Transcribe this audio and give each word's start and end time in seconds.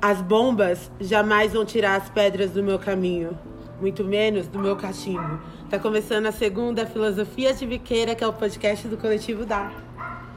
As 0.00 0.22
bombas 0.22 0.92
jamais 1.00 1.52
vão 1.52 1.64
tirar 1.64 1.96
as 1.96 2.08
pedras 2.08 2.52
do 2.52 2.62
meu 2.62 2.78
caminho, 2.78 3.36
muito 3.80 4.04
menos 4.04 4.46
do 4.46 4.56
meu 4.56 4.76
cachimbo. 4.76 5.40
Tá 5.68 5.76
começando 5.76 6.26
a 6.26 6.32
segunda 6.32 6.86
Filosofia 6.86 7.52
de 7.52 7.66
Biqueira, 7.66 8.14
que 8.14 8.22
é 8.22 8.26
o 8.26 8.32
podcast 8.32 8.86
do 8.86 8.96
Coletivo 8.96 9.44
Dar. 9.44 9.72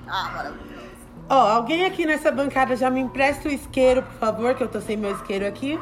Ah, 0.08 0.32
maravilhoso. 0.34 0.90
Ó, 1.30 1.36
alguém 1.36 1.86
aqui 1.86 2.08
nessa 2.08 2.32
bancada 2.32 2.76
já 2.76 2.90
me 2.90 3.02
empresta 3.02 3.50
o 3.50 3.52
isqueiro, 3.52 4.02
por 4.02 4.14
favor, 4.14 4.56
que 4.56 4.64
eu 4.64 4.68
tô 4.68 4.82
sem 4.82 4.98
meu 4.98 5.12
isqueiro 5.12 5.46
aqui. 5.46 5.80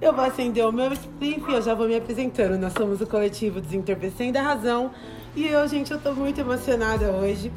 Eu 0.00 0.12
vou 0.12 0.24
acender 0.24 0.64
o 0.64 0.70
meu 0.70 0.92
spliff 0.92 1.50
e 1.50 1.54
eu 1.54 1.60
já 1.60 1.74
vou 1.74 1.88
me 1.88 1.96
apresentando. 1.96 2.56
Nós 2.58 2.72
somos 2.74 3.00
o 3.00 3.06
coletivo 3.08 3.60
Desentorpecendo 3.60 4.38
a 4.38 4.42
Razão. 4.42 4.92
E 5.34 5.48
eu, 5.48 5.66
gente, 5.66 5.90
eu 5.90 6.00
tô 6.00 6.14
muito 6.14 6.40
emocionada 6.40 7.10
hoje. 7.10 7.52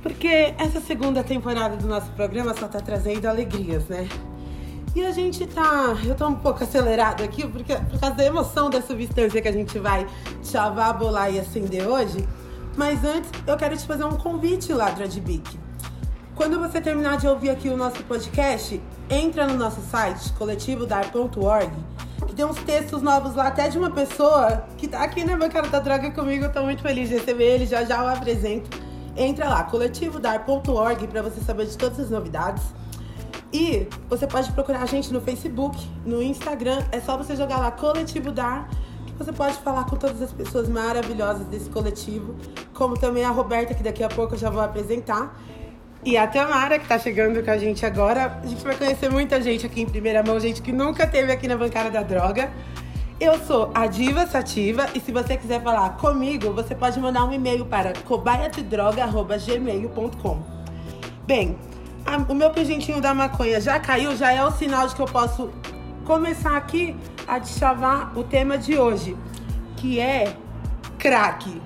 Porque 0.00 0.54
essa 0.58 0.80
segunda 0.80 1.24
temporada 1.24 1.76
do 1.76 1.88
nosso 1.88 2.10
programa 2.12 2.54
só 2.54 2.68
tá 2.68 2.80
trazendo 2.80 3.26
alegrias, 3.26 3.88
né? 3.88 4.08
E 4.96 5.04
a 5.04 5.10
gente 5.10 5.46
tá. 5.46 5.94
Eu 6.06 6.14
tô 6.14 6.26
um 6.26 6.34
pouco 6.34 6.64
acelerado 6.64 7.22
aqui 7.22 7.46
porque, 7.46 7.76
por 7.76 8.00
causa 8.00 8.16
da 8.16 8.24
emoção 8.24 8.70
da 8.70 8.80
substância 8.80 9.42
que 9.42 9.46
a 9.46 9.52
gente 9.52 9.78
vai 9.78 10.06
chavar, 10.42 10.94
bolar 10.94 11.30
e 11.30 11.38
acender 11.38 11.86
hoje. 11.86 12.26
Mas 12.78 13.04
antes, 13.04 13.30
eu 13.46 13.58
quero 13.58 13.76
te 13.76 13.86
fazer 13.86 14.04
um 14.04 14.16
convite, 14.16 14.72
de 15.06 15.20
Bic. 15.20 15.58
Quando 16.34 16.58
você 16.58 16.80
terminar 16.80 17.18
de 17.18 17.28
ouvir 17.28 17.50
aqui 17.50 17.68
o 17.68 17.76
nosso 17.76 18.02
podcast, 18.04 18.80
entra 19.10 19.46
no 19.46 19.58
nosso 19.58 19.82
site, 19.82 20.32
coletivodar.org, 20.32 21.70
que 22.26 22.34
tem 22.34 22.46
uns 22.46 22.56
textos 22.62 23.02
novos 23.02 23.34
lá, 23.34 23.48
até 23.48 23.68
de 23.68 23.76
uma 23.76 23.90
pessoa 23.90 24.64
que 24.78 24.88
tá 24.88 25.02
aqui 25.02 25.24
na 25.24 25.36
bancada 25.36 25.68
da 25.68 25.78
droga 25.78 26.10
comigo. 26.10 26.46
Eu 26.46 26.52
tô 26.52 26.62
muito 26.62 26.80
feliz 26.80 27.10
de 27.10 27.16
receber 27.16 27.44
ele, 27.44 27.66
já 27.66 27.84
já 27.84 28.02
o 28.02 28.08
apresento. 28.08 28.70
Entra 29.14 29.46
lá, 29.46 29.62
coletivodar.org, 29.64 31.06
para 31.06 31.20
você 31.20 31.42
saber 31.42 31.66
de 31.66 31.76
todas 31.76 32.00
as 32.00 32.08
novidades. 32.08 32.62
E 33.56 33.88
você 34.06 34.26
pode 34.26 34.52
procurar 34.52 34.82
a 34.82 34.86
gente 34.86 35.10
no 35.10 35.18
Facebook, 35.18 35.82
no 36.04 36.22
Instagram, 36.22 36.84
é 36.92 37.00
só 37.00 37.16
você 37.16 37.34
jogar 37.34 37.56
lá 37.56 37.70
Coletivo 37.70 38.30
Dar, 38.30 38.68
você 39.18 39.32
pode 39.32 39.56
falar 39.60 39.84
com 39.84 39.96
todas 39.96 40.20
as 40.20 40.30
pessoas 40.30 40.68
maravilhosas 40.68 41.46
desse 41.46 41.70
coletivo, 41.70 42.36
como 42.74 42.98
também 42.98 43.24
a 43.24 43.30
Roberta, 43.30 43.72
que 43.72 43.82
daqui 43.82 44.04
a 44.04 44.10
pouco 44.10 44.34
eu 44.34 44.38
já 44.38 44.50
vou 44.50 44.60
apresentar. 44.60 45.40
E 46.04 46.18
a 46.18 46.26
Tamara, 46.26 46.78
que 46.78 46.86
tá 46.86 46.98
chegando 46.98 47.42
com 47.42 47.50
a 47.50 47.56
gente 47.56 47.86
agora. 47.86 48.38
A 48.44 48.46
gente 48.46 48.62
vai 48.62 48.76
conhecer 48.76 49.10
muita 49.10 49.40
gente 49.40 49.64
aqui 49.64 49.80
em 49.80 49.86
primeira 49.86 50.22
mão, 50.22 50.38
gente 50.38 50.60
que 50.60 50.70
nunca 50.70 51.06
teve 51.06 51.32
aqui 51.32 51.48
na 51.48 51.56
bancada 51.56 51.90
da 51.90 52.02
droga. 52.02 52.52
Eu 53.18 53.38
sou 53.38 53.70
a 53.72 53.86
Diva 53.86 54.26
Sativa 54.26 54.86
e 54.94 55.00
se 55.00 55.10
você 55.10 55.38
quiser 55.38 55.62
falar 55.62 55.96
comigo, 55.96 56.52
você 56.52 56.74
pode 56.74 57.00
mandar 57.00 57.24
um 57.24 57.32
e-mail 57.32 57.64
para 57.64 57.94
cobaiatedroga.gmail.com. 58.04 60.42
Bem, 61.26 61.56
a- 62.06 62.24
o 62.30 62.34
meu 62.34 62.50
pingentinho 62.50 63.00
da 63.00 63.12
maconha 63.14 63.60
já 63.60 63.78
caiu, 63.80 64.16
já 64.16 64.32
é 64.32 64.44
o 64.44 64.50
sinal 64.50 64.86
de 64.86 64.94
que 64.94 65.02
eu 65.02 65.06
posso 65.06 65.50
começar 66.04 66.56
aqui 66.56 66.96
a 67.26 67.38
deschavar 67.38 68.16
o 68.16 68.22
tema 68.22 68.56
de 68.56 68.78
hoje, 68.78 69.16
que 69.76 69.98
é 69.98 70.34
crack. 70.98 71.60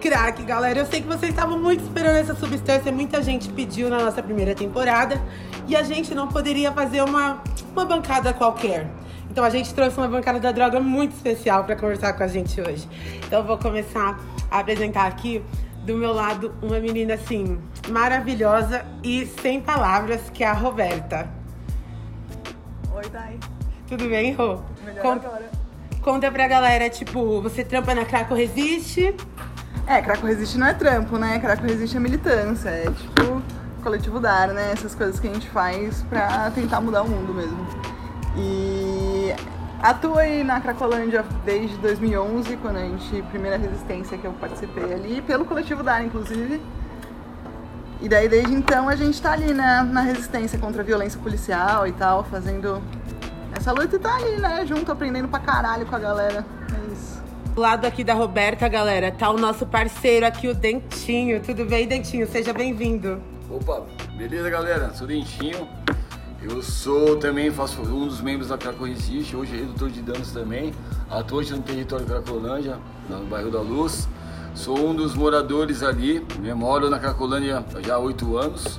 Crack, 0.00 0.42
galera. 0.42 0.78
Eu 0.80 0.86
sei 0.86 1.00
que 1.00 1.06
vocês 1.08 1.30
estavam 1.32 1.58
muito 1.58 1.82
esperando 1.82 2.16
essa 2.16 2.34
substância, 2.34 2.92
muita 2.92 3.22
gente 3.22 3.48
pediu 3.48 3.88
na 3.88 3.98
nossa 3.98 4.22
primeira 4.22 4.54
temporada 4.54 5.20
e 5.66 5.74
a 5.74 5.82
gente 5.82 6.14
não 6.14 6.28
poderia 6.28 6.70
fazer 6.72 7.00
uma, 7.02 7.42
uma 7.72 7.86
bancada 7.86 8.32
qualquer. 8.34 8.86
Então 9.30 9.42
a 9.42 9.48
gente 9.48 9.72
trouxe 9.72 9.96
uma 9.96 10.06
bancada 10.06 10.38
da 10.38 10.52
droga 10.52 10.78
muito 10.78 11.12
especial 11.12 11.64
para 11.64 11.74
conversar 11.74 12.12
com 12.12 12.22
a 12.22 12.26
gente 12.28 12.60
hoje. 12.60 12.86
Então 13.26 13.40
eu 13.40 13.46
vou 13.46 13.56
começar 13.56 14.20
a 14.50 14.58
apresentar 14.60 15.06
aqui 15.06 15.42
do 15.84 15.96
meu 15.96 16.12
lado 16.12 16.54
uma 16.62 16.78
menina 16.80 17.14
assim 17.14 17.58
maravilhosa 17.88 18.84
e 19.02 19.26
sem 19.40 19.60
palavras, 19.60 20.20
que 20.32 20.42
é 20.42 20.46
a 20.48 20.52
Roberta. 20.52 21.28
Oi, 22.94 23.08
Dai. 23.10 23.38
Tudo 23.88 24.08
bem, 24.08 24.32
Rô? 24.32 24.60
Melhor 24.84 25.02
Conta, 25.02 25.26
agora. 25.26 25.50
conta 26.00 26.30
pra 26.30 26.48
galera, 26.48 26.88
tipo, 26.88 27.40
você 27.42 27.62
trampa 27.64 27.94
na 27.94 28.04
Craco 28.04 28.34
Resiste? 28.34 29.14
É, 29.86 30.00
Craco 30.00 30.26
Resiste 30.26 30.56
não 30.56 30.66
é 30.66 30.72
trampo, 30.74 31.18
né? 31.18 31.38
Craco 31.38 31.62
Resiste 31.64 31.96
é 31.96 32.00
militância. 32.00 32.70
É 32.70 32.84
tipo 32.90 33.42
coletivo 33.82 34.18
dar, 34.18 34.48
né? 34.48 34.70
Essas 34.72 34.94
coisas 34.94 35.20
que 35.20 35.28
a 35.28 35.32
gente 35.34 35.48
faz 35.50 36.02
pra 36.08 36.50
tentar 36.52 36.80
mudar 36.80 37.02
o 37.02 37.08
mundo 37.08 37.34
mesmo. 37.34 37.66
E 38.36 39.34
atuo 39.84 40.18
aí 40.18 40.42
na 40.42 40.60
Cracolândia 40.62 41.22
desde 41.44 41.76
2011, 41.76 42.56
quando 42.56 42.76
a 42.76 42.80
gente. 42.80 43.22
Primeira 43.30 43.58
resistência 43.58 44.16
que 44.16 44.24
eu 44.24 44.32
participei 44.32 44.94
ali, 44.94 45.20
pelo 45.20 45.44
coletivo 45.44 45.82
dar, 45.82 46.02
inclusive. 46.02 46.60
E 48.00 48.08
daí, 48.08 48.28
desde 48.28 48.52
então, 48.54 48.88
a 48.88 48.96
gente 48.96 49.20
tá 49.20 49.32
ali, 49.32 49.52
né, 49.52 49.82
na 49.82 50.00
resistência 50.00 50.58
contra 50.58 50.82
a 50.82 50.84
violência 50.84 51.20
policial 51.20 51.86
e 51.86 51.92
tal, 51.92 52.24
fazendo 52.24 52.82
essa 53.56 53.72
luta 53.72 53.96
e 53.96 53.98
tá 53.98 54.16
ali, 54.16 54.36
né, 54.36 54.64
junto, 54.66 54.90
aprendendo 54.90 55.28
pra 55.28 55.38
caralho 55.38 55.86
com 55.86 55.94
a 55.94 55.98
galera. 55.98 56.44
É 56.72 56.92
isso. 56.92 57.22
Do 57.54 57.60
lado 57.60 57.86
aqui 57.86 58.02
da 58.02 58.14
Roberta, 58.14 58.66
galera, 58.68 59.12
tá 59.12 59.30
o 59.30 59.38
nosso 59.38 59.64
parceiro 59.66 60.26
aqui, 60.26 60.48
o 60.48 60.54
Dentinho. 60.54 61.40
Tudo 61.40 61.64
bem, 61.64 61.86
Dentinho? 61.86 62.26
Seja 62.26 62.52
bem-vindo. 62.52 63.22
Opa, 63.50 63.82
beleza 64.16 64.50
galera? 64.50 64.92
Sou 64.94 65.06
Dentinho. 65.06 65.68
Eu 66.46 66.62
sou 66.62 67.16
também, 67.16 67.50
faço 67.50 67.80
um 67.80 68.06
dos 68.06 68.20
membros 68.20 68.48
da 68.48 68.58
Craco 68.58 68.84
Resiste, 68.84 69.34
hoje 69.34 69.56
redutor 69.56 69.88
de 69.88 70.02
danos 70.02 70.30
também. 70.30 70.74
Atuo 71.10 71.38
hoje 71.38 71.54
no 71.54 71.62
território 71.62 72.04
Cracolândia, 72.04 72.76
no 73.08 73.24
bairro 73.24 73.50
da 73.50 73.60
Luz. 73.60 74.06
Sou 74.54 74.90
um 74.90 74.94
dos 74.94 75.14
moradores 75.14 75.82
ali, 75.82 76.24
né? 76.40 76.52
moro 76.52 76.90
na 76.90 76.98
Cracolândia 76.98 77.64
já 77.84 77.94
há 77.94 77.98
oito 77.98 78.36
anos. 78.36 78.78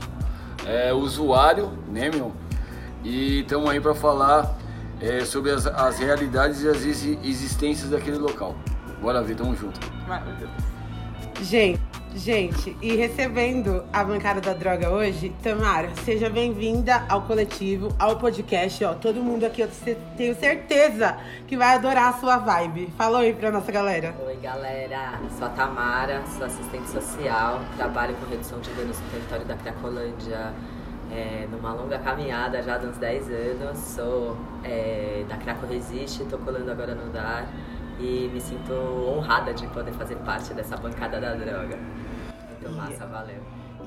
É 0.64 0.94
usuário, 0.94 1.72
né 1.92 2.12
meu? 2.12 2.31
E 3.03 3.40
estamos 3.42 3.68
aí 3.70 3.82
para 3.82 3.96
falar 3.96 4.56
é, 5.02 5.26
sobre 5.26 5.50
as, 5.50 5.66
as 5.66 5.97
realidades 5.97 6.62
e 6.62 6.70
as 6.70 6.86
exi- 6.86 7.20
existências 7.24 7.90
daquele 7.90 8.18
local. 8.18 8.56
Bora 9.02 9.24
ver, 9.24 9.36
tamo 9.36 9.56
junto. 9.56 9.80
Gente, 11.42 11.82
gente, 12.16 12.76
e 12.81 12.96
recebendo 12.96 13.84
a 13.92 14.03
bancada 14.03 14.40
da 14.40 14.53
droga 14.53 14.90
hoje, 14.90 15.34
Tamara, 15.44 15.90
seja 16.03 16.30
bem-vinda 16.30 17.03
ao 17.09 17.24
coletivo, 17.24 17.90
ao 18.00 18.18
podcast, 18.18 18.84
ó. 18.86 18.94
Todo 18.94 19.22
mundo 19.22 19.46
aqui, 19.46 19.62
eu 19.62 19.68
te- 19.68 19.98
tenho 20.16 20.34
certeza 20.36 21.18
que 21.48 21.58
vai 21.58 21.76
adorar 21.76 22.09
a 22.09 22.14
sua 22.14 22.38
vibe. 22.38 22.94
Fala 22.98 23.20
aí 23.20 23.34
pra 23.34 23.52
nossa 23.52 23.72
galera. 23.72 24.16
Oi, 24.26 24.38
galera. 24.38 25.20
Sou 25.38 25.46
a 25.48 25.50
Tamara, 25.50 26.24
sou 26.38 26.46
assistente 26.46 26.90
social, 26.90 27.59
trabalho 27.76 28.16
com 28.16 28.30
redução 28.32 28.59
de 28.59 28.70
danos 28.72 29.00
no 29.00 29.09
território 29.09 29.46
da 29.46 29.56
Cracolândia 29.56 30.53
é, 31.12 31.47
numa 31.52 31.74
longa 31.74 32.00
caminhada 32.00 32.62
já 32.64 32.78
de 32.78 32.88
uns 32.88 32.97
10 32.97 33.30
anos. 33.30 33.78
Sou 33.78 34.38
é, 34.64 35.26
da 35.28 35.36
Craco 35.38 35.66
Resiste, 35.66 36.24
tô 36.26 36.38
colando 36.38 36.72
agora 36.72 36.96
no 36.96 37.12
DAR 37.12 37.46
e 38.00 38.30
me 38.34 38.42
sinto 38.42 38.74
honrada 38.74 39.53
de 39.53 39.66
poder 39.68 39.92
fazer 39.94 40.16
parte 40.18 40.53
dessa 40.53 40.76
bancada 40.78 41.20
da 41.20 41.34
droga. 41.34 41.78
Muito 42.70 42.78
massa, 42.78 43.06
valeu. 43.06 43.42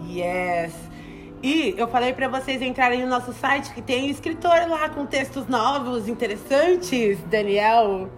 Yes! 0.09 0.75
E 1.43 1.75
eu 1.77 1.87
falei 1.89 2.13
pra 2.13 2.29
vocês 2.29 2.61
entrarem 2.63 3.03
no 3.03 3.09
nosso 3.09 3.33
site 3.33 3.73
que 3.73 3.83
tem 3.83 4.11
escritor 4.11 4.69
lá 4.69 4.89
com 4.89 5.07
textos 5.07 5.47
novos, 5.47 6.09
interessantes. 6.09 7.19
Daniel, 7.31 8.09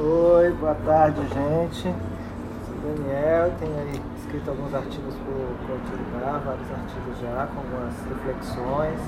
Oi, 0.00 0.52
boa 0.52 0.76
tarde, 0.76 1.20
gente. 1.22 1.82
Sou 1.82 2.94
Daniel, 2.94 3.52
tenho 3.58 3.76
aí 3.78 4.00
escrito 4.16 4.48
alguns 4.48 4.72
artigos 4.72 5.14
para 5.16 5.32
o 5.32 6.40
vários 6.44 6.70
artigos 6.70 7.18
já, 7.20 7.48
com 7.48 7.58
algumas 7.58 7.94
reflexões 8.08 9.00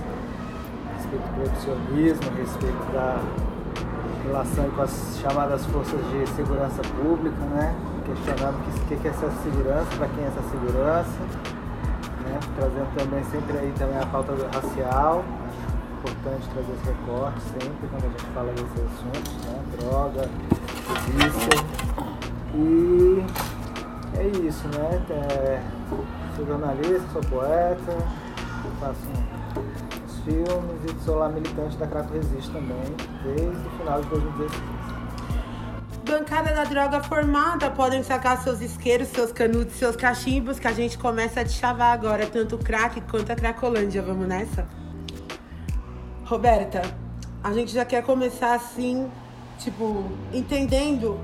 a 0.89 0.97
respeito 0.97 1.23
do 1.23 1.35
proibicionismo, 1.35 2.29
a 2.29 2.35
respeito 2.35 2.93
da 2.93 3.23
relação 4.25 4.71
com 4.71 4.83
as 4.83 5.21
chamadas 5.23 5.65
forças 5.67 6.01
de 6.11 6.29
segurança 6.31 6.83
pública, 6.83 7.45
né? 7.55 7.77
Questionando 8.11 8.59
o 8.59 8.87
que, 8.89 8.97
que 8.97 9.07
é 9.07 9.11
essa 9.11 9.31
segurança, 9.43 9.87
para 9.97 10.09
quem 10.09 10.25
é 10.25 10.27
essa 10.27 10.43
segurança, 10.51 11.21
né? 12.25 12.41
Trazendo 12.57 12.95
também 12.97 13.23
sempre 13.25 13.57
aí 13.57 13.73
também 13.79 13.99
a 13.99 14.07
pauta 14.07 14.33
racial, 14.53 15.25
importante 15.99 16.49
trazer 16.49 16.73
esse 16.73 16.87
recorte 16.87 17.41
sempre 17.41 17.89
quando 17.89 18.05
a 18.05 18.09
gente 18.09 18.25
fala 18.35 18.53
desses 18.53 18.73
assuntos, 18.73 19.45
né? 19.45 19.63
Droga, 19.79 20.29
polícia. 20.89 21.81
E 22.53 23.25
é 24.19 24.27
isso, 24.45 24.67
né? 24.69 25.01
É, 25.11 25.63
sou 26.35 26.47
jornalista, 26.47 27.05
sou 27.13 27.23
poeta, 27.23 27.97
faço 28.81 29.07
uns 30.05 30.19
filmes 30.25 30.85
e 30.85 31.05
sou 31.05 31.17
lá 31.17 31.29
militante 31.29 31.77
da 31.77 31.87
Crato 31.87 32.13
Resiste 32.13 32.51
também, 32.51 32.97
desde 33.23 33.67
o 33.67 33.71
final 33.79 34.03
de 34.03 34.09
2016. 34.09 34.80
Bancada 36.11 36.53
da 36.53 36.65
droga 36.65 37.01
formada, 37.05 37.71
podem 37.71 38.03
sacar 38.03 38.43
seus 38.43 38.61
isqueiros, 38.61 39.09
seus 39.09 39.31
canudos, 39.31 39.77
seus 39.77 39.95
cachimbos, 39.95 40.59
que 40.59 40.67
a 40.67 40.73
gente 40.73 40.99
começa 40.99 41.41
a 41.41 41.45
te 41.45 41.53
chavar 41.53 41.93
agora, 41.93 42.27
tanto 42.27 42.57
o 42.57 42.59
crack 42.59 43.01
quanto 43.03 43.31
a 43.31 43.37
cracolândia. 43.37 44.03
Vamos 44.03 44.27
nessa? 44.27 44.67
Roberta, 46.25 46.83
a 47.45 47.53
gente 47.53 47.73
já 47.73 47.85
quer 47.85 48.03
começar 48.03 48.55
assim, 48.55 49.09
tipo, 49.59 50.11
entendendo 50.33 51.21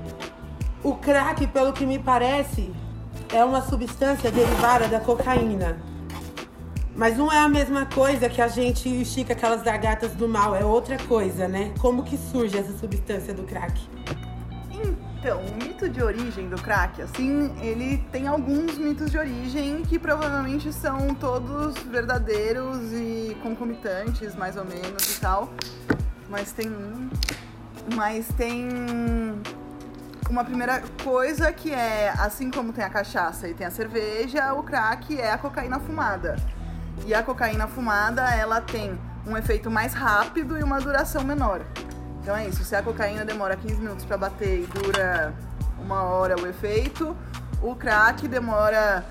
o 0.81 0.95
crack, 0.95 1.45
pelo 1.47 1.73
que 1.73 1.85
me 1.85 1.99
parece, 1.99 2.73
é 3.33 3.43
uma 3.43 3.61
substância 3.61 4.31
derivada 4.31 4.87
da 4.87 5.01
cocaína. 5.01 5.77
Mas 6.95 7.17
não 7.17 7.31
é 7.31 7.39
a 7.39 7.49
mesma 7.49 7.85
coisa 7.85 8.29
que 8.29 8.41
a 8.41 8.47
gente 8.47 8.89
estica 9.01 9.33
aquelas 9.33 9.61
gargatas 9.61 10.13
do 10.13 10.29
mal, 10.29 10.55
é 10.55 10.63
outra 10.63 10.97
coisa, 10.97 11.45
né? 11.45 11.73
Como 11.77 12.03
que 12.03 12.17
surge 12.17 12.57
essa 12.57 12.75
substância 12.77 13.33
do 13.33 13.43
crack? 13.43 13.79
Então, 15.27 15.41
o 15.41 15.55
mito 15.55 15.89
de 15.89 16.01
origem 16.01 16.47
do 16.47 16.55
crack, 16.55 17.01
assim, 17.01 17.53
ele 17.59 17.97
tem 18.13 18.29
alguns 18.29 18.77
mitos 18.77 19.11
de 19.11 19.17
origem 19.17 19.83
que 19.83 19.99
provavelmente 19.99 20.71
são 20.71 21.13
todos 21.13 21.75
verdadeiros 21.79 22.93
e 22.93 23.35
concomitantes, 23.43 24.33
mais 24.37 24.55
ou 24.55 24.63
menos 24.63 25.17
e 25.17 25.19
tal. 25.19 25.51
Mas 26.29 26.53
tem 26.53 26.69
um. 26.69 27.09
Mas 27.93 28.29
tem 28.37 28.69
uma 30.29 30.45
primeira 30.45 30.81
coisa 31.03 31.51
que 31.51 31.73
é, 31.73 32.07
assim 32.17 32.49
como 32.49 32.71
tem 32.71 32.85
a 32.85 32.89
cachaça 32.89 33.49
e 33.49 33.53
tem 33.53 33.67
a 33.67 33.71
cerveja, 33.71 34.53
o 34.53 34.63
crack 34.63 35.19
é 35.19 35.33
a 35.33 35.37
cocaína 35.37 35.77
fumada. 35.77 36.37
E 37.05 37.13
a 37.13 37.21
cocaína 37.21 37.67
fumada, 37.67 38.21
ela 38.33 38.61
tem 38.61 38.97
um 39.25 39.35
efeito 39.35 39.69
mais 39.69 39.93
rápido 39.93 40.57
e 40.57 40.63
uma 40.63 40.79
duração 40.79 41.25
menor. 41.25 41.65
Então 42.27 42.35
é 42.35 42.49
isso, 42.49 42.61
se 42.65 42.75
a 42.75 42.83
cocaína 42.83 43.23
demora 43.23 43.55
15 43.55 43.75
minutos 43.79 44.03
para 44.03 44.17
bater 44.17 44.63
e 44.63 44.65
dura 44.67 45.33
uma 45.79 46.03
hora 46.03 46.35
o 46.37 46.45
efeito, 46.45 47.15
o 47.61 47.73
crack 47.73 48.27
demora 48.27 49.01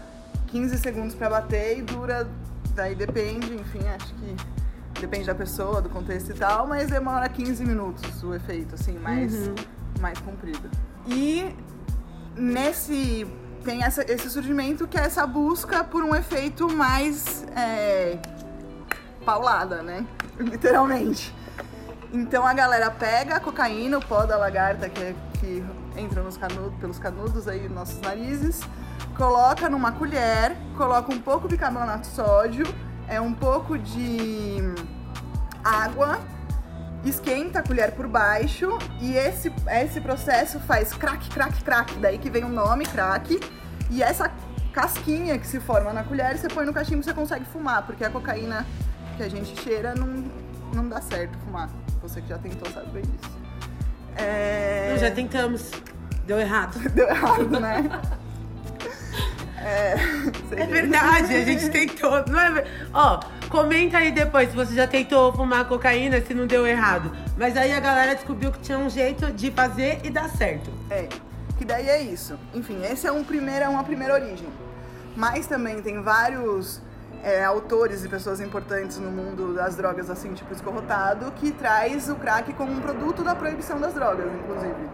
15 0.48 0.76
segundos 0.76 1.14
para 1.14 1.30
bater 1.30 1.78
e 1.78 1.80
dura, 1.80 2.28
daí 2.74 2.94
depende, 2.94 3.54
enfim, 3.54 3.80
acho 3.88 4.12
que 4.16 4.36
depende 5.00 5.24
da 5.24 5.34
pessoa, 5.34 5.80
do 5.80 5.88
contexto 5.88 6.28
e 6.32 6.34
tal, 6.34 6.66
mas 6.66 6.90
demora 6.90 7.26
15 7.26 7.64
minutos 7.64 8.22
o 8.22 8.34
efeito, 8.34 8.74
assim, 8.74 8.98
mais, 8.98 9.32
Uhum. 9.32 9.54
mais 9.98 10.18
comprido. 10.18 10.68
E 11.06 11.56
nesse 12.36 13.26
tem 13.64 13.82
essa- 13.82 14.04
esse 14.12 14.28
surgimento 14.28 14.86
que 14.86 14.98
é 14.98 15.04
essa 15.04 15.26
busca 15.26 15.82
por 15.82 16.02
um 16.04 16.14
efeito 16.14 16.70
mais 16.70 17.46
é, 17.56 18.18
paulada, 19.24 19.82
né? 19.82 20.04
Literalmente. 20.38 21.34
Então 22.16 22.46
a 22.46 22.54
galera 22.54 22.90
pega 22.90 23.36
a 23.36 23.40
cocaína, 23.40 23.98
o 23.98 24.00
pó 24.04 24.24
da 24.24 24.38
lagarta 24.38 24.88
que, 24.88 25.14
que 25.38 25.62
entra 25.98 26.22
nos 26.22 26.38
canudos, 26.38 26.74
pelos 26.80 26.98
canudos 26.98 27.46
aí, 27.46 27.68
nossos 27.68 28.00
narizes, 28.00 28.62
coloca 29.18 29.68
numa 29.68 29.92
colher, 29.92 30.56
coloca 30.78 31.12
um 31.12 31.20
pouco 31.20 31.46
de 31.46 31.56
bicarbonato 31.56 32.08
de 32.08 32.14
sódio, 32.14 32.66
é 33.06 33.20
um 33.20 33.34
pouco 33.34 33.76
de 33.76 34.56
água, 35.62 36.18
esquenta 37.04 37.58
a 37.58 37.62
colher 37.62 37.92
por 37.92 38.08
baixo 38.08 38.78
e 38.98 39.14
esse, 39.14 39.52
esse 39.84 40.00
processo 40.00 40.58
faz 40.60 40.94
crack, 40.94 41.28
crack, 41.28 41.62
crack. 41.62 41.98
Daí 41.98 42.16
que 42.16 42.30
vem 42.30 42.44
o 42.44 42.48
nome 42.48 42.86
crack. 42.86 43.38
E 43.90 44.02
essa 44.02 44.32
casquinha 44.72 45.38
que 45.38 45.46
se 45.46 45.60
forma 45.60 45.92
na 45.92 46.02
colher, 46.02 46.38
você 46.38 46.48
põe 46.48 46.64
no 46.64 46.72
cachimbo 46.72 47.02
e 47.02 47.04
você 47.04 47.12
consegue 47.12 47.44
fumar, 47.44 47.82
porque 47.84 48.04
a 48.04 48.10
cocaína 48.10 48.66
que 49.18 49.22
a 49.22 49.28
gente 49.28 49.54
cheira 49.60 49.94
não, 49.94 50.24
não 50.72 50.88
dá 50.88 51.00
certo 51.02 51.36
fumar. 51.40 51.68
Você 52.02 52.20
que 52.20 52.28
já 52.28 52.38
tentou 52.38 52.70
sabe 52.72 52.90
bem 52.90 53.02
disso. 53.02 53.36
É... 54.16 54.88
Nós 54.92 55.00
já 55.00 55.10
tentamos. 55.10 55.70
Deu 56.26 56.38
errado. 56.38 56.78
Deu 56.90 57.08
errado, 57.08 57.60
né? 57.60 58.00
É, 59.58 59.94
É 60.52 60.66
verdade, 60.66 61.34
a 61.34 61.44
gente 61.44 61.68
tentou. 61.70 62.24
Não 62.28 62.38
é... 62.40 62.64
Ó, 62.92 63.20
comenta 63.48 63.98
aí 63.98 64.12
depois 64.12 64.50
se 64.50 64.56
você 64.56 64.74
já 64.74 64.86
tentou 64.86 65.32
fumar 65.32 65.66
cocaína, 65.66 66.20
se 66.20 66.34
não 66.34 66.46
deu 66.46 66.66
errado. 66.66 67.10
Mas 67.36 67.56
aí 67.56 67.72
a 67.72 67.80
galera 67.80 68.14
descobriu 68.14 68.52
que 68.52 68.60
tinha 68.60 68.78
um 68.78 68.88
jeito 68.88 69.32
de 69.32 69.50
fazer 69.50 70.00
e 70.04 70.10
dar 70.10 70.28
certo. 70.30 70.70
É, 70.90 71.08
que 71.58 71.64
daí 71.64 71.88
é 71.88 72.00
isso. 72.00 72.38
Enfim, 72.54 72.80
esse 72.84 73.06
é 73.06 73.12
um 73.12 73.24
primeiro, 73.24 73.64
é 73.64 73.68
uma 73.68 73.82
primeira 73.82 74.14
origem. 74.14 74.48
Mas 75.16 75.46
também 75.46 75.80
tem 75.82 76.00
vários 76.00 76.80
é, 77.26 77.44
autores 77.44 78.04
e 78.04 78.08
pessoas 78.08 78.40
importantes 78.40 78.98
no 78.98 79.10
mundo 79.10 79.52
das 79.52 79.74
drogas, 79.74 80.08
assim, 80.08 80.32
tipo 80.32 80.54
escorrotado, 80.54 81.32
que 81.32 81.50
traz 81.50 82.08
o 82.08 82.14
crack 82.14 82.52
como 82.52 82.70
um 82.70 82.80
produto 82.80 83.24
da 83.24 83.34
proibição 83.34 83.80
das 83.80 83.92
drogas, 83.94 84.30
inclusive. 84.32 84.88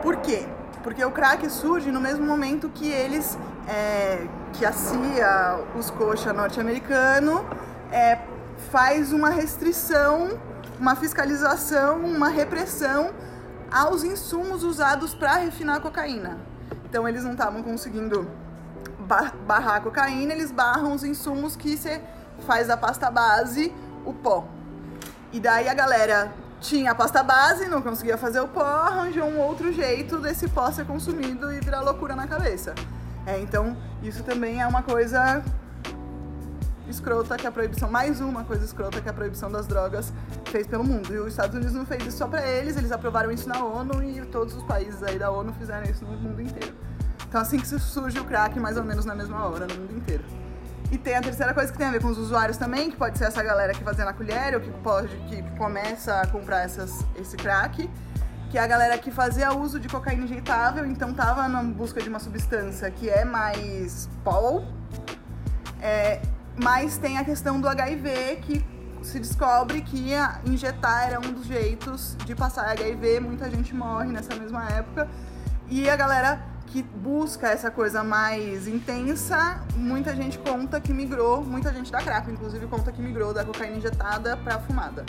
Por 0.00 0.16
quê? 0.16 0.46
Porque 0.82 1.04
o 1.04 1.10
crack 1.10 1.46
surge 1.50 1.92
no 1.92 2.00
mesmo 2.00 2.24
momento 2.24 2.70
que 2.70 2.90
eles, 2.90 3.38
é, 3.68 4.26
que 4.54 4.64
a 4.64 4.72
CIA, 4.72 5.62
os 5.78 5.90
coxa 5.90 6.32
norte-americano, 6.32 7.44
é, 7.92 8.18
faz 8.70 9.12
uma 9.12 9.28
restrição, 9.28 10.40
uma 10.80 10.96
fiscalização, 10.96 11.98
uma 11.98 12.30
repressão 12.30 13.10
aos 13.70 14.02
insumos 14.02 14.64
usados 14.64 15.14
para 15.14 15.34
refinar 15.34 15.76
a 15.76 15.80
cocaína. 15.80 16.38
Então 16.86 17.06
eles 17.06 17.22
não 17.22 17.32
estavam 17.32 17.62
conseguindo 17.62 18.26
barrar 19.46 19.76
a 19.76 19.80
cocaína, 19.80 20.32
eles 20.32 20.50
barram 20.50 20.94
os 20.94 21.04
insumos 21.04 21.56
que 21.56 21.76
você 21.76 22.00
faz 22.46 22.68
da 22.68 22.76
pasta 22.76 23.10
base, 23.10 23.72
o 24.04 24.12
pó. 24.12 24.46
E 25.32 25.40
daí 25.40 25.68
a 25.68 25.74
galera 25.74 26.32
tinha 26.60 26.92
a 26.92 26.94
pasta 26.94 27.22
base, 27.22 27.66
não 27.66 27.82
conseguia 27.82 28.16
fazer 28.16 28.40
o 28.40 28.48
pó, 28.48 28.62
arranjou 28.62 29.24
um 29.24 29.38
outro 29.38 29.72
jeito 29.72 30.18
desse 30.18 30.48
pó 30.48 30.70
ser 30.70 30.86
consumido 30.86 31.52
e 31.52 31.60
virar 31.60 31.80
loucura 31.80 32.14
na 32.14 32.26
cabeça. 32.26 32.74
É, 33.26 33.40
então, 33.40 33.76
isso 34.02 34.22
também 34.22 34.60
é 34.60 34.66
uma 34.66 34.82
coisa 34.82 35.42
escrota 36.88 37.36
que 37.36 37.46
a 37.46 37.52
proibição, 37.52 37.90
mais 37.90 38.20
uma 38.20 38.44
coisa 38.44 38.64
escrota 38.64 39.00
que 39.00 39.08
a 39.08 39.12
proibição 39.12 39.50
das 39.50 39.66
drogas 39.66 40.12
fez 40.46 40.66
pelo 40.66 40.84
mundo. 40.84 41.12
E 41.12 41.18
os 41.18 41.28
Estados 41.28 41.56
Unidos 41.56 41.74
não 41.74 41.86
fez 41.86 42.06
isso 42.06 42.18
só 42.18 42.26
pra 42.26 42.46
eles, 42.46 42.76
eles 42.76 42.92
aprovaram 42.92 43.30
isso 43.30 43.48
na 43.48 43.64
ONU 43.64 44.02
e 44.02 44.24
todos 44.26 44.54
os 44.54 44.62
países 44.64 45.02
aí 45.02 45.18
da 45.18 45.30
ONU 45.30 45.52
fizeram 45.54 45.88
isso 45.90 46.04
no 46.04 46.16
mundo 46.16 46.42
inteiro. 46.42 46.74
Então 47.32 47.40
assim 47.40 47.58
que 47.58 47.66
surge 47.66 48.20
o 48.20 48.26
crack, 48.26 48.60
mais 48.60 48.76
ou 48.76 48.84
menos 48.84 49.06
na 49.06 49.14
mesma 49.14 49.46
hora, 49.46 49.66
no 49.66 49.74
mundo 49.74 49.96
inteiro. 49.96 50.22
E 50.90 50.98
tem 50.98 51.14
a 51.14 51.22
terceira 51.22 51.54
coisa 51.54 51.72
que 51.72 51.78
tem 51.78 51.86
a 51.86 51.90
ver 51.90 52.02
com 52.02 52.08
os 52.08 52.18
usuários 52.18 52.58
também, 52.58 52.90
que 52.90 52.96
pode 52.98 53.16
ser 53.16 53.24
essa 53.24 53.42
galera 53.42 53.72
que 53.72 53.82
fazia 53.82 54.04
na 54.04 54.12
colher, 54.12 54.54
ou 54.54 54.60
que 54.60 54.70
pode, 54.70 55.16
que 55.30 55.42
começa 55.56 56.20
a 56.20 56.26
comprar 56.26 56.60
essas, 56.60 57.02
esse 57.16 57.34
crack, 57.38 57.88
que 58.50 58.58
é 58.58 58.60
a 58.60 58.66
galera 58.66 58.98
que 58.98 59.10
fazia 59.10 59.50
uso 59.50 59.80
de 59.80 59.88
cocaína 59.88 60.24
injetável, 60.24 60.84
então 60.84 61.14
tava 61.14 61.48
na 61.48 61.62
busca 61.62 62.02
de 62.02 62.10
uma 62.10 62.18
substância 62.18 62.90
que 62.90 63.08
é 63.08 63.24
mais 63.24 64.10
pol, 64.22 64.66
é, 65.80 66.20
mas 66.62 66.98
tem 66.98 67.16
a 67.16 67.24
questão 67.24 67.58
do 67.58 67.66
HIV, 67.66 68.40
que 68.42 68.62
se 69.02 69.18
descobre 69.18 69.80
que 69.80 70.12
injetar 70.44 71.06
era 71.06 71.18
um 71.18 71.32
dos 71.32 71.46
jeitos 71.46 72.14
de 72.26 72.34
passar 72.34 72.68
HIV, 72.72 73.20
muita 73.20 73.48
gente 73.48 73.74
morre 73.74 74.12
nessa 74.12 74.34
mesma 74.34 74.68
época. 74.68 75.08
E 75.70 75.88
a 75.88 75.96
galera 75.96 76.51
que 76.72 76.82
busca 76.82 77.48
essa 77.48 77.70
coisa 77.70 78.02
mais 78.02 78.66
intensa, 78.66 79.60
muita 79.76 80.16
gente 80.16 80.38
conta 80.38 80.80
que 80.80 80.90
migrou, 80.90 81.44
muita 81.44 81.70
gente 81.70 81.92
da 81.92 81.98
crack, 82.00 82.30
inclusive, 82.30 82.66
conta 82.66 82.90
que 82.90 83.02
migrou 83.02 83.34
da 83.34 83.44
cocaína 83.44 83.76
injetada 83.76 84.38
pra 84.38 84.58
fumada. 84.58 85.04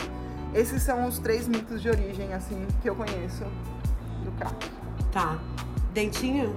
Esses 0.52 0.82
são 0.82 1.06
os 1.08 1.18
três 1.18 1.48
mitos 1.48 1.80
de 1.80 1.88
origem, 1.88 2.34
assim, 2.34 2.66
que 2.82 2.88
eu 2.90 2.94
conheço 2.94 3.44
do 4.22 4.30
crack. 4.32 4.70
Tá. 5.10 5.38
Dentinho? 5.94 6.54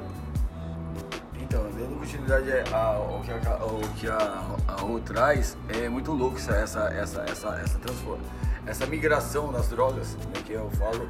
Então, 1.39 1.63
dando 1.77 1.97
continuidade 1.99 2.51
a- 2.73 2.77
ao 2.77 3.21
que 3.21 3.31
a, 3.31 3.51
ao 3.61 3.79
que 3.95 4.07
a, 4.09 4.43
a 4.67 4.99
traz, 5.05 5.55
é 5.69 5.87
muito 5.87 6.11
louco 6.11 6.35
essa, 6.35 6.51
essa, 6.57 6.79
essa, 6.89 7.21
essa, 7.21 7.47
essa, 7.63 7.79
transforma, 7.79 8.23
essa 8.65 8.85
migração 8.85 9.53
das 9.53 9.69
drogas, 9.69 10.15
né, 10.15 10.41
que 10.45 10.51
eu 10.51 10.69
falo, 10.71 11.07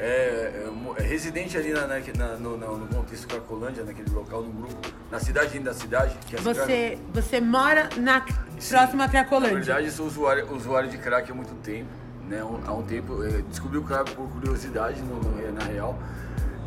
é, 0.00 0.64
é 0.66 0.70
mo- 0.70 0.94
é 0.96 1.02
residente 1.02 1.56
ali 1.58 1.72
na, 1.72 1.86
na- 1.86 1.98
na- 2.16 2.36
no, 2.36 2.56
no- 2.56 2.86
contexto 2.88 3.28
Cracolândia, 3.28 3.84
naquele 3.84 4.10
local, 4.10 4.42
no 4.42 4.50
grupo, 4.50 4.76
na 5.10 5.20
cidade 5.20 5.58
da 5.58 5.74
cidade. 5.74 6.16
Que 6.26 6.36
é 6.36 6.38
a 6.38 6.42
cidade- 6.42 6.58
Você, 6.58 6.98
você 7.12 7.40
mora 7.40 7.88
na 7.96 8.24
Sim. 8.58 8.74
próxima 8.74 9.04
Na 9.04 9.08
Cracolândia. 9.10 9.54
verdade, 9.56 9.90
sou 9.90 10.06
usuário, 10.06 10.50
usuário 10.54 10.88
de 10.88 10.96
crack 10.98 11.30
há 11.30 11.34
muito 11.34 11.54
tempo. 11.62 11.88
Né? 12.28 12.42
Um- 12.44 12.60
Há 12.66 12.72
um 12.72 12.82
tempo, 12.82 13.22
eh, 13.24 13.42
descobri 13.48 13.76
o 13.78 13.82
crack 13.82 14.12
por 14.12 14.28
curiosidade, 14.28 15.00
no- 15.02 15.16
no- 15.20 15.52
na 15.52 15.64
real. 15.64 15.98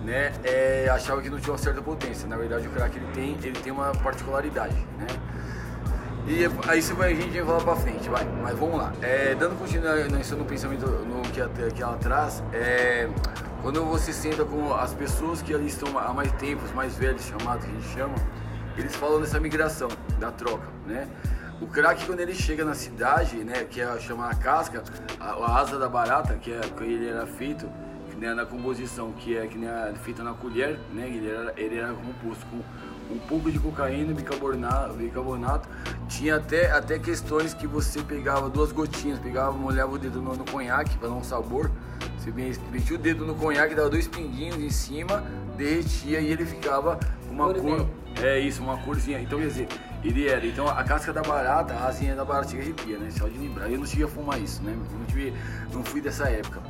Né? 0.04 0.34
Achava 0.94 1.22
que 1.22 1.30
não 1.30 1.40
tinha 1.40 1.54
uma 1.54 1.58
certa 1.58 1.82
potência. 1.82 2.28
Na 2.28 2.36
verdade, 2.36 2.68
o 2.68 2.72
crack 2.72 2.98
ele 2.98 3.08
tem, 3.14 3.38
ele 3.42 3.58
tem 3.60 3.72
uma 3.72 3.92
particularidade. 3.94 4.76
Né? 5.00 5.08
E 6.26 6.46
aí 6.70 6.82
você 6.82 6.94
vai, 6.94 7.12
a 7.12 7.16
gente 7.16 7.32
vai 7.42 7.46
falar 7.46 7.62
pra 7.64 7.76
frente, 7.76 8.08
vai. 8.10 8.26
Mas 8.42 8.58
vamos 8.58 8.78
lá. 8.78 8.94
É, 9.02 9.36
dando 9.36 9.58
continuidade 9.58 10.08
no 10.36 10.46
pensamento 10.46 10.86
no 10.88 11.22
que, 11.24 11.42
até- 11.42 11.70
que 11.70 11.84
traz, 12.00 12.42
é, 12.54 13.10
quando 13.62 13.84
você 13.86 14.14
senta 14.14 14.46
com 14.46 14.74
as 14.74 14.94
pessoas 14.94 15.42
que 15.42 15.54
ali 15.54 15.68
estão 15.68 15.98
há 15.98 16.14
mais 16.14 16.32
tempo, 16.34 16.64
os 16.64 16.72
mais 16.72 16.96
velhos 16.96 17.24
chamados, 17.26 17.66
que 17.66 17.72
a 17.72 17.74
gente 17.74 17.88
chama, 17.94 18.16
eles 18.78 18.96
falam 18.96 19.20
dessa 19.20 19.40
migração, 19.40 19.90
da 20.20 20.32
troca, 20.32 20.68
né? 20.88 21.08
O 21.62 21.68
crack, 21.68 22.06
quando 22.06 22.20
ele 22.20 22.34
chega 22.34 22.66
na 22.66 22.74
cidade, 22.74 23.38
né, 23.38 23.66
que 23.70 23.80
é 23.80 24.00
chama 24.00 24.30
a 24.30 24.36
casca, 24.36 24.84
a, 25.20 25.30
a 25.32 25.60
asa 25.60 25.78
da 25.78 25.88
barata, 25.88 26.34
que, 26.36 26.52
é, 26.52 26.60
que 26.60 26.84
ele 26.84 27.08
era 27.08 27.26
feito, 27.26 27.70
né, 28.18 28.34
na 28.34 28.46
composição, 28.46 29.12
que 29.14 29.38
é 29.38 29.46
que 29.48 29.58
nem 29.58 29.70
a- 29.70 29.94
feita 30.04 30.24
na 30.24 30.34
colher, 30.34 30.78
né, 30.94 31.08
ele 31.08 31.30
era, 31.30 31.54
ele 31.56 31.78
era 31.78 31.94
composto 31.94 32.46
com 32.48 32.60
um 33.12 33.18
pouco 33.20 33.52
de 33.52 33.60
cocaína, 33.60 34.14
bicarbonato, 34.14 34.94
bicarbonato. 34.94 35.68
Tinha 36.08 36.38
até, 36.38 36.72
até 36.72 37.00
questões 37.00 37.54
que 37.54 37.68
você 37.68 38.02
pegava 38.02 38.50
duas 38.50 38.72
gotinhas, 38.72 39.20
pegava, 39.20 39.52
molhava 39.52 39.94
o 39.94 39.98
dedo 39.98 40.22
no, 40.22 40.36
no 40.36 40.46
conhaque 40.46 40.98
para 40.98 41.10
dar 41.10 41.16
um 41.16 41.24
sabor. 41.24 41.72
Você 42.18 42.32
me- 42.32 42.58
metia 42.72 42.96
o 42.96 43.00
dedo 43.00 43.26
no 43.26 43.36
conhaque, 43.36 43.76
dava 43.76 43.90
dois 43.90 44.08
pinguinhos 44.08 44.58
em 44.58 44.70
cima, 44.70 45.24
derretia 45.58 46.20
e 46.20 46.28
ele 46.32 46.46
ficava 46.46 47.00
uma 47.30 47.46
cor 47.78 47.88
É 48.22 48.40
isso, 48.40 48.62
uma 48.62 48.78
corzinha. 48.78 49.20
Então, 49.20 49.40
quer 49.40 49.48
dizer, 49.48 49.68
ele 50.04 50.28
era. 50.28 50.46
Então, 50.46 50.68
a 50.68 50.84
casca 50.84 51.12
da 51.12 51.22
barata, 51.22 51.74
a 51.74 51.88
asinha 51.88 52.16
da 52.16 52.24
barata 52.24 52.50
chega 52.50 52.62
arrepia, 52.64 52.98
né? 52.98 53.10
Só 53.12 53.28
de 53.28 53.38
lembrar. 53.38 53.70
Eu 53.70 53.80
não 53.80 53.86
cheguei 53.86 54.06
a 54.06 54.08
fumar 54.08 54.40
isso, 54.40 54.62
né? 54.64 54.76
Não, 54.92 55.06
tive, 55.06 55.34
não 55.74 55.84
fui 55.84 56.00
dessa 56.00 56.30
época. 56.30 56.62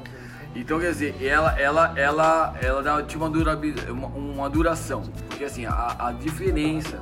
Então, 0.55 0.79
quer 0.79 0.91
dizer, 0.91 1.15
ela, 1.23 1.59
ela, 1.59 1.93
ela, 1.97 2.55
ela 2.61 2.83
dá, 2.83 3.01
tinha 3.03 3.21
uma, 3.21 3.29
durabil, 3.29 3.73
uma, 3.89 4.07
uma 4.07 4.49
duração. 4.49 5.01
Porque, 5.27 5.43
assim, 5.43 5.65
a, 5.65 5.95
a 5.99 6.11
diferença 6.11 6.99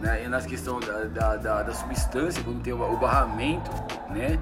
né, 0.00 0.26
nas 0.28 0.46
questões 0.46 0.86
da, 0.86 1.04
da, 1.04 1.36
da, 1.36 1.62
da, 1.62 1.72
substância, 1.72 2.42
quando 2.42 2.62
tem 2.62 2.72
o 2.72 2.96
barramento, 2.96 3.70
né? 4.10 4.38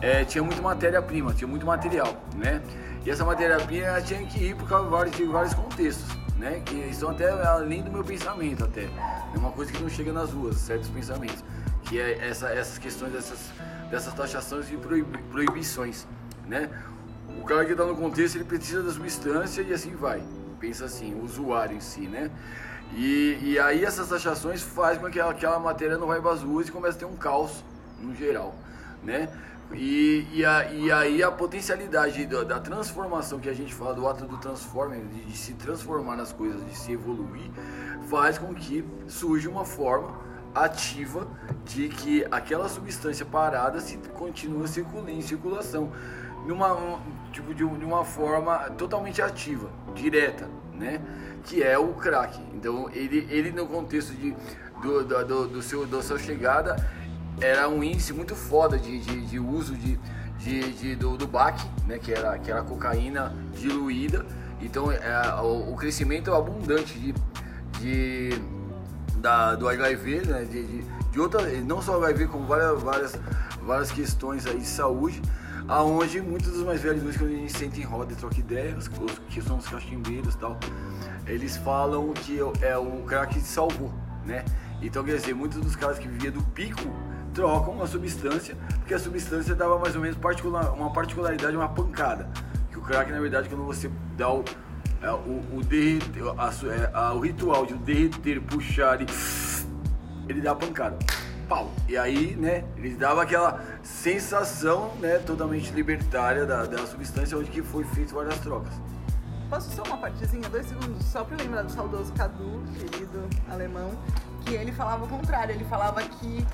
É, 0.00 0.24
tinha 0.24 0.42
muito 0.42 0.62
matéria-prima, 0.62 1.32
tinha 1.32 1.48
muito 1.48 1.64
material, 1.64 2.14
né? 2.36 2.60
E 3.04 3.10
essa 3.10 3.24
matéria-prima 3.24 4.00
tinha 4.02 4.24
que 4.26 4.48
ir 4.48 4.56
por 4.56 4.68
causa 4.68 5.10
de 5.10 5.24
vários 5.24 5.54
contextos 5.54 6.24
né? 6.36 6.60
Que 6.64 6.74
estão 6.90 7.10
até 7.10 7.30
além 7.30 7.82
do 7.82 7.90
meu 7.90 8.04
pensamento 8.04 8.64
até. 8.64 8.84
É 8.84 9.38
uma 9.38 9.50
coisa 9.50 9.72
que 9.72 9.82
não 9.82 9.88
chega 9.88 10.12
nas 10.12 10.30
ruas, 10.30 10.56
certos 10.56 10.88
pensamentos. 10.90 11.44
Que 11.84 11.98
é 11.98 12.28
essa, 12.28 12.48
essas 12.48 12.78
questões 12.78 13.12
dessas, 13.12 13.50
dessas 13.90 14.12
taxações 14.14 14.70
e 14.70 14.76
proibições, 15.30 16.06
né? 16.46 16.70
O 17.40 17.44
cara 17.44 17.64
que 17.64 17.72
está 17.72 17.84
no 17.84 17.96
contexto, 17.96 18.36
ele 18.36 18.44
precisa 18.44 18.82
da 18.82 18.90
substância 18.90 19.62
e 19.62 19.72
assim 19.72 19.94
vai. 19.94 20.22
Pensa 20.58 20.86
assim, 20.86 21.14
o 21.14 21.24
usuário 21.24 21.76
em 21.76 21.80
si, 21.80 22.02
né? 22.02 22.30
E, 22.92 23.38
e 23.42 23.58
aí 23.58 23.84
essas 23.84 24.08
taxações 24.08 24.62
fazem 24.62 25.00
com 25.00 25.10
que 25.10 25.20
aquela, 25.20 25.58
matéria 25.58 25.98
não 25.98 26.06
vai 26.06 26.20
para 26.20 26.32
as 26.32 26.42
ruas 26.42 26.68
e 26.68 26.72
comece 26.72 26.96
a 26.96 27.00
ter 27.00 27.06
um 27.06 27.16
caos 27.16 27.64
no 28.00 28.14
geral, 28.14 28.54
né? 29.02 29.28
E, 29.72 30.26
e, 30.32 30.44
a, 30.44 30.72
e 30.72 30.92
aí 30.92 31.22
a 31.22 31.30
potencialidade 31.30 32.26
da, 32.26 32.44
da, 32.44 32.60
transformação 32.60 33.40
que 33.40 33.48
a 33.48 33.54
gente 33.54 33.74
fala 33.74 33.94
do 33.94 34.06
ato 34.06 34.24
do 34.26 34.36
transforming, 34.36 35.06
de, 35.08 35.24
de, 35.24 35.36
se 35.36 35.54
transformar 35.54 36.16
nas 36.16 36.32
coisas, 36.32 36.64
de 36.66 36.76
se 36.76 36.92
evoluir, 36.92 37.50
faz 38.08 38.38
com 38.38 38.54
que 38.54 38.84
surja 39.08 39.48
uma 39.48 39.64
forma 39.64 40.16
ativa 40.54 41.26
de 41.64 41.88
que 41.88 42.24
aquela 42.30 42.68
substância 42.68 43.26
parada 43.26 43.80
se 43.80 43.96
continue 44.14 44.68
circulando 44.68 45.10
em 45.10 45.20
circulação 45.20 45.90
numa 46.46 47.00
tipo 47.34 47.52
de, 47.52 47.66
de 47.66 47.84
uma 47.84 48.04
forma 48.04 48.58
totalmente 48.78 49.20
ativa, 49.20 49.68
direta, 49.94 50.48
né? 50.72 51.00
Que 51.42 51.62
é 51.62 51.76
o 51.76 51.88
crack. 51.94 52.40
Então 52.54 52.88
ele, 52.92 53.26
ele 53.28 53.50
no 53.50 53.66
contexto 53.66 54.14
de, 54.14 54.34
do, 54.80 55.04
do, 55.04 55.48
do, 55.48 55.62
seu, 55.62 55.84
da 55.84 56.00
sua 56.00 56.18
chegada 56.18 56.76
era 57.40 57.68
um 57.68 57.82
índice 57.82 58.12
muito 58.12 58.36
foda 58.36 58.78
de, 58.78 59.00
de, 59.00 59.26
de 59.26 59.38
uso 59.40 59.74
de, 59.74 59.98
de, 60.38 60.72
de, 60.72 60.96
do, 60.96 61.16
do 61.16 61.26
BAC, 61.26 61.60
né, 61.86 61.98
que, 61.98 62.12
era, 62.12 62.38
que 62.38 62.50
era 62.50 62.62
cocaína 62.62 63.34
diluída. 63.52 64.24
Então 64.62 64.90
é, 64.90 65.34
o, 65.42 65.72
o, 65.72 65.76
crescimento 65.76 66.32
abundante 66.32 66.96
de, 66.98 67.14
de, 67.80 68.40
da, 69.16 69.56
do 69.56 69.68
HIV, 69.68 70.22
né, 70.26 70.44
de, 70.44 70.64
de, 70.64 70.84
de 71.10 71.20
outra, 71.20 71.42
não 71.62 71.82
só 71.82 71.96
HIV, 72.02 72.28
como 72.28 72.46
várias, 72.46 72.80
várias, 72.80 73.20
várias 73.60 73.90
questões 73.90 74.46
aí 74.46 74.58
de 74.58 74.66
saúde, 74.66 75.20
aonde 75.68 76.20
muitos 76.20 76.52
dos 76.52 76.62
mais 76.62 76.80
velhos 76.80 77.02
músicos, 77.02 77.26
quando 77.26 77.36
a 77.36 77.40
gente 77.40 77.58
senta 77.58 77.78
em 77.78 77.82
roda 77.82 78.12
e 78.12 78.16
troca 78.16 78.38
ideias, 78.38 78.88
os, 78.88 79.18
que 79.30 79.40
são 79.40 79.58
os 79.58 79.68
cachimbeiros 79.68 80.34
e 80.34 80.38
tal, 80.38 80.58
eles 81.26 81.56
falam 81.56 82.12
que 82.12 82.38
é 82.60 82.76
o 82.76 83.02
crack 83.06 83.34
que 83.34 83.40
salvou, 83.40 83.92
né? 84.24 84.44
Então, 84.82 85.02
quer 85.02 85.16
dizer, 85.16 85.34
muitos 85.34 85.60
dos 85.60 85.74
caras 85.74 85.98
que 85.98 86.06
viviam 86.06 86.32
do 86.32 86.42
pico 86.42 86.82
trocam 87.32 87.82
a 87.82 87.86
substância, 87.86 88.56
porque 88.78 88.94
a 88.94 88.98
substância 88.98 89.54
dava 89.54 89.78
mais 89.78 89.96
ou 89.96 90.02
menos 90.02 90.16
particular, 90.16 90.72
uma 90.72 90.92
particularidade, 90.92 91.56
uma 91.56 91.68
pancada. 91.68 92.28
Que 92.70 92.78
o 92.78 92.82
crack, 92.82 93.10
na 93.10 93.20
verdade, 93.20 93.48
quando 93.48 93.64
você 93.64 93.90
dá 94.16 94.30
o, 94.30 94.44
é, 95.02 95.10
o, 95.10 95.42
o, 95.56 95.64
derreter, 95.64 96.22
a, 96.38 96.50
é, 96.72 96.90
a, 96.92 97.12
o 97.14 97.20
ritual 97.20 97.64
de 97.64 97.74
derreter, 97.74 98.40
puxar 98.42 99.00
e 99.00 99.06
ele 100.28 100.40
dá 100.40 100.52
a 100.52 100.54
pancada. 100.54 100.98
Pau. 101.44 101.70
E 101.88 101.96
aí, 101.96 102.34
né, 102.36 102.64
ele 102.76 102.94
dava 102.94 103.22
aquela 103.22 103.60
sensação, 103.82 104.92
né, 105.00 105.18
totalmente 105.18 105.72
libertária 105.72 106.46
da, 106.46 106.64
da 106.64 106.86
substância 106.86 107.36
onde 107.36 107.50
que 107.50 107.62
foi 107.62 107.84
feito 107.84 108.14
várias 108.14 108.38
trocas. 108.38 108.72
Posso 109.48 109.70
só 109.70 109.82
uma 109.82 109.98
partezinha, 109.98 110.48
dois 110.48 110.66
segundos, 110.66 111.04
só 111.04 111.22
para 111.22 111.36
lembrar 111.36 111.62
do 111.62 111.70
saudoso 111.70 112.12
Cadu, 112.14 112.62
querido 112.74 113.28
alemão, 113.48 113.90
que 114.44 114.54
ele 114.54 114.72
falava 114.72 115.04
o 115.04 115.08
contrário, 115.08 115.54
ele 115.54 115.64
falava 115.64 116.02
que 116.02 116.44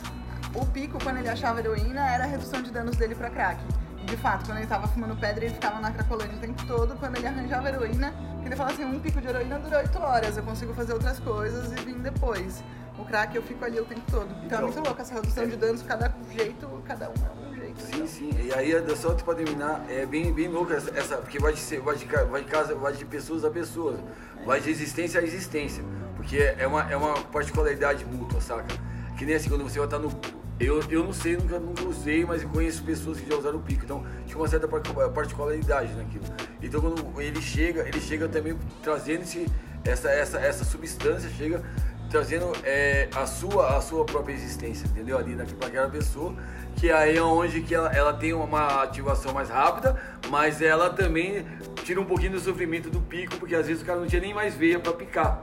o 0.54 0.66
pico, 0.66 0.98
quando 1.02 1.18
ele 1.18 1.28
achava 1.28 1.60
heroína, 1.60 2.06
era 2.10 2.24
a 2.24 2.26
redução 2.26 2.60
de 2.62 2.70
danos 2.70 2.96
dele 2.96 3.14
pra 3.14 3.30
crack. 3.30 3.60
De 4.04 4.16
fato, 4.16 4.46
quando 4.46 4.58
ele 4.58 4.66
tava 4.66 4.88
fumando 4.88 5.14
pedra, 5.16 5.44
ele 5.44 5.54
ficava 5.54 5.78
na 5.80 5.92
cracolândia 5.92 6.36
o 6.36 6.40
tempo 6.40 6.66
todo. 6.66 6.96
Quando 6.96 7.16
ele 7.16 7.26
arranjava 7.26 7.68
heroína, 7.68 8.12
ele 8.44 8.56
falava 8.56 8.74
assim: 8.74 8.84
um 8.84 8.98
pico 8.98 9.20
de 9.20 9.28
heroína 9.28 9.58
dura 9.58 9.78
8 9.78 9.98
horas, 9.98 10.36
eu 10.36 10.42
consigo 10.42 10.74
fazer 10.74 10.92
outras 10.92 11.20
coisas 11.20 11.70
e 11.72 11.76
vim 11.84 11.98
depois. 11.98 12.64
O 13.00 13.04
crack 13.04 13.34
eu 13.34 13.42
fico 13.42 13.64
ali 13.64 13.80
o 13.80 13.84
tempo 13.84 14.02
todo. 14.10 14.30
Então, 14.30 14.44
então 14.44 14.58
é 14.58 14.62
muito 14.62 14.80
louco 14.80 15.00
essa 15.00 15.14
redução 15.14 15.44
é... 15.44 15.46
de 15.46 15.56
danos, 15.56 15.82
cada 15.82 16.14
jeito, 16.30 16.82
cada 16.86 17.08
um 17.08 17.14
é 17.14 17.48
um 17.48 17.54
jeito. 17.54 17.80
Sim, 17.80 17.92
então. 17.94 18.06
sim. 18.06 18.30
E 18.42 18.52
aí, 18.52 18.72
só 18.96 19.14
para 19.14 19.34
terminar, 19.34 19.84
é 19.88 20.04
bem, 20.06 20.32
bem 20.32 20.48
louco 20.48 20.72
essa, 20.72 20.90
essa, 20.96 21.16
porque 21.16 21.38
vai 21.38 21.52
de, 21.52 21.60
ser, 21.60 21.80
vai, 21.80 21.96
de, 21.96 22.04
vai, 22.04 22.42
de 22.42 22.50
casa, 22.50 22.74
vai 22.74 22.92
de 22.92 23.04
pessoas 23.04 23.44
a 23.44 23.50
pessoas, 23.50 23.98
vai 24.44 24.60
de 24.60 24.70
existência 24.70 25.20
a 25.20 25.24
existência. 25.24 25.82
Porque 26.16 26.36
é 26.36 26.66
uma, 26.66 26.90
é 26.90 26.96
uma 26.96 27.14
particularidade 27.14 28.04
mútua, 28.04 28.40
saca? 28.40 28.74
Que 29.16 29.24
nem 29.24 29.34
assim, 29.34 29.48
quando 29.48 29.64
você 29.64 29.78
vai 29.78 29.86
estar 29.86 29.98
no 29.98 30.10
eu, 30.60 30.78
eu 30.90 31.02
não 31.02 31.12
sei, 31.12 31.38
nunca, 31.38 31.58
nunca 31.58 31.84
usei, 31.84 32.22
mas 32.26 32.44
conheço 32.44 32.84
pessoas 32.84 33.18
que 33.18 33.26
já 33.26 33.34
usaram 33.34 33.56
o 33.56 33.62
pico, 33.62 33.82
então 33.82 34.04
tinha 34.26 34.36
uma 34.36 34.46
certa 34.46 34.68
particularidade 34.68 35.94
naquilo. 35.94 36.24
Então 36.62 36.82
quando 36.82 37.18
ele 37.18 37.40
chega, 37.40 37.88
ele 37.88 37.98
chega 37.98 38.28
também 38.28 38.54
trazendo 38.82 39.22
esse, 39.22 39.46
essa, 39.82 40.10
essa, 40.10 40.38
essa 40.38 40.62
substância, 40.62 41.30
chega 41.30 41.62
trazendo 42.10 42.52
é, 42.64 43.08
a, 43.14 43.24
sua, 43.24 43.76
a 43.76 43.80
sua 43.80 44.04
própria 44.04 44.34
existência, 44.34 44.84
entendeu? 44.86 45.16
Ali 45.16 45.36
naquela 45.36 45.88
pessoa, 45.88 46.34
que 46.76 46.90
aí 46.90 47.16
é 47.16 47.22
onde 47.22 47.62
que 47.62 47.74
ela, 47.74 47.90
ela 47.92 48.12
tem 48.12 48.32
uma 48.32 48.82
ativação 48.82 49.32
mais 49.32 49.48
rápida, 49.48 49.96
mas 50.28 50.60
ela 50.60 50.90
também 50.90 51.46
tira 51.84 52.00
um 52.00 52.04
pouquinho 52.04 52.32
do 52.32 52.40
sofrimento 52.40 52.90
do 52.90 53.00
pico, 53.00 53.36
porque 53.36 53.54
às 53.54 53.66
vezes 53.66 53.82
o 53.82 53.86
cara 53.86 54.00
não 54.00 54.08
tinha 54.08 54.20
nem 54.20 54.34
mais 54.34 54.54
veia 54.54 54.80
para 54.80 54.92
picar, 54.92 55.40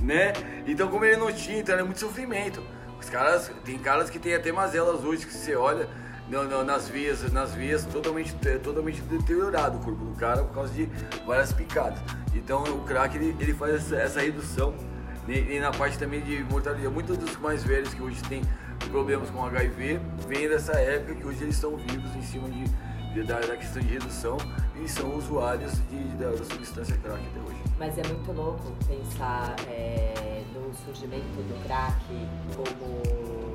né? 0.00 0.32
Então 0.64 0.88
como 0.88 1.04
ele 1.04 1.16
não 1.16 1.32
tinha, 1.32 1.58
então 1.58 1.74
era 1.74 1.84
muito 1.84 1.98
sofrimento. 1.98 2.62
Os 3.00 3.10
caras, 3.10 3.50
tem 3.64 3.76
caras 3.78 4.08
que 4.08 4.18
tem 4.18 4.34
até 4.34 4.52
mazelas 4.52 5.04
hoje 5.04 5.26
que 5.26 5.34
você 5.34 5.56
olha 5.56 5.88
no, 6.30 6.44
no, 6.44 6.64
nas 6.64 6.88
vias, 6.88 7.30
nas 7.32 7.52
vias 7.52 7.84
totalmente, 7.84 8.32
totalmente 8.62 9.00
deteriorado 9.02 9.78
o 9.78 9.80
corpo 9.80 10.04
do 10.04 10.16
cara 10.16 10.42
por 10.44 10.54
causa 10.54 10.72
de 10.72 10.88
várias 11.26 11.52
picadas. 11.52 11.98
Então 12.32 12.62
o 12.62 12.82
crack 12.82 13.16
ele, 13.16 13.36
ele 13.40 13.54
faz 13.54 13.74
essa, 13.74 13.96
essa 13.96 14.20
redução 14.20 14.74
e, 15.28 15.58
na 15.60 15.70
parte 15.70 15.98
também 15.98 16.20
de 16.20 16.44
mortalidade. 16.44 16.88
Muitos 16.92 17.18
dos 17.18 17.36
mais 17.38 17.64
velhos 17.64 17.92
que 17.92 18.02
hoje 18.02 18.22
têm 18.24 18.42
problemas 18.90 19.28
com 19.30 19.44
HIV 19.44 20.00
vêm 20.28 20.48
dessa 20.48 20.72
época 20.72 21.14
que 21.14 21.26
hoje 21.26 21.42
eles 21.42 21.54
estão 21.54 21.76
vivos 21.76 22.14
em 22.14 22.22
cima 22.22 22.48
de, 22.48 22.64
de 23.14 23.22
da, 23.24 23.40
da, 23.40 23.56
questão 23.56 23.82
de 23.82 23.88
redução 23.88 24.36
e 24.82 24.88
são 24.88 25.14
usuários 25.16 25.72
de, 25.90 25.98
da, 26.16 26.30
da 26.30 26.44
substância 26.44 26.96
crack 26.98 27.20
até 27.26 27.40
hoje. 27.40 27.60
Mas 27.78 27.98
é 27.98 28.02
muito 28.06 28.32
louco 28.32 28.72
pensar 28.86 29.56
é, 29.68 30.44
no 30.54 30.72
surgimento 30.84 31.24
do 31.24 31.64
crack 31.64 31.96
como 32.54 33.45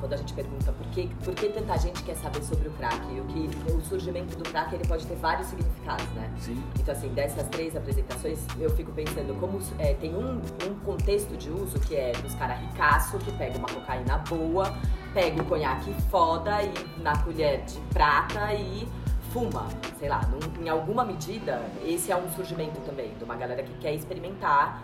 quando 0.00 0.14
a 0.14 0.16
gente 0.16 0.32
pergunta 0.32 0.72
por 0.72 0.86
que, 0.88 1.06
por 1.22 1.34
que 1.34 1.48
tanta 1.50 1.78
gente 1.78 2.02
quer 2.02 2.16
saber 2.16 2.42
sobre 2.42 2.68
o 2.68 2.70
crack, 2.72 2.98
o 3.20 3.24
que 3.26 3.72
o 3.72 3.80
surgimento 3.82 4.36
do 4.36 4.42
crack 4.44 4.74
ele 4.74 4.86
pode 4.86 5.06
ter 5.06 5.14
vários 5.16 5.46
significados, 5.48 6.08
né? 6.14 6.32
Sim. 6.38 6.62
Então 6.78 6.92
assim, 6.92 7.08
dessas 7.08 7.46
três 7.48 7.76
apresentações, 7.76 8.38
eu 8.58 8.70
fico 8.70 8.90
pensando 8.92 9.38
como 9.38 9.60
é, 9.78 9.94
tem 9.94 10.14
um, 10.14 10.40
um 10.66 10.74
contexto 10.84 11.36
de 11.36 11.50
uso 11.50 11.78
que 11.80 11.94
é 11.94 12.12
dos 12.12 12.34
caras 12.34 12.58
ricaço 12.60 13.18
que 13.18 13.30
pega 13.32 13.58
uma 13.58 13.68
cocaína 13.68 14.18
boa, 14.18 14.74
pega 15.12 15.42
o 15.42 15.44
conhaque 15.44 15.94
foda 16.10 16.62
e 16.62 17.02
na 17.02 17.16
colher 17.18 17.64
de 17.64 17.78
prata 17.92 18.54
e 18.54 18.88
fuma, 19.32 19.66
sei 19.98 20.08
lá, 20.08 20.22
num, 20.26 20.64
em 20.64 20.68
alguma 20.68 21.04
medida, 21.04 21.62
esse 21.84 22.10
é 22.10 22.16
um 22.16 22.28
surgimento 22.32 22.80
também 22.80 23.12
de 23.16 23.24
uma 23.24 23.36
galera 23.36 23.62
que 23.62 23.72
quer 23.74 23.94
experimentar 23.94 24.82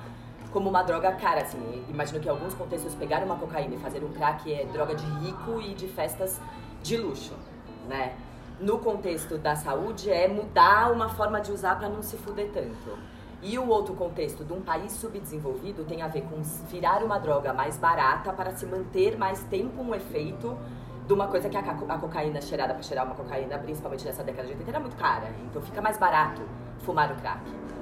como 0.56 0.70
uma 0.70 0.82
droga 0.82 1.12
cara, 1.12 1.42
assim. 1.42 1.84
Imagino 1.86 2.18
que 2.18 2.28
em 2.28 2.30
alguns 2.30 2.54
contextos 2.54 2.94
pegar 2.94 3.22
uma 3.22 3.36
cocaína 3.36 3.74
e 3.74 3.78
fazer 3.78 4.02
um 4.02 4.10
crack 4.10 4.50
é 4.50 4.64
droga 4.64 4.94
de 4.94 5.04
rico 5.04 5.60
e 5.60 5.74
de 5.74 5.86
festas 5.86 6.40
de 6.82 6.96
luxo, 6.96 7.34
né? 7.86 8.16
No 8.58 8.78
contexto 8.78 9.36
da 9.36 9.54
saúde 9.54 10.10
é 10.10 10.26
mudar 10.26 10.90
uma 10.90 11.10
forma 11.10 11.42
de 11.42 11.52
usar 11.52 11.76
para 11.78 11.90
não 11.90 12.02
se 12.02 12.16
fuder 12.16 12.48
tanto. 12.54 12.98
E 13.42 13.58
o 13.58 13.68
outro 13.68 13.92
contexto 13.92 14.44
de 14.44 14.52
um 14.54 14.62
país 14.62 14.92
subdesenvolvido 14.92 15.84
tem 15.84 16.00
a 16.00 16.08
ver 16.08 16.22
com 16.22 16.40
virar 16.70 17.04
uma 17.04 17.18
droga 17.18 17.52
mais 17.52 17.76
barata 17.76 18.32
para 18.32 18.50
se 18.52 18.64
manter 18.64 19.18
mais 19.18 19.42
tempo 19.50 19.82
um 19.82 19.94
efeito 19.94 20.56
de 21.06 21.12
uma 21.12 21.28
coisa 21.28 21.50
que 21.50 21.56
a, 21.58 21.98
cocaína 21.98 22.40
cheirada 22.40 22.72
para 22.72 22.82
cheirar 22.82 23.04
uma 23.04 23.14
cocaína, 23.14 23.58
principalmente 23.58 24.06
nessa 24.06 24.24
década 24.24 24.48
de 24.48 24.54
80, 24.54 24.70
era 24.70 24.80
muito 24.80 24.96
cara. 24.96 25.30
Então 25.44 25.60
fica 25.60 25.82
mais 25.82 25.98
barato 25.98 26.40
fumar 26.84 27.12
o 27.12 27.16
crack. 27.16 27.40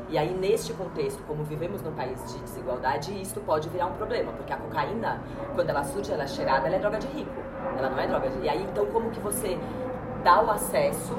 E 0.09 0.19
aí, 0.19 0.33
neste 0.35 0.73
contexto, 0.75 1.23
como 1.27 1.43
vivemos 1.45 1.83
num 1.83 1.93
país 1.93 2.19
de 2.33 2.39
desigualdade, 2.41 3.21
isto 3.21 3.41
pode 3.41 3.69
virar 3.69 3.87
um 3.87 3.95
problema, 3.95 4.33
porque 4.33 4.53
a 4.53 4.57
cocaína, 4.57 5.21
quando 5.55 5.71
ela 5.71 5.83
surge, 5.83 6.13
ela 6.13 6.25
é 6.25 6.27
cheirada, 6.27 6.67
ela 6.67 6.77
é 6.77 6.79
droga 6.79 6.99
de 6.99 7.07
rico. 7.09 7.33
Ela 7.77 7.91
não 7.91 7.99
é 7.99 8.07
droga 8.07 8.29
de... 8.29 8.39
E 8.41 8.49
aí, 8.49 8.63
então, 8.63 8.87
como 8.87 9.11
que 9.11 9.21
você 9.21 9.59
dá 10.23 10.43
o 10.43 10.51
acesso, 10.51 11.17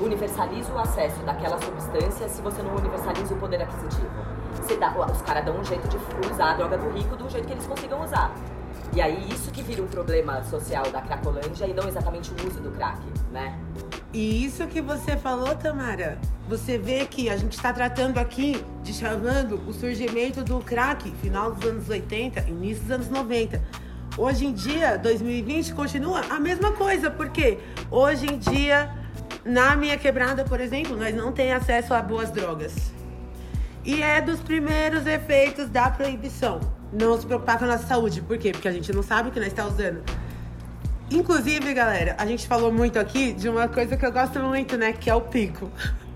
universaliza 0.00 0.72
o 0.72 0.78
acesso 0.78 1.20
daquela 1.24 1.60
substância 1.60 2.28
se 2.28 2.40
você 2.40 2.62
não 2.62 2.74
universaliza 2.76 3.34
o 3.34 3.38
poder 3.38 3.62
aquisitivo? 3.62 4.32
você 4.62 4.76
dá, 4.76 4.94
os 5.10 5.22
caras 5.22 5.44
dão 5.44 5.58
um 5.58 5.64
jeito 5.64 5.88
de 5.88 5.96
usar 6.30 6.52
a 6.52 6.54
droga 6.54 6.78
do 6.78 6.88
rico 6.90 7.16
do 7.16 7.28
jeito 7.28 7.46
que 7.46 7.52
eles 7.52 7.66
consigam 7.66 8.02
usar. 8.02 8.32
E 8.94 9.00
aí 9.00 9.26
isso 9.32 9.50
que 9.50 9.62
vira 9.62 9.82
um 9.82 9.86
problema 9.86 10.44
social 10.44 10.90
da 10.90 11.00
Cracolândia 11.00 11.64
e 11.64 11.72
não 11.72 11.88
exatamente 11.88 12.30
o 12.30 12.46
uso 12.46 12.60
do 12.60 12.70
crack, 12.72 13.00
né? 13.32 13.58
E 14.12 14.44
isso 14.44 14.66
que 14.66 14.82
você 14.82 15.16
falou, 15.16 15.54
Tamara, 15.54 16.18
você 16.46 16.76
vê 16.76 17.06
que 17.06 17.30
a 17.30 17.36
gente 17.38 17.54
está 17.54 17.72
tratando 17.72 18.18
aqui 18.18 18.62
de 18.82 18.92
chamando 18.92 19.62
o 19.66 19.72
surgimento 19.72 20.44
do 20.44 20.58
crack, 20.60 21.10
final 21.22 21.52
dos 21.52 21.64
anos 21.66 21.88
80, 21.88 22.40
início 22.50 22.82
dos 22.82 22.90
anos 22.90 23.08
90. 23.08 23.62
Hoje 24.18 24.44
em 24.44 24.52
dia, 24.52 24.98
2020, 24.98 25.72
continua 25.72 26.20
a 26.28 26.38
mesma 26.38 26.72
coisa, 26.72 27.10
porque 27.10 27.58
hoje 27.90 28.26
em 28.30 28.36
dia, 28.36 28.90
na 29.42 29.74
minha 29.74 29.96
quebrada, 29.96 30.44
por 30.44 30.60
exemplo, 30.60 30.94
nós 30.94 31.14
não 31.14 31.32
temos 31.32 31.62
acesso 31.62 31.94
a 31.94 32.02
boas 32.02 32.30
drogas. 32.30 32.92
E 33.82 34.02
é 34.02 34.20
dos 34.20 34.40
primeiros 34.40 35.06
efeitos 35.06 35.70
da 35.70 35.88
proibição. 35.88 36.81
Não 36.92 37.18
se 37.18 37.26
preocupar 37.26 37.58
com 37.58 37.64
a 37.64 37.68
nossa 37.68 37.86
saúde. 37.86 38.20
Por 38.20 38.36
quê? 38.38 38.52
Porque 38.52 38.68
a 38.68 38.72
gente 38.72 38.92
não 38.92 39.02
sabe 39.02 39.30
o 39.30 39.32
que 39.32 39.40
nós 39.40 39.48
está 39.48 39.66
usando. 39.66 40.02
Inclusive, 41.10 41.74
galera, 41.74 42.14
a 42.18 42.26
gente 42.26 42.46
falou 42.46 42.72
muito 42.72 42.98
aqui 42.98 43.32
de 43.32 43.48
uma 43.48 43.68
coisa 43.68 43.96
que 43.96 44.04
eu 44.04 44.12
gosto 44.12 44.38
muito, 44.40 44.76
né? 44.76 44.92
Que 44.92 45.10
é 45.10 45.14
o 45.14 45.20
pico. 45.20 45.70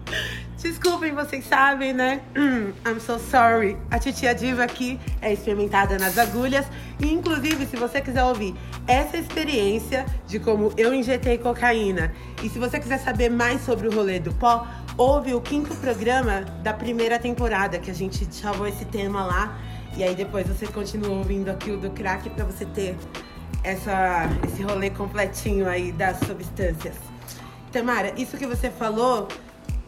Desculpem, 0.56 1.14
vocês 1.14 1.46
sabem, 1.46 1.92
né? 1.92 2.22
I'm 2.84 2.98
so 2.98 3.18
sorry. 3.18 3.76
A 3.90 3.98
titia 3.98 4.34
Diva 4.34 4.64
aqui 4.64 4.98
é 5.20 5.32
experimentada 5.32 5.98
nas 5.98 6.18
agulhas. 6.18 6.66
E, 6.98 7.12
inclusive, 7.12 7.66
se 7.66 7.76
você 7.76 8.00
quiser 8.00 8.24
ouvir 8.24 8.54
essa 8.86 9.16
experiência 9.16 10.06
de 10.26 10.40
como 10.40 10.72
eu 10.76 10.94
injetei 10.94 11.38
cocaína, 11.38 12.12
e 12.42 12.48
se 12.48 12.58
você 12.58 12.80
quiser 12.80 12.98
saber 12.98 13.28
mais 13.28 13.64
sobre 13.64 13.86
o 13.86 13.94
rolê 13.94 14.18
do 14.18 14.32
pó, 14.32 14.66
ouve 14.96 15.34
o 15.34 15.40
quinto 15.40 15.74
programa 15.76 16.40
da 16.62 16.72
primeira 16.72 17.18
temporada, 17.18 17.78
que 17.78 17.90
a 17.90 17.94
gente 17.94 18.26
chamou 18.34 18.66
esse 18.66 18.84
tema 18.86 19.24
lá. 19.24 19.58
E 19.96 20.04
aí 20.04 20.14
depois 20.14 20.46
você 20.46 20.66
continua 20.66 21.10
ouvindo 21.16 21.48
aqui 21.48 21.70
o 21.70 21.78
do 21.78 21.90
crack 21.90 22.28
para 22.30 22.44
você 22.44 22.66
ter 22.66 22.96
essa, 23.64 24.28
esse 24.46 24.62
rolê 24.62 24.90
completinho 24.90 25.68
aí 25.68 25.90
das 25.90 26.18
substâncias. 26.20 26.94
Tamara, 27.72 28.12
isso 28.16 28.36
que 28.36 28.46
você 28.46 28.70
falou 28.70 29.26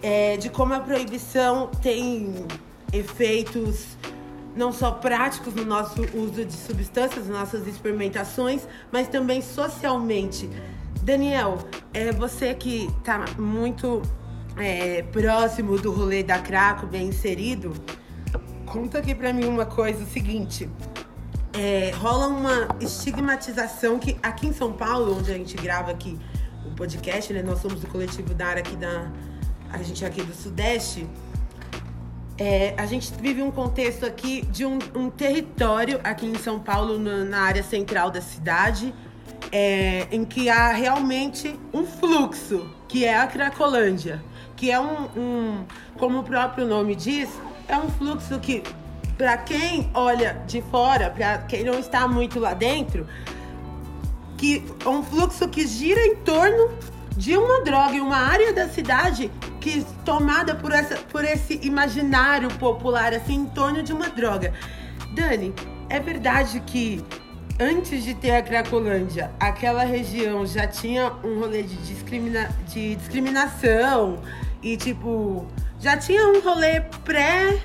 é, 0.02 0.36
de 0.36 0.48
como 0.48 0.74
a 0.74 0.80
proibição 0.80 1.70
tem 1.82 2.46
efeitos 2.92 3.96
não 4.56 4.72
só 4.72 4.90
práticos 4.90 5.54
no 5.54 5.64
nosso 5.64 6.02
uso 6.14 6.44
de 6.44 6.52
substâncias, 6.52 7.28
nas 7.28 7.38
nossas 7.38 7.66
experimentações, 7.66 8.66
mas 8.90 9.06
também 9.06 9.40
socialmente. 9.40 10.50
Daniel, 11.02 11.58
é 11.94 12.10
você 12.12 12.54
que 12.54 12.88
está 12.98 13.24
muito 13.38 14.02
é, 14.56 15.02
próximo 15.02 15.78
do 15.78 15.92
rolê 15.92 16.22
da 16.22 16.38
Craco, 16.38 16.86
bem 16.86 17.08
inserido, 17.08 17.72
conta 18.68 18.98
aqui 18.98 19.14
para 19.14 19.32
mim 19.32 19.46
uma 19.46 19.66
coisa, 19.66 20.02
o 20.02 20.06
seguinte 20.06 20.68
é, 21.58 21.90
rola 21.96 22.28
uma 22.28 22.68
estigmatização 22.80 23.98
que 23.98 24.16
aqui 24.22 24.46
em 24.46 24.52
São 24.52 24.72
Paulo, 24.72 25.18
onde 25.18 25.30
a 25.30 25.34
gente 25.34 25.56
grava 25.56 25.90
aqui 25.90 26.16
o 26.64 26.70
podcast, 26.74 27.32
né? 27.32 27.42
Nós 27.42 27.60
somos 27.60 27.80
do 27.80 27.86
coletivo 27.88 28.32
da 28.32 28.46
área 28.46 28.60
aqui 28.60 28.76
da. 28.76 29.10
A 29.72 29.82
gente 29.82 30.04
é 30.04 30.08
aqui 30.08 30.22
do 30.22 30.32
Sudeste. 30.32 31.04
É, 32.38 32.74
a 32.76 32.86
gente 32.86 33.12
vive 33.14 33.42
um 33.42 33.50
contexto 33.50 34.06
aqui 34.06 34.42
de 34.46 34.64
um, 34.64 34.78
um 34.94 35.10
território 35.10 36.00
aqui 36.04 36.26
em 36.26 36.36
São 36.36 36.60
Paulo, 36.60 36.96
na, 36.96 37.24
na 37.24 37.40
área 37.40 37.64
central 37.64 38.12
da 38.12 38.20
cidade, 38.20 38.94
é, 39.50 40.06
em 40.12 40.24
que 40.24 40.48
há 40.48 40.72
realmente 40.72 41.58
um 41.72 41.84
fluxo, 41.84 42.70
que 42.86 43.04
é 43.04 43.18
a 43.18 43.26
Cracolândia, 43.26 44.22
que 44.54 44.70
é 44.70 44.78
um, 44.78 45.08
um 45.16 45.64
como 45.96 46.20
o 46.20 46.22
próprio 46.22 46.64
nome 46.64 46.94
diz, 46.94 47.28
é 47.68 47.76
um 47.76 47.88
fluxo 47.90 48.38
que 48.40 48.62
para 49.16 49.36
quem 49.36 49.90
olha 49.94 50.42
de 50.46 50.62
fora, 50.62 51.10
para 51.10 51.38
quem 51.38 51.64
não 51.64 51.78
está 51.78 52.06
muito 52.06 52.38
lá 52.38 52.54
dentro, 52.54 53.06
que 54.36 54.64
é 54.84 54.88
um 54.88 55.02
fluxo 55.02 55.48
que 55.48 55.66
gira 55.66 56.00
em 56.06 56.16
torno 56.16 56.70
de 57.16 57.36
uma 57.36 57.60
droga 57.62 57.96
em 57.96 58.00
uma 58.00 58.16
área 58.16 58.52
da 58.52 58.68
cidade 58.68 59.28
que 59.60 59.84
tomada 60.04 60.54
por, 60.54 60.72
essa, 60.72 60.96
por 60.96 61.24
esse 61.24 61.58
imaginário 61.64 62.48
popular, 62.54 63.12
assim, 63.12 63.34
em 63.34 63.46
torno 63.46 63.82
de 63.82 63.92
uma 63.92 64.08
droga. 64.08 64.54
Dani, 65.14 65.52
é 65.88 65.98
verdade 65.98 66.60
que 66.60 67.04
antes 67.58 68.04
de 68.04 68.14
ter 68.14 68.36
a 68.36 68.42
Cracolândia, 68.42 69.32
aquela 69.40 69.82
região 69.82 70.46
já 70.46 70.68
tinha 70.68 71.12
um 71.24 71.40
rolê 71.40 71.64
de, 71.64 71.74
discrimina 71.78 72.48
de 72.68 72.94
discriminação 72.94 74.20
e, 74.62 74.76
tipo, 74.76 75.44
já 75.78 75.96
tinha 75.96 76.28
um 76.28 76.40
rolê 76.40 76.80
pré 77.04 77.60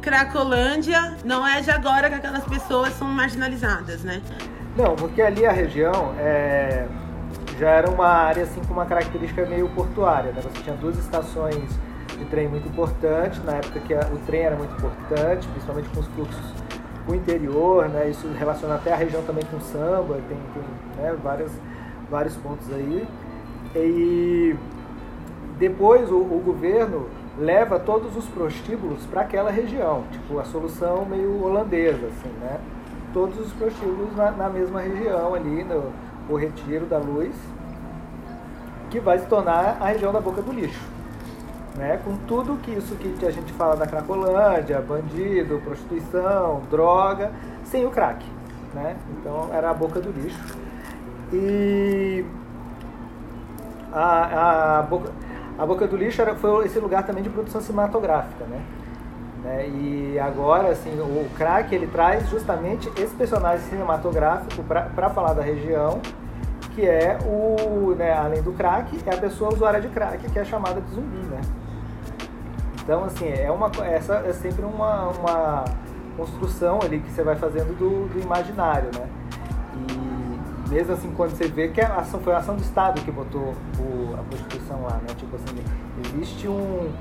Cracolândia 0.00 1.16
não 1.24 1.46
é 1.46 1.60
de 1.60 1.70
agora 1.70 2.08
que 2.08 2.14
aquelas 2.14 2.44
pessoas 2.44 2.92
são 2.94 3.06
marginalizadas, 3.08 4.02
né? 4.02 4.22
Não, 4.76 4.96
porque 4.96 5.20
ali 5.20 5.44
a 5.44 5.52
região 5.52 6.14
é, 6.18 6.86
já 7.58 7.68
era 7.68 7.90
uma 7.90 8.06
área 8.06 8.44
assim 8.44 8.62
com 8.64 8.72
uma 8.72 8.86
característica 8.86 9.44
meio 9.44 9.68
portuária, 9.70 10.32
né? 10.32 10.40
Você 10.40 10.62
tinha 10.62 10.76
duas 10.76 10.96
estações 10.98 11.68
de 12.16 12.24
trem 12.26 12.48
muito 12.48 12.66
importantes, 12.68 13.42
na 13.44 13.56
época 13.56 13.80
que 13.80 13.94
o 13.94 14.18
trem 14.24 14.42
era 14.42 14.56
muito 14.56 14.72
importante, 14.76 15.46
principalmente 15.48 15.88
com 15.90 16.00
os 16.00 16.06
fluxos 16.08 16.54
o 17.06 17.14
interior, 17.14 17.88
né? 17.88 18.08
Isso 18.08 18.28
relaciona 18.38 18.76
até 18.76 18.92
a 18.92 18.96
região 18.96 19.22
também 19.22 19.44
com 19.44 19.60
samba, 19.60 20.14
tem, 20.28 20.38
tem 20.54 21.02
né? 21.02 21.16
Várias, 21.22 21.50
vários 22.10 22.36
pontos 22.36 22.70
aí. 22.72 23.06
E 23.74 24.56
depois 25.58 26.10
o, 26.10 26.16
o 26.16 26.42
governo 26.44 27.08
leva 27.38 27.78
todos 27.78 28.16
os 28.16 28.26
prostíbulos 28.26 29.06
para 29.06 29.22
aquela 29.22 29.50
região, 29.50 30.04
tipo 30.10 30.38
a 30.38 30.44
solução 30.44 31.04
meio 31.04 31.42
holandesa, 31.42 32.06
assim, 32.06 32.28
né? 32.40 32.58
Todos 33.12 33.38
os 33.38 33.52
prostíbulos 33.52 34.14
na, 34.16 34.30
na 34.32 34.48
mesma 34.48 34.80
região 34.80 35.34
ali, 35.34 35.64
no 35.64 35.92
o 36.28 36.36
retiro 36.36 36.84
da 36.84 36.98
luz, 36.98 37.34
que 38.90 39.00
vai 39.00 39.18
se 39.18 39.26
tornar 39.26 39.78
a 39.80 39.86
região 39.86 40.12
da 40.12 40.20
boca 40.20 40.42
do 40.42 40.52
lixo. 40.52 40.84
Né? 41.76 41.98
Com 42.04 42.16
tudo 42.26 42.58
que 42.60 42.72
isso 42.72 42.94
que 42.96 43.24
a 43.24 43.30
gente 43.30 43.52
fala 43.52 43.76
da 43.76 43.86
Cracolândia, 43.86 44.80
bandido, 44.80 45.60
prostituição, 45.64 46.62
droga, 46.70 47.32
sem 47.64 47.86
o 47.86 47.90
crack. 47.90 48.24
Né? 48.74 48.96
Então 49.12 49.48
era 49.52 49.70
a 49.70 49.74
boca 49.74 50.00
do 50.00 50.10
lixo. 50.10 50.38
E 51.32 52.24
a, 53.92 54.78
a 54.78 54.82
boca 54.82 55.12
a 55.58 55.66
Boca 55.66 55.86
do 55.86 55.96
Lixo 55.96 56.22
era, 56.22 56.36
foi 56.36 56.66
esse 56.66 56.78
lugar 56.78 57.04
também 57.04 57.22
de 57.22 57.28
produção 57.28 57.60
cinematográfica, 57.60 58.44
né? 58.44 58.62
né? 59.42 59.68
E 59.68 60.18
agora, 60.18 60.68
assim, 60.68 60.90
o 61.00 61.28
crack 61.36 61.74
ele 61.74 61.88
traz 61.88 62.28
justamente 62.28 62.88
esse 62.96 63.14
personagem 63.16 63.66
cinematográfico 63.68 64.62
para 64.62 65.10
falar 65.10 65.32
da 65.32 65.42
região, 65.42 66.00
que 66.74 66.86
é 66.86 67.18
o, 67.26 67.94
né, 67.96 68.12
além 68.12 68.40
do 68.40 68.52
crack, 68.52 69.00
é 69.04 69.14
a 69.14 69.18
pessoa 69.18 69.52
usuária 69.52 69.80
de 69.80 69.88
crack, 69.88 70.30
que 70.30 70.38
é 70.38 70.44
chamada 70.44 70.80
de 70.80 70.90
zumbi, 70.94 71.26
né? 71.26 71.40
Então, 72.80 73.04
assim, 73.04 73.28
é 73.28 73.50
uma, 73.50 73.70
essa 73.84 74.14
é 74.26 74.32
sempre 74.32 74.64
uma, 74.64 75.08
uma 75.08 75.64
construção 76.16 76.78
ali 76.80 77.00
que 77.00 77.10
você 77.10 77.22
vai 77.22 77.34
fazendo 77.34 77.76
do, 77.76 78.08
do 78.08 78.20
imaginário, 78.20 78.90
né? 78.94 79.06
Mesmo 80.68 80.92
assim, 80.92 81.10
quando 81.16 81.30
você 81.30 81.48
vê 81.48 81.68
que 81.68 81.80
a 81.80 81.96
ação, 81.96 82.20
foi 82.20 82.34
a 82.34 82.38
ação 82.38 82.54
do 82.54 82.62
Estado 82.62 83.00
que 83.00 83.10
botou 83.10 83.54
o, 83.78 84.14
a 84.18 84.22
prostituição 84.24 84.82
lá, 84.82 84.96
né? 84.96 85.14
Tipo 85.16 85.36
assim, 85.36 85.64
existe 86.04 86.46
um. 86.46 86.92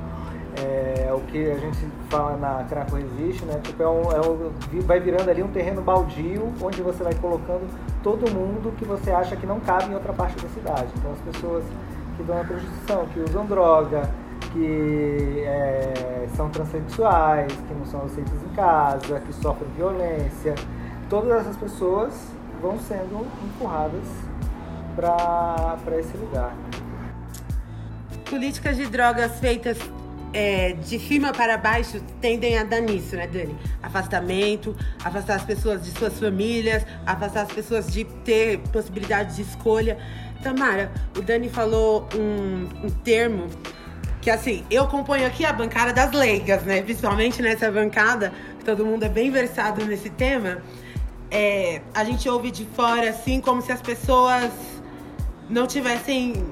É, 0.60 1.13
o 1.13 1.19
que 1.19 1.51
a 1.51 1.56
gente 1.56 1.77
fala 2.10 2.36
na 2.36 2.63
Craco 2.63 2.95
Resiste, 2.95 3.45
né? 3.45 3.60
Tipo, 3.62 3.84
é 3.84 3.88
um, 3.88 4.12
é 4.12 4.21
um, 4.21 4.51
vai 4.82 4.99
virando 4.99 5.30
ali 5.30 5.43
um 5.43 5.49
terreno 5.49 5.82
baldio 5.82 6.51
onde 6.60 6.82
você 6.82 7.03
vai 7.03 7.13
colocando 7.13 7.67
todo 8.01 8.32
mundo 8.32 8.73
que 8.75 8.84
você 8.84 9.12
acha 9.12 9.36
que 9.36 9.45
não 9.45 9.60
cabe 9.60 9.91
em 9.91 9.93
outra 9.93 10.13
parte 10.13 10.41
da 10.41 10.49
cidade. 10.49 10.88
Então, 10.97 11.12
as 11.12 11.19
pessoas 11.19 11.63
que 12.15 12.23
dão 12.23 12.41
a 12.41 12.43
prostituição, 12.43 13.06
que 13.08 13.19
usam 13.19 13.45
droga, 13.45 14.10
que 14.51 15.43
é, 15.45 16.27
são 16.36 16.49
transexuais, 16.49 17.53
que 17.53 17.73
não 17.75 17.86
são 17.86 18.01
aceitas 18.06 18.43
em 18.43 18.56
casa, 18.56 19.19
que 19.19 19.34
sofrem 19.34 19.69
violência, 19.75 20.56
todas 21.08 21.41
essas 21.41 21.56
pessoas 21.58 22.37
vão 22.62 22.80
sendo 22.80 23.28
empurradas 23.43 24.04
para 24.96 26.00
esse 26.00 26.17
lugar. 26.17 26.56
Políticas 28.30 28.76
de 28.76 28.88
drogas 28.88 29.39
feitas 29.39 29.78
é, 30.34 30.74
de 30.74 31.00
cima 31.00 31.32
para 31.32 31.58
baixo 31.58 32.02
tendem 32.20 32.58
a 32.58 32.63
dar 32.63 32.82
nisso, 32.82 33.15
né, 33.15 33.28
Dani? 33.28 33.56
Afastamento, 33.82 34.76
afastar 35.04 35.36
as 35.36 35.43
pessoas 35.43 35.84
de 35.84 35.91
suas 35.91 36.20
famílias, 36.20 36.86
afastar 37.06 37.43
as 37.43 37.52
pessoas 37.52 37.91
de 37.91 38.04
ter 38.04 38.60
possibilidade 38.72 39.36
de 39.36 39.43
escolha. 39.43 39.98
Tamara, 40.43 40.91
o 41.17 41.22
Dani 41.22 41.50
falou 41.50 42.08
um, 42.15 42.86
um 42.86 42.89
termo 42.89 43.48
que, 44.22 44.30
assim, 44.30 44.65
eu 44.70 44.88
componho 44.88 45.26
aqui 45.26 45.46
a 45.46 45.54
bancada 45.54 45.93
das 45.93 46.12
leigas, 46.12 46.63
né? 46.63 46.82
Principalmente 46.82 47.41
nessa 47.41 47.72
bancada, 47.72 48.34
que 48.60 48.65
todo 48.65 48.86
mundo 48.86 49.04
é 49.04 49.10
bem 49.10 49.32
versado 49.32 49.86
nesse 49.86 50.10
tema 50.10 50.62
é, 51.30 51.82
a 51.94 52.04
gente 52.04 52.28
ouve 52.30 52.52
de 52.52 52.66
fora 52.66 53.10
assim 53.10 53.42
como 53.42 53.62
se 53.62 53.72
as 53.72 53.82
pessoas 53.82 54.52
não 55.50 55.68
tivessem 55.68 56.46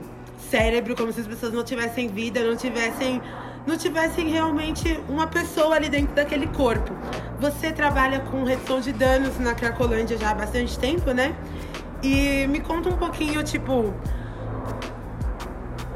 cérebro, 0.50 0.96
como 0.96 1.12
se 1.12 1.22
as 1.22 1.28
pessoas 1.28 1.54
não 1.54 1.64
tivessem 1.64 2.08
vida, 2.08 2.44
não 2.44 2.56
tivessem 2.56 3.22
não 3.66 3.78
tivessem 3.78 4.30
realmente 4.30 5.00
uma 5.10 5.26
pessoa 5.26 5.76
ali 5.76 5.90
dentro 5.90 6.14
daquele 6.14 6.46
corpo. 6.48 6.94
Você 7.40 7.72
trabalha 7.72 8.20
com 8.20 8.44
redução 8.44 8.80
de 8.80 8.94
danos 8.94 9.40
na 9.40 9.56
Cracolândia 9.56 10.18
já 10.18 10.30
há 10.30 10.36
bastante 10.36 10.78
tempo, 10.78 11.12
né? 11.12 11.36
E 12.04 12.46
me 12.48 12.60
conta 12.60 12.90
um 12.90 12.98
pouquinho, 12.98 13.44
tipo, 13.44 13.92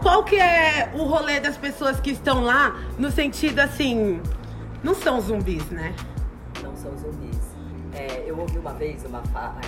qual 0.02 0.24
que 0.24 0.36
é 0.36 0.92
o 0.96 1.04
rolê 1.04 1.40
das 1.40 1.58
pessoas 1.58 2.00
que 2.00 2.10
estão 2.10 2.42
lá 2.42 2.76
no 2.98 3.12
sentido 3.12 3.60
assim, 3.60 4.20
não 4.84 4.96
são 4.96 5.22
zumbis, 5.22 5.66
né? 5.70 5.94
Não 6.64 6.76
são 6.76 6.98
zumbis. 6.98 7.49
É, 7.94 8.24
eu 8.26 8.38
ouvi 8.38 8.58
uma 8.58 8.74
vez 8.74 9.04
uma 9.04 9.22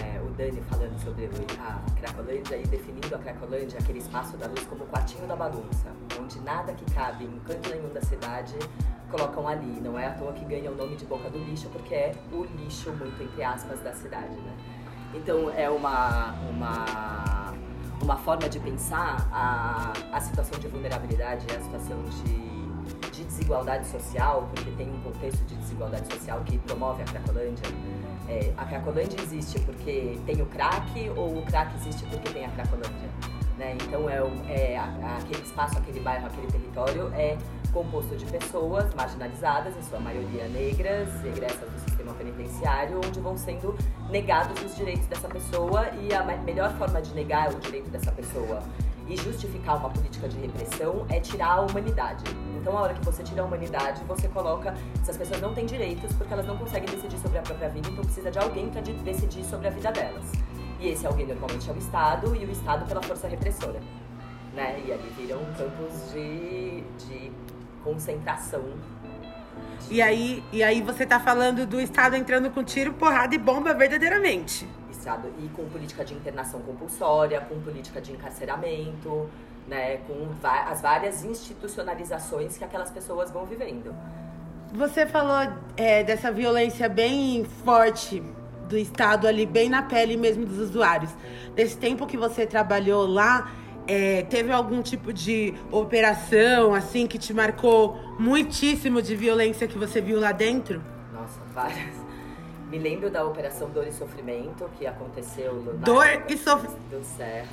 é, 0.03 0.21
o 0.21 0.29
Dani 0.31 0.61
falando 0.69 0.97
sobre 1.03 1.25
a 1.59 1.81
Cracolândia 1.99 2.55
e 2.55 2.67
definindo 2.67 3.15
a 3.15 3.17
Cracolândia, 3.17 3.79
aquele 3.79 3.99
espaço 3.99 4.37
da 4.37 4.47
luz, 4.47 4.63
como 4.65 4.83
o 4.83 4.87
quartinho 4.87 5.27
da 5.27 5.35
bagunça, 5.35 5.87
onde 6.19 6.39
nada 6.41 6.73
que 6.73 6.85
cabe 6.93 7.25
em 7.25 7.39
canto 7.39 7.69
nenhum 7.69 7.91
da 7.91 8.01
cidade 8.01 8.55
colocam 9.09 9.47
ali. 9.47 9.81
Não 9.81 9.97
é 9.97 10.07
à 10.07 10.11
toa 10.11 10.33
que 10.33 10.45
ganha 10.45 10.71
o 10.71 10.75
nome 10.75 10.95
de 10.95 11.05
boca 11.05 11.29
do 11.29 11.39
lixo, 11.39 11.67
porque 11.69 11.95
é 11.95 12.15
o 12.31 12.43
lixo, 12.43 12.91
muito 12.91 13.21
entre 13.21 13.43
aspas, 13.43 13.81
da 13.81 13.93
cidade, 13.93 14.35
né? 14.35 14.55
Então 15.13 15.49
é 15.49 15.69
uma, 15.69 16.33
uma, 16.49 17.53
uma 18.01 18.17
forma 18.17 18.47
de 18.47 18.59
pensar 18.59 19.27
a, 19.31 19.93
a 20.13 20.21
situação 20.21 20.59
de 20.59 20.67
vulnerabilidade, 20.67 21.45
a 21.53 21.59
situação 21.59 21.97
de, 22.03 23.09
de 23.09 23.23
desigualdade 23.25 23.87
social, 23.87 24.49
porque 24.53 24.71
tem 24.71 24.89
um 24.89 25.01
contexto 25.01 25.43
de 25.45 25.55
desigualdade 25.55 26.11
social 26.13 26.41
que 26.45 26.57
promove 26.59 27.01
a 27.01 27.05
Cracolândia 27.05 27.67
é, 28.27 28.53
a 28.57 28.65
Cracolândia 28.65 29.19
existe 29.21 29.59
porque 29.61 30.17
tem 30.25 30.41
o 30.41 30.45
crack 30.45 31.09
ou 31.15 31.39
o 31.39 31.41
crack 31.45 31.73
existe 31.75 32.05
porque 32.05 32.29
tem 32.29 32.45
a 32.45 32.49
Cracolândia? 32.49 33.09
Né? 33.57 33.77
Então, 33.83 34.09
é, 34.09 34.17
é 34.49 34.77
aquele 34.77 35.43
espaço, 35.43 35.77
aquele 35.77 35.99
bairro, 35.99 36.25
aquele 36.25 36.47
território 36.47 37.11
é 37.13 37.37
composto 37.71 38.15
de 38.15 38.25
pessoas 38.25 38.93
marginalizadas, 38.95 39.75
em 39.77 39.81
sua 39.83 39.99
maioria 39.99 40.47
negras, 40.47 41.07
egressas 41.23 41.69
do 41.69 41.79
sistema 41.79 42.13
penitenciário, 42.13 42.99
onde 43.05 43.19
vão 43.19 43.37
sendo 43.37 43.77
negados 44.09 44.61
os 44.63 44.75
direitos 44.75 45.05
dessa 45.07 45.27
pessoa 45.27 45.89
e 46.01 46.13
a 46.13 46.23
melhor 46.37 46.73
forma 46.77 47.01
de 47.01 47.13
negar 47.13 47.53
o 47.53 47.59
direito 47.59 47.89
dessa 47.89 48.11
pessoa 48.11 48.61
e 49.07 49.17
justificar 49.17 49.77
uma 49.77 49.89
política 49.89 50.27
de 50.27 50.39
repressão 50.39 51.05
é 51.09 51.19
tirar 51.19 51.53
a 51.53 51.61
humanidade. 51.61 52.23
Então, 52.61 52.77
a 52.77 52.81
hora 52.81 52.93
que 52.93 53.03
você 53.03 53.23
tira 53.23 53.41
a 53.41 53.45
humanidade, 53.45 54.03
você 54.03 54.27
coloca. 54.27 54.75
Essas 55.01 55.17
pessoas 55.17 55.41
não 55.41 55.51
têm 55.51 55.65
direitos 55.65 56.13
porque 56.13 56.31
elas 56.31 56.45
não 56.45 56.55
conseguem 56.55 56.87
decidir 56.87 57.17
sobre 57.17 57.39
a 57.39 57.41
própria 57.41 57.67
vida, 57.69 57.89
então 57.89 58.03
precisa 58.03 58.29
de 58.29 58.37
alguém 58.37 58.69
para 58.69 58.81
de 58.81 58.93
decidir 58.93 59.43
sobre 59.43 59.67
a 59.67 59.71
vida 59.71 59.91
delas. 59.91 60.31
E 60.79 60.89
esse 60.89 61.07
alguém 61.07 61.25
normalmente 61.25 61.67
é 61.67 61.73
o 61.73 61.77
Estado 61.77 62.35
e 62.35 62.45
o 62.45 62.51
Estado 62.51 62.85
pela 62.85 63.01
força 63.01 63.27
repressora. 63.27 63.79
Né? 64.53 64.79
E 64.85 64.91
ali 64.91 65.11
viram 65.17 65.39
campos 65.57 66.11
de, 66.13 66.83
de 66.99 67.31
concentração. 67.83 68.63
E 69.89 69.99
aí, 69.99 70.43
e 70.53 70.61
aí 70.61 70.83
você 70.83 71.03
tá 71.03 71.19
falando 71.19 71.65
do 71.65 71.81
Estado 71.81 72.15
entrando 72.15 72.51
com 72.51 72.63
tiro, 72.63 72.93
porrada 72.93 73.33
e 73.33 73.39
bomba 73.39 73.73
verdadeiramente. 73.73 74.67
Estado 74.91 75.33
e 75.39 75.49
com 75.49 75.67
política 75.67 76.05
de 76.05 76.13
internação 76.13 76.61
compulsória, 76.61 77.41
com 77.41 77.59
política 77.59 77.99
de 77.99 78.11
encarceramento, 78.11 79.27
né, 79.67 79.97
com 80.07 80.27
as 80.43 80.81
várias 80.81 81.23
institucionalizações 81.23 82.57
que 82.57 82.63
aquelas 82.63 82.91
pessoas 82.91 83.31
vão 83.31 83.45
vivendo. 83.45 83.95
Você 84.73 85.05
falou 85.05 85.51
é, 85.75 86.03
dessa 86.03 86.31
violência 86.31 86.87
bem 86.87 87.45
forte 87.65 88.23
do 88.69 88.77
Estado 88.77 89.27
ali, 89.27 89.45
bem 89.45 89.69
na 89.69 89.81
pele 89.81 90.15
mesmo 90.15 90.45
dos 90.45 90.57
usuários. 90.57 91.11
Desse 91.53 91.77
tempo 91.77 92.07
que 92.07 92.15
você 92.15 92.45
trabalhou 92.45 93.05
lá, 93.05 93.51
é, 93.85 94.23
teve 94.23 94.51
algum 94.51 94.81
tipo 94.81 95.11
de 95.11 95.53
operação, 95.71 96.73
assim, 96.73 97.05
que 97.05 97.17
te 97.17 97.33
marcou 97.33 97.99
muitíssimo 98.17 99.01
de 99.01 99.15
violência 99.15 99.67
que 99.67 99.77
você 99.77 99.99
viu 99.99 100.19
lá 100.19 100.31
dentro? 100.31 100.81
Nossa, 101.13 101.39
várias. 101.53 102.00
Me 102.71 102.79
lembro 102.79 103.09
da 103.09 103.25
Operação 103.25 103.69
Dor 103.69 103.85
e 103.85 103.91
Sofrimento, 103.91 104.69
que 104.79 104.87
aconteceu 104.87 105.55
no 105.55 105.73
Dor 105.73 106.23
e 106.29 106.37
Sofrimento. 106.37 106.79
Do 106.89 107.03
Serra. 107.03 107.49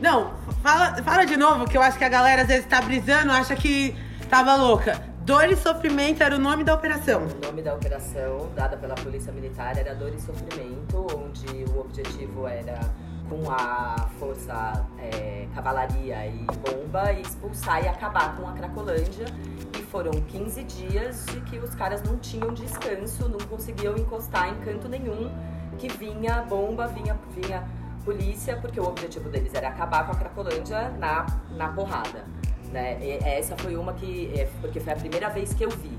Não, 0.00 0.32
fala, 0.62 1.02
fala 1.02 1.24
de 1.24 1.36
novo, 1.36 1.64
que 1.68 1.76
eu 1.76 1.82
acho 1.82 1.98
que 1.98 2.04
a 2.04 2.08
galera 2.08 2.42
às 2.42 2.48
vezes 2.48 2.66
tá 2.66 2.80
brisando, 2.80 3.32
acha 3.32 3.56
que 3.56 3.96
tava 4.28 4.54
louca. 4.54 5.02
Dor 5.22 5.50
e 5.50 5.56
Sofrimento 5.56 6.22
era 6.22 6.36
o 6.36 6.38
nome 6.38 6.62
da 6.62 6.72
operação. 6.72 7.22
O 7.22 7.44
nome 7.44 7.62
da 7.62 7.74
operação, 7.74 8.48
dada 8.54 8.76
pela 8.76 8.94
Polícia 8.94 9.32
Militar, 9.32 9.76
era 9.76 9.92
Dor 9.92 10.14
e 10.14 10.20
Sofrimento, 10.20 11.04
onde 11.16 11.64
o 11.72 11.80
objetivo 11.80 12.46
era, 12.46 12.78
com 13.30 13.50
a 13.50 14.10
força 14.18 14.86
é, 14.98 15.46
cavalaria 15.54 16.26
e 16.26 16.44
bomba, 16.68 17.12
expulsar 17.12 17.82
e 17.82 17.88
acabar 17.88 18.36
com 18.36 18.46
a 18.46 18.52
Cracolândia 18.52 19.26
foram 19.90 20.12
15 20.12 20.62
dias 20.64 21.26
de 21.26 21.40
que 21.40 21.58
os 21.58 21.74
caras 21.74 22.02
não 22.02 22.16
tinham 22.16 22.54
descanso, 22.54 23.28
não 23.28 23.40
conseguiam 23.48 23.96
encostar 23.96 24.48
em 24.48 24.54
canto 24.60 24.88
nenhum, 24.88 25.30
que 25.78 25.88
vinha 25.88 26.42
bomba, 26.42 26.86
vinha, 26.86 27.18
vinha 27.34 27.68
polícia, 28.04 28.56
porque 28.56 28.78
o 28.78 28.84
objetivo 28.84 29.28
deles 29.28 29.52
era 29.52 29.68
acabar 29.68 30.06
com 30.06 30.12
a 30.12 30.14
Cracolândia 30.14 30.90
na, 30.90 31.26
na 31.50 31.68
porrada. 31.68 32.24
Né? 32.72 32.98
E 33.02 33.10
essa 33.24 33.56
foi 33.56 33.74
uma 33.76 33.92
que. 33.94 34.32
É, 34.38 34.48
porque 34.60 34.78
foi 34.78 34.92
a 34.92 34.96
primeira 34.96 35.28
vez 35.28 35.52
que 35.52 35.64
eu 35.64 35.70
vi. 35.70 35.98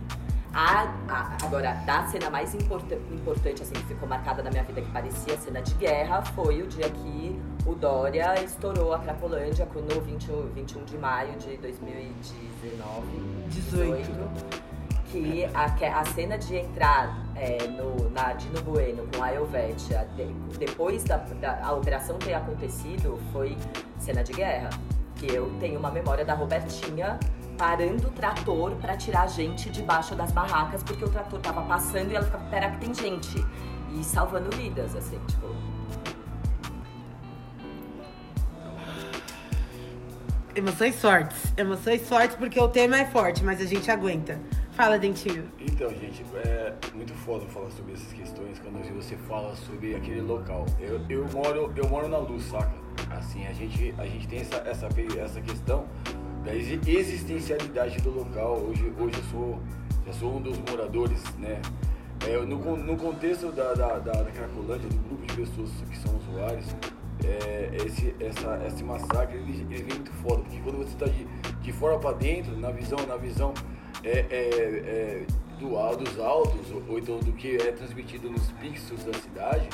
A, 0.53 0.83
a, 1.07 1.37
agora, 1.45 1.73
da 1.85 2.05
cena 2.07 2.29
mais 2.29 2.53
importa, 2.53 2.95
importante, 2.95 3.61
assim, 3.61 3.73
que 3.73 3.85
ficou 3.85 4.07
marcada 4.07 4.43
na 4.43 4.49
minha 4.49 4.63
vida, 4.63 4.81
que 4.81 4.91
parecia 4.91 5.37
cena 5.37 5.61
de 5.61 5.73
guerra, 5.75 6.21
foi 6.21 6.61
o 6.61 6.67
dia 6.67 6.89
que 6.89 7.39
o 7.65 7.73
Dória 7.73 8.43
estourou 8.43 8.93
a 8.93 8.99
Cracolândia 8.99 9.65
no 9.65 10.01
21, 10.01 10.49
21 10.49 10.83
de 10.83 10.97
maio 10.97 11.37
de 11.37 11.55
2019. 11.57 13.07
18. 13.47 13.97
18 13.97 14.71
que 15.11 15.45
a, 15.53 15.99
a 15.99 16.05
cena 16.05 16.37
de 16.37 16.55
entrar 16.55 17.25
é, 17.35 17.67
no, 17.67 18.09
na 18.11 18.33
Dino 18.33 18.61
Bueno 18.61 19.05
com 19.13 19.21
a 19.21 19.33
Helvetia, 19.33 20.07
de, 20.15 20.25
depois 20.57 21.03
da, 21.03 21.17
da 21.17 21.59
a 21.63 21.73
operação 21.73 22.17
ter 22.17 22.33
acontecido, 22.33 23.19
foi 23.33 23.57
cena 23.99 24.23
de 24.23 24.31
guerra. 24.31 24.69
Que 25.17 25.31
eu 25.31 25.51
tenho 25.59 25.77
uma 25.77 25.91
memória 25.91 26.25
da 26.25 26.33
Robertinha 26.33 27.19
parando 27.61 28.07
o 28.07 28.11
trator 28.11 28.71
para 28.77 28.97
tirar 28.97 29.21
a 29.21 29.27
gente 29.27 29.69
debaixo 29.69 30.15
das 30.15 30.31
barracas, 30.31 30.81
porque 30.81 31.05
o 31.05 31.07
trator 31.07 31.39
tava 31.39 31.61
passando 31.61 32.11
e 32.11 32.15
ela 32.15 32.25
ficava, 32.25 32.43
pera 32.45 32.71
que 32.71 32.77
tem 32.79 32.91
gente. 32.91 33.45
E 33.93 34.03
salvando 34.03 34.49
vidas, 34.57 34.95
assim, 34.95 35.19
tipo. 35.27 35.45
Emoções 40.55 40.99
fortes. 40.99 41.53
Emoções 41.55 42.09
fortes 42.09 42.35
porque 42.35 42.59
o 42.59 42.67
tema 42.67 42.97
é 42.97 43.05
forte, 43.05 43.43
mas 43.43 43.61
a 43.61 43.65
gente 43.65 43.91
aguenta. 43.91 44.39
Fala, 44.71 44.97
Dentinho. 44.97 45.47
Então, 45.59 45.87
gente, 45.91 46.25
é 46.43 46.73
muito 46.95 47.13
foda 47.13 47.45
falar 47.45 47.69
sobre 47.69 47.93
essas 47.93 48.11
questões 48.11 48.57
quando 48.57 48.81
você 48.95 49.15
fala 49.27 49.55
sobre 49.55 49.93
aquele 49.95 50.21
local. 50.21 50.65
Eu, 50.79 50.99
eu, 51.07 51.27
moro, 51.31 51.71
eu 51.75 51.87
moro 51.87 52.07
na 52.07 52.17
luz, 52.17 52.43
saca? 52.45 52.73
Assim, 53.11 53.45
a 53.45 53.53
gente, 53.53 53.93
a 53.99 54.07
gente 54.07 54.27
tem 54.27 54.39
essa, 54.39 54.55
essa, 54.65 54.89
essa 55.19 55.41
questão 55.41 55.85
da 56.43 56.55
existencialidade 56.55 58.01
do 58.01 58.11
local. 58.11 58.57
Hoje, 58.57 58.91
hoje 58.99 59.15
eu 59.17 59.23
sou, 59.31 59.59
já 60.05 60.13
sou 60.13 60.37
um 60.37 60.41
dos 60.41 60.57
moradores, 60.59 61.23
né? 61.37 61.61
É, 62.27 62.37
no, 62.37 62.77
no 62.77 62.97
contexto 62.97 63.51
da, 63.51 63.73
da, 63.73 63.99
da, 63.99 64.11
da 64.11 64.31
Cracolândia, 64.31 64.87
do 64.89 64.97
grupo 64.97 65.25
de 65.25 65.33
pessoas 65.33 65.69
que 65.89 65.97
são 65.97 66.15
usuários, 66.17 66.67
é, 67.25 67.71
esse, 67.85 68.15
essa, 68.19 68.61
esse 68.67 68.83
massacre 68.83 69.37
ele, 69.37 69.65
ele 69.71 69.83
vem 69.83 69.95
muito 69.95 70.11
foda, 70.13 70.41
porque 70.43 70.59
quando 70.59 70.77
você 70.77 70.93
está 70.93 71.05
de, 71.05 71.25
de 71.61 71.71
fora 71.71 71.97
para 71.97 72.15
dentro, 72.17 72.55
na 72.57 72.71
visão, 72.71 72.99
na 73.07 73.17
visão 73.17 73.53
é, 74.03 74.25
é, 74.29 74.29
é 74.29 75.25
do, 75.59 75.69
dos 75.97 76.19
altos, 76.19 76.71
ou, 76.71 76.83
ou 76.89 76.99
então 76.99 77.19
do 77.19 77.31
que 77.33 77.55
é 77.55 77.71
transmitido 77.71 78.29
nos 78.29 78.51
pixels 78.53 79.03
da 79.03 79.13
cidade, 79.13 79.67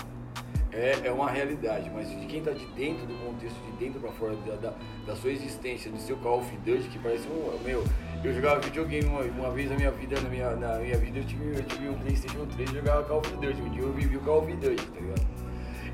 é, 0.77 1.07
é 1.07 1.11
uma 1.11 1.29
realidade, 1.29 1.89
mas 1.89 2.07
de 2.07 2.25
quem 2.27 2.39
está 2.39 2.51
de 2.51 2.65
dentro 2.67 3.07
do 3.07 3.15
contexto, 3.15 3.57
de 3.65 3.71
dentro 3.83 3.99
para 3.99 4.11
fora 4.11 4.35
da, 4.45 4.55
da, 4.55 4.73
da, 5.07 5.15
sua 5.15 5.31
existência, 5.31 5.89
do 5.89 5.97
seu 5.97 6.15
Call 6.17 6.39
of 6.39 6.57
Duty, 6.57 6.87
que 6.89 6.99
parece 6.99 7.27
um. 7.27 7.59
Meu, 7.63 7.83
eu 8.23 8.33
jogava 8.33 8.59
videogame 8.59 9.07
uma, 9.07 9.21
uma 9.21 9.51
vez 9.51 9.71
na 9.71 9.75
minha 9.75 9.89
vida, 9.89 10.21
na 10.21 10.29
minha, 10.29 10.55
na 10.55 10.77
minha 10.77 10.97
vida 10.97 11.17
eu 11.17 11.25
tive, 11.25 11.57
eu 11.57 11.63
tive 11.63 11.89
um 11.89 11.95
PlayStation 11.95 12.45
3 12.45 12.69
e 12.69 12.73
jogava 12.75 13.03
Call 13.05 13.19
of 13.19 13.31
Duty. 13.31 13.61
Um 13.61 13.69
dia 13.69 13.81
eu 13.81 13.91
vivi 13.91 14.17
o 14.17 14.21
Call 14.21 14.43
of 14.43 14.53
Duty, 14.53 14.75
tá 14.75 14.99
ligado? 14.99 15.27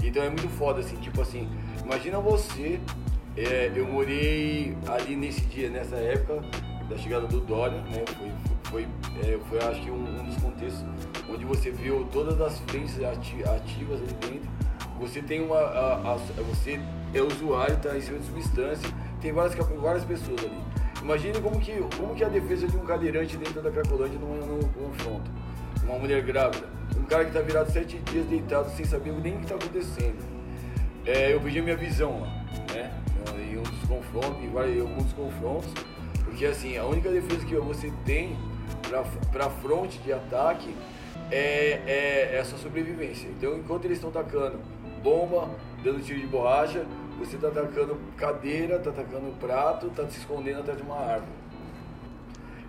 Então 0.03 0.21
é 0.21 0.27
muito 0.27 0.49
foda, 0.49 0.81
assim, 0.81 0.97
tipo 0.97 1.21
assim, 1.21 1.49
imagina 1.81 2.19
você, 2.19 2.77
é, 3.37 3.71
eu 3.73 3.87
morei 3.87 4.75
ali 4.85 5.15
nesse 5.15 5.41
dia, 5.45 5.69
nessa 5.69 5.95
época 5.95 6.41
da 6.89 6.97
chegada 6.97 7.25
do 7.25 7.39
Dória, 7.39 7.79
né? 7.83 8.03
Foi, 8.17 8.31
foi, 8.63 8.87
é, 9.23 9.39
foi 9.47 9.59
acho 9.59 9.81
que 9.81 9.89
um, 9.89 10.19
um, 10.19 10.25
dos 10.25 10.35
contextos 10.41 10.83
onde 11.29 11.45
você 11.45 11.71
viu 11.71 12.05
todas 12.11 12.41
as 12.41 12.59
frentes 12.59 13.01
ativas 13.01 14.01
ali 14.01 14.13
dentro 14.29 14.62
você 14.99 15.21
tem 15.21 15.41
uma. 15.41 15.57
A, 15.57 16.13
a, 16.13 16.15
você 16.49 16.79
é 17.13 17.21
usuário, 17.21 17.75
está 17.75 17.95
em 17.97 18.01
cima 18.01 18.19
de 18.19 18.25
substância, 18.25 18.89
tem 19.21 19.31
várias, 19.31 19.55
várias 19.55 20.05
pessoas 20.05 20.39
ali. 20.39 20.57
Imagine 21.01 21.41
como 21.41 21.59
que, 21.59 21.73
como 21.97 22.15
que 22.15 22.23
é 22.23 22.27
a 22.27 22.29
defesa 22.29 22.67
de 22.67 22.77
um 22.77 22.85
cadeirante 22.85 23.35
dentro 23.37 23.61
da 23.61 23.69
Cracolândia 23.69 24.17
num, 24.17 24.59
confronto. 24.69 25.29
Uma 25.83 25.99
mulher 25.99 26.23
grávida, 26.23 26.65
um 26.97 27.03
cara 27.03 27.25
que 27.25 27.31
está 27.31 27.41
virado 27.41 27.71
sete 27.71 27.97
dias 27.99 28.25
deitado 28.25 28.69
sem 28.71 28.85
saber 28.85 29.11
nem 29.11 29.35
o 29.35 29.37
que 29.39 29.43
está 29.43 29.55
acontecendo. 29.55 30.23
É, 31.05 31.33
eu 31.33 31.41
perdi 31.41 31.59
a 31.59 31.63
minha 31.63 31.75
visão 31.75 32.21
lá, 32.21 32.27
né? 32.73 33.03
em 33.37 33.57
um 33.57 33.63
dos 33.63 33.79
confrontos, 33.87 34.43
em, 34.43 34.49
vários, 34.49 34.77
em 34.77 34.79
alguns 34.79 35.11
confrontos, 35.11 35.69
porque 36.23 36.45
assim, 36.45 36.77
a 36.77 36.85
única 36.85 37.09
defesa 37.09 37.45
que 37.45 37.55
você 37.55 37.91
tem 38.05 38.37
para 39.31 39.49
fronte 39.49 39.97
de 39.99 40.13
ataque 40.13 40.73
é, 41.31 41.81
é 41.85 42.37
essa 42.37 42.57
sobrevivência. 42.57 43.27
Então, 43.27 43.57
enquanto 43.57 43.85
eles 43.85 43.97
estão 43.97 44.09
atacando 44.09 44.59
bomba, 45.03 45.49
dando 45.83 46.01
tiro 46.03 46.19
de 46.19 46.27
borracha, 46.27 46.85
você 47.19 47.35
está 47.35 47.49
atacando 47.49 47.97
cadeira, 48.17 48.77
está 48.77 48.89
atacando 48.89 49.37
prato, 49.39 49.87
está 49.87 50.07
se 50.07 50.19
escondendo 50.19 50.61
atrás 50.61 50.77
de 50.77 50.83
uma 50.83 50.97
árvore. 50.97 51.43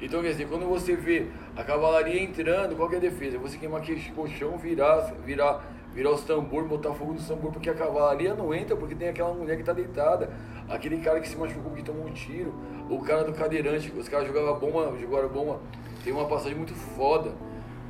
Então, 0.03 0.21
quer 0.21 0.33
dizer, 0.33 0.49
quando 0.49 0.67
você 0.67 0.97
vê 0.97 1.29
a 1.57 1.63
cavalaria 1.63 2.23
entrando, 2.23 2.77
qual 2.77 2.93
é 2.93 2.97
a 2.97 2.99
defesa? 2.99 3.39
Você 3.39 3.57
queimar 3.57 3.81
aquele 3.81 4.01
colchão, 4.11 4.59
virar, 4.59 5.15
virar, 5.25 5.65
virar 5.95 6.11
os 6.11 6.23
tambor, 6.25 6.65
botar 6.65 6.93
fogo 6.93 7.15
no 7.15 7.21
tambor, 7.21 7.53
porque 7.53 7.71
a 7.71 7.75
cavalaria 7.75 8.35
não 8.35 8.53
entra, 8.53 8.77
porque 8.77 8.95
tem 8.95 9.09
aquela 9.09 9.33
mulher 9.33 9.55
que 9.55 9.63
está 9.63 9.73
deitada, 9.73 10.31
aquele 10.69 10.99
cara 10.99 11.21
que 11.21 11.29
se 11.29 11.37
machucou, 11.37 11.73
que 11.73 11.83
tomou 11.83 12.07
um 12.07 12.13
tiro, 12.13 12.53
o 12.91 12.99
cara 13.01 13.25
do 13.25 13.33
cadeirante, 13.33 13.91
os 13.97 14.09
caras 14.09 14.27
jogavam 14.27 14.59
bomba, 14.59 14.99
jogaram 15.01 15.29
bomba. 15.29 15.61
Tem 16.03 16.13
uma 16.13 16.27
passagem 16.27 16.57
muito 16.57 16.75
foda, 16.75 17.33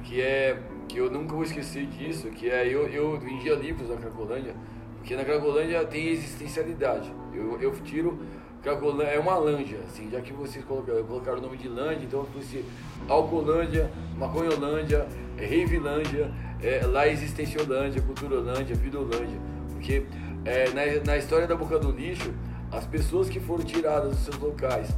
que 0.04 0.20
é, 0.20 0.56
que 0.88 0.98
eu 0.98 1.10
nunca 1.10 1.34
vou 1.34 1.42
esquecer 1.44 1.86
disso, 1.86 2.28
que 2.28 2.48
é, 2.48 2.66
eu, 2.66 2.88
eu 2.88 3.18
vendia 3.18 3.54
livros 3.54 3.88
na 3.88 3.96
Cracolândia, 3.96 4.54
porque 4.96 5.16
na 5.16 5.24
Cracolândia 5.24 5.84
tem 5.84 6.08
existencialidade. 6.08 7.12
Eu, 7.32 7.60
eu 7.60 7.72
tiro 7.82 8.18
Cracolândia 8.64 9.10
é 9.10 9.18
uma 9.18 9.36
lândia, 9.36 9.78
assim, 9.86 10.08
já 10.10 10.22
que 10.22 10.32
vocês 10.32 10.64
colocaram, 10.64 11.04
colocaram 11.04 11.38
o 11.38 11.42
nome 11.42 11.58
de 11.58 11.68
lândia, 11.68 12.06
então 12.06 12.20
eu 12.20 12.26
fosse 12.26 12.64
Alcolândia, 13.06 13.90
Maconholândia, 14.16 15.06
é 15.36 15.44
Reivilândia, 15.44 16.32
é, 16.62 16.80
lá 16.86 17.06
Existenciolândia, 17.06 18.00
Culturolândia, 18.00 18.74
Vidolândia, 18.74 19.38
porque 19.70 20.06
é, 20.46 20.70
na, 20.70 21.04
na 21.04 21.18
história 21.18 21.46
da 21.46 21.54
Boca 21.54 21.78
do 21.78 21.90
Lixo, 21.90 22.32
as 22.72 22.86
pessoas 22.86 23.28
que 23.28 23.38
foram 23.38 23.62
tiradas 23.62 24.12
dos 24.12 24.20
seus 24.20 24.38
locais 24.38 24.88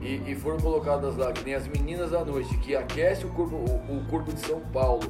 e, 0.00 0.22
e 0.30 0.36
foram 0.36 0.58
colocadas 0.58 1.16
lá, 1.16 1.32
que 1.32 1.44
nem 1.44 1.54
as 1.54 1.66
meninas 1.66 2.12
da 2.12 2.24
noite, 2.24 2.56
que 2.58 2.76
aquece 2.76 3.26
o 3.26 3.30
corpo, 3.30 3.56
o, 3.56 3.98
o 3.98 4.04
corpo 4.08 4.32
de 4.32 4.40
São 4.40 4.60
Paulo, 4.72 5.02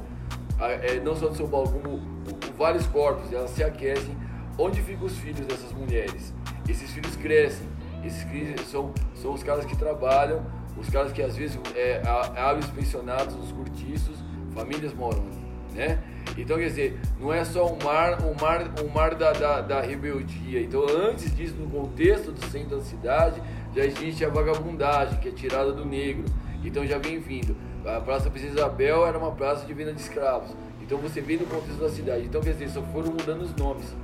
é, 0.59 0.99
não 0.99 1.15
só 1.15 1.29
de 1.29 1.37
São 1.37 1.47
Paulo, 1.47 1.71
como 1.71 2.01
vários 2.57 2.85
corpos, 2.87 3.31
elas 3.31 3.51
se 3.51 3.63
aquecem, 3.63 4.15
onde 4.57 4.81
ficam 4.81 5.05
os 5.05 5.17
filhos 5.17 5.45
dessas 5.45 5.71
mulheres? 5.71 6.33
Esses 6.67 6.91
filhos 6.91 7.15
crescem, 7.15 7.67
esses 8.03 8.25
são, 8.67 8.93
são 9.15 9.33
os 9.33 9.43
caras 9.43 9.65
que 9.65 9.75
trabalham, 9.75 10.45
os 10.77 10.89
caras 10.89 11.11
que 11.11 11.21
às 11.21 11.35
vezes 11.35 11.59
é, 11.75 12.01
abrem 12.05 12.59
os 12.59 12.69
pensionatos, 12.71 13.35
os 13.35 13.51
cortiços, 13.51 14.17
famílias 14.53 14.93
moram, 14.93 15.23
né? 15.73 15.99
Então 16.37 16.57
quer 16.57 16.67
dizer, 16.67 16.99
não 17.19 17.33
é 17.33 17.43
só 17.43 17.65
o 17.65 17.83
mar, 17.83 18.19
o 18.21 18.35
mar, 18.39 18.71
o 18.81 18.89
mar 18.89 19.15
da, 19.15 19.31
da, 19.33 19.61
da 19.61 19.81
rebeldia. 19.81 20.61
Então 20.61 20.85
antes 20.87 21.35
disso, 21.35 21.55
no 21.55 21.69
contexto 21.69 22.31
do 22.31 22.45
centro 22.45 22.77
da 22.77 22.83
cidade, 22.83 23.41
já 23.75 23.83
existe 23.85 24.23
a 24.23 24.29
vagabundagem, 24.29 25.19
que 25.19 25.29
é 25.29 25.31
tirada 25.31 25.71
do 25.71 25.85
negro. 25.85 26.25
Então 26.63 26.85
já 26.85 26.97
vem 26.97 27.19
vindo. 27.19 27.55
A 27.85 28.01
Praça 28.01 28.29
Princesa 28.29 28.55
Isabel 28.55 29.05
era 29.05 29.17
uma 29.17 29.31
praça 29.31 29.65
de 29.65 29.73
venda 29.73 29.93
de 29.93 30.01
escravos. 30.01 30.49
Então 30.81 30.97
você 30.97 31.21
vê 31.21 31.37
no 31.37 31.45
contexto 31.45 31.79
da 31.79 31.89
cidade. 31.89 32.25
Então 32.25 32.41
quer 32.41 32.53
dizer, 32.53 32.69
só 32.69 32.81
foram 32.81 33.11
mudando 33.11 33.41
os 33.41 33.55
nomes. 33.55 33.95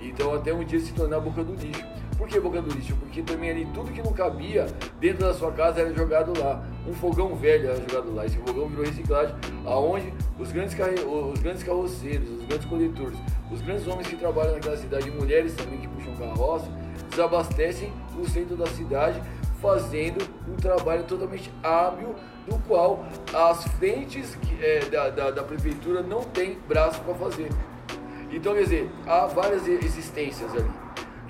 Então 0.00 0.34
até 0.34 0.52
um 0.52 0.64
dia 0.64 0.78
se 0.78 0.92
tornar 0.92 1.16
a 1.16 1.20
boca 1.20 1.42
do 1.42 1.54
lixo. 1.54 1.84
Por 2.16 2.28
que 2.28 2.38
boca 2.40 2.62
do 2.62 2.74
lixo? 2.74 2.94
Porque 2.96 3.22
também 3.22 3.50
ali 3.50 3.66
tudo 3.74 3.92
que 3.92 4.02
não 4.02 4.12
cabia 4.12 4.66
dentro 5.00 5.26
da 5.26 5.34
sua 5.34 5.52
casa 5.52 5.80
era 5.80 5.92
jogado 5.94 6.38
lá. 6.38 6.64
Um 6.86 6.94
fogão 6.94 7.34
velho 7.34 7.68
era 7.68 7.76
jogado 7.76 8.14
lá. 8.14 8.24
Esse 8.24 8.38
fogão 8.38 8.68
virou 8.68 8.84
reciclagem, 8.84 9.34
aonde 9.66 10.12
os 10.38 10.52
grandes, 10.52 10.74
carre... 10.74 10.94
os 11.00 11.40
grandes 11.40 11.62
carroceiros, 11.62 12.30
os 12.30 12.44
grandes 12.46 12.66
coletores, 12.66 13.18
os 13.50 13.60
grandes 13.60 13.86
homens 13.86 14.06
que 14.06 14.16
trabalham 14.16 14.52
naquela 14.52 14.76
cidade, 14.76 15.10
mulheres 15.10 15.54
também 15.54 15.78
que 15.78 15.88
puxam 15.88 16.14
carroça, 16.16 16.70
desabastecem 17.10 17.92
o 18.18 18.28
centro 18.28 18.56
da 18.56 18.66
cidade, 18.66 19.20
fazendo 19.60 20.26
um 20.48 20.56
trabalho 20.56 21.04
totalmente 21.04 21.52
hábil, 21.62 22.14
do 22.46 22.58
qual 22.66 23.04
as 23.34 23.64
frentes 23.78 24.36
é, 24.60 24.80
da, 24.86 25.10
da, 25.10 25.30
da 25.30 25.42
prefeitura 25.42 26.02
não 26.02 26.22
têm 26.22 26.58
braço 26.68 27.00
para 27.00 27.14
fazer. 27.14 27.50
Então, 28.30 28.54
quer 28.54 28.62
dizer, 28.62 28.90
há 29.06 29.26
várias 29.26 29.66
existências 29.66 30.52
ali 30.52 30.86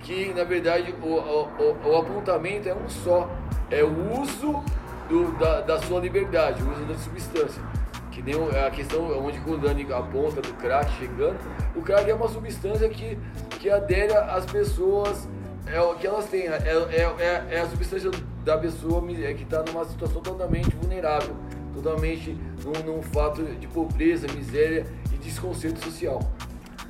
que 0.07 0.33
na 0.33 0.45
verdade 0.45 0.95
o, 1.03 1.07
o, 1.07 1.77
o 1.85 1.97
apontamento 1.97 2.69
é 2.69 2.75
um 2.75 2.89
só, 2.89 3.29
é 3.69 3.83
o 3.83 4.21
uso 4.21 4.63
do, 5.09 5.37
da, 5.37 5.61
da, 5.63 5.83
sua 5.83 6.01
liberdade, 6.01 6.63
o 6.63 6.71
uso 6.71 6.85
da 6.85 6.95
substância. 6.95 7.61
Que 8.13 8.23
nem 8.23 8.35
a 8.65 8.71
questão 8.71 9.05
onde 9.19 9.39
o 9.47 9.59
Dani 9.59 9.87
aponta 9.93 10.41
do 10.41 10.55
crack 10.55 10.91
chegando, 10.93 11.37
o 11.75 11.83
crack 11.83 12.09
é 12.09 12.15
uma 12.15 12.29
substância 12.29 12.89
que, 12.89 13.19
que 13.59 13.69
adere 13.69 14.15
às 14.15 14.47
pessoas, 14.47 15.29
é 15.67 15.81
o 15.81 15.95
que 15.95 16.07
elas 16.07 16.27
têm, 16.27 16.47
é, 16.47 16.57
é, 16.57 17.03
é, 17.19 17.57
é 17.57 17.61
a 17.61 17.69
substância 17.69 18.11
da 18.45 18.57
pessoa 18.57 19.05
é 19.11 19.35
que 19.35 19.43
está 19.43 19.63
numa 19.63 19.85
situação 19.85 20.23
totalmente 20.23 20.71
vulnerável, 20.77 21.35
totalmente 21.75 22.39
num, 22.65 22.95
num 22.95 23.03
fato 23.03 23.43
de 23.43 23.67
pobreza, 23.67 24.27
miséria 24.33 24.87
e 25.13 25.17
desconcerto 25.17 25.85
social. 25.85 26.21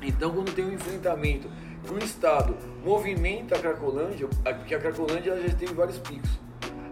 Então, 0.01 0.31
quando 0.31 0.53
tem 0.53 0.65
um 0.65 0.73
enfrentamento 0.73 1.49
que 1.83 1.93
o 1.93 1.97
Estado 1.97 2.55
movimenta 2.83 3.55
a 3.55 3.59
Cracolândia, 3.59 4.27
porque 4.43 4.75
a 4.75 4.79
Cracolândia 4.79 5.35
já 5.41 5.55
tem 5.55 5.67
vários 5.69 5.97
picos. 5.97 6.29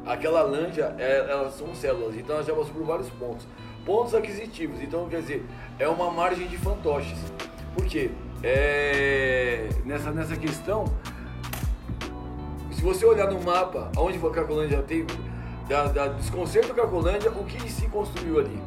Aquela 0.06 0.42
lândia, 0.42 0.96
é, 0.98 1.18
elas 1.30 1.54
são 1.56 1.74
células, 1.76 2.16
então 2.16 2.36
elas 2.36 2.48
já 2.48 2.54
passam 2.54 2.74
por 2.74 2.84
vários 2.84 3.10
pontos. 3.12 3.48
Pontos 3.86 4.16
aquisitivos, 4.16 4.82
então 4.82 5.08
quer 5.08 5.22
dizer, 5.22 5.46
é 5.78 5.88
uma 5.88 6.10
margem 6.12 6.48
de 6.48 6.58
fantoches. 6.58 7.20
Por 7.76 7.86
quê? 7.86 8.10
É, 8.42 9.70
nessa, 9.84 10.12
nessa 10.12 10.36
questão, 10.36 10.86
se 12.76 12.82
você 12.82 13.06
olhar 13.06 13.32
no 13.32 13.42
mapa, 13.42 13.92
onde 13.98 14.18
a 14.18 14.30
Cracolândia 14.30 14.82
tem, 14.84 15.06
da, 15.68 15.88
da 15.88 16.08
desconcerto 16.08 16.74
Cracolândia, 16.74 17.32
o 17.32 17.44
que 17.46 17.72
se 17.72 17.88
construiu 17.88 18.40
ali? 18.40 18.60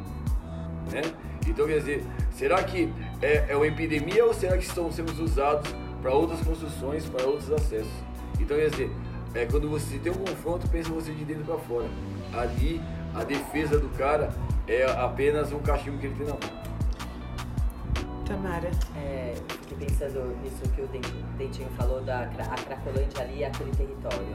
Né? 0.90 1.03
Então 1.47 1.66
quer 1.66 1.79
dizer, 1.79 2.05
será 2.33 2.62
que 2.62 2.92
é, 3.23 3.47
é 3.51 3.57
uma 3.57 3.66
epidemia 3.66 4.25
ou 4.25 4.35
será 4.35 4.57
que 4.57 4.64
estão 4.64 4.90
sendo 4.90 5.11
usados 5.23 5.73
para 6.01 6.12
outras 6.12 6.40
construções, 6.40 7.05
para 7.07 7.27
outros 7.27 7.51
acessos. 7.53 7.92
Então, 8.40 8.57
quer 8.57 8.71
dizer, 8.71 8.90
é, 9.35 9.47
quando 9.47 9.68
você 9.68 9.99
tem 9.99 10.12
um 10.12 10.16
confronto, 10.16 10.68
pensa 10.68 10.90
você 10.90 11.12
de 11.12 11.25
dentro 11.25 11.44
para 11.44 11.59
fora. 11.59 11.87
Ali, 12.33 12.81
a 13.14 13.25
defesa 13.25 13.79
do 13.79 13.88
cara 13.97 14.33
é 14.66 14.85
apenas 14.85 15.53
um 15.53 15.59
cachimbo 15.59 15.99
que 15.99 16.07
ele 16.07 16.14
tem 16.14 16.27
na 16.27 16.33
mão. 16.33 16.68
Tamara. 18.29 18.71
É, 18.95 19.35
fiquei 19.49 19.87
pensando 19.87 20.37
nisso 20.43 20.62
que 20.75 20.83
o 20.83 20.88
Dentinho 21.38 21.69
falou 21.71 22.03
da 22.03 22.25
a 22.25 22.29
Cracolândia 22.29 23.23
ali, 23.23 23.43
aquele 23.43 23.71
território. 23.71 24.27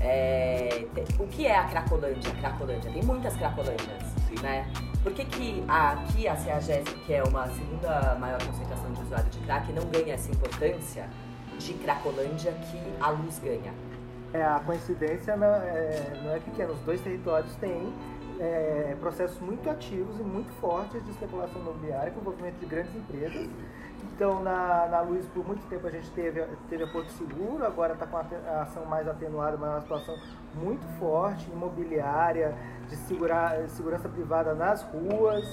É, 0.00 0.86
o 1.18 1.26
que 1.26 1.46
é 1.46 1.58
a 1.58 1.64
Cracolândia? 1.64 2.30
A 2.30 2.34
Cracolândia 2.36 2.90
tem 2.92 3.02
muitas 3.02 3.36
Cracolândias, 3.36 4.02
Sim. 4.28 4.40
né? 4.40 4.70
Por 5.02 5.12
que, 5.12 5.24
que 5.24 5.64
aqui 5.66 6.28
a 6.28 6.36
CEAGESP, 6.36 6.94
que 7.06 7.12
é 7.12 7.22
uma 7.24 7.48
segunda 7.48 8.16
maior 8.20 8.42
concentração 8.42 8.92
de 8.92 9.02
usuário 9.02 9.28
de 9.30 9.38
crack, 9.40 9.72
não 9.72 9.84
ganha 9.90 10.14
essa 10.14 10.30
importância 10.30 11.08
de 11.58 11.74
Cracolândia 11.74 12.52
que 12.52 12.80
a 13.00 13.10
luz 13.10 13.38
ganha? 13.40 13.74
É, 14.34 14.42
a 14.42 14.58
coincidência 14.58 15.36
não 15.36 15.46
é, 15.46 16.20
não 16.24 16.34
é 16.34 16.40
pequena. 16.40 16.72
Os 16.72 16.80
dois 16.80 17.00
territórios 17.00 17.54
têm 17.54 17.94
é, 18.40 18.96
processos 18.98 19.38
muito 19.38 19.70
ativos 19.70 20.18
e 20.18 20.24
muito 20.24 20.52
fortes 20.54 21.02
de 21.04 21.10
especulação 21.12 21.60
imobiliária 21.60 22.10
com 22.10 22.18
o 22.18 22.22
envolvimento 22.22 22.58
de 22.58 22.66
grandes 22.66 22.92
empresas. 22.96 23.48
Então, 24.02 24.42
na, 24.42 24.88
na 24.88 25.00
Luz, 25.02 25.24
por 25.26 25.46
muito 25.46 25.64
tempo 25.68 25.86
a 25.86 25.90
gente 25.90 26.10
teve, 26.10 26.44
teve 26.68 26.82
a 26.82 26.86
Porto 26.88 27.10
Seguro, 27.12 27.64
agora 27.64 27.92
está 27.92 28.06
com 28.06 28.16
a 28.16 28.62
ação 28.62 28.84
mais 28.86 29.06
atenuada, 29.06 29.56
mas 29.56 29.70
é 29.70 29.72
uma 29.74 29.80
situação 29.82 30.16
muito 30.52 30.84
forte, 30.98 31.48
imobiliária, 31.52 32.56
de 32.88 32.96
segurar, 32.96 33.56
segurança 33.68 34.08
privada 34.08 34.52
nas 34.52 34.82
ruas, 34.82 35.44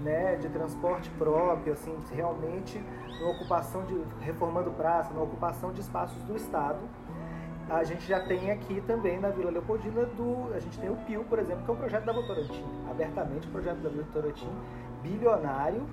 né, 0.00 0.36
de 0.36 0.48
transporte 0.48 1.10
próprio, 1.10 1.72
assim, 1.72 1.96
realmente 2.12 2.80
na 3.20 3.28
ocupação 3.28 3.84
de 3.84 4.00
reformando 4.20 4.70
praça, 4.70 5.12
na 5.12 5.20
ocupação 5.20 5.72
de 5.72 5.80
espaços 5.80 6.22
do 6.22 6.36
Estado. 6.36 6.78
A 7.70 7.84
gente 7.84 8.04
já 8.04 8.18
tem 8.18 8.50
aqui 8.50 8.80
também 8.80 9.20
na 9.20 9.28
Vila 9.28 9.48
Leopoldina 9.48 10.04
do, 10.04 10.52
a 10.52 10.58
gente 10.58 10.76
tem 10.76 10.90
o 10.90 10.96
PIO, 10.96 11.22
por 11.24 11.38
exemplo, 11.38 11.64
que 11.64 11.70
é 11.70 11.74
o 11.74 11.76
projeto 11.76 12.04
da 12.04 12.12
Votorantim, 12.12 12.64
abertamente 12.90 13.46
o 13.46 13.50
projeto 13.52 13.76
da 13.76 13.88
Votorantim, 13.88 14.50
bilionário, 15.04 15.86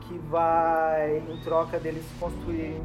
que 0.00 0.18
vai 0.18 1.18
em 1.18 1.40
troca 1.42 1.78
deles 1.78 2.04
construir 2.18 2.82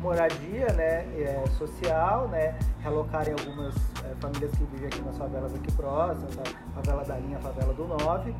moradia 0.00 0.72
né, 0.72 1.04
é, 1.14 1.44
social, 1.58 2.26
né, 2.28 2.58
relocarem 2.80 3.34
algumas 3.34 3.74
é, 4.02 4.14
famílias 4.18 4.50
que 4.52 4.64
vivem 4.64 4.86
aqui 4.86 5.02
nas 5.02 5.18
favelas 5.18 5.54
aqui 5.54 5.70
próximas, 5.72 6.38
a 6.38 6.80
favela 6.80 7.04
da 7.04 7.18
linha, 7.18 7.36
a 7.36 7.40
favela 7.40 7.74
do 7.74 7.86
9, 7.86 8.34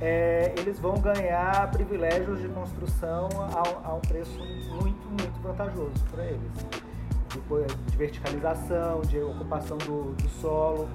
é, 0.00 0.54
eles 0.56 0.78
vão 0.78 0.94
ganhar 0.94 1.70
privilégios 1.72 2.40
de 2.40 2.48
construção 2.48 3.28
a, 3.34 3.88
a 3.90 3.94
um 3.94 4.00
preço 4.00 4.38
muito, 4.38 5.08
muito 5.08 5.42
vantajoso 5.42 5.92
para 6.10 6.24
eles. 6.24 6.87
Depois 7.32 7.66
de 7.86 7.96
verticalização, 7.96 9.00
de 9.02 9.18
ocupação 9.20 9.76
do, 9.78 10.12
do 10.14 10.28
solo, 10.28 10.88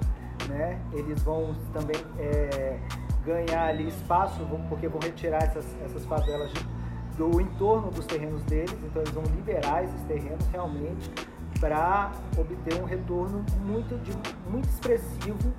né? 0.48 0.80
Eles 0.92 1.22
vão 1.22 1.54
também 1.72 1.96
é, 2.18 2.78
ganhar 3.24 3.68
ali 3.68 3.88
espaço, 3.88 4.40
porque 4.68 4.88
vão 4.88 5.00
retirar 5.00 5.42
essas, 5.42 5.66
essas 5.84 6.04
favelas 6.04 6.52
de 6.52 6.74
do 7.16 7.40
entorno 7.40 7.90
dos 7.90 8.06
terrenos 8.06 8.42
deles, 8.44 8.76
então 8.82 9.02
eles 9.02 9.14
vão 9.14 9.22
liberar 9.24 9.84
esses 9.84 10.00
terrenos 10.02 10.44
realmente 10.48 11.10
para 11.60 12.12
obter 12.36 12.80
um 12.80 12.84
retorno 12.84 13.44
muito, 13.64 13.96
de, 14.02 14.12
muito 14.50 14.68
expressivo 14.68 15.54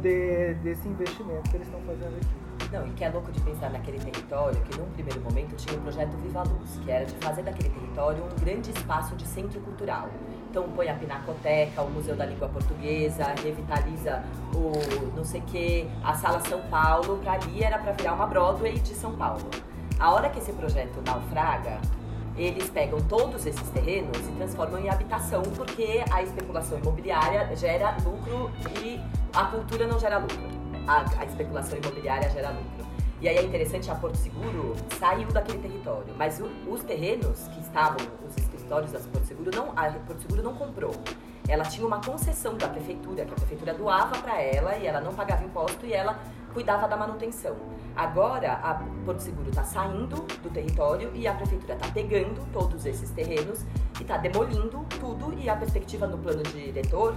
de, 0.00 0.54
desse 0.54 0.88
investimento 0.88 1.50
que 1.50 1.56
eles 1.56 1.66
estão 1.66 1.80
fazendo 1.82 2.16
aqui. 2.16 2.47
Não, 2.70 2.86
e 2.86 2.90
que 2.90 3.02
é 3.02 3.08
louco 3.08 3.32
de 3.32 3.40
pensar 3.40 3.70
naquele 3.70 3.98
território 3.98 4.60
que, 4.62 4.78
num 4.78 4.86
primeiro 4.90 5.20
momento, 5.22 5.56
tinha 5.56 5.78
o 5.78 5.80
projeto 5.80 6.14
Viva 6.18 6.42
Luz, 6.42 6.78
que 6.84 6.90
era 6.90 7.06
de 7.06 7.14
fazer 7.14 7.42
daquele 7.42 7.70
território 7.70 8.22
um 8.22 8.44
grande 8.44 8.70
espaço 8.70 9.16
de 9.16 9.26
centro 9.26 9.58
cultural. 9.60 10.08
Então 10.50 10.68
põe 10.70 10.88
a 10.88 10.94
Pinacoteca, 10.94 11.82
o 11.82 11.90
Museu 11.90 12.14
da 12.14 12.26
Língua 12.26 12.48
Portuguesa, 12.48 13.34
revitaliza 13.42 14.22
o 14.54 15.16
não 15.16 15.24
sei 15.24 15.40
que, 15.42 15.88
a 16.04 16.14
Sala 16.14 16.40
São 16.40 16.60
Paulo, 16.68 17.18
para 17.18 17.32
ali 17.32 17.62
era 17.62 17.78
para 17.78 17.92
virar 17.92 18.12
uma 18.12 18.26
Broadway 18.26 18.78
de 18.78 18.94
São 18.94 19.16
Paulo. 19.16 19.48
A 19.98 20.12
hora 20.12 20.28
que 20.28 20.38
esse 20.38 20.52
projeto 20.52 21.02
naufraga, 21.04 21.80
eles 22.36 22.70
pegam 22.70 23.00
todos 23.00 23.46
esses 23.46 23.68
terrenos 23.70 24.16
e 24.28 24.32
transformam 24.32 24.78
em 24.78 24.88
habitação, 24.88 25.42
porque 25.42 26.04
a 26.10 26.22
especulação 26.22 26.78
imobiliária 26.78 27.54
gera 27.56 27.96
lucro 28.04 28.50
e 28.82 29.00
a 29.34 29.44
cultura 29.46 29.86
não 29.86 29.98
gera 29.98 30.18
lucro. 30.18 30.67
A, 30.88 31.04
a 31.20 31.24
especulação 31.26 31.78
imobiliária 31.78 32.30
gera 32.30 32.48
lucro. 32.48 32.86
E 33.20 33.28
aí 33.28 33.36
é 33.36 33.42
interessante, 33.42 33.90
a 33.90 33.94
Porto 33.94 34.16
Seguro 34.16 34.74
saiu 34.98 35.28
daquele 35.28 35.58
território, 35.58 36.14
mas 36.16 36.40
o, 36.40 36.46
os 36.66 36.82
terrenos 36.82 37.48
que 37.48 37.60
estavam, 37.60 37.98
os 38.26 38.36
escritórios 38.36 38.92
da 38.92 39.00
Porto 39.00 39.26
Seguro, 39.26 39.50
não, 39.54 39.72
a 39.76 39.90
Porto 39.90 40.22
Seguro 40.22 40.42
não 40.42 40.54
comprou. 40.54 40.94
Ela 41.46 41.64
tinha 41.64 41.86
uma 41.86 42.00
concessão 42.00 42.56
da 42.56 42.68
prefeitura, 42.68 43.24
que 43.24 43.32
a 43.32 43.34
prefeitura 43.34 43.74
doava 43.74 44.16
para 44.18 44.40
ela 44.40 44.76
e 44.76 44.86
ela 44.86 45.00
não 45.00 45.12
pagava 45.12 45.44
imposto 45.44 45.84
e 45.84 45.92
ela 45.92 46.18
cuidava 46.54 46.86
da 46.86 46.96
manutenção. 46.96 47.56
Agora, 47.96 48.52
a 48.52 48.74
Porto 49.04 49.20
Seguro 49.20 49.50
está 49.50 49.64
saindo 49.64 50.24
do 50.42 50.50
território 50.50 51.10
e 51.14 51.26
a 51.26 51.34
prefeitura 51.34 51.74
está 51.74 51.88
pegando 51.88 52.46
todos 52.52 52.86
esses 52.86 53.10
terrenos 53.10 53.64
e 53.98 54.02
está 54.02 54.16
demolindo 54.16 54.86
tudo 55.00 55.34
e 55.38 55.50
a 55.50 55.56
perspectiva 55.56 56.06
no 56.06 56.18
plano 56.18 56.42
diretor 56.44 57.16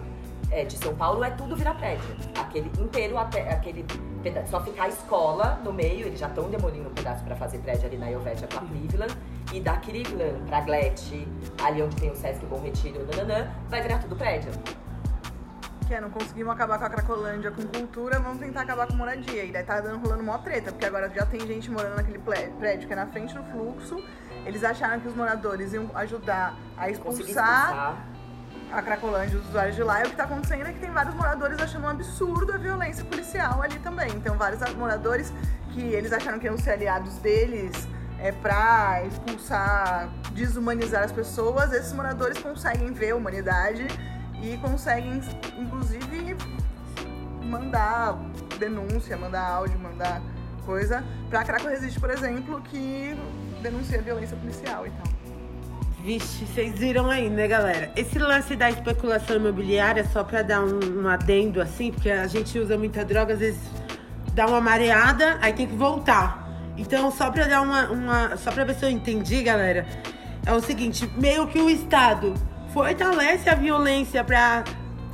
é, 0.52 0.66
de 0.66 0.78
São 0.78 0.94
Paulo 0.94 1.24
é 1.24 1.32
tudo 1.32 1.56
virar 1.56 1.74
prédio. 1.76 2.04
Aquele 2.38 2.70
inteiro, 2.80 3.18
até, 3.18 3.54
aquele 3.54 3.86
pedaço, 4.22 4.52
só 4.52 4.62
ficar 4.62 4.84
a 4.84 4.90
escola 4.90 5.60
no 5.64 5.72
meio, 5.72 6.08
eles 6.08 6.20
já 6.20 6.28
estão 6.28 6.50
demolindo 6.50 6.90
um 6.90 6.94
pedaço 6.94 7.24
para 7.24 7.36
fazer 7.36 7.60
prédio 7.60 7.88
ali 7.88 7.98
na 7.98 8.12
Helvétia 8.12 8.48
para 8.48 8.60
Cleveland. 8.60 9.18
E 9.54 9.60
da 9.60 9.78
Cleveland 9.78 10.40
para 10.48 10.62
Glete, 10.62 11.28
ali 11.64 11.82
onde 11.82 11.96
tem 11.96 12.12
o 12.12 12.16
Sesc 12.16 12.46
Bom 12.46 12.62
Retiro, 12.62 13.06
nananã, 13.06 13.50
vai 13.70 13.82
virar 13.82 14.00
tudo 14.00 14.16
prédio. 14.16 14.52
Que 15.88 15.96
é, 15.96 16.02
não 16.02 16.10
conseguimos 16.10 16.54
acabar 16.54 16.80
com 16.80 16.86
a 16.86 16.90
Cracolândia 16.90 17.52
com 17.52 17.64
cultura, 17.64 18.20
vamos 18.20 18.40
tentar 18.40 18.62
acabar 18.62 18.88
com 18.88 18.94
moradia. 18.94 19.44
E 19.44 19.52
daí 19.52 19.64
tá 19.64 19.82
dando 19.82 20.00
rolando 20.00 20.24
mó 20.24 20.38
treta, 20.38 20.72
porque 20.72 20.86
agora 20.86 21.10
já 21.10 21.26
tem 21.26 21.40
gente 21.42 21.70
morando 21.70 21.96
naquele 21.96 22.20
prédio 22.20 22.88
que 22.88 22.94
é 22.94 22.96
na 22.96 23.08
frente 23.08 23.34
do 23.34 23.44
fluxo. 23.44 24.02
Eles 24.46 24.64
acharam 24.64 25.00
que 25.00 25.08
os 25.08 25.16
moradores 25.16 25.74
iam 25.74 25.90
ajudar 25.94 26.56
a 26.78 26.90
expulsar. 26.90 27.98
A 28.72 28.82
Cracolândia, 28.82 29.38
os 29.38 29.48
usuários 29.50 29.76
de 29.76 29.84
lá, 29.84 30.02
e 30.02 30.08
o 30.08 30.10
que 30.10 30.16
tá 30.16 30.24
acontecendo 30.24 30.68
é 30.68 30.74
que 30.74 30.80
tem 30.80 30.92
vários 30.92 31.14
moradores 31.14 31.60
achando 31.60 31.86
um 31.86 31.90
absurdo 31.90 32.54
a 32.54 32.58
violência 32.58 33.04
policial 33.04 33.62
ali 33.62 33.78
também. 33.80 34.10
Então, 34.12 34.38
vários 34.38 34.62
moradores 34.76 35.34
que 35.74 35.82
eles 35.82 36.14
acharam 36.14 36.40
que 36.40 36.46
iam 36.46 36.58
ser 36.58 36.72
aliados 36.72 37.16
deles 37.18 37.88
é, 38.20 38.32
pra 38.32 39.04
expulsar, 39.06 40.10
desumanizar 40.34 41.04
as 41.04 41.12
pessoas, 41.12 41.74
esses 41.74 41.92
moradores 41.94 42.38
conseguem 42.38 42.94
ver 42.94 43.12
a 43.12 43.16
humanidade 43.16 43.88
e 44.42 44.58
conseguem, 44.58 45.22
inclusive, 45.58 46.38
mandar 47.44 48.18
denúncia, 48.58 49.18
mandar 49.18 49.42
áudio, 49.42 49.78
mandar 49.80 50.22
coisa 50.66 51.04
pra 51.30 51.44
Craco 51.44 51.68
Resiste, 51.68 52.00
por 52.00 52.10
exemplo, 52.10 52.62
que 52.62 53.18
denuncia 53.62 54.02
violência 54.02 54.38
policial 54.38 54.86
e 54.86 54.92
tal. 54.92 55.21
Vixe, 56.04 56.48
vocês 56.48 56.80
viram 56.80 57.12
aí, 57.12 57.30
né, 57.30 57.48
galera? 57.48 57.92
Esse 57.96 58.18
lance 58.18 58.56
da 58.56 58.72
especulação 58.72 59.36
imobiliária, 59.36 60.04
só 60.12 60.24
pra 60.24 60.42
dar 60.42 60.62
um, 60.62 61.04
um 61.04 61.08
adendo 61.08 61.62
assim, 61.62 61.92
porque 61.92 62.10
a 62.10 62.26
gente 62.26 62.58
usa 62.58 62.76
muita 62.76 63.06
droga, 63.06 63.36
às 63.36 63.40
vezes 63.40 63.62
dá 64.34 64.48
uma 64.48 64.60
mareada, 64.60 65.38
aí 65.42 65.54
tem 65.54 65.68
que 65.68 65.76
voltar. 65.76 66.50
Então, 66.76 67.12
só 67.12 67.30
pra 67.30 67.46
dar 67.46 67.62
uma. 67.62 67.92
uma 67.92 68.38
só 68.38 68.52
pra 68.52 68.64
ver 68.64 68.74
se 68.74 68.84
eu 68.84 68.90
entendi, 68.90 69.44
galera, 69.44 69.86
é 70.44 70.52
o 70.52 70.60
seguinte: 70.60 71.08
meio 71.18 71.46
que 71.46 71.60
o 71.60 71.70
Estado 71.70 72.34
fortalece 72.74 73.48
a 73.48 73.54
violência 73.54 74.24
pra, 74.24 74.64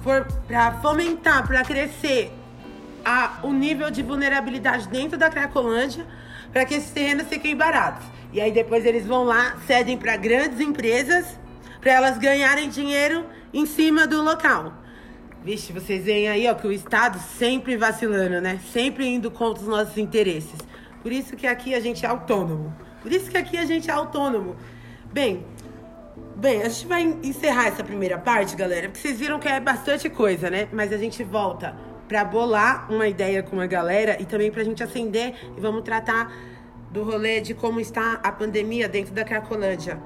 for, 0.01 0.25
pra 0.47 0.71
fomentar, 0.79 1.45
pra 1.45 1.63
crescer 1.65 2.31
a, 3.03 3.39
o 3.43 3.51
nível 3.51 3.91
de 3.91 4.01
vulnerabilidade 4.01 4.87
dentro 4.87 5.17
da 5.17 5.29
Cracolândia 5.29 6.05
para 6.53 6.63
que 6.63 6.75
esses 6.75 6.91
terrenos 6.91 7.27
fiquem 7.27 7.57
baratos. 7.57 8.16
E 8.37 8.41
aí 8.41 8.51
depois 8.51 8.85
eles 8.85 9.03
vão 9.03 9.23
lá, 9.23 9.57
cedem 9.65 9.97
para 9.97 10.15
grandes 10.15 10.59
empresas 10.59 11.25
para 11.81 11.93
elas 11.93 12.19
ganharem 12.19 12.69
dinheiro 12.69 13.25
em 13.51 13.65
cima 13.65 14.05
do 14.05 14.21
local. 14.21 14.75
Vixe, 15.43 15.73
vocês 15.73 16.05
veem 16.05 16.29
aí 16.29 16.47
ó, 16.47 16.53
que 16.53 16.67
o 16.67 16.71
Estado 16.71 17.17
sempre 17.17 17.75
vacilando, 17.75 18.39
né? 18.39 18.59
Sempre 18.71 19.07
indo 19.07 19.31
contra 19.31 19.63
os 19.63 19.67
nossos 19.67 19.97
interesses. 19.97 20.59
Por 21.01 21.11
isso 21.11 21.35
que 21.35 21.47
aqui 21.47 21.73
a 21.73 21.79
gente 21.79 22.05
é 22.05 22.09
autônomo. 22.09 22.71
Por 23.01 23.11
isso 23.11 23.31
que 23.31 23.37
aqui 23.37 23.57
a 23.57 23.65
gente 23.65 23.89
é 23.89 23.93
autônomo. 23.93 24.55
Bem, 25.11 25.43
Bem, 26.35 26.61
a 26.61 26.69
gente 26.69 26.85
vai 26.85 27.01
encerrar 27.23 27.69
essa 27.69 27.83
primeira 27.83 28.19
parte, 28.19 28.55
galera, 28.55 28.87
porque 28.87 28.99
vocês 28.99 29.19
viram 29.19 29.39
que 29.39 29.47
é 29.47 29.59
bastante 29.59 30.11
coisa, 30.11 30.51
né? 30.51 30.67
Mas 30.71 30.93
a 30.93 30.97
gente 30.97 31.23
volta 31.23 31.75
pra 32.07 32.23
bolar 32.23 32.85
uma 32.91 33.07
ideia 33.07 33.41
com 33.41 33.59
a 33.59 33.65
galera 33.65 34.15
e 34.21 34.25
também 34.25 34.51
pra 34.51 34.63
gente 34.63 34.83
acender 34.83 35.33
e 35.57 35.59
vamos 35.59 35.81
tratar 35.81 36.31
do 36.91 37.03
rolê 37.03 37.41
de 37.41 37.53
como 37.53 37.79
está 37.79 38.13
a 38.23 38.31
pandemia 38.31 38.87
dentro 38.87 39.13
da 39.13 39.23
Cracolândia. 39.23 40.01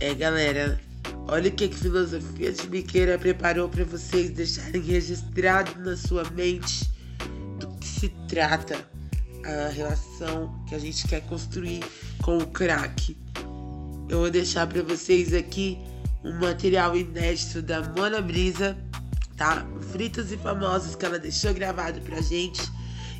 É, 0.00 0.14
galera, 0.14 0.80
olha 1.26 1.50
o 1.50 1.52
que 1.52 1.64
a 1.64 1.72
filosofia 1.72 2.52
de 2.52 2.70
Miqueira 2.70 3.18
preparou 3.18 3.68
para 3.68 3.84
vocês 3.84 4.30
deixarem 4.30 4.80
registrado 4.80 5.78
na 5.80 5.96
sua 5.96 6.22
mente 6.30 6.88
do 7.58 7.66
que 7.78 7.86
se 7.86 8.08
trata 8.28 8.88
a 9.44 9.68
relação 9.68 10.64
que 10.68 10.74
a 10.76 10.78
gente 10.78 11.06
quer 11.08 11.22
construir 11.22 11.82
com 12.22 12.38
o 12.38 12.46
crack. 12.46 13.16
Eu 14.08 14.20
vou 14.20 14.30
deixar 14.30 14.66
para 14.68 14.82
vocês 14.82 15.34
aqui 15.34 15.76
um 16.24 16.32
material 16.38 16.96
inédito 16.96 17.62
da 17.62 17.82
Mona 17.82 18.20
Brisa, 18.20 18.76
tá? 19.36 19.66
Fritos 19.92 20.32
e 20.32 20.36
famosos 20.36 20.94
que 20.94 21.04
ela 21.04 21.18
deixou 21.18 21.52
gravado 21.54 22.00
pra 22.00 22.20
gente. 22.20 22.60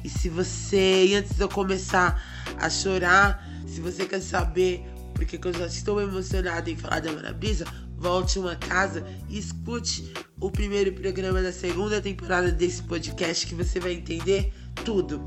E 0.04 0.08
se 0.08 0.28
você, 0.28 1.14
antes 1.16 1.36
de 1.36 1.42
eu 1.42 1.48
começar 1.48 2.22
a 2.58 2.70
chorar, 2.70 3.44
se 3.66 3.80
você 3.80 4.06
quer 4.06 4.20
saber 4.20 4.84
porque 5.18 5.36
que 5.36 5.48
eu 5.48 5.52
já 5.52 5.66
estou 5.66 6.00
emocionada 6.00 6.70
em 6.70 6.76
falar 6.76 7.00
da 7.00 7.10
Mona 7.12 7.32
Brisa, 7.32 7.64
volte 7.96 8.38
uma 8.38 8.54
casa 8.54 9.04
e 9.28 9.36
escute 9.36 10.12
o 10.40 10.48
primeiro 10.48 10.92
programa 10.92 11.42
da 11.42 11.52
segunda 11.52 12.00
temporada 12.00 12.52
desse 12.52 12.82
podcast 12.84 13.44
que 13.44 13.54
você 13.54 13.80
vai 13.80 13.94
entender 13.94 14.52
tudo. 14.84 15.20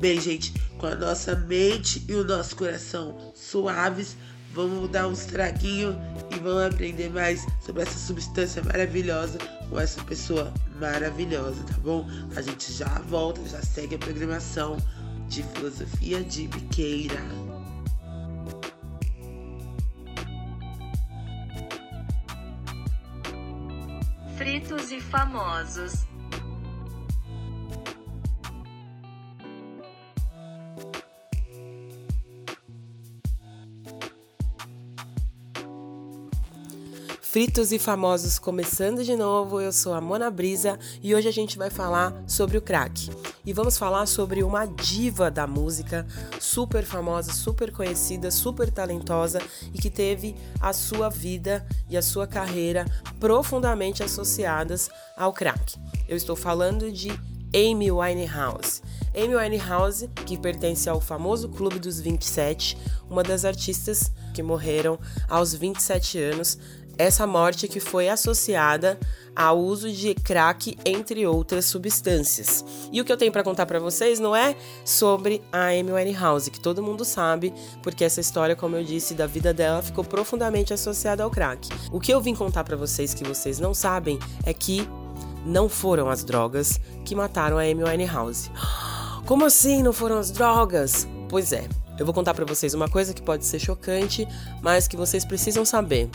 Bem, 0.00 0.18
gente, 0.18 0.54
com 0.78 0.86
a 0.86 0.94
nossa 0.94 1.36
mente 1.36 2.02
e 2.08 2.14
o 2.14 2.24
nosso 2.24 2.56
coração 2.56 3.32
suaves, 3.34 4.16
vamos 4.54 4.88
dar 4.88 5.08
uns 5.08 5.24
traguinhos 5.24 5.96
e 6.30 6.38
vamos 6.38 6.62
aprender 6.62 7.10
mais 7.10 7.44
sobre 7.60 7.82
essa 7.82 7.98
substância 7.98 8.62
maravilhosa 8.62 9.38
com 9.68 9.80
essa 9.80 10.02
pessoa 10.04 10.54
maravilhosa, 10.78 11.62
tá 11.64 11.74
bom? 11.82 12.06
A 12.36 12.40
gente 12.40 12.72
já 12.72 13.00
volta, 13.08 13.40
já 13.48 13.60
segue 13.60 13.96
a 13.96 13.98
programação 13.98 14.76
de 15.28 15.42
filosofia 15.42 16.22
de 16.22 16.46
biqueira. 16.46 17.20
Fritos 24.36 24.92
e 24.92 25.00
famosos. 25.00 26.13
Fritos 37.34 37.72
e 37.72 37.80
famosos 37.80 38.38
começando 38.38 39.02
de 39.02 39.16
novo, 39.16 39.60
eu 39.60 39.72
sou 39.72 39.92
a 39.92 40.00
Mona 40.00 40.30
Brisa 40.30 40.78
e 41.02 41.16
hoje 41.16 41.26
a 41.26 41.32
gente 41.32 41.58
vai 41.58 41.68
falar 41.68 42.14
sobre 42.28 42.56
o 42.56 42.62
crack. 42.62 43.10
E 43.44 43.52
vamos 43.52 43.76
falar 43.76 44.06
sobre 44.06 44.44
uma 44.44 44.66
diva 44.66 45.32
da 45.32 45.44
música, 45.44 46.06
super 46.38 46.84
famosa, 46.84 47.32
super 47.32 47.72
conhecida, 47.72 48.30
super 48.30 48.70
talentosa 48.70 49.42
e 49.74 49.78
que 49.78 49.90
teve 49.90 50.36
a 50.60 50.72
sua 50.72 51.08
vida 51.08 51.66
e 51.90 51.96
a 51.96 52.02
sua 52.02 52.24
carreira 52.24 52.84
profundamente 53.18 54.00
associadas 54.00 54.88
ao 55.16 55.32
crack. 55.32 55.74
Eu 56.06 56.16
estou 56.16 56.36
falando 56.36 56.92
de 56.92 57.10
Amy 57.52 57.90
Winehouse. 57.90 58.80
Amy 59.12 59.34
Winehouse, 59.34 60.08
que 60.24 60.38
pertence 60.38 60.88
ao 60.88 61.00
famoso 61.00 61.48
Clube 61.48 61.80
dos 61.80 62.00
27, 62.00 62.78
uma 63.10 63.24
das 63.24 63.44
artistas 63.44 64.12
que 64.32 64.42
morreram 64.42 64.98
aos 65.28 65.52
27 65.52 66.18
anos 66.18 66.58
essa 66.98 67.26
morte 67.26 67.68
que 67.68 67.80
foi 67.80 68.08
associada 68.08 68.98
ao 69.34 69.58
uso 69.58 69.90
de 69.90 70.14
crack, 70.14 70.76
entre 70.84 71.26
outras 71.26 71.64
substâncias. 71.64 72.64
E 72.92 73.00
o 73.00 73.04
que 73.04 73.12
eu 73.12 73.16
tenho 73.16 73.32
para 73.32 73.42
contar 73.42 73.66
para 73.66 73.80
vocês 73.80 74.20
não 74.20 74.34
é 74.34 74.54
sobre 74.84 75.42
a 75.52 75.68
Amy 75.68 75.92
Winehouse, 75.92 76.50
que 76.50 76.60
todo 76.60 76.82
mundo 76.82 77.04
sabe, 77.04 77.52
porque 77.82 78.04
essa 78.04 78.20
história, 78.20 78.54
como 78.54 78.76
eu 78.76 78.84
disse, 78.84 79.14
da 79.14 79.26
vida 79.26 79.52
dela 79.52 79.82
ficou 79.82 80.04
profundamente 80.04 80.72
associada 80.72 81.24
ao 81.24 81.30
crack. 81.30 81.68
O 81.90 81.98
que 81.98 82.12
eu 82.12 82.20
vim 82.20 82.34
contar 82.34 82.64
para 82.64 82.76
vocês 82.76 83.12
que 83.12 83.24
vocês 83.24 83.58
não 83.58 83.74
sabem 83.74 84.18
é 84.44 84.54
que 84.54 84.88
não 85.44 85.68
foram 85.68 86.08
as 86.08 86.24
drogas 86.24 86.80
que 87.04 87.14
mataram 87.14 87.58
a 87.58 87.62
Amy 87.62 87.84
Winehouse. 87.84 88.50
Como 89.26 89.44
assim 89.44 89.82
não 89.82 89.92
foram 89.92 90.18
as 90.18 90.30
drogas? 90.30 91.08
Pois 91.28 91.52
é, 91.52 91.66
eu 91.98 92.04
vou 92.04 92.14
contar 92.14 92.34
para 92.34 92.44
vocês 92.44 92.74
uma 92.74 92.88
coisa 92.88 93.14
que 93.14 93.22
pode 93.22 93.44
ser 93.44 93.58
chocante, 93.58 94.28
mas 94.62 94.86
que 94.86 94.96
vocês 94.96 95.24
precisam 95.24 95.64
saber. 95.64 96.10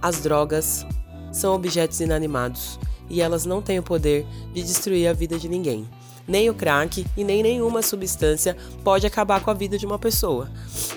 As 0.00 0.20
drogas 0.20 0.86
são 1.32 1.54
objetos 1.54 2.00
inanimados 2.00 2.78
e 3.10 3.20
elas 3.20 3.44
não 3.44 3.62
têm 3.62 3.78
o 3.78 3.82
poder 3.82 4.26
de 4.52 4.62
destruir 4.62 5.08
a 5.08 5.12
vida 5.12 5.38
de 5.38 5.48
ninguém. 5.48 5.88
Nem 6.26 6.50
o 6.50 6.54
crack 6.54 7.06
e 7.16 7.24
nem 7.24 7.42
nenhuma 7.42 7.80
substância 7.80 8.56
pode 8.84 9.06
acabar 9.06 9.42
com 9.42 9.50
a 9.50 9.54
vida 9.54 9.78
de 9.78 9.86
uma 9.86 9.98
pessoa. 9.98 10.50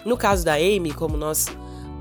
No 0.06 0.18
caso 0.18 0.44
da 0.44 0.56
Amy, 0.56 0.94
como 0.94 1.16
nós 1.16 1.46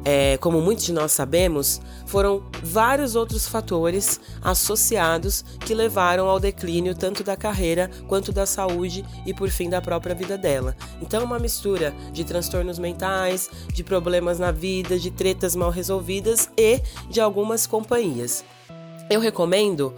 é, 0.05 0.37
como 0.39 0.61
muitos 0.61 0.85
de 0.85 0.93
nós 0.93 1.13
sabemos, 1.13 1.81
foram 2.07 2.43
vários 2.63 3.15
outros 3.15 3.47
fatores 3.47 4.21
associados 4.43 5.45
que 5.65 5.75
levaram 5.75 6.27
ao 6.29 6.41
declínio 6.41 6.95
tanto 6.95 7.23
da 7.23 7.37
carreira 7.37 7.91
quanto 8.09 8.33
da 8.33 8.47
saúde 8.47 9.05
e, 9.27 9.35
por 9.35 9.51
fim, 9.51 9.69
da 9.69 9.81
própria 9.81 10.15
vida 10.15 10.39
dela. 10.39 10.77
Então, 11.01 11.25
uma 11.25 11.39
mistura 11.39 11.95
de 12.13 12.25
transtornos 12.25 12.79
mentais, 12.79 13.51
de 13.73 13.85
problemas 13.85 14.39
na 14.39 14.51
vida, 14.51 14.99
de 14.99 15.11
tretas 15.11 15.55
mal 15.55 15.71
resolvidas 15.71 16.49
e 16.57 16.81
de 17.09 17.21
algumas 17.21 17.67
companhias. 17.67 18.45
Eu 19.11 19.19
recomendo 19.19 19.93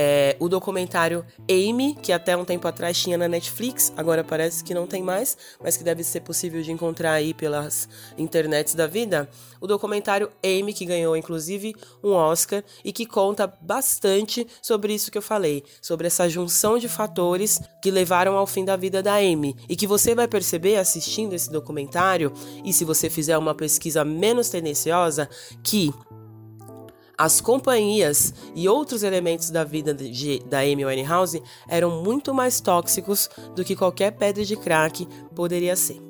é, 0.00 0.36
o 0.38 0.48
documentário 0.48 1.26
Amy, 1.50 1.96
que 2.00 2.12
até 2.12 2.36
um 2.36 2.44
tempo 2.44 2.68
atrás 2.68 2.96
tinha 2.96 3.18
na 3.18 3.26
Netflix, 3.26 3.92
agora 3.96 4.22
parece 4.22 4.62
que 4.62 4.72
não 4.72 4.86
tem 4.86 5.02
mais, 5.02 5.36
mas 5.60 5.76
que 5.76 5.82
deve 5.82 6.04
ser 6.04 6.20
possível 6.20 6.62
de 6.62 6.70
encontrar 6.70 7.14
aí 7.14 7.34
pelas 7.34 7.88
internets 8.16 8.76
da 8.76 8.86
vida. 8.86 9.28
O 9.60 9.66
documentário 9.66 10.30
Amy, 10.40 10.72
que 10.72 10.86
ganhou 10.86 11.16
inclusive 11.16 11.74
um 12.00 12.12
Oscar 12.12 12.62
e 12.84 12.92
que 12.92 13.04
conta 13.04 13.52
bastante 13.60 14.46
sobre 14.62 14.94
isso 14.94 15.10
que 15.10 15.18
eu 15.18 15.22
falei, 15.22 15.64
sobre 15.82 16.06
essa 16.06 16.28
junção 16.28 16.78
de 16.78 16.88
fatores 16.88 17.60
que 17.82 17.90
levaram 17.90 18.36
ao 18.36 18.46
fim 18.46 18.64
da 18.64 18.76
vida 18.76 19.02
da 19.02 19.14
Amy. 19.14 19.56
E 19.68 19.74
que 19.74 19.84
você 19.88 20.14
vai 20.14 20.28
perceber 20.28 20.76
assistindo 20.76 21.34
esse 21.34 21.50
documentário, 21.50 22.32
e 22.64 22.72
se 22.72 22.84
você 22.84 23.10
fizer 23.10 23.36
uma 23.36 23.52
pesquisa 23.52 24.04
menos 24.04 24.48
tendenciosa, 24.48 25.28
que 25.64 25.92
as 27.18 27.40
companhias 27.40 28.32
e 28.54 28.68
outros 28.68 29.02
elementos 29.02 29.50
da 29.50 29.64
vida 29.64 29.92
de, 29.92 30.38
da 30.46 30.60
Amy 30.60 30.86
Winehouse 30.86 31.42
eram 31.68 32.02
muito 32.02 32.32
mais 32.32 32.60
tóxicos 32.60 33.28
do 33.56 33.64
que 33.64 33.74
qualquer 33.74 34.12
pedra 34.12 34.44
de 34.44 34.56
crack 34.56 35.04
poderia 35.34 35.74
ser. 35.74 36.00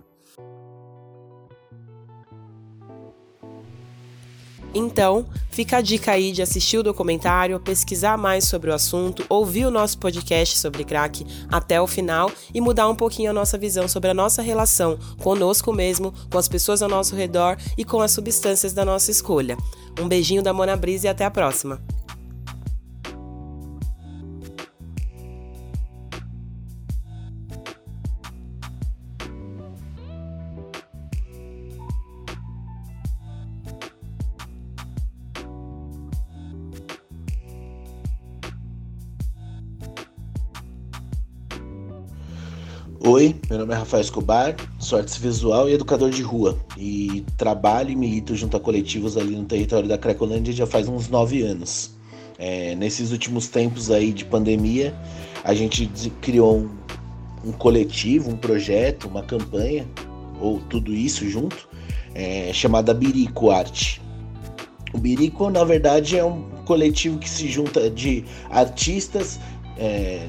Então, 4.75 5.27
fica 5.51 5.79
a 5.79 5.81
dica 5.81 6.13
aí 6.13 6.31
de 6.31 6.43
assistir 6.43 6.77
o 6.77 6.83
documentário, 6.83 7.59
pesquisar 7.59 8.19
mais 8.19 8.45
sobre 8.45 8.71
o 8.71 8.75
assunto, 8.75 9.25
ouvir 9.29 9.65
o 9.65 9.71
nosso 9.71 9.99
podcast 9.99 10.59
sobre 10.59 10.85
crack 10.85 11.27
até 11.51 11.81
o 11.81 11.87
final 11.87 12.31
e 12.53 12.61
mudar 12.61 12.87
um 12.87 12.95
pouquinho 12.95 13.31
a 13.31 13.33
nossa 13.33 13.57
visão 13.57 13.89
sobre 13.89 14.11
a 14.11 14.15
nossa 14.15 14.43
relação 14.43 14.99
conosco 15.23 15.73
mesmo, 15.73 16.13
com 16.31 16.37
as 16.37 16.49
pessoas 16.49 16.83
ao 16.83 16.89
nosso 16.89 17.17
redor 17.17 17.57
e 17.79 17.85
com 17.85 18.03
as 18.03 18.13
substâncias 18.13 18.75
da 18.75 18.85
nossa 18.85 19.11
escolha. 19.11 19.57
Um 20.01 20.07
beijinho 20.09 20.43
da 20.43 20.53
Mona 20.53 20.77
Brisa 20.77 21.07
e 21.07 21.11
até 21.11 21.25
a 21.25 21.31
próxima! 21.31 21.81
Oi, 43.11 43.35
meu 43.49 43.61
nome 43.61 43.73
é 43.73 43.77
Rafael 43.79 44.03
Escobar, 44.03 44.55
sou 44.79 44.99
artista 44.99 45.19
visual 45.19 45.67
e 45.67 45.73
educador 45.73 46.11
de 46.11 46.21
rua 46.21 46.59
e 46.77 47.25
trabalho 47.39 47.91
e 47.91 47.97
milito 47.97 48.37
junto 48.37 48.55
a 48.59 48.61
coletivos 48.61 49.17
ali 49.17 49.35
no 49.35 49.47
território 49.47 49.89
da 49.89 49.97
Cracolândia 49.97 50.53
já 50.53 50.67
faz 50.67 50.87
uns 50.89 51.09
nove 51.09 51.41
anos. 51.41 51.97
É, 52.39 52.75
nesses 52.75 53.11
últimos 53.11 53.49
tempos 53.49 53.91
aí 53.91 54.13
de 54.13 54.27
pandemia, 54.27 54.95
a 55.43 55.55
gente 55.55 55.87
criou 56.21 56.59
um, 56.59 56.69
um, 57.47 57.53
coletivo, 57.53 58.29
um 58.29 58.37
projeto, 58.37 59.09
uma 59.09 59.23
campanha, 59.23 59.89
ou 60.39 60.61
tudo 60.61 60.93
isso 60.93 61.27
junto, 61.31 61.67
é, 62.15 62.53
chamada 62.53 62.93
Birico 62.93 63.51
Arte. 63.51 64.03
O 64.93 64.99
Birico, 64.99 65.49
na 65.49 65.65
verdade, 65.65 66.19
é 66.19 66.25
um 66.25 66.43
coletivo 66.67 67.19
que 67.19 67.31
se 67.31 67.49
junta 67.49 67.89
de 67.89 68.23
artistas, 68.51 69.41
é, 69.79 70.29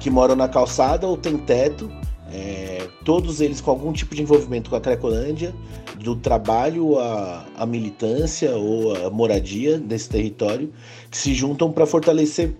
que 0.00 0.10
moram 0.10 0.36
na 0.36 0.48
calçada 0.48 1.06
ou 1.06 1.16
tem 1.16 1.36
teto, 1.36 1.90
é, 2.32 2.86
todos 3.04 3.40
eles 3.40 3.60
com 3.60 3.70
algum 3.70 3.92
tipo 3.92 4.14
de 4.14 4.22
envolvimento 4.22 4.70
com 4.70 4.76
a 4.76 4.80
Cracolândia, 4.80 5.54
do 6.02 6.16
trabalho 6.16 6.98
à, 6.98 7.44
à 7.56 7.66
militância 7.66 8.54
ou 8.56 8.94
à 9.06 9.10
moradia 9.10 9.78
desse 9.78 10.08
território, 10.08 10.72
que 11.10 11.16
se 11.16 11.34
juntam 11.34 11.70
para 11.72 11.86
fortalecer 11.86 12.54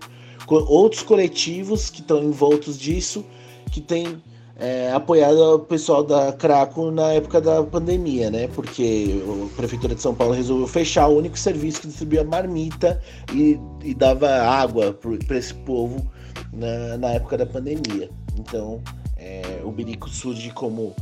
outros 0.47 1.03
coletivos 1.03 1.89
que 1.89 2.01
estão 2.01 2.23
envoltos 2.23 2.77
disso, 2.79 3.25
que 3.71 3.81
têm 3.81 4.21
é, 4.59 4.91
apoiado 4.91 5.55
o 5.55 5.59
pessoal 5.59 6.03
da 6.03 6.31
Craco 6.31 6.89
na 6.89 7.13
época 7.13 7.39
da 7.39 7.61
pandemia, 7.61 8.31
né? 8.31 8.47
Porque 8.47 9.21
a 9.51 9.55
Prefeitura 9.55 9.93
de 9.93 10.01
São 10.01 10.15
Paulo 10.15 10.33
resolveu 10.33 10.67
fechar 10.67 11.07
o 11.07 11.17
único 11.17 11.37
serviço 11.37 11.81
que 11.81 11.87
distribuía 11.87 12.23
marmita 12.23 12.99
e, 13.33 13.59
e 13.83 13.93
dava 13.93 14.27
água 14.29 14.97
para 15.27 15.37
esse 15.37 15.53
povo 15.53 16.09
na, 16.53 16.97
na 16.97 17.09
época 17.09 17.37
da 17.37 17.45
pandemia. 17.45 18.09
Então, 18.37 18.81
é, 19.17 19.61
o 19.63 19.71
Birico 19.71 20.09
surge 20.09 20.51
como 20.51 20.95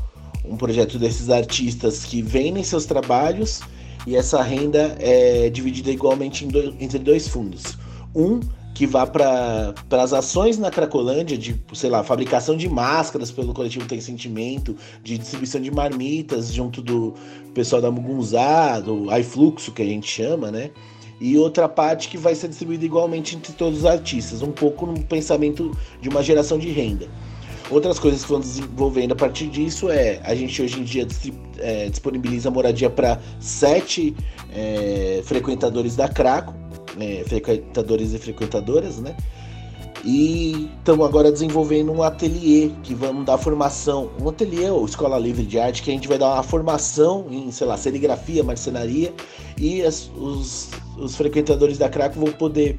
um 0.44 0.56
projeto 0.56 0.98
desses 0.98 1.30
artistas 1.30 2.04
que 2.04 2.22
vendem 2.22 2.64
seus 2.64 2.86
trabalhos 2.86 3.62
e 4.06 4.16
essa 4.16 4.42
renda 4.42 4.96
é 5.00 5.50
dividida 5.50 5.92
igualmente 5.92 6.48
entre 6.80 7.00
dois 7.00 7.28
fundos. 7.28 7.78
Um 8.16 8.40
que 8.76 8.86
vá 8.86 9.08
para 9.08 9.74
as 9.90 10.12
ações 10.12 10.58
na 10.58 10.70
Cracolândia, 10.70 11.38
de, 11.38 11.56
sei 11.74 11.90
lá, 11.90 12.04
fabricação 12.04 12.58
de 12.58 12.68
máscaras 12.68 13.32
pelo 13.32 13.54
coletivo 13.54 13.88
Tem 13.88 14.02
Sentimento, 14.02 14.76
de 15.02 15.18
distribuição 15.18 15.62
de 15.62 15.72
marmitas 15.72 16.54
junto 16.54 16.82
do 16.82 17.14
pessoal 17.54 17.82
da 17.82 17.90
Mugunzá, 17.90 18.82
do 18.82 19.10
iFluxo, 19.18 19.72
que 19.72 19.82
a 19.82 19.86
gente 19.86 20.08
chama, 20.08 20.52
né? 20.52 20.72
E 21.20 21.38
outra 21.38 21.68
parte 21.70 22.10
que 22.10 22.18
vai 22.18 22.36
ser 22.36 22.50
distribuída 22.50 22.86
igualmente 22.86 23.36
entre 23.36 23.54
todos 23.54 23.80
os 23.80 23.86
artistas, 23.86 24.42
um 24.42 24.52
pouco 24.52 24.86
no 24.86 25.02
pensamento 25.04 25.72
de 26.02 26.10
uma 26.10 26.22
geração 26.22 26.58
de 26.58 26.70
renda. 26.70 27.08
Outras 27.70 27.98
coisas 27.98 28.24
que 28.24 28.30
vão 28.30 28.40
desenvolvendo 28.40 29.14
a 29.14 29.16
partir 29.16 29.48
disso 29.48 29.90
é 29.90 30.20
a 30.24 30.36
gente 30.36 30.62
hoje 30.62 30.80
em 30.80 30.84
dia 30.84 31.08
é, 31.58 31.90
disponibiliza 31.90 32.52
moradia 32.52 32.90
para 32.90 33.20
sete 33.40 34.16
é, 34.54 35.22
frequentadores 35.26 35.96
da 35.96 36.08
Craco, 36.08 36.54
é, 37.00 37.24
frequentadores 37.26 38.14
e 38.14 38.20
frequentadoras, 38.20 39.00
né? 39.00 39.16
E 40.06 40.70
estamos 40.78 41.04
agora 41.04 41.32
desenvolvendo 41.32 41.92
um 41.92 42.04
ateliê 42.04 42.70
que 42.84 42.94
vamos 42.94 43.26
dar 43.26 43.40
formação, 43.40 44.12
um 44.22 44.30
ateliê 44.30 44.70
ou 44.70 44.86
escola 44.86 45.18
livre 45.18 45.44
de 45.44 45.58
arte 45.58 45.82
que 45.82 45.90
a 45.90 45.94
gente 45.94 46.08
vai 46.08 46.20
dar 46.20 46.32
uma 46.36 46.44
formação 46.44 47.26
em, 47.32 47.52
sei 47.52 47.66
lá, 47.66 47.76
serigrafia, 47.76 48.44
marcenaria 48.44 49.12
e 49.58 49.82
as, 49.82 50.12
os, 50.16 50.70
os 50.96 51.16
frequentadores 51.16 51.80
da 51.80 51.90
Craco 51.90 52.20
vão 52.20 52.32
poder 52.32 52.78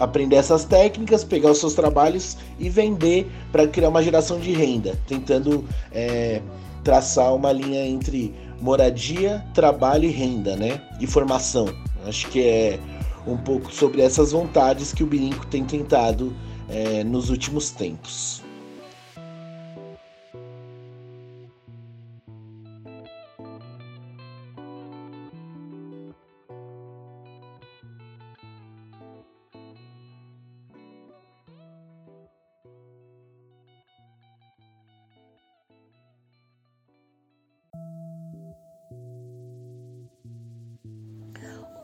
aprender 0.00 0.36
essas 0.36 0.64
técnicas, 0.64 1.22
pegar 1.22 1.52
os 1.52 1.58
seus 1.58 1.74
trabalhos 1.74 2.36
e 2.58 2.68
vender 2.68 3.30
para 3.52 3.68
criar 3.68 3.88
uma 3.88 4.02
geração 4.02 4.40
de 4.40 4.50
renda, 4.50 4.98
tentando 5.06 5.64
é, 5.92 6.42
traçar 6.82 7.32
uma 7.32 7.52
linha 7.52 7.86
entre 7.86 8.34
moradia, 8.60 9.44
trabalho 9.54 10.04
e 10.04 10.10
renda, 10.10 10.56
né? 10.56 10.80
E 11.00 11.06
formação. 11.06 11.68
Acho 12.04 12.28
que 12.28 12.40
é 12.40 12.80
um 13.28 13.36
pouco 13.36 13.72
sobre 13.72 14.02
essas 14.02 14.32
vontades 14.32 14.92
que 14.92 15.02
o 15.02 15.06
Birinco 15.06 15.46
tem 15.46 15.64
tentado 15.64 16.34
é, 16.68 17.04
nos 17.04 17.30
últimos 17.30 17.70
tempos. 17.70 18.37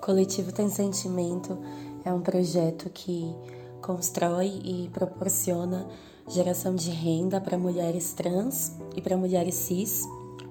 Coletivo 0.05 0.52
Tem 0.52 0.68
Sentimento 0.68 1.57
é 2.05 2.12
um 2.12 2.20
projeto 2.20 2.90
que 2.90 3.34
constrói 3.80 4.61
e 4.62 4.90
proporciona 4.92 5.86
geração 6.28 6.74
de 6.74 6.90
renda 6.90 7.40
para 7.40 7.57
mulheres 7.57 8.12
trans 8.12 8.76
e 8.94 9.00
para 9.00 9.16
mulheres 9.16 9.55
cis, 9.55 10.02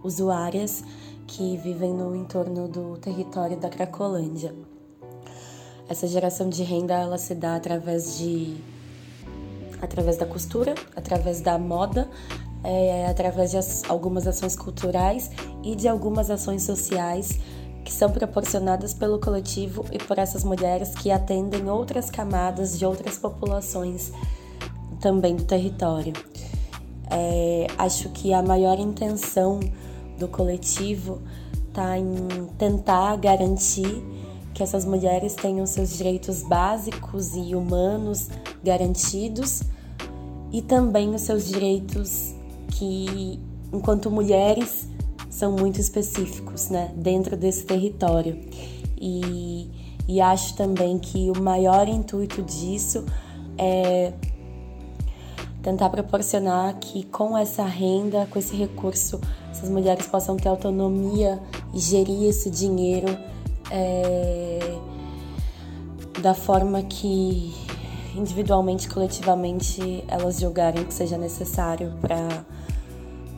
usuárias 0.04 0.84
que 1.28 1.56
vivem 1.58 1.94
no 1.94 2.16
entorno 2.16 2.68
do 2.68 2.98
território 2.98 3.56
da 3.56 3.70
Cracolândia. 3.70 4.56
Essa 5.88 6.08
geração 6.08 6.50
de 6.50 6.64
renda 6.64 6.96
ela 6.96 7.20
se 7.20 7.36
dá 7.36 7.56
através 7.56 8.18
de 8.18 8.58
através 9.80 10.18
da 10.18 10.26
costura, 10.26 10.74
através 10.96 11.42
da 11.42 11.60
moda, 11.60 12.10
é, 12.64 13.06
através 13.06 13.52
de 13.52 13.58
as, 13.58 13.84
algumas 13.88 14.26
ações 14.26 14.56
culturais 14.56 15.30
e 15.62 15.76
de 15.76 15.88
algumas 15.88 16.32
ações 16.32 16.64
sociais 16.64 17.38
que 17.84 17.92
são 17.92 18.10
proporcionadas 18.10 18.94
pelo 18.94 19.20
coletivo 19.20 19.86
e 19.92 19.98
por 19.98 20.18
essas 20.18 20.44
mulheres 20.44 20.94
que 20.96 21.12
atendem 21.12 21.70
outras 21.70 22.10
camadas 22.10 22.78
de 22.80 22.86
outras 22.86 23.18
populações 23.18 24.12
também 25.00 25.36
do 25.36 25.44
território. 25.44 26.14
É, 27.12 27.68
acho 27.78 28.10
que 28.10 28.34
a 28.34 28.42
maior 28.42 28.80
intenção 28.80 29.60
do 30.18 30.28
coletivo 30.28 31.22
está 31.68 31.98
em 31.98 32.48
tentar 32.58 33.18
garantir 33.18 34.04
que 34.54 34.62
essas 34.62 34.86
mulheres 34.86 35.34
tenham 35.34 35.66
seus 35.66 35.98
direitos 35.98 36.44
básicos 36.44 37.36
e 37.36 37.56
humanos 37.56 38.30
garantidos 38.64 39.64
e 40.52 40.62
também 40.62 41.14
os 41.14 41.22
seus 41.22 41.48
direitos 41.48 42.34
que, 42.70 43.40
enquanto 43.74 44.12
mulheres, 44.12 44.88
são 45.34 45.52
muito 45.52 45.80
específicos, 45.80 46.70
né, 46.70 46.92
dentro 46.96 47.36
desse 47.36 47.66
território. 47.66 48.40
E, 49.02 49.68
e 50.08 50.22
acho 50.22 50.56
também 50.56 51.00
que 51.00 51.32
o 51.32 51.42
maior 51.42 51.88
intuito 51.88 52.44
disso 52.44 53.04
é 53.58 54.14
tentar 55.64 55.90
proporcionar 55.90 56.78
que 56.78 57.04
com 57.06 57.36
essa 57.36 57.64
renda, 57.64 58.28
com 58.30 58.38
esse 58.38 58.56
recurso, 58.56 59.20
essas 59.50 59.70
mulheres 59.70 60.06
possam 60.06 60.38
ter 60.38 60.50
autonomia 60.50 61.42
e 61.74 61.80
gerir 61.80 62.30
esse 62.30 62.50
dinheiro 62.50 63.08
é, 63.72 64.60
da 66.22 66.36
forma 66.36 66.84
que 66.84 67.52
individualmente, 68.16 68.88
coletivamente, 68.88 70.04
elas 70.08 70.40
julgarem 70.40 70.86
que 70.86 70.94
seja 70.94 71.18
necessário 71.18 71.92
para 72.00 72.46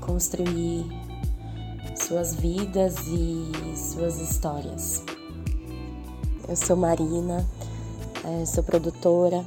construir 0.01 1.04
suas 1.95 2.35
vidas 2.35 2.95
e 3.07 3.51
suas 3.75 4.19
histórias. 4.19 5.01
Eu 6.47 6.55
sou 6.55 6.75
Marina, 6.75 7.45
é, 8.23 8.45
sou 8.45 8.63
produtora 8.63 9.43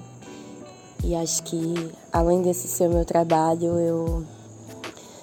e 1.05 1.15
acho 1.15 1.43
que 1.45 1.93
além 2.13 2.43
desse 2.43 2.67
ser 2.67 2.89
meu 2.89 3.05
trabalho, 3.05 3.79
eu 3.79 4.25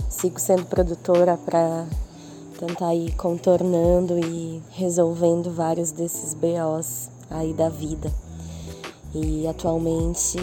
sigo 0.09 0.39
sendo 0.39 0.65
produtora 0.65 1.37
para 1.37 1.85
tentar 2.59 2.95
ir 2.95 3.13
contornando 3.15 4.17
e 4.17 4.61
resolvendo 4.71 5.51
vários 5.51 5.91
desses 5.91 6.33
BOs 6.33 7.09
aí 7.29 7.53
da 7.53 7.69
vida. 7.69 8.13
E 9.13 9.47
atualmente 9.47 10.37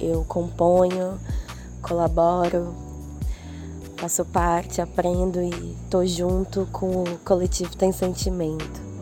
eu 0.00 0.24
componho, 0.24 1.18
colaboro, 1.82 2.83
faço 4.04 4.22
parte, 4.26 4.82
aprendo 4.82 5.40
e 5.40 5.74
tô 5.88 6.04
junto 6.04 6.68
com 6.70 7.04
o 7.04 7.18
coletivo 7.24 7.74
Tem 7.74 7.90
Sentimento. 7.90 8.93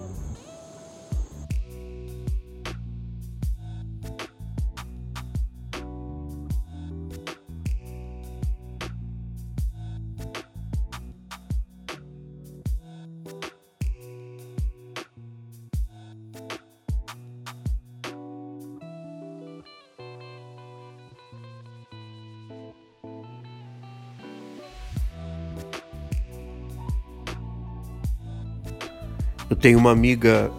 Tenho 29.63 29.79
uma 29.79 29.93
amiga 29.93 30.51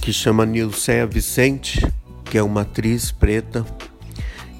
que 0.00 0.12
chama 0.12 0.46
Nilceia 0.46 1.04
Vicente, 1.04 1.84
que 2.24 2.38
é 2.38 2.42
uma 2.42 2.60
atriz 2.60 3.10
preta, 3.10 3.66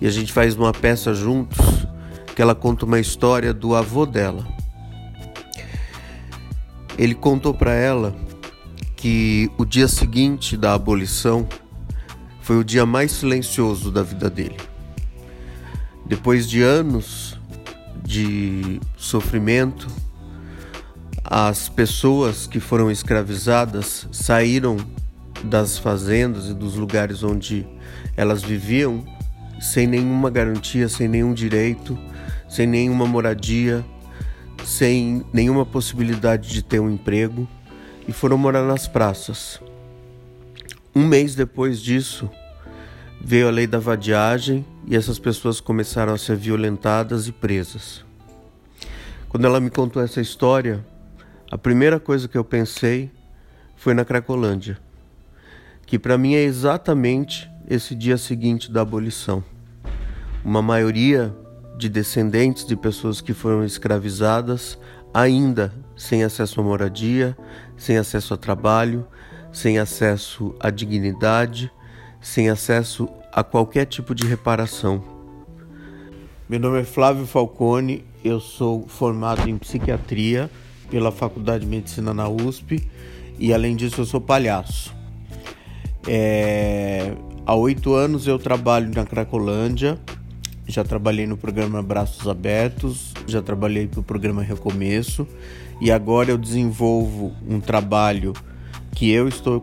e 0.01 0.09
a 0.09 0.11
gente 0.11 0.33
faz 0.33 0.57
uma 0.57 0.73
peça 0.73 1.15
juntos 1.15 1.87
que 2.35 2.43
ela 2.43 2.53
conta 2.53 2.85
uma 2.85 2.99
história 2.99 3.55
do 3.55 3.77
avô 3.77 4.05
dela. 4.05 4.45
Ele 6.99 7.15
contou 7.15 7.55
para 7.55 7.75
ela 7.75 8.13
que 8.97 9.49
o 9.57 9.65
dia 9.65 9.87
seguinte 9.87 10.57
da 10.57 10.75
abolição 10.75 11.49
foi 12.41 12.59
o 12.59 12.65
dia 12.65 12.85
mais 12.85 13.13
silencioso 13.13 13.93
da 13.93 14.03
vida 14.03 14.29
dele. 14.29 14.57
Depois 16.05 16.51
de 16.51 16.61
anos 16.61 17.39
de 18.03 18.81
sofrimento, 18.97 19.87
as 21.29 21.69
pessoas 21.69 22.47
que 22.47 22.61
foram 22.61 22.89
escravizadas 22.89 24.07
saíram 24.13 24.77
das 25.43 25.77
fazendas 25.77 26.49
e 26.49 26.55
dos 26.55 26.77
lugares 26.77 27.25
onde 27.25 27.67
elas 28.17 28.43
viviam 28.43 29.05
sem 29.61 29.87
nenhuma 29.87 30.31
garantia, 30.31 30.89
sem 30.89 31.09
nenhum 31.09 31.35
direito, 31.35 31.99
sem 32.49 32.67
nenhuma 32.67 33.07
moradia, 33.07 33.85
sem 34.65 35.25
nenhuma 35.33 35.67
possibilidade 35.67 36.49
de 36.49 36.63
ter 36.63 36.79
um 36.79 36.91
emprego 36.91 37.49
e 38.07 38.13
foram 38.13 38.39
morar 38.39 38.63
nas 38.63 38.87
praças. 38.87 39.61
Um 40.95 41.05
mês 41.05 41.35
depois 41.35 41.81
disso, 41.81 42.31
veio 43.21 43.49
a 43.49 43.51
lei 43.51 43.67
da 43.67 43.81
vadiagem 43.81 44.65
e 44.87 44.95
essas 44.95 45.19
pessoas 45.19 45.61
começaram 45.61 46.15
a 46.15 46.19
ser 46.19 46.37
violentadas 46.37 47.27
e 47.27 47.33
presas. 47.33 48.05
Quando 49.29 49.45
ela 49.45 49.59
me 49.59 49.71
contou 49.71 50.01
essa 50.03 50.21
história, 50.21 50.85
a 51.51 51.57
primeira 51.57 52.01
coisa 52.01 52.27
que 52.27 52.37
eu 52.37 52.45
pensei 52.45 53.11
foi 53.77 53.95
na 53.95 54.05
Cracolândia, 54.05 54.79
que 55.87 55.99
para 55.99 56.19
mim 56.19 56.35
é 56.35 56.43
exatamente 56.43 57.49
esse 57.69 57.95
dia 57.95 58.19
seguinte 58.19 58.71
da 58.71 58.81
abolição. 58.81 59.45
Uma 60.45 60.61
maioria 60.61 61.33
de 61.79 61.89
descendentes 61.89 62.67
de 62.67 62.75
pessoas 62.75 63.21
que 63.21 63.33
foram 63.33 63.65
escravizadas 63.65 64.77
ainda 65.15 65.73
sem 65.97 66.25
acesso 66.25 66.61
à 66.61 66.65
moradia, 66.65 67.37
sem 67.77 67.97
acesso 67.97 68.35
a 68.35 68.37
trabalho, 68.37 69.07
sem 69.53 69.79
acesso 69.79 70.55
à 70.59 70.69
dignidade, 70.69 71.71
sem 72.21 72.51
acesso 72.51 73.09
a 73.33 73.45
qualquer 73.45 73.87
tipo 73.87 74.17
de 74.17 74.27
reparação. 74.27 75.03
Meu 76.49 76.59
nome 76.59 76.81
é 76.81 76.85
Flávio 76.85 77.25
Falcone, 77.25 78.05
eu 78.25 78.41
sou 78.41 78.87
formado 78.89 79.49
em 79.49 79.57
psiquiatria 79.57 80.51
pela 80.91 81.11
Faculdade 81.11 81.65
de 81.65 81.71
Medicina 81.71 82.13
na 82.13 82.29
USP 82.29 82.83
e 83.39 83.53
além 83.53 83.77
disso 83.77 84.01
eu 84.01 84.05
sou 84.05 84.21
palhaço. 84.21 84.95
É, 86.07 87.13
há 87.45 87.55
oito 87.55 87.95
anos 87.95 88.27
eu 88.27 88.39
trabalho 88.39 88.91
na 88.95 89.05
Cracolândia, 89.05 89.99
já 90.67 90.85
trabalhei 90.85 91.27
no 91.27 91.37
programa 91.37 91.83
Braços 91.83 92.27
Abertos, 92.29 93.13
já 93.27 93.43
trabalhei 93.43 93.87
para 93.87 94.01
o 94.01 94.03
programa 94.03 94.43
Recomeço 94.43 95.27
e 95.81 95.91
agora 95.91 96.31
eu 96.31 96.39
desenvolvo 96.39 97.33
um 97.49 97.61
trabalho 97.61 98.33
que 98.93 99.11
eu 99.11 99.29
estou 99.29 99.63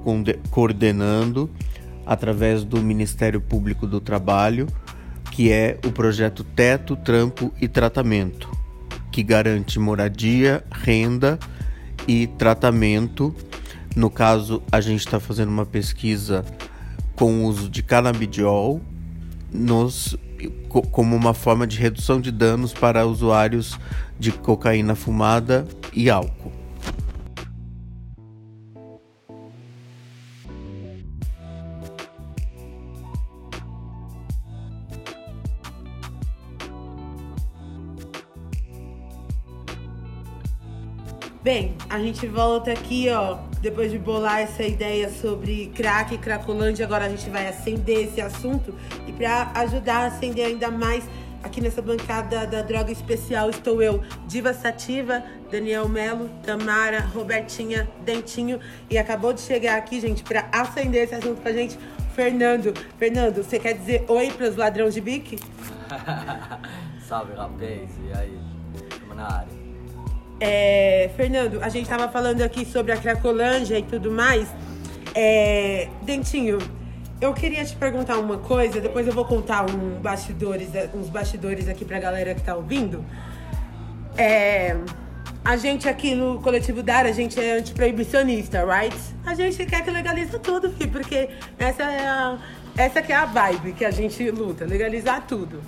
coordenando 0.51 1.49
através 2.05 2.63
do 2.63 2.81
Ministério 2.81 3.41
Público 3.41 3.87
do 3.87 3.99
Trabalho, 3.99 4.67
que 5.31 5.51
é 5.51 5.79
o 5.85 5.91
projeto 5.91 6.43
Teto, 6.43 6.95
Trampo 6.95 7.51
e 7.59 7.67
Tratamento 7.67 8.62
que 9.13 9.21
garante 9.21 9.77
moradia, 9.77 10.65
renda 10.71 11.37
e 12.07 12.25
tratamento. 12.25 13.33
No 13.95 14.09
caso, 14.09 14.63
a 14.71 14.81
gente 14.81 15.01
está 15.01 15.19
fazendo 15.19 15.49
uma 15.49 15.67
pesquisa 15.67 16.43
com 17.15 17.31
o 17.31 17.45
uso 17.45 17.69
de 17.69 17.83
canabidiol 17.83 18.81
nos, 19.53 20.17
como 20.91 21.15
uma 21.15 21.35
forma 21.35 21.67
de 21.67 21.77
redução 21.77 22.19
de 22.19 22.31
danos 22.31 22.73
para 22.73 23.05
usuários 23.05 23.79
de 24.19 24.31
cocaína 24.31 24.95
fumada 24.95 25.67
e 25.93 26.09
álcool. 26.09 26.51
Bem, 41.43 41.75
a 41.89 41.99
gente 41.99 42.25
volta 42.25 42.71
aqui, 42.71 43.09
ó, 43.09 43.37
depois 43.61 43.91
de 43.91 43.99
bolar 43.99 44.39
essa 44.39 44.63
ideia 44.63 45.09
sobre 45.09 45.69
crack 45.75 46.15
e 46.15 46.17
cracolândia, 46.17 46.85
agora 46.85 47.03
a 47.03 47.09
gente 47.09 47.29
vai 47.29 47.45
acender 47.49 48.07
esse 48.07 48.21
assunto. 48.21 48.73
E 49.05 49.11
para 49.11 49.51
ajudar 49.55 50.03
a 50.03 50.05
acender 50.05 50.45
ainda 50.45 50.71
mais 50.71 51.03
aqui 51.43 51.59
nessa 51.59 51.81
bancada 51.81 52.47
da 52.47 52.61
droga 52.61 52.93
especial 52.93 53.49
estou 53.49 53.81
eu, 53.81 54.01
Diva 54.25 54.53
Sativa, 54.53 55.21
Daniel 55.51 55.89
Melo, 55.89 56.29
Tamara, 56.43 57.01
Robertinha, 57.01 57.89
Dentinho. 58.05 58.61
E 58.89 58.97
acabou 58.97 59.33
de 59.33 59.41
chegar 59.41 59.77
aqui, 59.77 59.99
gente, 59.99 60.23
para 60.23 60.47
acender 60.49 61.03
esse 61.03 61.15
assunto 61.15 61.41
com 61.41 61.49
a 61.49 61.51
gente, 61.51 61.77
Fernando. 62.15 62.73
Fernando, 62.97 63.43
você 63.43 63.59
quer 63.59 63.73
dizer 63.73 64.05
oi 64.07 64.31
para 64.31 64.47
os 64.47 64.55
ladrões 64.55 64.93
de 64.93 65.01
bique? 65.01 65.37
Salve, 67.05 67.33
rapaz. 67.33 67.89
E 68.01 68.17
aí? 68.17 68.39
Tamo 69.01 69.15
na 69.15 69.25
área. 69.25 69.62
É, 70.39 71.09
Fernando, 71.15 71.59
a 71.61 71.69
gente 71.69 71.87
tava 71.87 72.07
falando 72.09 72.41
aqui 72.41 72.65
sobre 72.65 72.91
a 72.91 72.97
Cracolândia 72.97 73.77
e 73.77 73.83
tudo 73.83 74.11
mais. 74.11 74.47
É, 75.15 75.87
Dentinho, 76.01 76.59
eu 77.21 77.33
queria 77.33 77.63
te 77.63 77.75
perguntar 77.75 78.17
uma 78.17 78.37
coisa, 78.37 78.81
depois 78.81 79.07
eu 79.07 79.13
vou 79.13 79.25
contar 79.25 79.65
um 79.69 80.01
bastidores, 80.01 80.69
uns 80.93 81.09
bastidores 81.09 81.69
aqui 81.69 81.85
pra 81.85 81.99
galera 81.99 82.33
que 82.33 82.41
tá 82.41 82.55
ouvindo. 82.55 83.05
É, 84.17 84.75
a 85.43 85.57
gente 85.57 85.87
aqui 85.87 86.15
no 86.15 86.39
Coletivo 86.41 86.81
Dar, 86.81 87.05
a 87.05 87.11
gente 87.11 87.39
é 87.39 87.53
antiproibicionista, 87.53 88.65
right? 88.65 88.95
A 89.25 89.35
gente 89.35 89.65
quer 89.65 89.83
que 89.83 89.91
legalize 89.91 90.37
tudo, 90.39 90.69
porque 90.91 91.29
essa 91.57 91.83
é 91.83 92.07
a, 92.07 92.39
essa 92.77 93.01
que 93.01 93.11
é 93.11 93.15
a 93.15 93.25
vibe 93.25 93.73
que 93.73 93.85
a 93.85 93.91
gente 93.91 94.29
luta, 94.31 94.65
legalizar 94.65 95.25
tudo. 95.27 95.61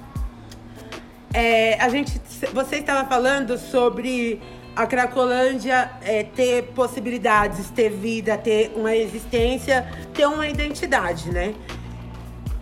É, 1.35 1.77
a 1.81 1.89
gente, 1.89 2.17
você 2.53 2.77
estava 2.77 3.05
falando 3.09 3.57
sobre 3.57 4.41
a 4.73 4.87
Cracolândia 4.87 5.91
é, 6.01 6.23
ter 6.23 6.63
possibilidades, 6.67 7.69
ter 7.71 7.89
vida, 7.89 8.37
ter 8.37 8.71
uma 8.73 8.95
existência, 8.95 9.85
ter 10.13 10.25
uma 10.27 10.47
identidade, 10.47 11.29
né? 11.29 11.53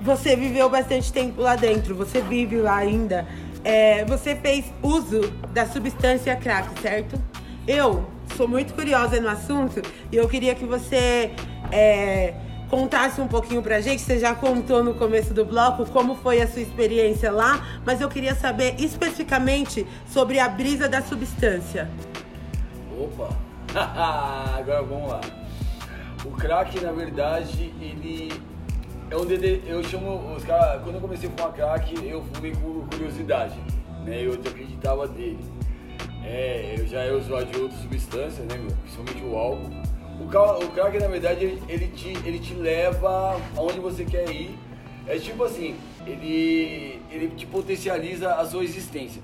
Você 0.02 0.36
viveu 0.36 0.72
bastante 0.72 1.14
tempo 1.14 1.40
lá 1.40 1.56
dentro, 1.56 1.94
você 1.94 2.20
vive 2.20 2.56
lá 2.58 2.78
ainda. 2.78 3.28
É, 3.64 4.04
você 4.06 4.36
fez 4.36 4.66
uso 4.82 5.22
da 5.54 5.68
substância 5.68 6.36
crack, 6.36 6.68
certo? 6.82 7.22
Eu 7.68 8.10
sou 8.36 8.48
muito 8.48 8.74
curiosa 8.74 9.22
no 9.22 9.30
assunto 9.30 9.84
e 10.12 10.16
eu 10.16 10.28
queria 10.28 10.56
que 10.56 10.66
você 10.66 11.32
é, 11.72 12.34
contasse 12.74 13.22
um 13.22 13.28
pouquinho 13.28 13.62
pra 13.62 13.80
gente. 13.82 14.02
Você 14.02 14.18
já 14.18 14.34
contou 14.34 14.84
no 14.84 14.96
começo 14.96 15.32
do 15.32 15.46
bloco 15.46 15.86
como 15.92 16.16
foi 16.16 16.42
a 16.42 16.48
sua 16.48 16.64
experiência 16.64 17.32
lá, 17.32 17.64
mas 17.86 18.02
eu 18.02 18.10
queria 18.10 18.34
saber 18.34 18.74
especificamente 18.80 19.86
sobre 20.08 20.40
a 20.40 20.50
brisa 20.50 20.90
da 20.90 21.00
substância. 21.00 21.88
Opa! 23.00 23.30
Agora 24.58 24.82
vamos 24.82 25.08
lá. 25.08 25.22
O 26.26 26.32
crack, 26.32 26.80
na 26.80 26.92
verdade, 26.92 27.72
ele 27.80 28.34
é 29.12 29.18
um 29.18 29.26
DD. 29.26 29.62
Eu 29.68 29.84
chamo 29.84 30.34
os 30.36 30.44
caras. 30.44 30.82
Quando 30.82 30.96
eu 30.96 31.02
comecei 31.02 31.30
a 31.30 31.32
fumar 31.32 31.54
crack, 31.54 31.94
eu 32.04 32.24
fumei 32.34 32.54
por 32.54 32.88
curiosidade, 32.90 33.56
né? 34.04 34.26
Eu 34.26 34.34
acreditava 34.34 35.08
dele. 35.08 35.46
É, 36.24 36.74
eu 36.80 36.88
já 36.88 37.02
era 37.02 37.16
usuário 37.16 37.48
de 37.48 37.60
outras 37.60 37.80
substâncias, 37.82 38.48
né? 38.48 38.60
Principalmente 38.82 39.24
o 39.24 39.38
álcool. 39.38 39.83
O, 40.24 40.66
o 40.66 40.70
crack, 40.72 40.98
na 40.98 41.08
verdade, 41.08 41.60
ele 41.68 41.88
te, 41.88 42.10
ele 42.26 42.40
te 42.40 42.54
leva 42.54 43.40
aonde 43.58 43.80
você 43.80 44.06
quer 44.06 44.30
ir. 44.32 44.58
É 45.06 45.18
tipo 45.20 45.44
assim, 45.44 45.76
ele, 46.08 47.02
ele 47.12 47.28
te 47.36 47.46
potencializa 47.46 48.36
a 48.36 48.46
sua 48.46 48.64
existência. 48.64 49.22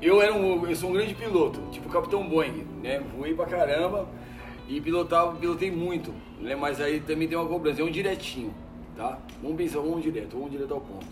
Eu 0.00 0.20
era 0.20 0.34
um, 0.34 0.66
eu 0.66 0.76
sou 0.76 0.90
um 0.90 0.92
grande 0.92 1.14
piloto, 1.14 1.58
tipo 1.72 1.88
Capitão 1.88 2.28
Boeing, 2.28 2.66
né? 2.82 3.02
Voei 3.16 3.34
pra 3.34 3.46
caramba 3.46 4.06
e 4.68 4.78
pilotava, 4.78 5.34
pilotei 5.36 5.70
muito, 5.70 6.12
né? 6.38 6.54
Mas 6.54 6.82
aí 6.82 7.00
também 7.00 7.26
tem 7.26 7.38
uma 7.38 7.48
cobrança, 7.48 7.80
é 7.80 7.84
um 7.84 7.90
direitinho, 7.90 8.52
tá? 8.94 9.18
Vamos 9.42 9.56
pensar, 9.56 9.80
vamos 9.80 10.02
direto, 10.02 10.34
vamos 10.34 10.50
direto 10.50 10.74
ao 10.74 10.80
ponto. 10.80 11.06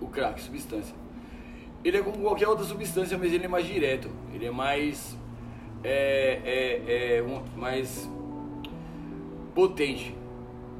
O 0.00 0.06
crack, 0.06 0.40
substância. 0.40 0.94
Ele 1.84 1.96
é 1.96 2.02
como 2.02 2.18
qualquer 2.18 2.46
outra 2.46 2.64
substância, 2.64 3.18
mas 3.18 3.32
ele 3.32 3.46
é 3.46 3.48
mais 3.48 3.66
direto, 3.66 4.08
ele 4.32 4.46
é 4.46 4.50
mais 4.52 5.16
é, 5.84 6.40
é, 6.44 7.16
é 7.18 7.22
um, 7.22 7.42
mais 7.58 8.08
potente, 9.54 10.14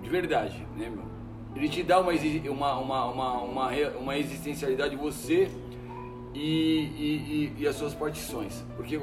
de 0.02 0.08
verdade, 0.08 0.66
né, 0.76 0.88
meu? 0.88 1.12
Ele 1.54 1.68
te 1.68 1.82
dá 1.82 2.00
uma, 2.00 2.12
uma, 2.12 2.78
uma, 2.78 3.04
uma, 3.06 3.38
uma, 3.42 3.70
uma 3.98 4.18
existencialidade 4.18 4.96
você 4.96 5.50
e, 6.34 6.40
e, 6.40 7.52
e, 7.58 7.62
e, 7.62 7.68
as 7.68 7.76
suas 7.76 7.92
partições. 7.92 8.64
Porque 8.74 8.98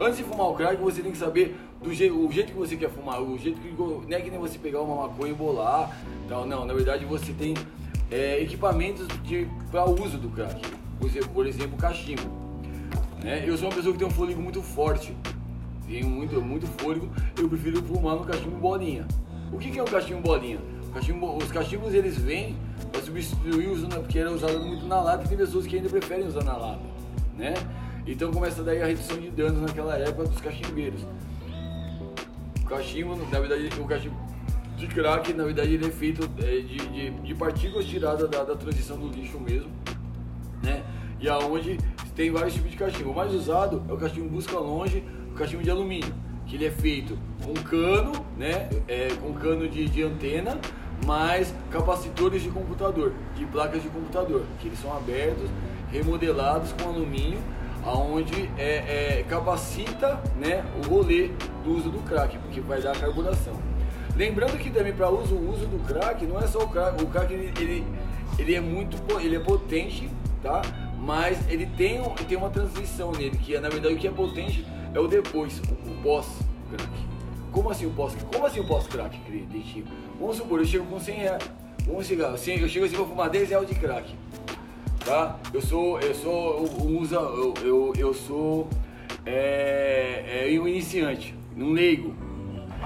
antes 0.00 0.18
de 0.18 0.24
fumar 0.24 0.48
o 0.48 0.54
crack, 0.54 0.80
você 0.80 1.02
tem 1.02 1.12
que 1.12 1.18
saber 1.18 1.56
do 1.80 1.94
jeito, 1.94 2.18
o 2.18 2.32
jeito 2.32 2.52
que 2.52 2.58
você 2.58 2.76
quer 2.76 2.90
fumar, 2.90 3.22
o 3.22 3.38
jeito 3.38 3.60
que. 3.60 3.70
Não 3.70 4.04
é 4.10 4.20
que 4.20 4.30
nem 4.30 4.40
você 4.40 4.58
pegar 4.58 4.80
uma 4.80 5.06
maconha 5.06 5.32
e 5.32 5.34
bolar. 5.34 5.96
Tal, 6.28 6.46
não, 6.46 6.64
na 6.64 6.74
verdade 6.74 7.04
você 7.04 7.32
tem 7.32 7.54
é, 8.10 8.40
equipamentos 8.40 9.06
para 9.70 9.84
uso 9.84 10.18
do 10.18 10.28
crack. 10.30 10.60
Por 11.32 11.46
exemplo, 11.46 11.76
cachimbo. 11.76 12.43
Né? 13.24 13.42
Eu 13.48 13.56
sou 13.56 13.68
uma 13.68 13.74
pessoa 13.74 13.92
que 13.94 13.98
tem 13.98 14.06
um 14.06 14.10
fôlego 14.10 14.40
muito 14.40 14.62
forte. 14.62 15.16
Tenho 15.88 16.08
muito, 16.08 16.40
muito 16.40 16.66
fôlego, 16.78 17.10
eu 17.38 17.48
prefiro 17.48 17.82
fumar 17.82 18.16
no 18.16 18.24
cachimbo 18.24 18.56
bolinha. 18.56 19.06
O 19.50 19.58
que, 19.58 19.70
que 19.70 19.78
é 19.78 19.82
o 19.82 19.86
cachimbo 19.86 20.20
bolinha? 20.20 20.58
Cachimbo, 20.92 21.36
os 21.36 21.50
cachimbos 21.50 21.92
eles 21.92 22.16
vêm 22.18 22.56
para 22.92 23.02
substituir 23.02 23.66
o 23.66 23.88
porque 24.00 24.18
era 24.18 24.30
usado 24.30 24.60
muito 24.60 24.86
na 24.86 25.00
lata 25.00 25.24
e 25.24 25.28
tem 25.28 25.36
pessoas 25.36 25.66
que 25.66 25.76
ainda 25.76 25.88
preferem 25.88 26.26
usar 26.26 26.44
na 26.44 26.56
lata, 26.56 26.82
né? 27.36 27.54
Então 28.06 28.30
começa 28.30 28.62
daí 28.62 28.80
a 28.80 28.86
redução 28.86 29.18
de 29.18 29.30
danos 29.30 29.60
naquela 29.60 29.96
época 29.98 30.28
dos 30.28 30.40
cachimbeiros. 30.40 31.00
O 32.62 32.66
cachimbo, 32.66 33.16
na 33.16 33.40
verdade, 33.40 33.68
o 33.80 33.84
cachimbo 33.86 34.16
de 34.76 34.86
crack, 34.86 35.32
na 35.32 35.44
verdade, 35.44 35.74
ele 35.74 35.86
é 35.86 35.90
feito 35.90 36.30
é, 36.38 36.60
de, 36.60 36.76
de, 36.76 37.10
de, 37.10 37.34
partículas 37.34 37.86
tiradas 37.86 38.30
da, 38.30 38.44
da, 38.44 38.54
transição 38.54 38.96
do 38.96 39.08
lixo 39.08 39.40
mesmo, 39.40 39.70
né? 40.62 40.82
E 41.20 41.28
aonde 41.28 41.78
tem 42.14 42.30
vários 42.30 42.54
tipos 42.54 42.70
de 42.70 42.76
cachimbo. 42.76 43.10
O 43.10 43.14
mais 43.14 43.32
usado 43.32 43.82
é 43.88 43.92
o 43.92 43.96
cachimbo 43.96 44.28
busca 44.28 44.58
longe, 44.58 45.02
o 45.30 45.34
cachimbo 45.34 45.62
de 45.62 45.70
alumínio, 45.70 46.12
que 46.46 46.56
ele 46.56 46.66
é 46.66 46.70
feito 46.70 47.18
com 47.44 47.54
cano, 47.54 48.12
né? 48.36 48.68
É, 48.86 49.08
com 49.20 49.32
cano 49.32 49.68
de, 49.68 49.88
de 49.88 50.02
antena 50.02 50.58
mais 51.04 51.52
capacitores 51.70 52.42
de 52.42 52.48
computador, 52.50 53.12
de 53.36 53.44
placas 53.46 53.82
de 53.82 53.88
computador, 53.88 54.44
que 54.58 54.68
eles 54.68 54.78
são 54.78 54.96
abertos, 54.96 55.50
remodelados 55.90 56.72
com 56.72 56.88
alumínio, 56.88 57.38
aonde 57.84 58.48
é, 58.56 59.18
é, 59.18 59.24
capacita 59.28 60.20
né, 60.38 60.64
o 60.82 60.88
rolê 60.88 61.30
do 61.62 61.76
uso 61.76 61.90
do 61.90 61.98
crack, 61.98 62.38
porque 62.38 62.60
vai 62.60 62.80
dar 62.80 62.96
carburação. 62.96 63.54
Lembrando 64.16 64.58
que 64.58 64.70
também 64.70 64.92
para 64.92 65.10
uso, 65.10 65.34
o 65.34 65.52
uso 65.52 65.66
do 65.66 65.84
crack 65.84 66.24
não 66.24 66.38
é 66.38 66.46
só 66.46 66.60
o 66.60 66.68
crack, 66.68 67.02
o 67.02 67.06
crack 67.06 67.32
ele, 67.32 67.52
ele, 67.60 67.84
ele 68.38 68.54
é 68.54 68.60
muito 68.60 68.96
ele 69.20 69.36
é 69.36 69.40
potente, 69.40 70.08
tá? 70.42 70.62
Mas 71.04 71.38
ele 71.50 71.66
tem, 71.66 72.00
tem 72.26 72.38
uma 72.38 72.48
transição 72.48 73.12
nele, 73.12 73.36
que 73.36 73.54
é, 73.54 73.60
na 73.60 73.68
verdade 73.68 73.94
o 73.94 73.98
que 73.98 74.08
é 74.08 74.10
potente 74.10 74.64
é 74.94 74.98
o 74.98 75.06
depois, 75.06 75.60
o, 75.60 75.90
o 75.90 76.02
pós-crack. 76.02 77.04
Como 77.52 77.70
assim 77.70 77.86
o 77.86 77.90
pós 77.90 78.16
Como 78.32 78.46
assim 78.46 78.60
o 78.60 78.66
pós-crack, 78.66 79.16
Dentinho? 79.30 79.84
Vamos 80.18 80.36
supor, 80.36 80.60
eu 80.60 80.64
chego 80.64 80.86
com 80.86 80.98
100 80.98 81.14
reais. 81.14 81.50
Vamos 81.86 82.06
chegar, 82.06 82.30
eu 82.30 82.38
chego 82.38 82.86
assim, 82.86 82.96
vou 82.96 83.06
fumar 83.06 83.28
10 83.28 83.50
reais 83.50 83.68
de 83.68 83.74
crack. 83.74 84.14
Tá? 85.04 85.38
Eu 85.52 85.60
sou, 85.60 86.00
eu 86.00 86.14
sou, 86.14 86.64
eu, 86.64 86.98
usa, 86.98 87.16
eu, 87.16 87.54
eu, 87.62 87.92
eu 87.98 88.14
sou 88.14 88.66
é, 89.26 90.48
é, 90.48 90.58
um 90.58 90.66
iniciante, 90.66 91.34
um 91.54 91.72
leigo. 91.72 92.14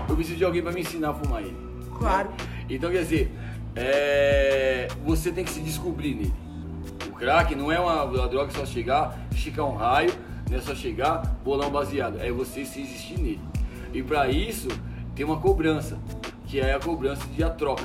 Eu 0.08 0.16
preciso 0.16 0.38
de 0.38 0.44
alguém 0.44 0.60
para 0.60 0.72
me 0.72 0.80
ensinar 0.80 1.10
a 1.10 1.14
fumar 1.14 1.42
ele. 1.42 1.56
Claro. 1.96 2.30
Né? 2.30 2.36
Então, 2.70 2.90
quer 2.90 3.02
dizer, 3.02 3.30
é, 3.76 4.88
você 5.04 5.30
tem 5.30 5.44
que 5.44 5.50
se 5.50 5.60
descobrir 5.60 6.14
nele. 6.14 6.47
Crack 7.18 7.54
não 7.54 7.70
é 7.70 7.80
uma, 7.80 8.04
uma 8.04 8.28
droga 8.28 8.52
só 8.52 8.64
chegar, 8.64 9.18
esticar 9.32 9.66
um 9.66 9.74
raio, 9.74 10.12
não 10.48 10.56
é 10.56 10.60
só 10.60 10.74
chegar, 10.74 11.22
bolar 11.44 11.68
um 11.68 11.70
baseado. 11.70 12.20
É 12.20 12.30
você 12.30 12.64
se 12.64 12.80
existir 12.80 13.18
nele. 13.18 13.40
E 13.92 14.02
para 14.02 14.28
isso 14.28 14.68
tem 15.16 15.26
uma 15.26 15.40
cobrança, 15.40 15.98
que 16.46 16.60
é 16.60 16.74
a 16.74 16.78
cobrança 16.78 17.26
de 17.26 17.42
a 17.42 17.50
troca. 17.50 17.84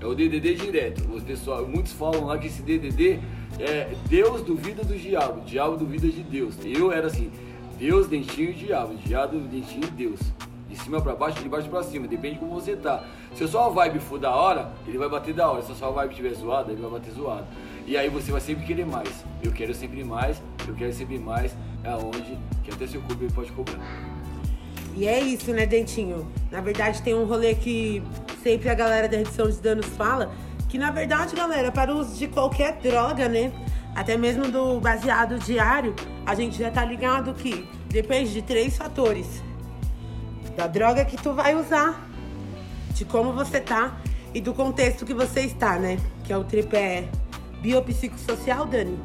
É 0.00 0.06
o 0.06 0.14
DDD 0.14 0.54
direto. 0.54 1.10
Os 1.12 1.24
pessoal, 1.24 1.66
muitos 1.66 1.92
falam 1.92 2.26
lá 2.26 2.38
que 2.38 2.46
esse 2.46 2.62
DDD 2.62 3.18
é 3.58 3.94
Deus 4.08 4.42
duvida 4.42 4.84
do 4.84 4.96
diabo, 4.96 5.40
diabo 5.40 5.76
duvida 5.76 6.08
de 6.08 6.22
Deus. 6.22 6.54
Eu 6.64 6.92
era 6.92 7.08
assim, 7.08 7.32
Deus, 7.78 8.06
dentinho 8.06 8.50
e 8.50 8.54
diabo, 8.54 8.94
diabo, 9.04 9.38
dentinho 9.38 9.84
e 9.84 9.90
Deus. 9.90 10.20
De 10.68 10.76
cima 10.76 11.00
para 11.00 11.14
baixo, 11.14 11.42
de 11.42 11.48
baixo 11.48 11.68
para 11.68 11.82
cima, 11.82 12.06
depende 12.06 12.34
de 12.34 12.40
como 12.40 12.54
você 12.54 12.76
tá. 12.76 13.04
Se 13.34 13.44
a 13.44 13.48
sua 13.48 13.68
vibe 13.70 13.98
for 13.98 14.18
da 14.18 14.34
hora, 14.34 14.70
ele 14.86 14.98
vai 14.98 15.08
bater 15.08 15.34
da 15.34 15.50
hora. 15.50 15.62
Se 15.62 15.72
a 15.72 15.74
sua 15.74 15.90
vibe 15.90 16.10
estiver 16.10 16.34
zoada, 16.34 16.70
ele 16.70 16.80
vai 16.80 16.90
bater 16.90 17.12
zoado. 17.12 17.46
E 17.86 17.96
aí 17.96 18.08
você 18.08 18.32
vai 18.32 18.40
sempre 18.40 18.64
querer 18.66 18.84
mais. 18.84 19.24
Eu 19.42 19.52
quero 19.52 19.72
sempre 19.72 20.02
mais, 20.02 20.42
eu 20.66 20.74
quero 20.74 20.92
sempre 20.92 21.20
mais, 21.20 21.56
é 21.84 21.88
aonde 21.88 22.36
que 22.64 22.72
até 22.72 22.84
seu 22.84 23.00
ele 23.20 23.32
pode 23.32 23.52
cobrar. 23.52 23.78
E 24.96 25.06
é 25.06 25.20
isso, 25.20 25.52
né, 25.52 25.66
Dentinho? 25.66 26.26
Na 26.50 26.60
verdade, 26.60 27.00
tem 27.00 27.14
um 27.14 27.24
rolê 27.24 27.54
que 27.54 28.02
sempre 28.42 28.68
a 28.68 28.74
galera 28.74 29.08
da 29.08 29.18
redução 29.18 29.48
de 29.48 29.60
danos 29.60 29.86
fala, 29.86 30.32
que 30.68 30.76
na 30.78 30.90
verdade, 30.90 31.36
galera, 31.36 31.70
para 31.70 31.94
o 31.94 32.00
uso 32.00 32.18
de 32.18 32.26
qualquer 32.26 32.78
droga, 32.78 33.28
né? 33.28 33.52
Até 33.94 34.16
mesmo 34.16 34.50
do 34.50 34.80
baseado 34.80 35.38
diário, 35.38 35.94
a 36.26 36.34
gente 36.34 36.58
já 36.58 36.70
tá 36.70 36.84
ligado 36.84 37.32
que 37.34 37.68
depende 37.88 38.32
de 38.32 38.42
três 38.42 38.76
fatores. 38.76 39.42
da 40.56 40.66
droga 40.66 41.04
que 41.04 41.18
tu 41.18 41.34
vai 41.34 41.54
usar, 41.54 42.08
de 42.94 43.04
como 43.04 43.32
você 43.32 43.60
tá 43.60 44.00
e 44.34 44.40
do 44.40 44.54
contexto 44.54 45.04
que 45.04 45.12
você 45.12 45.40
está, 45.40 45.78
né? 45.78 45.98
Que 46.24 46.32
é 46.32 46.36
o 46.36 46.44
tripé 46.44 47.08
biopsicossocial, 47.66 48.64
Dani. 48.66 48.98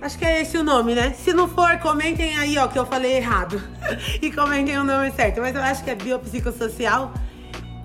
Acho 0.00 0.18
que 0.18 0.24
é 0.24 0.40
esse 0.40 0.56
o 0.56 0.64
nome, 0.64 0.94
né? 0.94 1.12
Se 1.12 1.32
não 1.34 1.46
for, 1.46 1.78
comentem 1.78 2.38
aí, 2.38 2.56
ó, 2.56 2.66
que 2.66 2.78
eu 2.78 2.86
falei 2.86 3.16
errado. 3.16 3.60
e 4.22 4.32
comentem 4.32 4.78
o 4.78 4.84
nome 4.84 5.10
certo. 5.12 5.40
Mas 5.40 5.54
eu 5.54 5.62
acho 5.62 5.84
que 5.84 5.90
é 5.90 5.94
biopsicossocial. 5.94 7.12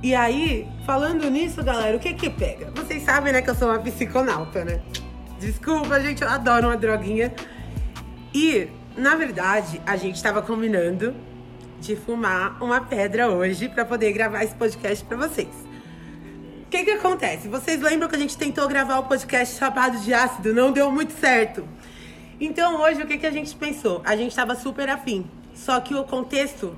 E 0.01 0.15
aí, 0.15 0.67
falando 0.86 1.29
nisso, 1.29 1.61
galera, 1.63 1.97
o 1.97 1.99
que 1.99 2.13
que 2.13 2.29
pega? 2.29 2.71
Vocês 2.75 3.03
sabem, 3.03 3.34
né, 3.34 3.41
que 3.41 3.49
eu 3.49 3.55
sou 3.55 3.69
uma 3.69 3.79
psiconauta, 3.79 4.63
né? 4.63 4.81
Desculpa, 5.39 5.99
gente, 5.99 6.21
eu 6.21 6.29
adoro 6.29 6.67
uma 6.67 6.77
droguinha. 6.77 7.34
E, 8.34 8.69
na 8.95 9.15
verdade, 9.15 9.81
a 9.86 9.97
gente 9.97 10.21
tava 10.21 10.41
combinando 10.41 11.13
de 11.81 11.95
fumar 11.95 12.61
uma 12.63 12.79
pedra 12.79 13.29
hoje 13.29 13.67
para 13.67 13.84
poder 13.84 14.13
gravar 14.13 14.43
esse 14.43 14.55
podcast 14.55 15.03
para 15.03 15.17
vocês. 15.17 15.62
Que 16.74 16.84
que 16.84 16.89
acontece? 16.89 17.47
Vocês 17.47 17.80
lembram 17.80 18.09
que 18.09 18.15
a 18.15 18.17
gente 18.17 18.36
tentou 18.36 18.67
gravar 18.67 18.97
o 18.97 19.03
podcast 19.03 19.59
Chapado 19.59 19.99
de 19.99 20.11
Ácido? 20.11 20.55
Não 20.55 20.71
deu 20.71 20.91
muito 20.91 21.13
certo. 21.13 21.63
Então 22.41 22.82
hoje 22.82 22.99
o 22.99 23.05
que, 23.05 23.19
que 23.19 23.28
a 23.28 23.32
gente 23.32 23.55
pensou? 23.55 24.01
A 24.03 24.15
gente 24.15 24.32
estava 24.32 24.55
super 24.55 24.89
afim. 24.89 25.24
Só 25.53 25.80
que 25.80 25.93
o 25.93 26.03
contexto, 26.03 26.76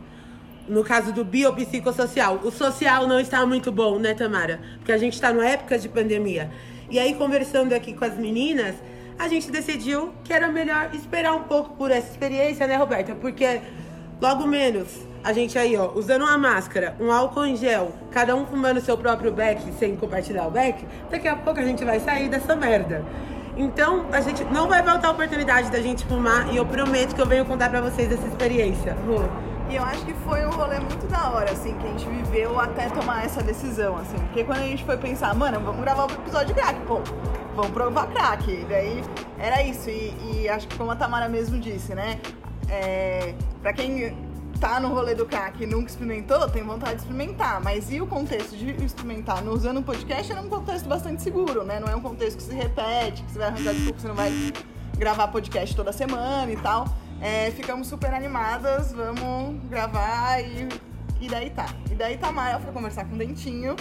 no 0.68 0.84
caso 0.84 1.14
do 1.14 1.24
biopsicossocial, 1.24 2.42
o 2.44 2.52
social 2.52 3.08
não 3.08 3.22
está 3.22 3.46
muito 3.46 3.72
bom, 3.72 3.98
né, 3.98 4.14
Tamara? 4.14 4.60
Porque 4.80 4.92
a 4.92 4.98
gente 4.98 5.14
está 5.14 5.32
numa 5.32 5.48
época 5.48 5.80
de 5.80 5.88
pandemia. 5.88 6.52
E 6.90 7.00
aí, 7.00 7.16
conversando 7.16 7.72
aqui 7.72 7.94
com 7.94 8.04
as 8.04 8.18
meninas, 8.18 8.76
a 9.18 9.30
gente 9.30 9.50
decidiu 9.50 10.14
que 10.26 10.34
era 10.34 10.50
melhor 10.50 10.90
esperar 10.94 11.34
um 11.36 11.44
pouco 11.44 11.74
por 11.76 11.90
essa 11.90 12.12
experiência, 12.12 12.68
né, 12.68 12.76
Roberta? 12.76 13.16
Porque 13.16 13.62
logo 14.22 14.46
menos 14.46 14.90
a 15.26 15.34
gente 15.34 15.58
aí, 15.58 15.76
ó, 15.76 15.90
usando 15.96 16.22
uma 16.22 16.38
máscara, 16.38 16.96
um 17.00 17.12
álcool 17.12 17.48
em 17.48 17.56
gel, 17.56 17.92
cada 18.12 18.36
um 18.36 18.46
fumando 18.46 18.80
seu 18.80 18.96
próprio 18.96 19.32
beck 19.32 19.60
sem 19.80 19.96
compartilhar 19.96 20.46
o 20.46 20.52
beck, 20.52 20.86
daqui 21.10 21.28
a 21.28 21.36
pouco 21.36 21.60
a 21.60 21.64
gente 21.64 21.84
vai 21.84 22.00
sair 22.00 22.30
dessa 22.30 22.56
merda. 22.56 23.04
Então, 23.58 24.06
a 24.12 24.22
gente 24.22 24.44
não 24.44 24.68
vai 24.68 24.84
faltar 24.84 25.10
a 25.10 25.14
oportunidade 25.14 25.72
da 25.72 25.82
gente 25.82 26.06
fumar 26.06 26.54
e 26.54 26.58
eu 26.58 26.66
prometo 26.66 27.16
que 27.16 27.22
eu 27.22 27.26
venho 27.26 27.44
contar 27.44 27.72
pra 27.72 27.82
vocês 27.82 28.12
essa 28.12 28.28
experiência. 28.28 28.96
Rô. 29.08 29.24
E 29.68 29.78
eu 29.78 29.84
acho 29.84 30.06
que 30.06 30.14
foi 30.14 30.46
um 30.46 30.52
rolê 30.52 30.80
muito 30.80 31.08
da 31.08 31.32
hora, 31.32 31.52
assim, 31.52 31.76
que 31.76 31.88
a 31.88 31.90
gente 31.90 32.06
viveu 32.08 32.60
até 32.60 32.88
tomar 32.90 33.26
essa 33.26 33.42
decisão, 33.42 33.98
assim. 33.98 34.18
Porque 34.18 34.44
quando 34.44 34.60
a 34.60 34.68
gente 34.68 34.84
foi 34.84 34.96
pensar, 34.96 35.34
mano, 35.34 35.60
vamos 35.60 35.82
gravar 35.82 36.06
um 36.06 36.14
episódio 36.14 36.50
de 36.50 36.54
crack, 36.54 36.80
pô, 36.82 37.02
vamos 37.56 37.72
provar 37.72 38.06
crack. 38.10 38.48
E 38.52 38.64
daí 38.70 39.04
era 39.40 39.64
isso. 39.64 39.90
E, 39.90 40.44
e 40.44 40.50
acho 40.50 40.68
que 40.68 40.78
como 40.78 40.92
a 40.92 40.96
Tamara 40.96 41.28
mesmo 41.28 41.58
disse, 41.58 41.96
né? 41.96 42.20
É, 42.70 43.34
pra 43.64 43.74
quem 43.74 44.16
tá 44.60 44.80
no 44.80 44.90
rolê 44.90 45.14
do 45.14 45.26
crack 45.26 45.62
e 45.62 45.66
nunca 45.66 45.90
experimentou, 45.90 46.50
tem 46.50 46.64
vontade 46.64 46.96
de 46.96 47.02
experimentar. 47.02 47.62
Mas 47.62 47.92
e 47.92 48.02
o 48.02 48.08
contexto 48.08 48.56
de 48.56 48.72
experimentar 48.84 49.44
no 49.44 49.54
usando 49.54 49.80
um 49.80 49.84
podcast 49.84 50.32
era 50.32 50.42
um 50.42 50.50
contexto 50.50 50.88
bastante 50.88 51.22
seguro, 51.22 51.64
né? 51.64 51.80
Não 51.80 51.88
é 51.88 51.96
um 51.96 52.02
contexto 52.02 52.38
que 52.38 52.44
se 52.44 52.54
repete, 52.54 53.24
que 53.24 53.32
você 53.32 53.40
vai 53.40 53.48
arranjar 53.50 53.74
desculpa, 53.74 54.00
você 54.00 54.08
não 54.08 54.16
vai 54.16 54.32
gravar 54.98 55.28
podcast 55.28 55.76
toda 55.76 55.92
semana 55.92 56.52
e 56.52 56.58
tal. 56.58 56.86
É, 57.22 57.52
ficamos 57.52 57.88
super 57.88 58.14
animadas, 58.14 58.92
vamos 58.92 59.62
gravar 59.70 60.42
e, 60.42 60.68
e 61.22 61.28
daí 61.28 61.50
tá. 61.50 61.68
E 61.90 61.96
daí 61.96 62.18
Tamara 62.18 62.60
foi 62.60 62.72
conversar 62.74 63.06
com 63.06 63.16
o 63.16 63.18
Dentinho, 63.18 63.76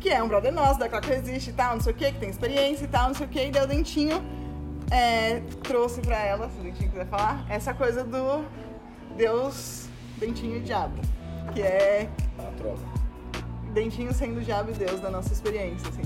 que 0.00 0.08
é 0.08 0.22
um 0.22 0.28
brother 0.28 0.52
nosso, 0.52 0.78
da 0.78 0.88
Crack 0.88 1.08
Resiste 1.08 1.50
e 1.50 1.52
tal, 1.52 1.74
não 1.74 1.80
sei 1.80 1.92
o 1.92 1.96
que, 1.96 2.12
que 2.12 2.18
tem 2.18 2.30
experiência 2.30 2.84
e 2.84 2.88
tal, 2.88 3.08
não 3.08 3.14
sei 3.14 3.26
o 3.26 3.28
que, 3.28 3.46
e 3.46 3.50
daí 3.50 3.64
o 3.64 3.66
Dentinho 3.66 4.22
é, 4.90 5.40
trouxe 5.62 6.00
pra 6.00 6.18
ela, 6.18 6.48
se 6.48 6.60
o 6.60 6.62
Dentinho 6.62 6.90
quiser 6.90 7.06
falar, 7.06 7.44
essa 7.48 7.74
coisa 7.74 8.04
do 8.04 8.44
Deus, 9.16 9.85
Dentinho 10.18 10.56
e 10.56 10.60
Diabo, 10.60 10.94
que 11.52 11.62
é 11.62 12.08
A 12.38 12.50
troca. 12.56 12.96
Dentinho 13.72 14.12
sendo 14.14 14.40
o 14.40 14.42
diabo 14.42 14.70
e 14.70 14.74
Deus 14.74 15.00
da 15.00 15.10
nossa 15.10 15.32
experiência, 15.32 15.86
assim. 15.90 16.02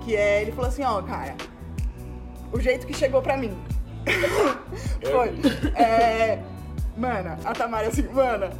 Que 0.00 0.16
é, 0.16 0.40
ele 0.40 0.52
falou 0.52 0.68
assim, 0.68 0.82
ó, 0.82 1.02
cara, 1.02 1.36
o 2.50 2.58
jeito 2.58 2.86
que 2.86 2.94
chegou 2.94 3.20
pra 3.20 3.36
mim 3.36 3.56
foi, 5.12 5.34
é, 5.74 6.42
mana, 6.96 7.38
a 7.44 7.52
Tamara 7.52 7.88
assim, 7.88 8.08
mana, 8.08 8.50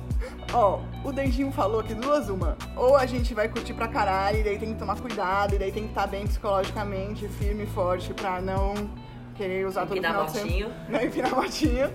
ó, 0.52 0.80
o 1.02 1.10
Dentinho 1.10 1.50
falou 1.50 1.82
que 1.82 1.94
duas 1.94 2.28
uma, 2.28 2.58
ou 2.76 2.94
a 2.96 3.06
gente 3.06 3.32
vai 3.32 3.48
curtir 3.48 3.72
pra 3.72 3.88
caralho, 3.88 4.40
e 4.40 4.42
daí 4.42 4.58
tem 4.58 4.74
que 4.74 4.78
tomar 4.78 5.00
cuidado, 5.00 5.54
e 5.54 5.58
daí 5.58 5.72
tem 5.72 5.84
que 5.84 5.88
estar 5.88 6.06
bem 6.06 6.26
psicologicamente, 6.26 7.26
firme 7.28 7.64
e 7.64 7.66
forte 7.68 8.12
pra 8.12 8.42
não 8.42 8.74
querer 9.40 9.66
usar 9.66 9.86
todo 9.86 9.92
Empinar 9.96 10.12
final 10.12 10.26
de 10.26 10.32
semana. 10.32 10.74
Não 10.90 11.00
empinar 11.00 11.34
motinho. 11.34 11.90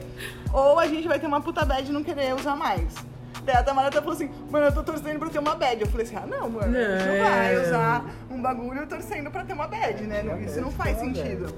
Ou 0.51 0.79
a 0.79 0.87
gente 0.87 1.07
vai 1.07 1.19
ter 1.19 1.27
uma 1.27 1.39
puta 1.41 1.63
bad 1.63 1.87
e 1.87 1.93
não 1.93 2.03
querer 2.03 2.33
usar 2.33 2.55
mais. 2.55 2.95
Daí 3.43 3.55
a 3.55 3.61
Tamara 3.61 3.89
até 3.89 3.99
falou 3.99 4.13
assim, 4.13 4.31
mano, 4.49 4.65
eu 4.65 4.71
tô 4.73 4.81
torcendo 4.81 5.19
pra 5.19 5.29
ter 5.29 5.37
uma 5.37 5.53
bad. 5.53 5.79
Eu 5.79 5.87
falei 5.87 6.07
assim, 6.07 6.15
ah 6.15 6.25
não, 6.25 6.49
mano, 6.49 6.75
a 6.75 6.81
gente 6.81 7.05
não 7.07 7.17
Não. 7.17 7.23
vai 7.23 7.61
usar 7.63 8.05
um 8.31 8.41
bagulho 8.41 8.87
torcendo 8.87 9.29
pra 9.29 9.45
ter 9.45 9.53
uma 9.53 9.67
bad, 9.67 10.01
né? 10.07 10.23
Não, 10.23 10.41
Isso 10.41 10.59
não 10.59 10.71
faz 10.71 10.97
sentido. 10.97 11.53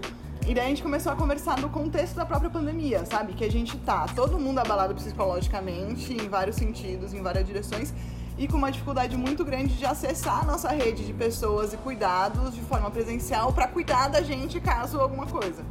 E 0.46 0.54
daí 0.54 0.66
a 0.66 0.70
gente 0.70 0.84
começou 0.84 1.12
a 1.12 1.16
conversar 1.16 1.58
no 1.60 1.70
contexto 1.70 2.16
da 2.16 2.26
própria 2.26 2.50
pandemia, 2.50 3.06
sabe? 3.06 3.34
Que 3.34 3.46
a 3.46 3.52
gente 3.52 3.78
tá 3.80 4.06
todo 4.14 4.38
mundo 4.38 4.60
abalado 4.60 4.94
psicologicamente, 4.96 6.14
em 6.14 6.28
vários 6.28 6.58
sentidos, 6.58 7.14
em 7.14 7.22
várias 7.22 7.46
direções, 7.46 7.94
e 8.38 8.48
com 8.48 8.58
uma 8.58 8.72
dificuldade 8.72 9.18
muito 9.18 9.44
grande 9.44 9.76
de 9.76 9.86
acessar 9.86 10.42
a 10.42 10.46
nossa 10.46 10.70
rede 10.70 11.06
de 11.06 11.14
pessoas 11.14 11.74
e 11.74 11.78
cuidados 11.78 12.54
de 12.54 12.62
forma 12.62 12.90
presencial 12.92 13.52
pra 13.52 13.68
cuidar 13.68 14.10
da 14.10 14.22
gente 14.22 14.60
caso 14.60 15.00
alguma 15.00 15.26
coisa. 15.26 15.64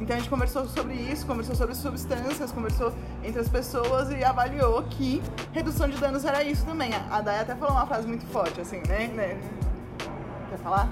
Então 0.00 0.14
a 0.14 0.18
gente 0.18 0.30
conversou 0.30 0.66
sobre 0.68 0.94
isso, 0.94 1.26
conversou 1.26 1.56
sobre 1.56 1.74
substâncias, 1.74 2.52
conversou 2.52 2.92
entre 3.24 3.40
as 3.40 3.48
pessoas 3.48 4.10
e 4.10 4.22
avaliou 4.22 4.82
que 4.84 5.20
redução 5.52 5.88
de 5.88 5.96
danos 5.98 6.24
era 6.24 6.42
isso 6.42 6.64
também. 6.64 6.90
A 6.94 7.16
a 7.16 7.20
Day 7.20 7.40
até 7.40 7.54
falou 7.54 7.74
uma 7.74 7.86
frase 7.86 8.06
muito 8.06 8.24
forte, 8.26 8.60
assim, 8.60 8.80
né? 8.88 9.08
né? 9.08 9.36
Quer 10.50 10.58
falar? 10.58 10.88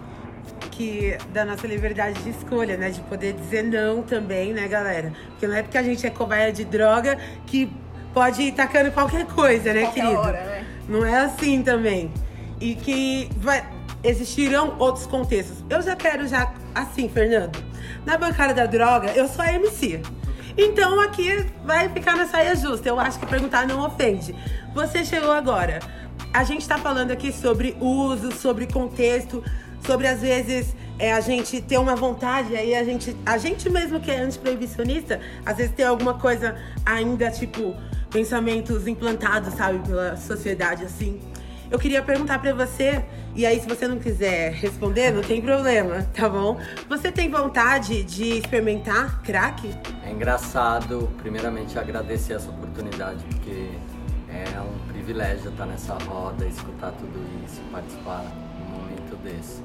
que 0.71 1.17
da 1.33 1.45
nossa 1.45 1.67
liberdade 1.67 2.23
de 2.23 2.31
escolha, 2.31 2.77
né? 2.77 2.91
De 2.91 3.01
poder 3.03 3.33
dizer 3.33 3.65
não 3.65 4.03
também, 4.03 4.53
né, 4.53 4.69
galera? 4.69 5.13
Porque 5.31 5.47
não 5.47 5.57
é 5.57 5.63
porque 5.63 5.79
a 5.79 5.83
gente 5.83 6.07
é 6.07 6.11
cobaia 6.11 6.53
de 6.53 6.65
droga 6.65 7.19
que 7.47 7.73
pode 8.13 8.43
ir 8.43 8.53
tacando 8.53 8.93
qualquer 8.93 9.27
coisa, 9.27 9.73
né, 9.73 9.83
Qualquer 9.83 10.01
querido? 10.03 10.21
hora, 10.21 10.45
né? 10.45 10.76
Não 10.89 11.05
é 11.05 11.25
assim 11.25 11.63
também. 11.63 12.13
E 12.61 12.75
que 12.75 13.29
vai, 13.37 13.67
existirão 14.03 14.77
outros 14.79 15.07
contextos. 15.07 15.65
Eu 15.69 15.83
já 15.83 15.97
quero 15.97 16.27
já 16.27 16.53
assim, 16.75 17.09
Fernando. 17.09 17.63
Na 18.05 18.17
bancada 18.17 18.55
da 18.55 18.67
droga, 18.67 19.11
eu 19.11 19.29
sou 19.29 19.45
a 19.45 19.53
MC. 19.53 20.01
Então 20.57 21.01
aqui 21.01 21.45
vai 21.65 21.89
ficar 21.89 22.17
na 22.17 22.27
saia 22.27 22.57
justa. 22.57 22.89
Eu 22.89 22.99
acho 22.99 23.19
que 23.19 23.27
perguntar 23.27 23.67
não 23.67 23.85
ofende. 23.85 24.35
Você 24.75 25.05
chegou 25.05 25.33
agora. 25.33 25.81
A 26.33 26.45
gente 26.45 26.67
tá 26.67 26.79
falando 26.79 27.11
aqui 27.11 27.33
sobre 27.33 27.77
uso, 27.81 28.33
sobre 28.33 28.67
contexto, 28.67 29.43
sobre 29.87 30.07
às 30.07 30.21
vezes 30.21 30.75
é, 30.99 31.13
a 31.13 31.21
gente 31.21 31.61
ter 31.61 31.79
uma 31.79 31.95
vontade, 31.95 32.57
aí 32.57 32.75
a 32.75 32.85
gente, 32.85 33.17
a 33.25 33.39
gente 33.39 33.69
mesmo 33.69 34.01
que 34.01 34.11
é 34.11 34.19
antiproibicionista, 34.19 35.21
às 35.45 35.57
vezes 35.57 35.73
tem 35.75 35.85
alguma 35.85 36.15
coisa 36.15 36.57
ainda, 36.85 37.31
tipo, 37.31 37.75
pensamentos 38.17 38.87
implantados, 38.87 39.53
sabe, 39.53 39.79
pela 39.87 40.17
sociedade 40.17 40.83
assim. 40.85 41.21
Eu 41.71 41.79
queria 41.79 42.03
perguntar 42.03 42.39
pra 42.39 42.55
você, 42.55 43.05
e 43.35 43.45
aí 43.45 43.61
se 43.61 43.69
você 43.69 43.87
não 43.87 43.99
quiser 43.99 44.53
responder, 44.55 45.11
não 45.11 45.21
tem 45.21 45.43
problema, 45.43 46.03
tá 46.15 46.27
bom? 46.27 46.59
Você 46.89 47.13
tem 47.13 47.29
vontade 47.31 48.03
de 48.05 48.39
experimentar 48.39 49.21
crack? 49.21 49.71
É 50.03 50.11
engraçado, 50.11 51.11
primeiramente, 51.19 51.79
agradecer 51.79 52.33
essa 52.35 52.49
oportunidade, 52.49 53.23
porque 53.25 53.69
é 54.31 54.61
um 54.63 54.89
privilégio 54.91 55.51
estar 55.51 55.67
nessa 55.67 55.93
roda, 56.05 56.47
escutar 56.47 56.93
tudo 56.93 57.21
isso, 57.45 57.61
participar 57.71 58.25
num 58.59 58.79
momento 58.79 59.15
desse. 59.23 59.61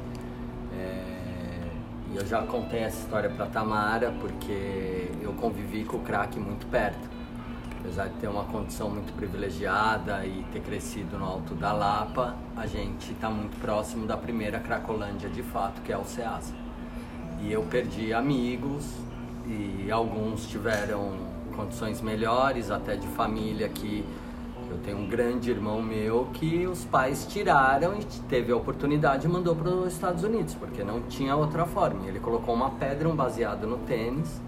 É, 0.78 1.22
E 2.14 2.18
eu 2.18 2.26
já 2.26 2.42
contei 2.42 2.82
essa 2.82 3.00
história 3.00 3.30
para 3.30 3.46
Tamara, 3.46 4.14
porque 4.20 5.08
eu 5.22 5.32
convivi 5.40 5.86
com 5.86 5.96
o 5.96 6.02
crack 6.02 6.38
muito 6.38 6.66
perto. 6.68 7.21
Apesar 7.82 8.10
de 8.10 8.14
ter 8.20 8.28
uma 8.28 8.44
condição 8.44 8.92
muito 8.92 9.12
privilegiada 9.14 10.24
e 10.24 10.46
ter 10.54 10.62
crescido 10.62 11.18
no 11.18 11.26
Alto 11.26 11.56
da 11.56 11.74
Lapa, 11.74 12.36
a 12.56 12.68
gente 12.68 13.12
está 13.12 13.28
muito 13.28 13.60
próximo 13.60 14.06
da 14.06 14.16
primeira 14.16 14.60
Cracolândia 14.60 15.28
de 15.28 15.42
fato, 15.42 15.82
que 15.82 15.92
é 15.92 15.98
o 15.98 16.06
Ceasa. 16.06 16.54
E 17.42 17.52
eu 17.52 17.64
perdi 17.64 18.14
amigos 18.14 18.86
e 19.48 19.92
alguns 19.92 20.48
tiveram 20.48 21.18
condições 21.56 22.02
melhores, 22.02 22.70
até 22.70 22.96
de 22.96 23.08
família 23.08 23.68
que 23.68 24.06
eu 24.70 24.78
tenho 24.78 25.00
um 25.00 25.08
grande 25.08 25.50
irmão 25.50 25.82
meu 25.82 26.30
que 26.34 26.68
os 26.68 26.86
pais 26.86 27.26
tiraram 27.26 27.96
e 27.96 28.06
teve 28.30 28.52
a 28.52 28.56
oportunidade 28.56 29.26
e 29.26 29.30
mandou 29.30 29.56
para 29.56 29.70
os 29.70 29.92
Estados 29.92 30.24
Unidos, 30.24 30.54
porque 30.54 30.84
não 30.84 31.02
tinha 31.02 31.36
outra 31.36 31.66
forma. 31.66 32.08
Ele 32.08 32.20
colocou 32.20 32.54
uma 32.54 32.70
pedra, 32.70 33.10
um 33.10 33.16
baseado 33.16 33.66
no 33.66 33.80
tênis, 33.80 34.40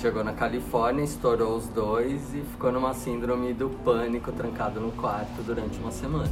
chegou 0.00 0.24
na 0.24 0.32
Califórnia, 0.32 1.04
estourou 1.04 1.56
os 1.56 1.68
dois 1.68 2.34
e 2.34 2.40
ficou 2.40 2.72
numa 2.72 2.94
síndrome 2.94 3.52
do 3.52 3.68
pânico 3.68 4.32
trancado 4.32 4.80
no 4.80 4.92
quarto 4.92 5.42
durante 5.42 5.78
uma 5.78 5.90
semana. 5.90 6.30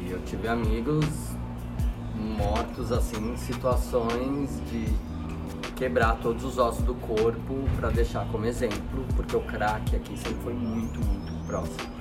E 0.00 0.10
eu 0.10 0.20
tive 0.24 0.48
amigos 0.48 1.06
mortos 2.14 2.92
assim 2.92 3.32
em 3.32 3.36
situações 3.36 4.60
de 4.70 4.86
quebrar 5.76 6.16
todos 6.16 6.44
os 6.44 6.58
ossos 6.58 6.82
do 6.82 6.94
corpo 6.94 7.54
para 7.76 7.90
deixar 7.90 8.26
como 8.28 8.44
exemplo, 8.46 9.04
porque 9.14 9.36
o 9.36 9.40
crack 9.40 9.94
aqui 9.94 10.16
sempre 10.16 10.42
foi 10.42 10.54
muito, 10.54 10.98
muito 10.98 11.46
próximo. 11.46 11.98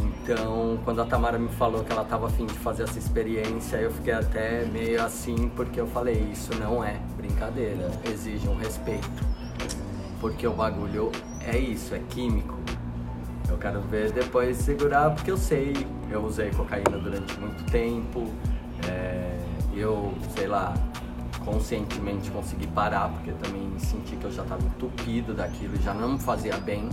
Então, 0.00 0.78
quando 0.84 1.02
a 1.02 1.04
Tamara 1.04 1.38
me 1.38 1.48
falou 1.48 1.84
que 1.84 1.92
ela 1.92 2.02
estava 2.02 2.26
afim 2.26 2.46
de 2.46 2.54
fazer 2.54 2.84
essa 2.84 2.98
experiência, 2.98 3.76
eu 3.76 3.90
fiquei 3.90 4.12
até 4.12 4.64
meio 4.64 5.02
assim, 5.02 5.48
porque 5.54 5.80
eu 5.80 5.86
falei, 5.86 6.28
isso 6.32 6.50
não 6.58 6.82
é 6.82 7.00
brincadeira, 7.42 7.90
exige 8.10 8.48
um 8.48 8.56
respeito. 8.56 9.10
Porque 10.20 10.46
o 10.46 10.52
bagulho 10.52 11.10
é 11.40 11.58
isso, 11.58 11.94
é 11.94 11.98
químico. 12.10 12.56
Eu 13.48 13.58
quero 13.58 13.80
ver 13.82 14.12
depois 14.12 14.56
segurar, 14.58 15.10
porque 15.10 15.30
eu 15.30 15.36
sei, 15.36 15.74
eu 16.10 16.24
usei 16.24 16.50
cocaína 16.50 16.96
durante 16.98 17.38
muito 17.40 17.64
tempo, 17.70 18.30
é, 18.88 19.36
eu, 19.74 20.14
sei 20.34 20.46
lá, 20.46 20.72
conscientemente 21.44 22.30
consegui 22.30 22.68
parar, 22.68 23.08
porque 23.08 23.32
também 23.32 23.72
senti 23.78 24.16
que 24.16 24.24
eu 24.24 24.30
já 24.30 24.42
estava 24.42 24.62
entupido 24.64 25.34
daquilo 25.34 25.76
já 25.82 25.92
não 25.92 26.12
me 26.12 26.18
fazia 26.18 26.56
bem, 26.56 26.88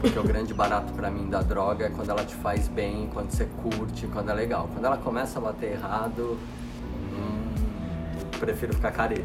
porque 0.00 0.18
o 0.18 0.22
grande 0.22 0.54
barato 0.54 0.92
para 0.94 1.10
mim 1.10 1.28
da 1.28 1.42
droga 1.42 1.86
é 1.86 1.90
quando 1.90 2.08
ela 2.08 2.24
te 2.24 2.34
faz 2.34 2.66
bem, 2.66 3.10
quando 3.12 3.30
você 3.30 3.46
curte, 3.62 4.06
quando 4.06 4.30
é 4.30 4.34
legal. 4.34 4.68
Quando 4.72 4.84
ela 4.86 4.96
começa 4.96 5.38
a 5.38 5.42
bater 5.42 5.72
errado, 5.72 6.38
prefiro 8.40 8.74
ficar 8.74 8.90
careta. 8.90 9.22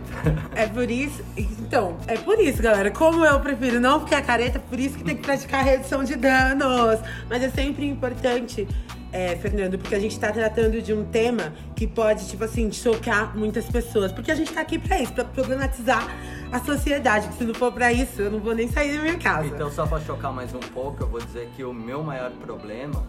É 0.53 0.67
por 0.67 0.91
isso. 0.91 1.23
Então, 1.37 1.97
é 2.05 2.17
por 2.17 2.39
isso, 2.39 2.61
galera. 2.61 2.91
Como 2.91 3.25
eu 3.25 3.39
prefiro 3.39 3.79
não 3.79 4.01
ficar 4.01 4.21
careta, 4.21 4.59
por 4.59 4.79
isso 4.79 4.97
que 4.97 5.03
tem 5.03 5.15
que 5.15 5.23
praticar 5.23 5.63
redução 5.63 6.03
de 6.03 6.15
danos. 6.15 6.99
Mas 7.29 7.41
é 7.41 7.49
sempre 7.49 7.87
importante 7.87 8.67
é, 9.11 9.35
Fernando, 9.37 9.77
porque 9.77 9.95
a 9.95 9.99
gente 9.99 10.19
tá 10.19 10.31
tratando 10.31 10.81
de 10.81 10.93
um 10.93 11.05
tema 11.05 11.53
que 11.75 11.87
pode, 11.87 12.27
tipo 12.27 12.43
assim, 12.43 12.71
chocar 12.71 13.35
muitas 13.35 13.65
pessoas. 13.65 14.11
Porque 14.11 14.29
a 14.31 14.35
gente 14.35 14.51
tá 14.51 14.61
aqui 14.61 14.77
pra 14.77 15.01
isso, 15.01 15.13
pra 15.13 15.23
problematizar 15.23 16.05
a 16.51 16.59
sociedade. 16.59 17.29
Que 17.29 17.35
se 17.35 17.43
não 17.45 17.53
for 17.53 17.71
pra 17.71 17.93
isso, 17.93 18.21
eu 18.21 18.29
não 18.29 18.39
vou 18.39 18.53
nem 18.53 18.67
sair 18.67 18.95
da 18.95 19.01
minha 19.01 19.17
casa. 19.17 19.47
Então, 19.47 19.71
só 19.71 19.87
pra 19.87 19.99
chocar 20.01 20.33
mais 20.33 20.53
um 20.53 20.59
pouco, 20.59 21.01
eu 21.03 21.07
vou 21.07 21.21
dizer 21.21 21.49
que 21.55 21.63
o 21.63 21.73
meu 21.73 22.03
maior 22.03 22.31
problema 22.31 23.03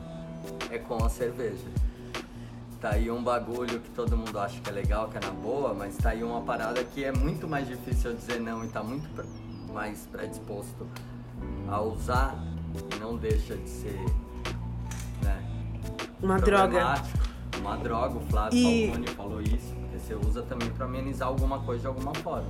é 0.70 0.78
com 0.78 1.04
a 1.04 1.09
cerveja. 1.09 1.86
Tá 2.87 2.93
aí 2.93 3.11
um 3.11 3.20
bagulho 3.20 3.80
que 3.80 3.91
todo 3.91 4.16
mundo 4.16 4.39
acha 4.39 4.61
que 4.61 4.70
é 4.70 4.72
legal, 4.72 5.09
que 5.09 5.16
é 5.16 5.20
na 5.20 5.32
boa, 5.32 5.74
mas 5.74 5.97
tá 5.97 6.11
aí 6.11 6.22
uma 6.22 6.41
parada 6.43 6.84
que 6.84 7.03
é 7.05 7.11
muito 7.11 7.49
mais 7.49 7.66
difícil 7.66 8.12
eu 8.12 8.16
dizer 8.16 8.39
não 8.41 8.64
e 8.64 8.68
tá 8.68 8.80
muito 8.80 9.09
mais 9.74 10.07
predisposto 10.07 10.87
a 11.68 11.80
usar 11.80 12.41
e 12.95 13.01
não 13.01 13.16
deixa 13.16 13.57
de 13.57 13.68
ser, 13.68 13.99
né? 15.20 15.43
Uma 16.22 16.39
droga. 16.39 16.95
Uma 17.59 17.76
droga, 17.76 18.18
o 18.18 18.20
Flávio 18.30 18.57
E- 18.57 18.87
Falcone 18.87 19.07
falou 19.09 19.43
isso, 19.43 19.74
porque 19.80 19.99
você 19.99 20.14
usa 20.14 20.43
também 20.43 20.70
pra 20.70 20.87
amenizar 20.87 21.26
alguma 21.26 21.59
coisa 21.59 21.80
de 21.80 21.87
alguma 21.89 22.14
forma. 22.14 22.47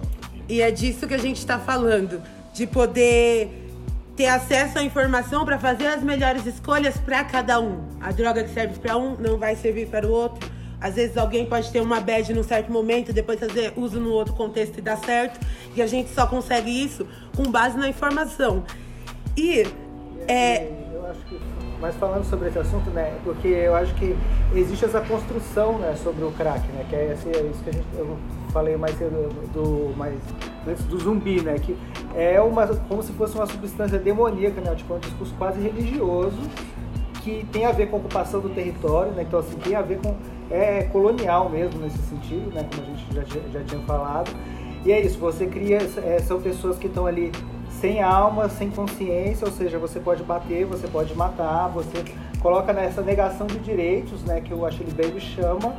E 0.46 0.60
é 0.60 0.70
disso 0.70 1.08
que 1.08 1.14
a 1.14 1.18
gente 1.18 1.46
tá 1.46 1.58
falando. 1.58 2.22
De 2.52 2.66
poder 2.66 3.65
ter 4.16 4.26
acesso 4.26 4.78
à 4.78 4.82
informação 4.82 5.44
pra 5.44 5.58
fazer 5.58 5.88
as 5.88 6.02
melhores 6.02 6.46
escolhas 6.46 6.96
pra 6.96 7.22
cada 7.22 7.60
um. 7.60 7.86
A 8.00 8.10
droga 8.10 8.42
que 8.42 8.50
serve 8.50 8.78
pra 8.78 8.96
um 8.96 9.14
não 9.16 9.36
vai 9.36 9.54
servir 9.54 9.88
para 9.88 10.06
o 10.06 10.10
outro. 10.10 10.50
Às 10.80 10.94
vezes 10.94 11.16
alguém 11.16 11.46
pode 11.46 11.70
ter 11.70 11.80
uma 11.80 12.00
bad 12.00 12.32
num 12.32 12.42
certo 12.42 12.72
momento, 12.72 13.12
depois 13.12 13.38
fazer 13.38 13.72
uso 13.76 14.00
no 14.00 14.10
outro 14.10 14.34
contexto 14.34 14.78
e 14.78 14.80
dar 14.80 14.96
certo. 14.96 15.38
E 15.74 15.82
a 15.82 15.86
gente 15.86 16.10
só 16.10 16.26
consegue 16.26 16.70
isso 16.70 17.06
com 17.36 17.44
base 17.50 17.76
na 17.76 17.88
informação. 17.88 18.64
E 19.36 19.66
é, 20.26 20.66
Eu 20.92 21.06
acho 21.06 21.20
que, 21.20 21.38
mas 21.80 21.94
falando 21.96 22.24
sobre 22.24 22.48
esse 22.48 22.58
assunto, 22.58 22.88
né, 22.90 23.18
porque 23.22 23.48
eu 23.48 23.74
acho 23.74 23.94
que 23.94 24.16
existe 24.54 24.84
essa 24.86 25.00
construção, 25.02 25.78
né, 25.78 25.94
sobre 26.02 26.24
o 26.24 26.32
crack, 26.32 26.66
né, 26.68 26.86
que 26.88 26.96
é, 26.96 27.12
esse, 27.12 27.28
é 27.28 27.42
isso 27.42 27.62
que 27.62 27.70
a 27.70 27.72
gente, 27.72 27.86
eu 27.96 28.18
falei 28.56 28.74
mais 28.74 28.96
cedo 28.96 29.28
do, 29.52 29.94
mais, 29.98 30.14
do 30.88 30.98
zumbi, 30.98 31.42
né, 31.42 31.58
que 31.58 31.76
é 32.14 32.40
uma, 32.40 32.66
como 32.66 33.02
se 33.02 33.12
fosse 33.12 33.34
uma 33.34 33.44
substância 33.44 33.98
demoníaca, 33.98 34.62
né, 34.62 34.74
tipo, 34.74 34.94
é 34.94 34.96
um 34.96 35.00
discurso 35.00 35.34
quase 35.36 35.60
religioso, 35.60 36.38
que 37.22 37.46
tem 37.52 37.66
a 37.66 37.72
ver 37.72 37.90
com 37.90 37.96
a 37.96 37.98
ocupação 37.98 38.40
do 38.40 38.48
território, 38.48 39.12
né, 39.12 39.24
então 39.28 39.40
assim, 39.40 39.58
tem 39.58 39.74
a 39.74 39.82
ver 39.82 39.98
com, 39.98 40.16
é 40.50 40.84
colonial 40.84 41.50
mesmo 41.50 41.82
nesse 41.82 41.98
sentido, 41.98 42.50
né, 42.54 42.66
como 42.70 42.82
a 42.82 42.86
gente 42.86 43.14
já, 43.14 43.40
já 43.52 43.64
tinha 43.64 43.82
falado, 43.82 44.30
e 44.86 44.90
é 44.90 45.02
isso, 45.02 45.18
você 45.18 45.46
cria, 45.46 45.76
é, 46.02 46.18
são 46.20 46.40
pessoas 46.40 46.78
que 46.78 46.86
estão 46.86 47.04
ali 47.04 47.32
sem 47.68 48.02
alma, 48.02 48.48
sem 48.48 48.70
consciência, 48.70 49.46
ou 49.46 49.52
seja, 49.52 49.78
você 49.78 50.00
pode 50.00 50.22
bater, 50.22 50.64
você 50.64 50.88
pode 50.88 51.14
matar, 51.14 51.68
você 51.68 52.02
coloca 52.40 52.72
nessa 52.72 53.02
negação 53.02 53.46
de 53.46 53.58
direitos, 53.58 54.24
né, 54.24 54.40
que 54.40 54.54
o 54.54 54.64
Achille 54.64 54.92
Bailey 54.92 55.20
chama 55.20 55.76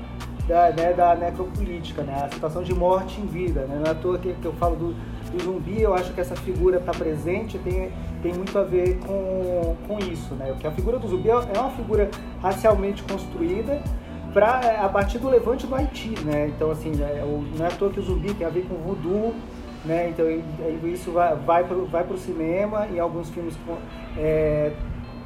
da, 0.47 0.69
né, 0.71 0.93
da 0.93 1.15
necropolítica, 1.15 2.03
né, 2.03 2.23
a 2.25 2.29
situação 2.33 2.63
de 2.63 2.73
morte 2.73 3.19
em 3.19 3.25
vida, 3.25 3.61
né, 3.61 3.75
não 3.79 3.85
é 3.85 3.89
à 3.89 3.95
toa 3.95 4.17
que, 4.17 4.33
que 4.33 4.45
eu 4.45 4.53
falo 4.53 4.75
do, 4.75 4.93
do 5.31 5.43
zumbi, 5.43 5.81
eu 5.81 5.93
acho 5.93 6.13
que 6.13 6.21
essa 6.21 6.35
figura 6.35 6.77
está 6.77 6.91
presente, 6.93 7.57
tem, 7.59 7.91
tem 8.23 8.33
muito 8.33 8.57
a 8.57 8.63
ver 8.63 8.97
com, 9.05 9.75
com 9.87 9.99
isso, 9.99 10.33
né, 10.35 10.47
porque 10.51 10.67
a 10.67 10.71
figura 10.71 10.97
do 10.97 11.07
zumbi 11.07 11.29
é 11.29 11.33
é 11.33 11.59
uma 11.59 11.71
figura 11.71 12.09
racialmente 12.41 13.03
construída, 13.03 13.81
para 14.33 14.59
a 14.85 14.89
partir 14.89 15.17
do 15.17 15.29
levante 15.29 15.65
do 15.65 15.73
Haiti, 15.73 16.13
né? 16.23 16.47
Então 16.49 16.69
assim, 16.69 16.91
é, 17.01 17.23
o- 17.23 17.43
não 17.57 17.65
é 17.65 17.69
à 17.69 17.71
toa 17.71 17.89
que 17.89 17.99
o 17.99 18.03
zumbi 18.03 18.33
tem 18.35 18.45
a 18.45 18.49
ver 18.49 18.67
com 18.67 18.75
voodoo, 18.75 19.33
né? 19.83 20.09
Então 20.09 20.25
isso 20.83 21.11
vai 21.11 21.35
vai 21.35 21.63
para 22.03 22.13
o 22.13 22.17
cinema 22.17 22.85
e 22.93 22.99
alguns 22.99 23.29
filmes 23.29 23.57
é, 24.15 24.73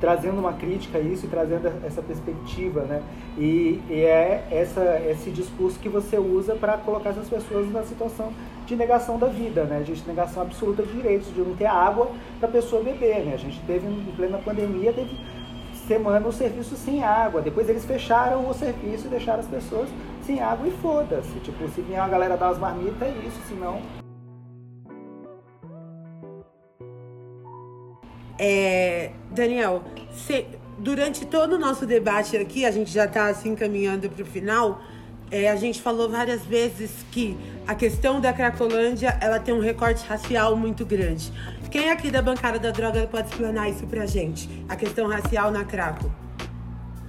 trazendo 0.02 0.40
uma 0.40 0.54
crítica 0.54 0.98
a 0.98 1.02
isso 1.02 1.28
e 1.28 1.30
trazendo 1.30 1.72
essa 1.86 2.02
perspectiva, 2.02 2.82
né? 2.82 3.04
E, 3.38 3.80
e 3.88 4.02
é 4.02 4.48
essa 4.52 5.00
esse 5.08 5.30
discurso 5.30 5.80
que 5.80 5.88
você 5.88 6.18
usa 6.18 6.56
para 6.56 6.76
colocar 6.80 7.12
essas 7.12 7.30
pessoas 7.30 7.72
na 7.72 7.84
situação 7.84 8.34
de 8.66 8.76
negação 8.76 9.20
da 9.20 9.28
vida, 9.28 9.64
né? 9.64 9.82
De 9.82 9.94
negação 10.08 10.42
absoluta 10.42 10.82
de 10.82 10.92
direitos, 10.92 11.32
de 11.34 11.40
não 11.40 11.56
ter 11.56 11.68
água 11.68 12.10
para 12.40 12.50
a 12.50 12.52
pessoa 12.52 12.84
beber, 12.84 13.24
né? 13.24 13.36
A 13.36 13.38
gente 13.38 13.62
teve 13.62 13.88
em 13.88 14.14
plena 14.18 14.40
pandemia 14.40 14.92
teve 14.92 15.16
semana 15.88 16.28
o 16.28 16.34
serviço 16.34 16.76
sem 16.76 17.04
água. 17.04 17.42
Depois 17.42 17.70
eles 17.70 17.86
fecharam 17.86 18.50
o 18.50 18.54
serviço 18.54 19.06
e 19.06 19.10
deixaram 19.10 19.42
as 19.42 19.48
pessoas 19.48 19.88
sem 20.24 20.42
água 20.42 20.68
e 20.68 20.72
foda-se. 20.72 21.40
Tipo, 21.42 21.68
se 21.70 21.82
vier 21.82 22.00
uma 22.00 22.10
galera 22.10 22.36
dar 22.36 22.48
umas 22.48 22.58
marmitas, 22.58 23.02
é 23.02 23.12
isso, 23.28 23.40
senão. 23.48 24.01
É, 28.40 29.12
Daniel, 29.32 29.84
cê- 30.28 30.46
durante 30.80 31.26
todo 31.26 31.54
o 31.54 31.60
nosso 31.60 31.86
debate 31.86 32.36
aqui, 32.38 32.66
a 32.66 32.72
gente 32.72 32.92
já 32.92 33.06
está 33.06 33.28
assim 33.28 33.56
caminhando 33.56 34.10
para 34.10 34.24
o 34.24 34.26
final. 34.26 34.82
é, 35.34 35.50
a 35.50 35.56
gente 35.56 35.82
falou 35.82 36.10
várias 36.10 36.42
vezes 36.46 36.92
que 37.10 37.38
a 37.66 37.74
questão 37.74 38.20
da 38.20 38.34
Cracolândia 38.34 39.18
ela 39.22 39.40
tem 39.40 39.54
um 39.54 39.62
recorte 39.62 40.06
racial 40.06 40.58
muito 40.58 40.86
grande. 40.86 41.32
Quem 41.70 41.90
aqui 41.90 42.12
da 42.12 42.22
bancada 42.22 42.60
da 42.60 42.70
droga 42.70 43.08
pode 43.10 43.30
explanar 43.30 43.70
isso 43.70 43.88
pra 43.88 44.06
gente? 44.06 44.50
A 44.68 44.76
questão 44.76 45.08
racial 45.08 45.50
na 45.50 45.64
Craco? 45.64 46.12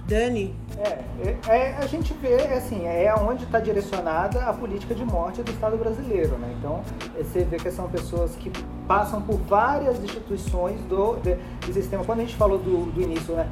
Dani? 0.07 0.53
É, 0.77 0.99
é, 1.23 1.37
é, 1.47 1.77
a 1.77 1.85
gente 1.85 2.13
vê, 2.13 2.35
assim, 2.53 2.85
é 2.85 3.13
onde 3.15 3.45
está 3.45 3.59
direcionada 3.59 4.43
a 4.45 4.53
política 4.53 4.93
de 4.93 5.05
morte 5.05 5.41
do 5.41 5.51
Estado 5.51 5.77
brasileiro, 5.77 6.37
né? 6.37 6.53
Então, 6.59 6.81
é, 7.17 7.23
você 7.23 7.43
vê 7.43 7.57
que 7.57 7.71
são 7.71 7.87
pessoas 7.87 8.35
que 8.35 8.51
passam 8.87 9.21
por 9.21 9.37
várias 9.37 10.03
instituições 10.03 10.81
do, 10.81 11.15
do 11.15 11.73
sistema. 11.73 12.03
Quando 12.03 12.19
a 12.19 12.23
gente 12.23 12.35
falou 12.35 12.57
do, 12.57 12.91
do 12.91 13.01
início, 13.01 13.33
né? 13.33 13.49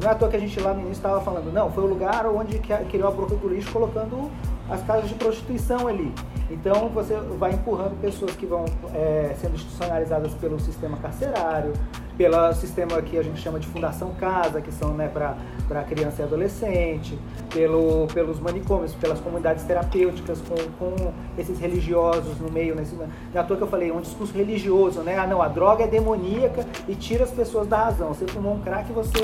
Não 0.00 0.08
é 0.08 0.12
à 0.12 0.14
toa 0.14 0.30
que 0.30 0.36
a 0.36 0.40
gente 0.40 0.58
lá 0.58 0.72
no 0.72 0.80
início 0.80 0.94
estava 0.94 1.20
falando, 1.20 1.52
não, 1.52 1.70
foi 1.70 1.84
o 1.84 1.86
lugar 1.86 2.26
onde 2.26 2.58
criou 2.58 3.08
a 3.08 3.48
lixo 3.48 3.70
colocando 3.70 4.30
as 4.68 4.82
casas 4.82 5.08
de 5.08 5.14
prostituição 5.14 5.86
ali. 5.86 6.12
Então 6.50 6.88
você 6.88 7.14
vai 7.38 7.52
empurrando 7.52 7.98
pessoas 8.00 8.36
que 8.36 8.44
vão 8.44 8.64
é, 8.94 9.34
sendo 9.40 9.54
institucionalizadas 9.54 10.34
pelo 10.34 10.60
sistema 10.60 10.96
carcerário, 10.98 11.72
pelo 12.16 12.52
sistema 12.52 13.00
que 13.00 13.16
a 13.18 13.22
gente 13.22 13.40
chama 13.40 13.58
de 13.58 13.66
Fundação 13.66 14.14
Casa, 14.14 14.60
que 14.60 14.70
são 14.70 14.92
né, 14.92 15.08
para 15.08 15.82
criança 15.84 16.22
e 16.22 16.24
adolescente, 16.24 17.18
pelo, 17.52 18.06
pelos 18.08 18.38
manicômios, 18.38 18.94
pelas 18.94 19.18
comunidades 19.20 19.64
terapêuticas, 19.64 20.40
com, 20.42 20.54
com 20.78 21.12
esses 21.38 21.58
religiosos 21.58 22.38
no 22.38 22.50
meio. 22.50 22.74
Nesse, 22.74 22.94
não 22.94 23.08
é 23.34 23.38
à 23.38 23.42
toa 23.42 23.56
que 23.56 23.62
eu 23.62 23.68
falei, 23.68 23.90
um 23.90 24.00
discurso 24.00 24.34
religioso, 24.34 25.00
né? 25.00 25.18
Ah, 25.18 25.26
não, 25.26 25.40
a 25.40 25.48
droga 25.48 25.84
é 25.84 25.86
demoníaca 25.86 26.66
e 26.86 26.94
tira 26.94 27.24
as 27.24 27.30
pessoas 27.30 27.66
da 27.66 27.84
razão. 27.84 28.08
Você 28.08 28.26
fumou 28.26 28.54
um 28.54 28.60
crack, 28.60 28.92
você 28.92 29.20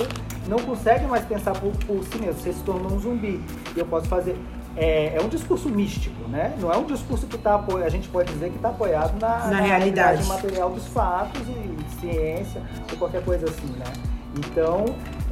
não 0.49 0.59
consegue 0.59 1.07
mais 1.07 1.25
pensar 1.27 1.53
por, 1.53 1.71
por 1.87 2.03
si 2.05 2.19
mesmo, 2.19 2.41
você 2.41 2.53
se 2.55 2.63
tornou 2.63 2.93
um 2.93 2.99
zumbi. 2.99 3.41
E 3.77 3.79
eu 3.79 3.87
posso 3.87 4.09
fazer. 4.09 4.35
É, 4.81 5.17
é 5.17 5.21
um 5.21 5.29
discurso 5.29 5.69
místico, 5.69 6.29
né? 6.29 6.55
Não 6.61 6.73
é 6.73 6.77
um 6.77 6.85
discurso 6.85 7.27
que 7.27 7.37
tá, 7.37 7.63
a 7.85 7.89
gente 7.89 8.09
pode 8.09 8.33
dizer 8.33 8.51
que 8.51 8.57
está 8.57 8.69
apoiado 8.69 9.19
na, 9.21 9.49
Na 9.49 9.61
realidade. 9.61 10.25
material 10.27 10.71
dos 10.71 10.87
fatos 10.87 11.43
e 11.49 12.01
ciência 12.01 12.63
ou 12.93 12.97
qualquer 12.97 13.25
coisa 13.25 13.47
assim, 13.47 13.67
né? 13.77 13.93
Então, 14.37 14.85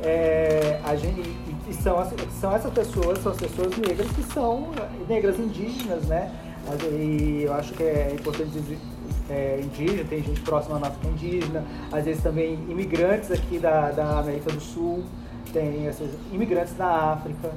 é, 0.03 0.81
a 0.85 0.97
gente, 0.97 1.21
e 1.69 1.75
são, 1.75 1.97
são 2.41 2.57
essas 2.57 2.73
pessoas, 2.73 3.21
são 3.21 3.31
as 3.31 3.39
pessoas 3.39 3.77
negras 3.77 4.09
que 4.11 4.23
são 4.25 4.71
negras 5.09 5.39
indígenas, 5.39 6.05
né? 6.07 6.33
E 6.91 7.45
eu 7.45 7.55
acho 7.55 7.73
que 7.75 7.85
é 7.85 8.13
importante 8.13 8.51
dizer 8.51 8.79
é, 9.31 9.61
indígena, 9.63 10.05
tem 10.09 10.23
gente 10.23 10.41
próxima 10.41 10.77
à 10.77 10.81
nossa 10.81 10.97
que 11.01 11.07
é 11.07 11.11
indígena, 11.11 11.65
às 11.93 12.05
vezes 12.05 12.23
também 12.23 12.55
imigrantes 12.69 13.31
aqui 13.31 13.59
da, 13.59 13.93
da 13.93 14.19
América 14.19 14.51
do 14.51 14.61
Sul, 14.61 15.05
tem 15.53 15.87
esses 15.87 16.11
imigrantes 16.33 16.75
da 16.75 17.13
África. 17.13 17.51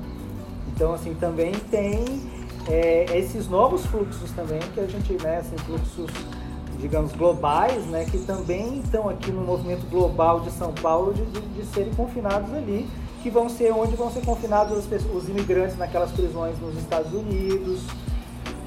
Então, 0.74 0.94
assim, 0.94 1.14
também 1.16 1.52
tem 1.72 2.22
é, 2.68 3.18
esses 3.18 3.48
novos 3.48 3.86
fluxos 3.86 4.32
também, 4.32 4.60
que 4.74 4.80
a 4.80 4.88
gente, 4.88 5.14
né, 5.22 5.38
assim, 5.38 5.58
fluxos, 5.58 6.10
digamos, 6.80 7.12
globais, 7.14 7.86
né, 7.88 8.06
que 8.06 8.20
também 8.20 8.80
estão 8.80 9.10
aqui 9.10 9.32
no 9.32 9.42
movimento 9.42 9.86
global 9.90 10.40
de 10.42 10.52
São 10.52 10.72
Paulo 10.74 11.14
de, 11.14 11.26
de, 11.26 11.42
de 11.42 11.66
serem 11.66 11.94
confinados 11.94 12.54
ali 12.54 12.88
que 13.22 13.30
vão 13.30 13.50
ser 13.50 13.72
onde 13.72 13.96
vão 13.96 14.12
ser 14.12 14.22
confinados 14.26 14.78
os, 14.78 15.06
os 15.14 15.30
imigrantes 15.30 15.78
naquelas 15.78 16.12
prisões 16.12 16.58
nos 16.60 16.78
Estados 16.78 17.14
Unidos, 17.14 17.82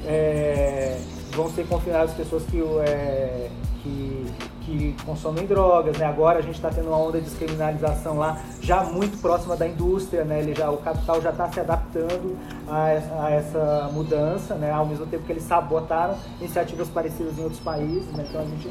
é, 0.04 1.00
vão 1.32 1.50
ser 1.50 1.66
confinadas 1.66 2.12
pessoas 2.14 2.44
que, 2.44 2.60
é, 2.86 3.50
que, 3.82 4.26
que, 4.62 4.96
consomem 5.04 5.46
drogas. 5.46 5.96
Né? 5.96 6.04
Agora 6.04 6.38
a 6.38 6.42
gente 6.42 6.54
está 6.54 6.70
tendo 6.70 6.88
uma 6.88 6.98
onda 6.98 7.18
de 7.18 7.24
descriminalização 7.24 8.18
lá, 8.18 8.40
já 8.60 8.84
muito 8.84 9.20
próxima 9.20 9.56
da 9.56 9.66
indústria, 9.66 10.24
né? 10.24 10.40
Ele 10.40 10.54
já, 10.54 10.70
o 10.70 10.78
capital 10.78 11.20
já 11.20 11.30
está 11.30 11.50
se 11.50 11.60
adaptando 11.60 12.36
a, 12.68 13.24
a, 13.24 13.30
essa 13.30 13.90
mudança, 13.92 14.54
né? 14.54 14.70
ao 14.70 14.86
mesmo 14.86 15.06
tempo 15.06 15.24
que 15.24 15.32
eles 15.32 15.44
sabotaram 15.44 16.16
iniciativas 16.38 16.88
parecidas 16.88 17.38
em 17.38 17.42
outros 17.42 17.60
países. 17.60 18.06
Né? 18.12 18.24
Então 18.28 18.40
a 18.40 18.44
gente 18.44 18.70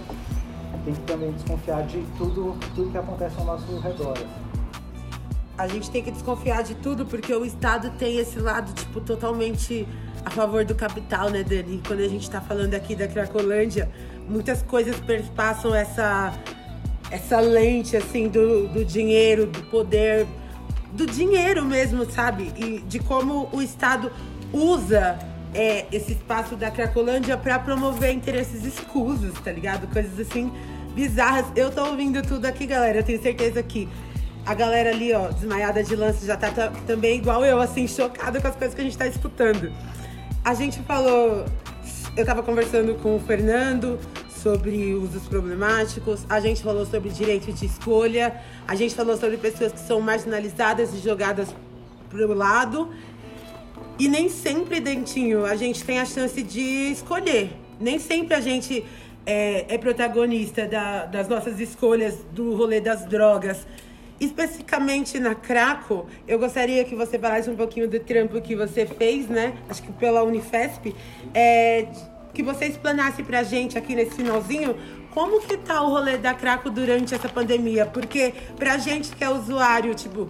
tem 0.86 0.93
que 0.93 1.01
também 1.01 1.32
desconfiar 1.32 1.86
de 1.86 2.03
tudo, 2.18 2.55
tudo 2.76 2.91
que 2.91 2.97
acontece 2.97 3.36
ao 3.39 3.45
nosso 3.45 3.80
redor. 3.80 4.18
A 5.57 5.68
gente 5.68 5.91
tem 5.91 6.01
que 6.01 6.09
desconfiar 6.09 6.64
de 6.64 6.74
tudo 6.76 7.05
porque 7.05 7.34
o 7.36 7.45
Estado 7.45 7.91
tem 7.91 8.18
esse 8.18 8.39
lado, 8.39 8.74
tipo, 8.74 8.99
totalmente 8.99 9.88
a 10.26 10.30
favor 10.30 10.63
do 10.65 10.76
capital, 10.76 11.30
né, 11.30 11.43
Dani? 11.43 11.82
Quando 11.86 12.01
a 12.01 12.07
gente 12.07 12.30
tá 12.30 12.41
falando 12.41 12.74
aqui 12.74 12.95
da 12.95 13.07
Cracolândia, 13.07 13.89
muitas 14.28 14.61
coisas 14.61 14.95
perpassam 14.99 15.74
essa, 15.74 16.34
essa 17.09 17.39
lente, 17.39 17.97
assim, 17.97 18.28
do, 18.28 18.67
do 18.67 18.86
dinheiro, 18.86 19.47
do 19.47 19.61
poder, 19.63 20.28
do 20.93 21.05
dinheiro 21.05 21.65
mesmo, 21.65 22.09
sabe? 22.09 22.51
E 22.57 22.80
de 22.80 22.99
como 22.99 23.49
o 23.51 23.61
Estado 23.61 24.11
usa 24.53 25.17
é, 25.53 25.86
esse 25.91 26.13
espaço 26.13 26.55
da 26.55 26.69
Cracolândia 26.69 27.38
para 27.38 27.59
promover 27.59 28.13
interesses 28.13 28.63
escusos, 28.65 29.34
tá 29.41 29.51
ligado? 29.51 29.88
Coisas 29.91 30.19
assim 30.19 30.51
bizarras. 30.93 31.45
Eu 31.55 31.72
tô 31.72 31.86
ouvindo 31.86 32.22
tudo 32.22 32.45
aqui, 32.45 32.65
galera. 32.65 32.99
Eu 32.99 33.03
tenho 33.03 33.22
certeza 33.22 33.61
que 33.63 33.88
a 34.45 34.53
galera 34.53 34.89
ali, 34.89 35.13
ó, 35.13 35.30
desmaiada 35.30 35.84
de 35.84 35.95
lance, 35.95 36.26
já 36.26 36.36
tá 36.36 36.51
também 36.88 37.17
igual 37.17 37.45
eu, 37.45 37.61
assim, 37.61 37.88
chocada 37.88 38.41
com 38.41 38.47
as 38.47 38.55
coisas 38.55 38.74
que 38.74 38.82
a 38.82 38.84
gente 38.84 38.97
tá 38.97 39.07
escutando. 39.07 39.72
A 40.43 40.55
gente 40.55 40.79
falou. 40.81 41.45
Eu 42.17 42.25
tava 42.25 42.41
conversando 42.41 42.95
com 42.95 43.15
o 43.15 43.19
Fernando 43.19 43.99
sobre 44.41 44.93
usos 44.95 45.27
problemáticos, 45.27 46.25
a 46.27 46.39
gente 46.39 46.63
falou 46.63 46.83
sobre 46.85 47.09
direito 47.09 47.53
de 47.53 47.65
escolha, 47.67 48.41
a 48.67 48.75
gente 48.75 48.95
falou 48.95 49.15
sobre 49.15 49.37
pessoas 49.37 49.71
que 49.71 49.79
são 49.79 50.01
marginalizadas 50.01 50.93
e 50.95 50.97
jogadas 50.97 51.55
pro 52.09 52.33
lado. 52.33 52.89
E 53.99 54.09
nem 54.09 54.29
sempre, 54.29 54.79
Dentinho, 54.79 55.45
a 55.45 55.55
gente 55.55 55.83
tem 55.83 55.99
a 55.99 56.05
chance 56.05 56.41
de 56.41 56.91
escolher. 56.91 57.51
Nem 57.79 57.99
sempre 57.99 58.33
a 58.33 58.41
gente 58.41 58.83
é, 59.25 59.75
é 59.75 59.77
protagonista 59.77 60.65
da, 60.65 61.05
das 61.05 61.27
nossas 61.27 61.59
escolhas 61.59 62.17
do 62.33 62.55
rolê 62.55 62.81
das 62.81 63.05
drogas. 63.05 63.65
Especificamente 64.22 65.19
na 65.19 65.34
Craco, 65.34 66.05
eu 66.28 66.38
gostaria 66.38 66.86
que 66.86 66.93
você 66.93 67.17
falasse 67.17 67.49
um 67.49 67.55
pouquinho 67.55 67.89
do 67.89 67.99
trampo 67.99 68.39
que 68.39 68.55
você 68.55 68.86
fez, 68.86 69.28
né? 69.28 69.55
Acho 69.67 69.82
que 69.82 69.91
pela 69.93 70.22
Unifesp. 70.22 70.95
É, 71.34 71.88
que 72.32 72.43
você 72.43 72.65
explanasse 72.65 73.24
pra 73.24 73.41
gente 73.41 73.80
aqui 73.80 73.95
nesse 73.95 74.11
finalzinho 74.11 74.78
como 75.09 75.41
que 75.41 75.57
tá 75.57 75.82
o 75.82 75.89
rolê 75.89 76.19
da 76.19 76.36
Craco 76.36 76.69
durante 76.69 77.15
essa 77.15 77.28
pandemia. 77.28 77.88
Porque 77.88 78.32
pra 78.55 78.78
gente 78.78 79.09
que 79.15 79.24
é 79.24 79.30
usuário, 79.30 79.95
tipo, 79.95 80.30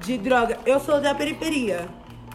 de 0.00 0.16
droga, 0.16 0.58
eu 0.64 0.80
sou 0.80 0.98
da 0.98 1.14
periferia. 1.14 1.86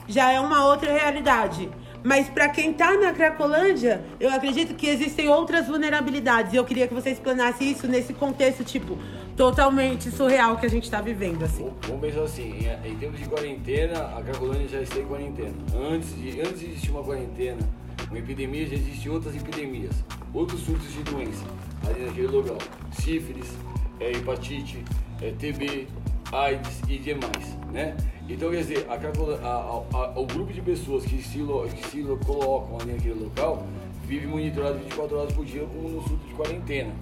Já 0.07 0.31
é 0.31 0.39
uma 0.39 0.67
outra 0.67 0.91
realidade. 0.93 1.67
Mas 2.03 2.27
para 2.29 2.49
quem 2.49 2.73
tá 2.73 2.93
na 2.93 3.11
Cracolândia, 3.11 4.03
eu 4.19 4.29
acredito 4.29 4.75
que 4.75 4.87
existem 4.87 5.29
outras 5.29 5.67
vulnerabilidades. 5.67 6.53
E 6.53 6.55
eu 6.55 6.63
queria 6.65 6.87
que 6.87 6.93
você 6.93 7.09
explanasse 7.09 7.63
isso 7.63 7.87
nesse 7.87 8.13
contexto, 8.13 8.63
tipo, 8.63 8.97
totalmente 9.35 10.09
surreal 10.11 10.57
que 10.57 10.65
a 10.65 10.69
gente 10.69 10.83
está 10.83 11.01
vivendo, 11.01 11.43
assim. 11.43 11.71
Vamos 11.87 12.01
pensar 12.01 12.23
assim, 12.23 12.67
em, 12.83 12.91
em 12.91 12.95
tempos 12.95 13.19
de 13.19 13.25
quarentena, 13.25 14.17
a 14.17 14.21
Cracolândia 14.21 14.67
já 14.67 14.81
está 14.81 14.99
em 14.99 15.05
quarentena. 15.05 15.53
Antes 15.75 16.15
de, 16.15 16.41
antes 16.41 16.59
de 16.59 16.65
existir 16.67 16.91
uma 16.91 17.03
quarentena, 17.03 17.59
uma 18.09 18.19
epidemia, 18.19 18.67
já 18.67 18.75
existem 18.75 19.11
outras 19.11 19.35
epidemias, 19.35 20.03
outros 20.33 20.61
surtos 20.61 20.91
de 20.91 21.03
doença 21.03 21.45
ali 21.87 22.05
naquele 22.05 22.27
local. 22.27 22.57
Sífilis, 22.91 23.49
é, 23.99 24.11
hepatite, 24.11 24.83
é, 25.21 25.31
TB, 25.31 25.87
AIDS 26.31 26.81
e 26.87 26.97
demais, 26.97 27.57
né? 27.71 27.95
Então, 28.29 28.49
quer 28.49 28.57
dizer, 28.57 28.87
a, 28.89 28.93
a, 28.93 29.97
a, 29.97 30.19
o 30.19 30.25
grupo 30.25 30.53
de 30.53 30.61
pessoas 30.61 31.03
que 31.03 31.21
se, 31.21 31.39
que 31.75 31.87
se 31.89 32.03
colocam 32.25 32.77
ali 32.79 32.93
naquele 32.93 33.23
local 33.23 33.65
vive 34.05 34.27
monitorado 34.27 34.77
24 34.79 35.17
horas 35.17 35.33
por 35.33 35.45
dia 35.45 35.65
como 35.65 35.89
no 35.89 36.01
surto 36.01 36.27
de 36.27 36.33
quarentena. 36.33 36.93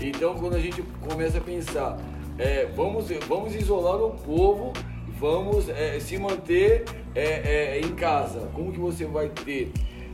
Então, 0.00 0.34
quando 0.34 0.56
a 0.56 0.60
gente 0.60 0.82
começa 1.08 1.38
a 1.38 1.40
pensar, 1.40 1.98
é, 2.38 2.66
vamos, 2.76 3.08
vamos 3.26 3.54
isolar 3.54 3.96
o 3.96 4.10
povo, 4.10 4.72
vamos 5.18 5.68
é, 5.68 5.98
se 6.00 6.18
manter 6.18 6.84
é, 7.14 7.78
é 7.78 7.80
em 7.80 7.94
casa. 7.94 8.48
Como 8.52 8.72
que 8.72 8.78
você 8.78 9.06
vai 9.06 9.28
ter 9.28 9.72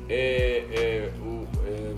é, 0.09 0.65
é, 0.73 1.11
o, 1.21 1.47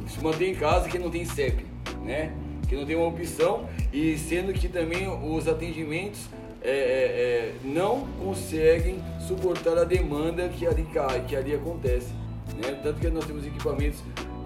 se 0.09 0.23
manter 0.23 0.49
em 0.49 0.55
casa 0.55 0.89
que 0.89 0.99
não 0.99 1.11
tem 1.11 1.25
CEP, 1.25 1.65
né? 2.03 2.35
Que 2.69 2.75
não 2.75 2.87
tem 2.87 2.97
uma 2.97 3.07
opção 3.07 3.69
e 3.93 4.17
sendo 4.17 4.53
que 4.53 4.69
também 4.69 5.07
os 5.09 5.47
atendimentos 5.47 6.29
não 7.63 8.07
conseguem 8.19 8.97
suportar 9.21 9.77
a 9.77 9.85
demanda 9.85 10.49
que 10.49 10.67
ali 10.67 10.87
que 11.29 11.37
ali 11.37 11.55
acontece. 11.55 12.09
Né? 12.57 12.79
Tanto 12.83 13.01
que 13.01 13.09
nós 13.09 13.27
temos 13.27 13.47
equipamentos 13.47 14.03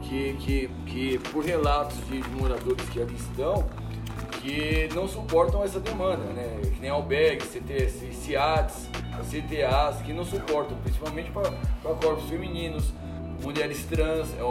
que, 0.08 0.32
que, 0.34 0.70
que 0.86 1.18
por 1.30 1.44
relatos 1.44 1.98
de 2.06 2.18
moradores 2.30 2.88
que 2.88 3.00
ali 3.00 3.14
estão, 3.14 3.68
que 4.40 4.88
não 4.94 5.06
suportam 5.06 5.62
essa 5.62 5.78
demanda, 5.78 6.24
né? 6.32 6.60
Que 6.62 6.80
nem 6.80 6.90
albergues, 6.90 7.48
CTS, 7.48 8.14
CIATs, 8.14 8.88
CTAs, 9.28 10.00
que 10.02 10.12
não 10.12 10.24
suportam, 10.24 10.78
principalmente 10.78 11.30
para 11.30 11.50
corpos 11.94 12.28
femininos, 12.28 12.92
mulheres 13.42 13.84
trans, 13.84 14.32
é, 14.34 14.40
é, 14.40 14.42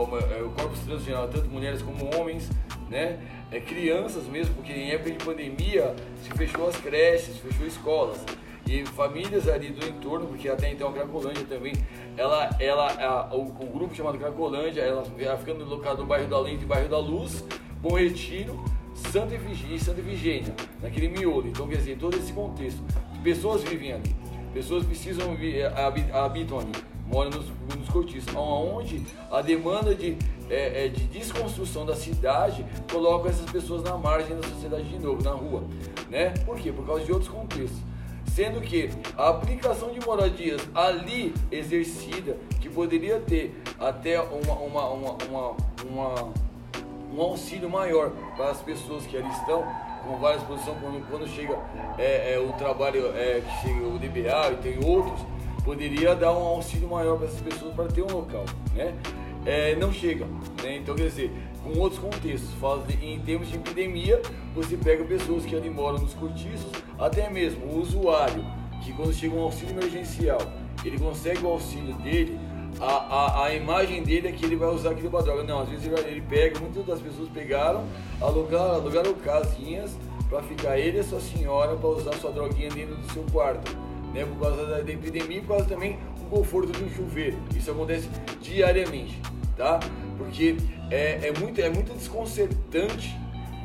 o 0.43 0.49
corpos 0.49 0.80
trans 0.82 1.03
geral, 1.03 1.28
tanto 1.28 1.49
mulheres 1.49 1.82
como 1.82 2.16
homens, 2.16 2.49
né? 2.89 3.20
É, 3.51 3.60
crianças 3.60 4.26
mesmo, 4.26 4.53
porque 4.55 4.74
em 4.74 4.91
época 4.91 5.12
de 5.12 5.26
pandemia 5.26 5.95
se 6.22 6.30
fechou 6.38 6.70
as 6.70 6.76
creches, 6.78 7.36
se 7.36 7.39
fechou 7.39 7.66
escolas 7.66 8.24
e 8.70 8.86
famílias 8.86 9.47
ali 9.47 9.70
do 9.70 9.86
entorno, 9.86 10.28
porque 10.28 10.49
até 10.49 10.72
então 10.72 10.89
a 10.89 10.93
Cracolândia 10.93 11.45
também, 11.45 11.74
ela, 12.18 12.49
ela, 12.59 12.91
a, 12.91 13.36
o, 13.36 13.43
o, 13.43 13.65
grupo 13.65 13.95
chamado 13.95 14.18
Cracolândia, 14.18 14.82
ela, 14.82 15.03
ela 15.18 15.38
ficando 15.38 15.63
locado 15.63 15.99
no 15.99 16.05
bairro 16.05 16.28
da 16.28 16.39
Lente 16.39 16.65
bairro 16.65 16.89
da 16.89 16.99
Luz, 16.99 17.45
Bom 17.82 17.97
Retiro, 17.97 18.63
Santa 18.93 19.36
Efigênia 19.36 19.80
Santa 19.80 20.01
Efigênia, 20.01 20.53
naquele 20.82 21.07
miolo. 21.07 21.47
Então, 21.47 21.68
quer 21.68 21.78
dizer, 21.78 21.97
todo 21.97 22.18
esse 22.18 22.34
contexto. 22.34 22.84
Pessoas 23.24 23.63
vivem 23.63 23.93
ali, 23.93 24.15
pessoas 24.53 24.86
precisam, 24.86 25.36
habitam 26.13 26.59
ali, 26.59 26.72
moram 27.05 27.30
nos, 27.30 27.45
nos 27.78 27.89
cortiços, 27.89 28.34
onde 28.36 29.01
a 29.32 29.41
demanda 29.41 29.95
de, 29.95 30.18
é, 30.49 30.88
de 30.89 31.03
desconstrução 31.05 31.86
da 31.86 31.95
cidade 31.95 32.65
coloca 32.91 33.30
essas 33.30 33.49
pessoas 33.49 33.82
na 33.84 33.97
margem 33.97 34.36
da 34.36 34.47
sociedade 34.47 34.84
de 34.84 34.99
novo, 34.99 35.24
na 35.24 35.32
rua. 35.32 35.63
Né? 36.09 36.30
Por 36.45 36.57
quê? 36.57 36.72
Por 36.72 36.86
causa 36.86 37.03
de 37.05 37.11
outros 37.11 37.30
contextos 37.30 37.80
sendo 38.38 38.62
que 38.62 38.88
a 39.18 39.30
aplicação 39.30 39.90
de 39.92 40.00
moradias 40.06 40.62
ali 40.76 41.34
exercida, 41.52 42.38
que 42.62 42.70
poderia 42.70 43.20
ter 43.20 43.60
até 43.80 44.22
uma, 44.22 44.54
uma, 44.54 44.90
uma, 44.90 45.18
uma, 45.24 45.56
uma 45.84 46.34
um 47.12 47.20
auxílio 47.20 47.68
maior 47.68 48.12
para 48.36 48.52
as 48.52 48.62
pessoas 48.62 49.08
que 49.08 49.18
ali 49.18 49.28
estão, 49.30 49.66
com 50.04 50.18
várias 50.18 50.44
posições, 50.44 50.78
quando, 50.80 51.10
quando 51.10 51.28
chega 51.28 51.58
é, 51.98 52.36
é, 52.36 52.40
o 52.40 52.54
trabalho, 52.54 53.08
é, 53.16 53.42
que 53.42 53.68
chega 53.68 53.88
o 53.88 53.98
DBA 53.98 54.52
e 54.52 54.56
tem 54.58 54.88
outros, 54.88 55.20
poderia 55.66 56.14
dar 56.16 56.32
um 56.32 56.46
auxílio 56.46 56.88
maior 56.88 57.18
para 57.18 57.26
essas 57.26 57.42
pessoas 57.42 57.74
para 57.74 57.86
ter 57.86 58.04
um 58.04 58.18
local, 58.18 58.46
né? 58.76 58.94
É, 59.48 59.76
não 59.78 59.92
chega, 59.92 60.28
né? 60.62 60.76
Então, 60.76 60.94
quer 60.94 61.08
dizer, 61.08 61.32
com 61.68 61.80
outros 61.80 61.99
contextos. 61.99 62.49
De, 62.88 63.05
em 63.05 63.20
termos 63.20 63.49
de 63.49 63.55
epidemia, 63.55 64.22
você 64.55 64.78
pega 64.78 65.03
pessoas 65.03 65.45
que 65.45 65.55
ali 65.55 65.70
moram 65.70 65.99
nos 65.99 66.13
cortiços, 66.13 66.72
até 66.97 67.30
mesmo 67.30 67.65
o 67.65 67.82
usuário, 67.82 68.43
que 68.84 68.93
quando 68.93 69.13
chega 69.13 69.36
um 69.36 69.41
auxílio 69.41 69.78
emergencial, 69.78 70.41
ele 70.84 70.97
consegue 70.97 71.43
o 71.43 71.49
auxílio 71.49 71.93
dele, 71.95 72.39
a, 72.80 72.86
a, 72.86 73.45
a 73.45 73.55
imagem 73.55 74.03
dele 74.03 74.28
é 74.28 74.32
que 74.32 74.45
ele 74.45 74.55
vai 74.55 74.70
usar 74.70 74.91
aquilo 74.91 75.09
para 75.09 75.24
droga. 75.24 75.43
Não, 75.43 75.61
às 75.61 75.70
vezes 75.70 75.86
ele, 75.86 75.99
ele 76.07 76.22
pega, 76.22 76.59
muitas 76.59 76.86
das 76.86 77.01
pessoas 77.01 77.28
pegaram, 77.30 77.84
alugaram, 78.22 78.76
alugaram 78.76 79.13
casinhas 79.15 79.97
para 80.30 80.43
ficar 80.43 80.78
ele 80.78 80.97
e 80.97 80.99
a 80.99 81.03
sua 81.03 81.20
senhora 81.20 81.76
para 81.76 81.89
usar 81.89 82.13
sua 82.15 82.32
droguinha 82.32 82.70
dentro 82.70 82.95
do 82.95 83.11
seu 83.11 83.24
quarto. 83.32 83.76
Né, 84.13 84.26
por 84.26 84.39
causa 84.39 84.65
da, 84.65 84.82
da 84.82 84.91
epidemia 84.91 85.38
e 85.38 85.41
por 85.41 85.49
causa 85.49 85.65
também 85.65 85.99
do 86.18 86.30
conforto 86.30 86.72
de 86.72 86.82
um 86.84 86.89
chuveiro. 86.89 87.38
Isso 87.55 87.70
acontece 87.70 88.07
diariamente, 88.41 89.20
tá? 89.57 89.80
Porque 90.18 90.55
é, 90.90 91.28
é, 91.28 91.40
muito, 91.40 91.60
é 91.60 91.70
muito 91.70 91.94
desconcertante 91.94 93.16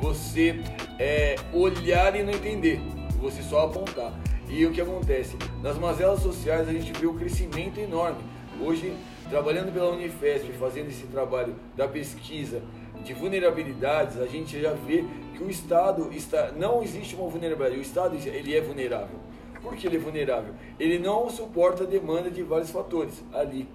você 0.01 0.59
é, 0.99 1.35
olhar 1.53 2.15
e 2.15 2.23
não 2.23 2.33
entender, 2.33 2.81
você 3.19 3.41
só 3.41 3.65
apontar. 3.65 4.13
E 4.49 4.65
o 4.65 4.71
que 4.71 4.81
acontece? 4.81 5.37
Nas 5.61 5.77
mazelas 5.77 6.19
sociais 6.19 6.67
a 6.67 6.71
gente 6.73 6.91
vê 6.99 7.07
o 7.07 7.13
crescimento 7.13 7.79
enorme. 7.79 8.19
Hoje, 8.61 8.93
trabalhando 9.29 9.73
pela 9.73 9.91
Unifesp, 9.91 10.51
fazendo 10.53 10.89
esse 10.89 11.07
trabalho 11.07 11.55
da 11.75 11.87
pesquisa 11.87 12.61
de 13.03 13.13
vulnerabilidades, 13.13 14.19
a 14.19 14.27
gente 14.27 14.61
já 14.61 14.73
vê 14.73 15.05
que 15.35 15.43
o 15.43 15.49
Estado 15.49 16.09
está, 16.13 16.51
não 16.51 16.83
existe 16.83 17.15
uma 17.15 17.27
vulnerabilidade, 17.29 17.79
o 17.79 17.81
Estado 17.81 18.15
ele 18.27 18.55
é 18.55 18.61
vulnerável. 18.61 19.17
Por 19.61 19.75
que 19.75 19.87
ele 19.87 19.95
é 19.95 19.99
vulnerável? 19.99 20.53
Ele 20.77 20.99
não 20.99 21.29
suporta 21.29 21.83
a 21.83 21.87
demanda 21.87 22.29
de 22.29 22.43
vários 22.43 22.69
fatores 22.69 23.23
ali, 23.33 23.67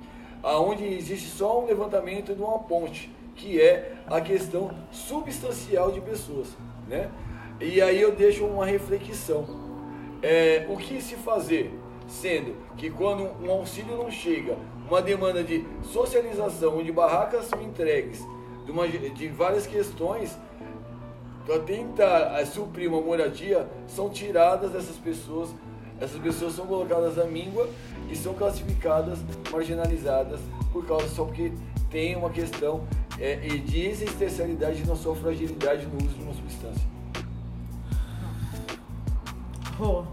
aonde 0.42 0.84
existe 0.84 1.28
só 1.28 1.62
um 1.62 1.66
levantamento 1.66 2.34
de 2.34 2.42
uma 2.42 2.58
ponte, 2.58 3.10
que 3.38 3.60
é 3.60 3.94
a 4.06 4.20
questão 4.20 4.70
substancial 4.90 5.90
de 5.92 6.00
pessoas, 6.00 6.48
né? 6.86 7.08
E 7.60 7.80
aí 7.80 8.00
eu 8.00 8.12
deixo 8.12 8.44
uma 8.44 8.66
reflexão. 8.66 9.46
É, 10.22 10.66
o 10.68 10.76
que 10.76 11.00
se 11.00 11.14
fazer? 11.14 11.72
Sendo 12.08 12.56
que 12.76 12.90
quando 12.90 13.30
um 13.42 13.50
auxílio 13.50 13.96
não 13.96 14.10
chega, 14.10 14.56
uma 14.88 15.00
demanda 15.00 15.42
de 15.44 15.64
socialização, 15.82 16.78
onde 16.78 16.90
barracas 16.90 17.46
são 17.46 17.62
entregues, 17.62 18.26
de, 18.64 18.70
uma, 18.70 18.88
de 18.88 19.28
várias 19.28 19.66
questões, 19.66 20.36
para 21.46 21.60
tentar 21.60 22.44
suprir 22.46 22.88
uma 22.88 23.00
moradia, 23.00 23.68
são 23.86 24.10
tiradas 24.10 24.70
dessas 24.70 24.96
pessoas, 24.96 25.50
essas 26.00 26.20
pessoas 26.20 26.54
são 26.54 26.66
colocadas 26.66 27.18
à 27.18 27.24
míngua 27.24 27.68
e 28.10 28.16
são 28.16 28.34
classificadas, 28.34 29.18
marginalizadas, 29.50 30.40
por 30.72 30.86
causa 30.86 31.08
só 31.08 31.24
porque 31.24 31.52
tem 31.90 32.16
uma 32.16 32.30
questão 32.30 32.84
é, 33.18 33.36
de 33.36 33.86
existencialidade 33.86 34.86
na 34.86 34.94
sua 34.94 35.14
fragilidade 35.14 35.86
no 35.86 35.96
uso 35.96 36.14
de 36.14 36.22
uma 36.22 36.34
substância. 36.34 36.88
Rô, 39.78 40.04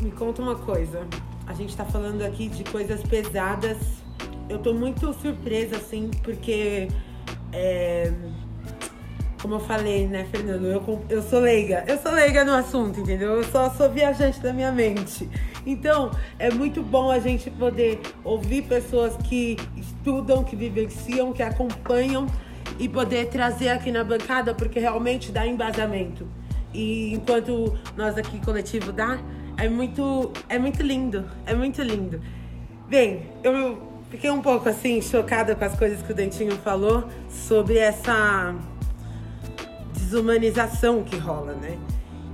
me 0.00 0.10
conta 0.12 0.42
uma 0.42 0.56
coisa. 0.56 1.06
A 1.46 1.52
gente 1.52 1.76
tá 1.76 1.84
falando 1.84 2.22
aqui 2.22 2.48
de 2.48 2.64
coisas 2.64 3.02
pesadas. 3.02 3.76
Eu 4.48 4.58
tô 4.58 4.72
muito 4.72 5.12
surpresa, 5.14 5.76
assim, 5.76 6.10
porque. 6.22 6.88
É, 7.52 8.12
como 9.42 9.54
eu 9.54 9.60
falei, 9.60 10.06
né, 10.06 10.26
Fernando? 10.30 10.66
Eu, 10.66 11.04
eu 11.08 11.22
sou 11.22 11.40
leiga. 11.40 11.84
Eu 11.86 11.98
sou 11.98 12.12
leiga 12.12 12.44
no 12.44 12.52
assunto, 12.52 13.00
entendeu? 13.00 13.36
Eu 13.36 13.44
só 13.44 13.70
sou 13.70 13.90
viajante 13.90 14.40
da 14.40 14.52
minha 14.52 14.70
mente. 14.70 15.28
Então, 15.66 16.10
é 16.38 16.50
muito 16.50 16.82
bom 16.82 17.10
a 17.10 17.18
gente 17.18 17.50
poder 17.50 18.00
ouvir 18.24 18.62
pessoas 18.62 19.16
que 19.16 19.56
estudam, 19.76 20.42
que 20.42 20.56
vivenciam, 20.56 21.32
que 21.32 21.42
acompanham 21.42 22.26
e 22.78 22.88
poder 22.88 23.28
trazer 23.28 23.68
aqui 23.68 23.90
na 23.92 24.02
bancada, 24.02 24.54
porque 24.54 24.78
realmente 24.78 25.30
dá 25.30 25.46
embasamento. 25.46 26.26
E 26.72 27.12
enquanto 27.14 27.76
nós 27.96 28.16
aqui, 28.16 28.40
coletivo, 28.40 28.92
dá, 28.92 29.18
é 29.56 29.68
muito, 29.68 30.32
é 30.48 30.58
muito 30.58 30.82
lindo, 30.82 31.24
é 31.44 31.54
muito 31.54 31.82
lindo. 31.82 32.20
Bem, 32.88 33.28
eu 33.42 33.90
fiquei 34.10 34.30
um 34.30 34.40
pouco 34.40 34.68
assim, 34.68 35.02
chocada 35.02 35.54
com 35.54 35.64
as 35.64 35.78
coisas 35.78 36.00
que 36.02 36.12
o 36.12 36.14
Dentinho 36.14 36.56
falou 36.58 37.04
sobre 37.28 37.76
essa 37.78 38.54
desumanização 39.92 41.02
que 41.02 41.16
rola, 41.16 41.54
né? 41.54 41.78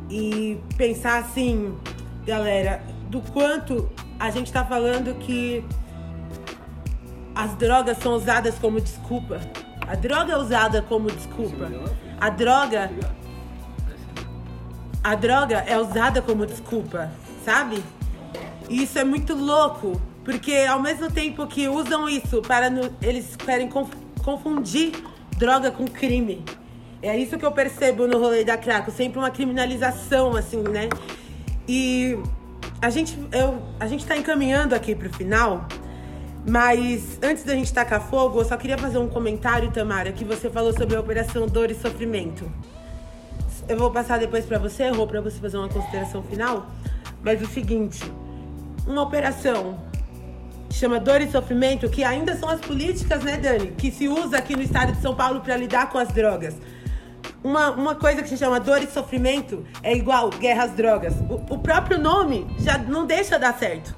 E 0.08 0.58
pensar 0.76 1.18
assim, 1.18 1.74
galera, 2.24 2.80
do 3.08 3.20
quanto 3.20 3.90
a 4.18 4.30
gente 4.30 4.52
tá 4.52 4.64
falando 4.64 5.14
que 5.18 5.64
as 7.34 7.54
drogas 7.54 7.98
são 7.98 8.14
usadas 8.14 8.58
como 8.58 8.80
desculpa. 8.80 9.40
A 9.86 9.94
droga 9.94 10.32
é 10.32 10.36
usada 10.36 10.82
como 10.82 11.10
desculpa. 11.10 11.70
A 12.20 12.30
droga 12.30 12.90
a 15.06 15.14
droga 15.14 15.58
é 15.58 15.78
usada 15.78 16.20
como 16.20 16.44
desculpa, 16.44 17.12
sabe? 17.44 17.80
E 18.68 18.82
isso 18.82 18.98
é 18.98 19.04
muito 19.04 19.34
louco, 19.34 20.00
porque 20.24 20.52
ao 20.68 20.80
mesmo 20.80 21.08
tempo 21.08 21.46
que 21.46 21.68
usam 21.68 22.08
isso 22.08 22.42
para 22.42 22.68
no, 22.68 22.92
eles 23.00 23.36
querem 23.36 23.68
conf, 23.68 23.88
confundir 24.24 24.92
droga 25.38 25.70
com 25.70 25.86
crime. 25.86 26.44
É 27.00 27.16
isso 27.16 27.38
que 27.38 27.46
eu 27.46 27.52
percebo 27.52 28.08
no 28.08 28.18
rolê 28.18 28.42
da 28.42 28.56
Craco, 28.56 28.90
sempre 28.90 29.20
uma 29.20 29.30
criminalização 29.30 30.34
assim, 30.34 30.62
né? 30.62 30.88
E 31.68 32.18
a 32.80 32.90
gente 32.90 33.18
eu 33.32 33.62
a 33.78 33.86
gente 33.86 34.04
tá 34.06 34.16
encaminhando 34.16 34.74
aqui 34.74 34.94
pro 34.94 35.12
final, 35.12 35.66
mas 36.46 37.18
antes 37.22 37.44
da 37.44 37.54
gente 37.54 37.72
tacar 37.72 38.00
fogo, 38.00 38.40
eu 38.40 38.44
só 38.44 38.56
queria 38.56 38.78
fazer 38.78 38.98
um 38.98 39.08
comentário, 39.08 39.70
Tamara, 39.70 40.12
que 40.12 40.24
você 40.24 40.48
falou 40.48 40.72
sobre 40.72 40.96
a 40.96 41.00
operação 41.00 41.46
Dor 41.46 41.70
e 41.70 41.74
Sofrimento 41.74 42.50
eu 43.68 43.76
vou 43.76 43.90
passar 43.90 44.18
depois 44.18 44.44
para 44.44 44.58
você, 44.58 44.88
Rô, 44.90 45.06
para 45.06 45.20
você 45.20 45.38
fazer 45.38 45.56
uma 45.56 45.68
consideração 45.68 46.22
final. 46.22 46.66
Mas 47.22 47.42
o 47.42 47.46
seguinte, 47.46 48.00
uma 48.86 49.02
operação 49.02 49.78
chama 50.70 51.00
Dor 51.00 51.20
e 51.20 51.30
Sofrimento, 51.30 51.88
que 51.88 52.04
ainda 52.04 52.36
são 52.36 52.48
as 52.48 52.60
políticas, 52.60 53.24
né, 53.24 53.36
Dani, 53.36 53.72
que 53.72 53.90
se 53.90 54.08
usa 54.08 54.36
aqui 54.36 54.54
no 54.54 54.62
estado 54.62 54.92
de 54.92 55.00
São 55.00 55.14
Paulo 55.14 55.40
para 55.40 55.56
lidar 55.56 55.90
com 55.90 55.98
as 55.98 56.08
drogas. 56.08 56.54
Uma, 57.42 57.70
uma 57.70 57.94
coisa 57.94 58.22
que 58.22 58.28
se 58.28 58.36
chama 58.36 58.58
dor 58.58 58.82
e 58.82 58.86
sofrimento 58.86 59.64
é 59.82 59.94
igual 59.94 60.30
guerra 60.30 60.64
às 60.64 60.72
drogas. 60.72 61.14
O, 61.28 61.54
o 61.54 61.58
próprio 61.58 61.98
nome 61.98 62.46
já 62.58 62.76
não 62.78 63.06
deixa 63.06 63.38
dar 63.38 63.56
certo. 63.56 63.94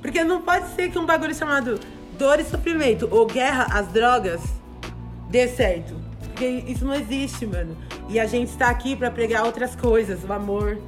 Porque 0.00 0.22
não 0.22 0.42
pode 0.42 0.68
ser 0.74 0.90
que 0.90 0.98
um 0.98 1.06
bagulho 1.06 1.34
chamado 1.34 1.80
dor 2.18 2.38
e 2.38 2.44
sofrimento 2.44 3.08
ou 3.10 3.26
guerra 3.26 3.66
às 3.70 3.88
drogas 3.88 4.40
dê 5.30 5.48
certo. 5.48 5.94
Porque 6.20 6.46
isso 6.46 6.84
não 6.84 6.94
existe, 6.94 7.46
mano. 7.46 7.76
E 8.08 8.18
a 8.18 8.26
gente 8.26 8.50
está 8.50 8.68
aqui 8.68 8.96
para 8.96 9.10
pregar 9.10 9.44
outras 9.44 9.74
coisas, 9.76 10.24
o 10.24 10.32
amor. 10.32 10.78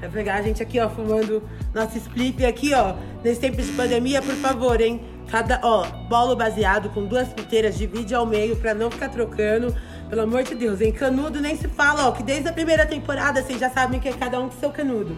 Pra 0.00 0.08
pegar 0.08 0.36
a 0.36 0.42
gente 0.42 0.62
aqui, 0.62 0.80
ó, 0.80 0.88
fumando 0.88 1.42
nosso 1.72 1.96
split 1.98 2.42
aqui, 2.42 2.72
ó. 2.74 2.94
Nesse 3.22 3.40
tempo 3.40 3.60
de 3.60 3.70
pandemia, 3.72 4.20
por 4.20 4.34
favor, 4.34 4.80
hein? 4.80 5.00
Cada, 5.30 5.60
ó, 5.62 5.86
bolo 6.08 6.36
baseado 6.36 6.90
com 6.90 7.06
duas 7.06 7.28
piteiras, 7.28 7.76
divide 7.76 8.14
ao 8.14 8.26
meio 8.26 8.56
pra 8.56 8.74
não 8.74 8.90
ficar 8.90 9.08
trocando. 9.08 9.74
Pelo 10.08 10.22
amor 10.22 10.42
de 10.42 10.54
Deus, 10.54 10.80
hein? 10.80 10.92
Canudo 10.92 11.40
nem 11.40 11.56
se 11.56 11.66
fala, 11.68 12.08
ó, 12.08 12.12
que 12.12 12.22
desde 12.22 12.48
a 12.48 12.52
primeira 12.52 12.86
temporada 12.86 13.42
vocês 13.42 13.58
já 13.58 13.70
sabem 13.70 13.98
que 13.98 14.08
é 14.08 14.12
cada 14.12 14.38
um 14.38 14.48
com 14.48 14.56
seu 14.58 14.70
canudo. 14.70 15.16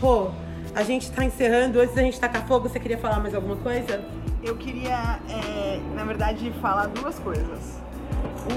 Pô, 0.00 0.30
a 0.74 0.82
gente 0.82 1.10
tá 1.12 1.24
encerrando. 1.24 1.80
Antes 1.80 1.94
da 1.94 2.02
gente 2.02 2.18
tacar 2.18 2.46
fogo, 2.46 2.68
você 2.68 2.80
queria 2.80 2.98
falar 2.98 3.20
mais 3.20 3.34
alguma 3.34 3.56
coisa? 3.56 4.04
Eu 4.42 4.56
queria, 4.56 5.20
é, 5.28 5.80
na 5.94 6.04
verdade, 6.04 6.52
falar 6.60 6.86
duas 6.88 7.18
coisas. 7.18 7.80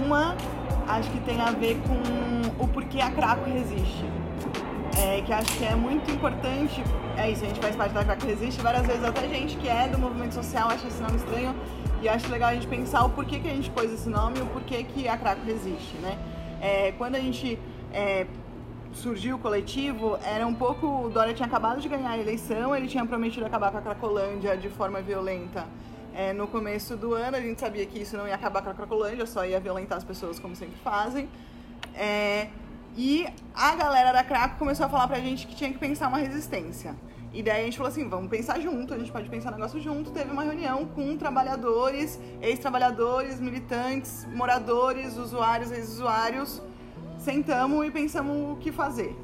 Uma, 0.03 0.35
acho 0.87 1.09
que 1.11 1.19
tem 1.21 1.39
a 1.39 1.51
ver 1.51 1.77
com 1.87 2.63
o 2.63 2.67
porquê 2.67 2.99
a 2.99 3.11
Craco 3.11 3.49
resiste. 3.49 4.05
É, 4.99 5.21
que 5.21 5.31
acho 5.31 5.51
que 5.57 5.63
é 5.63 5.75
muito 5.75 6.09
importante, 6.09 6.83
é 7.15 7.29
isso, 7.29 7.43
a 7.43 7.47
gente 7.47 7.59
faz 7.59 7.75
parte 7.75 7.93
da 7.93 8.03
Craco 8.03 8.25
Resiste, 8.25 8.59
várias 8.61 8.87
vezes 8.87 9.03
até 9.03 9.27
gente 9.27 9.55
que 9.57 9.69
é 9.69 9.87
do 9.87 9.99
movimento 9.99 10.33
social 10.33 10.69
acha 10.69 10.87
esse 10.87 10.99
nome 10.99 11.17
estranho 11.17 11.55
e 12.01 12.07
acho 12.07 12.29
legal 12.29 12.49
a 12.49 12.53
gente 12.53 12.67
pensar 12.67 13.03
o 13.05 13.09
porquê 13.09 13.39
que 13.39 13.47
a 13.47 13.53
gente 13.53 13.69
pôs 13.71 13.91
esse 13.91 14.09
nome 14.09 14.39
e 14.39 14.41
o 14.41 14.45
porquê 14.47 14.83
que 14.83 15.07
a 15.07 15.17
Craco 15.17 15.45
resiste, 15.45 15.95
né? 15.97 16.17
É, 16.61 16.91
quando 16.97 17.15
a 17.15 17.19
gente 17.19 17.59
é, 17.93 18.27
surgiu 18.93 19.35
o 19.35 19.39
coletivo, 19.39 20.17
era 20.23 20.45
um 20.45 20.53
pouco, 20.53 21.05
o 21.05 21.09
Dória 21.09 21.33
tinha 21.33 21.47
acabado 21.47 21.79
de 21.79 21.87
ganhar 21.87 22.11
a 22.11 22.17
eleição, 22.17 22.75
ele 22.75 22.87
tinha 22.87 23.05
prometido 23.05 23.45
acabar 23.45 23.71
com 23.71 23.77
a 23.77 23.81
Cracolândia 23.81 24.57
de 24.57 24.69
forma 24.69 25.01
violenta 25.01 25.65
é, 26.13 26.33
no 26.33 26.47
começo 26.47 26.95
do 26.95 27.13
ano, 27.13 27.37
a 27.37 27.41
gente 27.41 27.59
sabia 27.59 27.85
que 27.85 27.99
isso 28.01 28.17
não 28.17 28.27
ia 28.27 28.35
acabar 28.35 28.61
com 28.63 28.69
a 28.69 28.73
Cracolândia, 28.73 29.25
só 29.25 29.45
ia 29.45 29.59
violentar 29.59 29.97
as 29.97 30.03
pessoas 30.03 30.39
como 30.39 30.55
sempre 30.55 30.77
fazem. 30.83 31.29
É, 31.93 32.47
e 32.95 33.27
a 33.53 33.75
galera 33.75 34.11
da 34.11 34.23
Craco 34.23 34.57
começou 34.57 34.87
a 34.87 34.89
falar 34.89 35.07
pra 35.07 35.19
gente 35.19 35.45
que 35.45 35.55
tinha 35.55 35.71
que 35.71 35.77
pensar 35.77 36.07
uma 36.07 36.17
resistência. 36.17 36.95
E 37.37 37.43
daí 37.43 37.61
a 37.61 37.65
gente 37.65 37.77
falou 37.77 37.91
assim, 37.91 38.09
vamos 38.09 38.31
pensar 38.31 38.59
junto, 38.59 38.95
a 38.95 38.97
gente 38.97 39.11
pode 39.11 39.29
pensar 39.29 39.51
negócio 39.51 39.79
junto. 39.79 40.09
Teve 40.09 40.31
uma 40.31 40.43
reunião 40.43 40.87
com 40.87 41.15
trabalhadores, 41.15 42.19
ex-trabalhadores, 42.41 43.39
militantes, 43.39 44.27
moradores, 44.33 45.17
usuários, 45.17 45.71
ex-usuários. 45.71 46.59
Sentamos 47.19 47.85
e 47.85 47.91
pensamos 47.91 48.53
o 48.53 48.55
que 48.55 48.71
fazer. 48.71 49.15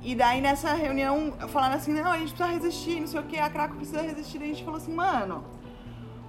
E 0.00 0.14
daí 0.14 0.40
nessa 0.40 0.72
reunião 0.72 1.34
falaram 1.48 1.74
assim, 1.74 1.92
não, 1.92 2.10
a 2.10 2.16
gente 2.16 2.32
precisa 2.32 2.48
resistir, 2.48 2.98
não 2.98 3.06
sei 3.06 3.20
o 3.20 3.24
que, 3.24 3.38
a 3.38 3.50
Craco 3.50 3.76
precisa 3.76 4.00
resistir. 4.00 4.38
Daí 4.38 4.52
a 4.52 4.54
gente 4.54 4.64
falou 4.64 4.78
assim, 4.78 4.94
mano, 4.94 5.44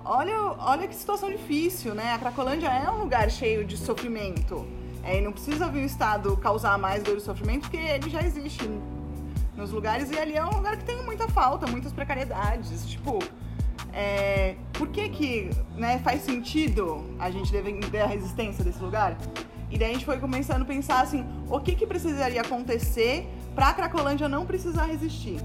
olha, 0.04 0.38
olha 0.60 0.86
que 0.86 0.94
situação 0.94 1.30
difícil, 1.30 1.96
né? 1.96 2.14
A 2.14 2.20
Cracolândia 2.20 2.68
é 2.68 2.92
um 2.92 3.00
lugar 3.00 3.32
cheio 3.32 3.64
de 3.64 3.78
sofrimento. 3.78 4.68
É, 5.02 5.18
e 5.18 5.22
não 5.22 5.32
precisa 5.32 5.70
vir 5.70 5.84
o 5.84 5.86
Estado 5.86 6.36
causar 6.36 6.78
mais 6.78 7.02
dor 7.02 7.16
e 7.16 7.22
sofrimento, 7.22 7.62
porque 7.62 7.78
ele 7.78 8.10
já 8.10 8.22
existe 8.22 8.70
nos 9.56 9.72
lugares 9.72 10.10
e 10.12 10.18
ali 10.18 10.36
é 10.36 10.46
um 10.46 10.50
lugar 10.50 10.78
que 10.78 10.84
tem 10.84 11.04
muita 11.04 11.28
falta, 11.28 11.68
muitas 11.68 11.92
precariedades. 11.92 12.86
Tipo, 12.86 13.20
é, 13.94 14.56
por 14.74 14.88
que 14.88 15.10
que 15.10 15.50
né, 15.76 16.00
faz 16.00 16.22
sentido 16.22 17.04
a 17.20 17.30
gente 17.30 17.52
defender 17.52 18.02
a 18.02 18.08
resistência 18.08 18.64
desse 18.64 18.82
lugar? 18.82 19.18
E 19.70 19.78
daí 19.78 19.92
a 19.92 19.94
gente 19.94 20.06
foi 20.06 20.20
começando 20.20 20.64
a 20.64 20.66
pensar 20.66 21.02
assim, 21.02 21.26
o 21.50 21.60
que 21.60 21.76
que 21.76 21.88
precisaria 21.88 22.42
acontecer 22.42 23.28
para 23.56 23.70
a 23.70 23.74
Cracolândia 23.74 24.28
não 24.28 24.46
precisar 24.46 24.86
resistir? 24.86 25.40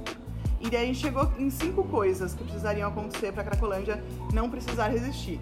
E 0.60 0.68
daí 0.68 0.82
a 0.82 0.86
gente 0.86 0.98
chegou 0.98 1.30
em 1.38 1.50
cinco 1.50 1.84
coisas 1.84 2.34
que 2.34 2.42
precisariam 2.42 2.88
acontecer 2.88 3.32
para 3.32 3.42
a 3.42 3.44
Cracolândia 3.44 4.02
não 4.32 4.50
precisar 4.50 4.88
resistir. 4.88 5.40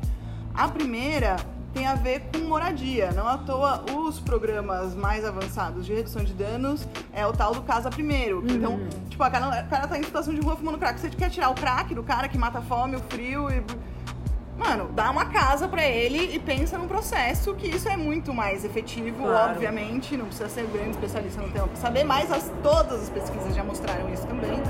A 0.53 0.69
primeira 0.69 1.37
tem 1.75 1.87
a 1.87 1.95
ver 1.95 2.23
com 2.33 2.39
moradia. 2.47 3.11
Não 3.13 3.27
à 3.29 3.37
toa, 3.37 3.85
os 3.93 4.21
programas 4.21 4.95
mais 4.95 5.25
avançados 5.25 5.85
de 5.85 5.93
redução 5.93 6.23
de 6.25 6.33
danos 6.33 6.87
é 7.13 7.27
o 7.27 7.33
tal 7.33 7.53
do 7.53 7.63
Casa 7.63 7.91
Primeiro. 7.91 8.39
Uhum. 8.39 8.47
Então, 8.49 8.81
tipo, 9.11 9.23
a 9.23 9.29
cara, 9.31 9.49
a 9.49 9.63
cara 9.65 9.89
tá 9.89 9.99
em 9.99 10.03
situação 10.05 10.33
de 10.33 10.41
rua 10.41 10.57
fumando 10.57 10.79
crack. 10.79 11.01
Você 11.01 11.11
quer 11.11 11.29
tirar 11.29 11.51
o 11.51 11.55
crack 11.55 11.95
do 11.95 12.03
cara 12.03 12.29
que 12.29 12.39
mata 12.39 12.61
a 12.61 12.63
fome, 12.63 12.97
o 12.97 13.01
frio 13.01 13.51
e 13.51 13.63
mano, 14.57 14.89
dá 14.95 15.11
uma 15.11 15.27
casa 15.27 15.67
pra 15.67 15.85
ele 15.85 16.33
e 16.33 16.39
pensa 16.39 16.79
num 16.79 16.87
processo 16.87 17.53
que 17.55 17.67
isso 17.67 17.89
é 17.89 17.97
muito 17.97 18.33
mais 18.33 18.65
efetivo, 18.65 19.25
Claro. 19.25 19.51
obviamente. 19.53 20.17
Não 20.17 20.27
precisa 20.27 20.49
ser 20.49 20.63
um 20.65 20.71
grande 20.71 20.91
especialista 20.91 21.43
no 21.43 21.49
tema 21.51 21.67
pra 21.67 21.77
saber, 21.77 22.05
mas 22.05 22.31
as, 22.31 22.51
todas 22.63 23.03
as 23.03 23.11
pesquisas 23.11 23.53
já 23.55 23.65
mostraram 23.65 24.09
isso 24.15 24.25
também. 24.29 24.63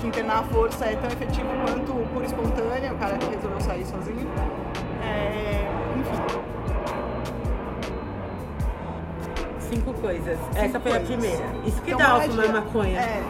Que 0.00 0.06
internar 0.06 0.38
à 0.40 0.42
força 0.44 0.84
é 0.84 0.94
tão 0.94 1.10
efetivo 1.10 1.48
quanto 1.66 1.92
por 2.14 2.22
espontânea, 2.22 2.92
o 2.92 2.98
cara 2.98 3.18
que 3.18 3.26
resolveu 3.26 3.60
sair 3.60 3.84
sozinho. 3.86 4.28
É. 5.02 5.65
Cinco 9.60 9.92
coisas. 9.94 10.38
Cinco 10.38 10.58
Essa 10.58 10.80
foi 10.80 10.92
a 10.92 11.00
coisas. 11.00 11.08
primeira. 11.16 11.44
Isso 11.66 11.82
que 11.82 11.90
Então, 11.90 12.18
dá 12.18 12.20
fumar 12.20 12.48
maconha. 12.52 13.00
É. 13.00 13.22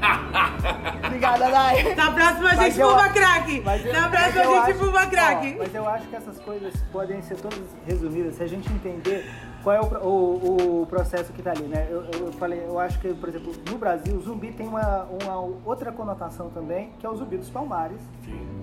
Obrigada, 1.06 1.50
Dai. 1.50 1.94
Na 1.96 2.12
próxima 2.12 2.50
a 2.50 2.54
gente 2.54 2.78
eu 2.78 2.88
fuma 2.88 3.04
a- 3.04 3.08
crack. 3.08 3.62
Mas 3.64 3.84
eu- 3.84 3.92
Na 3.92 4.08
próxima 4.08 4.44
eu 4.44 4.52
a 4.52 4.66
gente 4.66 4.70
acho- 4.70 4.78
fuma 4.86 5.02
ó, 5.02 5.06
crack. 5.06 5.56
mas 5.58 5.74
eu 5.74 5.88
acho 5.88 6.06
que 6.06 6.16
essas 6.16 6.38
coisas 6.38 6.72
podem 6.92 7.20
ser 7.22 7.36
todas 7.36 7.58
resumidas 7.84 8.36
se 8.36 8.42
a 8.44 8.46
gente 8.46 8.72
entender 8.72 9.28
qual 9.64 9.76
é 9.76 9.80
o, 9.80 10.06
o, 10.06 10.82
o 10.82 10.86
processo 10.86 11.32
que 11.32 11.40
está 11.40 11.50
ali, 11.50 11.64
né? 11.64 11.86
Eu, 11.90 12.04
eu 12.04 12.32
falei, 12.34 12.62
eu 12.64 12.78
acho 12.78 12.98
que, 13.00 13.12
por 13.12 13.28
exemplo, 13.28 13.52
no 13.68 13.76
Brasil, 13.76 14.14
o 14.14 14.20
zumbi 14.20 14.52
tem 14.52 14.68
uma, 14.68 15.06
uma 15.22 15.36
outra 15.66 15.90
conotação 15.90 16.48
também, 16.50 16.92
que 16.98 17.04
é 17.04 17.08
o 17.10 17.16
zumbi 17.16 17.36
dos 17.36 17.50
palmares, 17.50 18.00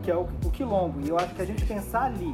que 0.01 0.09
é 0.09 0.15
o, 0.15 0.21
o 0.45 0.49
quilombo. 0.51 1.01
E 1.01 1.09
eu 1.09 1.17
acho 1.17 1.35
que 1.35 1.41
a 1.41 1.45
gente 1.45 1.65
pensar 1.65 2.03
ali 2.05 2.31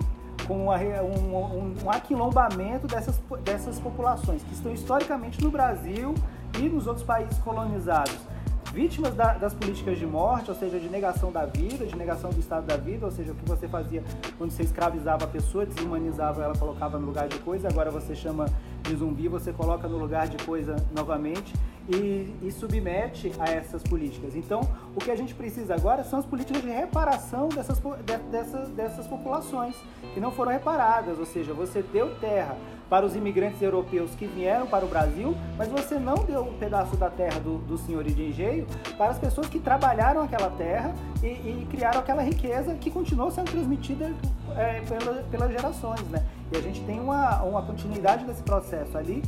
como 0.48 0.64
uma 0.66 0.78
um, 0.78 1.36
um, 1.36 1.76
um 1.84 1.90
aquilombamento 1.90 2.88
dessas, 2.88 3.20
dessas 3.44 3.80
populações 3.80 4.44
que 4.44 4.54
estão 4.54 4.74
historicamente 4.74 5.42
no 5.42 5.50
Brasil 5.50 6.14
e 6.60 6.70
nos 6.70 6.88
outros 6.88 7.06
países 7.06 7.38
colonizados 7.40 8.33
vítimas 8.74 9.14
da- 9.14 9.34
das 9.36 9.54
políticas 9.54 10.00
de 10.00 10.06
morte, 10.06 10.50
ou 10.50 10.56
seja, 10.58 10.80
de 10.80 10.90
negação 10.90 11.32
da 11.32 11.46
vida, 11.46 11.86
de 11.86 11.96
negação 11.96 12.32
do 12.32 12.40
estado 12.40 12.66
da 12.66 12.76
vida, 12.76 13.06
ou 13.06 13.12
seja, 13.12 13.32
o 13.32 13.36
que 13.36 13.48
você 13.48 13.68
fazia 13.68 14.04
quando 14.38 14.50
você 14.50 14.64
escravizava 14.64 15.26
a 15.26 15.28
pessoa, 15.28 15.64
desumanizava 15.66 16.44
ela, 16.44 16.56
colocava 16.58 16.98
no 16.98 17.06
lugar 17.06 17.28
de 17.28 17.38
coisa, 17.40 17.68
agora 17.68 17.92
você 17.92 18.16
chama 18.16 18.46
de 18.82 18.96
zumbi, 18.96 19.28
você 19.28 19.54
coloca 19.54 19.88
no 19.88 19.98
lugar 19.98 20.28
de 20.28 20.44
coisa 20.44 20.76
novamente 20.94 21.54
e, 21.88 22.34
e 22.42 22.52
submete 22.52 23.32
a 23.40 23.46
essas 23.50 23.84
políticas. 23.84 24.36
Então, 24.36 24.62
o 24.96 25.00
que 25.00 25.12
a 25.12 25.16
gente 25.16 25.36
precisa 25.36 25.76
agora 25.76 26.04
são 26.04 26.18
as 26.20 26.26
políticas 26.26 26.62
de 26.64 26.70
reparação 26.70 27.50
dessas, 27.50 27.78
de- 27.80 28.18
dessas, 28.32 28.70
dessas 28.70 29.06
populações 29.06 29.76
que 30.16 30.20
não 30.20 30.32
foram 30.32 30.52
reparadas, 30.52 31.20
ou 31.20 31.26
seja, 31.26 31.54
você 31.54 31.82
deu 31.84 32.16
terra 32.20 32.58
para 32.90 33.06
os 33.06 33.16
imigrantes 33.16 33.62
europeus 33.62 34.12
que 34.16 34.26
vieram 34.28 34.68
para 34.68 34.86
o 34.86 34.88
Brasil, 34.88 35.36
mas 35.58 35.68
você 35.68 35.96
não 35.98 36.16
deu 36.16 36.44
um 36.44 36.54
pedaço 36.58 36.96
da 36.96 37.10
terra 37.10 37.40
do, 37.40 37.58
do 37.60 37.78
senhor 37.78 38.04
de 38.04 38.22
engenho 38.24 38.68
para 38.98 39.12
as 39.12 39.18
pessoas 39.20 39.48
que 39.48 39.60
trabalharam 39.60 40.22
aquela 40.22 40.50
terra 40.52 40.94
e, 41.24 41.28
e 41.28 41.68
criaram 41.72 42.00
aquela 42.00 42.22
riqueza 42.22 42.76
que 42.76 42.92
continuou 42.92 43.32
sendo 43.32 43.50
transmitida 43.52 44.12
é, 44.56 44.82
pela- 44.82 45.24
pelas 45.24 45.52
gerações, 45.52 46.04
né? 46.10 46.24
E 46.52 46.58
a 46.58 46.62
gente 46.62 46.82
tem 46.82 47.00
uma, 47.00 47.42
uma 47.44 47.62
continuidade 47.64 48.26
desse 48.26 48.44
processo 48.44 48.98
ali. 48.98 49.24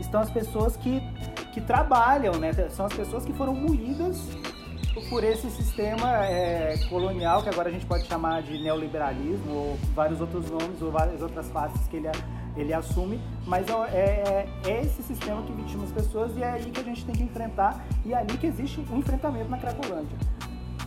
Estão 0.00 0.20
as 0.20 0.30
pessoas 0.30 0.76
que, 0.76 1.00
que 1.52 1.60
trabalham, 1.60 2.34
né? 2.34 2.52
São 2.70 2.86
as 2.86 2.92
pessoas 2.92 3.24
que 3.24 3.32
foram 3.32 3.54
moídas 3.54 4.26
por 5.08 5.22
esse 5.22 5.50
sistema 5.50 6.24
é, 6.24 6.76
colonial, 6.88 7.42
que 7.42 7.48
agora 7.48 7.68
a 7.68 7.72
gente 7.72 7.84
pode 7.86 8.06
chamar 8.06 8.42
de 8.42 8.60
neoliberalismo, 8.62 9.52
ou 9.52 9.78
vários 9.94 10.20
outros 10.20 10.50
nomes, 10.50 10.80
ou 10.80 10.90
várias 10.90 11.20
outras 11.20 11.48
faces 11.50 11.86
que 11.88 11.96
ele, 11.96 12.08
ele 12.56 12.72
assume, 12.72 13.20
mas 13.46 13.66
é, 13.68 13.72
é, 13.92 14.48
é 14.66 14.80
esse 14.82 15.02
sistema 15.02 15.42
que 15.42 15.52
vitima 15.52 15.84
as 15.84 15.92
pessoas 15.92 16.36
e 16.36 16.42
é 16.42 16.52
aí 16.52 16.70
que 16.70 16.80
a 16.80 16.84
gente 16.84 17.04
tem 17.04 17.14
que 17.14 17.22
enfrentar, 17.22 17.84
e 18.04 18.12
é 18.12 18.16
ali 18.16 18.36
que 18.38 18.46
existe 18.46 18.80
um 18.90 18.98
enfrentamento 18.98 19.50
na 19.50 19.58
Cracolândia. 19.58 20.16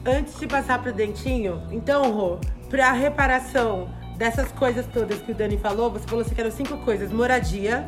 Antes 0.06 0.40
de 0.40 0.48
passar 0.48 0.82
pro 0.82 0.94
dentinho, 0.94 1.62
então, 1.72 2.12
Rô, 2.12 2.38
pra 2.70 2.92
reparação 2.92 3.90
dessas 4.18 4.52
coisas 4.52 4.86
todas 4.88 5.22
que 5.22 5.32
o 5.32 5.36
Dani 5.36 5.58
falou, 5.58 5.92
você 5.92 6.08
falou 6.08 6.24
que 6.24 6.40
eram 6.40 6.52
cinco 6.52 6.78
coisas: 6.78 7.12
moradia, 7.12 7.88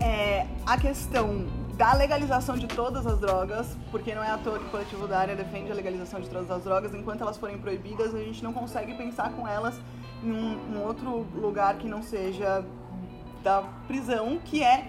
é, 0.00 0.46
a 0.64 0.78
questão 0.78 1.46
da 1.76 1.94
legalização 1.94 2.58
de 2.58 2.66
todas 2.66 3.06
as 3.06 3.18
drogas, 3.18 3.76
porque 3.90 4.14
não 4.14 4.22
é 4.22 4.30
à 4.30 4.36
toa 4.36 4.58
que 4.58 4.66
o 4.66 4.68
coletivo 4.68 5.08
da 5.08 5.18
área 5.18 5.34
defende 5.34 5.72
a 5.72 5.74
legalização 5.74 6.20
de 6.20 6.28
todas 6.28 6.50
as 6.50 6.62
drogas, 6.62 6.94
enquanto 6.94 7.22
elas 7.22 7.38
forem 7.38 7.56
proibidas, 7.58 8.14
a 8.14 8.18
gente 8.18 8.44
não 8.44 8.52
consegue 8.52 8.94
pensar 8.94 9.32
com 9.32 9.48
elas 9.48 9.80
em 10.22 10.30
um, 10.30 10.58
um 10.74 10.82
outro 10.84 11.26
lugar 11.34 11.76
que 11.76 11.88
não 11.88 12.02
seja 12.02 12.62
da 13.42 13.62
prisão, 13.86 14.38
que 14.44 14.62
é 14.62 14.88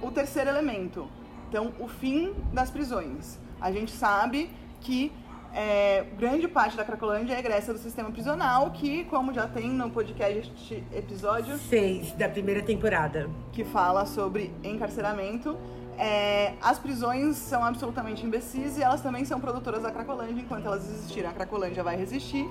o 0.00 0.10
terceiro 0.10 0.50
elemento. 0.50 1.08
Então, 1.48 1.72
o 1.78 1.86
fim 1.86 2.34
das 2.52 2.70
prisões. 2.70 3.38
A 3.60 3.70
gente 3.70 3.92
sabe 3.92 4.50
que 4.80 5.12
é, 5.54 6.06
grande 6.16 6.48
parte 6.48 6.76
da 6.76 6.84
Cracolândia 6.84 7.34
é 7.34 7.38
egressa 7.38 7.72
do 7.72 7.78
sistema 7.78 8.10
prisional, 8.10 8.70
que, 8.70 9.04
como 9.04 9.32
já 9.34 9.46
tem 9.46 9.68
no 9.68 9.90
podcast 9.90 10.82
episódio, 10.92 11.58
seis 11.58 12.12
da 12.12 12.28
primeira 12.28 12.62
temporada. 12.62 13.28
que 13.52 13.64
fala 13.64 14.06
sobre 14.06 14.52
encarceramento. 14.64 15.56
É, 15.98 16.54
as 16.62 16.78
prisões 16.78 17.36
são 17.36 17.62
absolutamente 17.62 18.24
imbecis 18.24 18.78
e 18.78 18.82
elas 18.82 19.02
também 19.02 19.24
são 19.26 19.38
produtoras 19.38 19.82
da 19.82 19.90
Cracolândia. 19.90 20.40
Enquanto 20.40 20.66
elas 20.66 20.88
existirem, 20.88 21.28
a 21.28 21.32
Cracolândia 21.34 21.84
vai 21.84 21.96
resistir. 21.96 22.48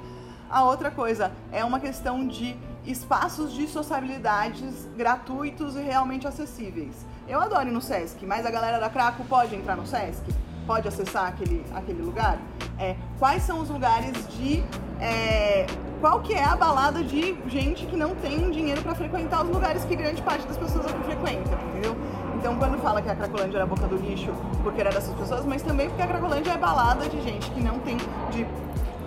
A 0.52 0.66
outra 0.66 0.92
coisa 0.92 1.32
é 1.50 1.64
uma 1.64 1.80
questão 1.80 2.28
de 2.28 2.58
espaços 2.86 3.54
de 3.54 3.68
sociabilidades 3.68 4.86
gratuitos 4.98 5.78
e 5.78 5.80
realmente 5.80 6.28
acessíveis. 6.28 6.94
Eu 7.26 7.40
adoro 7.40 7.70
ir 7.70 7.72
no 7.72 7.82
Sesc, 7.82 8.26
mas 8.26 8.46
a 8.46 8.52
galera 8.52 8.78
da 8.78 8.90
Craco 8.90 9.24
pode 9.24 9.56
entrar 9.56 9.78
no 9.78 9.88
Sesc? 9.88 10.22
Pode 10.68 10.90
acessar 10.90 11.28
aquele, 11.28 11.66
aquele 11.74 12.02
lugar? 12.02 12.38
É, 12.78 12.98
quais 13.18 13.44
são 13.44 13.62
os 13.62 13.70
lugares 13.70 14.12
de... 14.28 14.62
é, 15.00 15.66
qual 16.02 16.20
que 16.20 16.34
é 16.34 16.44
a 16.44 16.56
balada 16.58 17.02
de 17.02 17.38
gente 17.48 17.86
que 17.86 17.96
não 17.96 18.14
tem 18.16 18.52
dinheiro 18.52 18.82
para 18.82 18.94
frequentar 18.94 19.46
os 19.46 19.52
lugares 19.52 19.86
que 19.86 19.96
grande 19.96 20.22
parte 20.22 20.46
das 20.46 20.58
pessoas 20.58 20.86
aqui 20.86 21.02
frequentam, 21.06 21.58
entendeu? 21.70 21.96
Então, 22.36 22.58
quando 22.58 22.78
fala 22.82 23.02
que 23.02 23.10
a 23.10 23.16
Cracolândia 23.16 23.58
era 23.58 23.64
a 23.64 23.68
boca 23.68 23.88
do 23.88 23.96
lixo 23.96 24.34
porque 24.64 24.82
era 24.82 24.90
dessas 24.90 25.14
pessoas, 25.16 25.46
mas 25.46 25.62
também 25.62 25.88
porque 25.88 26.02
a 26.02 26.08
Cracolândia 26.08 26.52
é 26.52 26.58
balada 26.58 27.08
de 27.08 27.22
gente 27.22 27.50
que 27.52 27.62
não 27.62 27.80
tem 27.80 27.98
de 28.32 28.46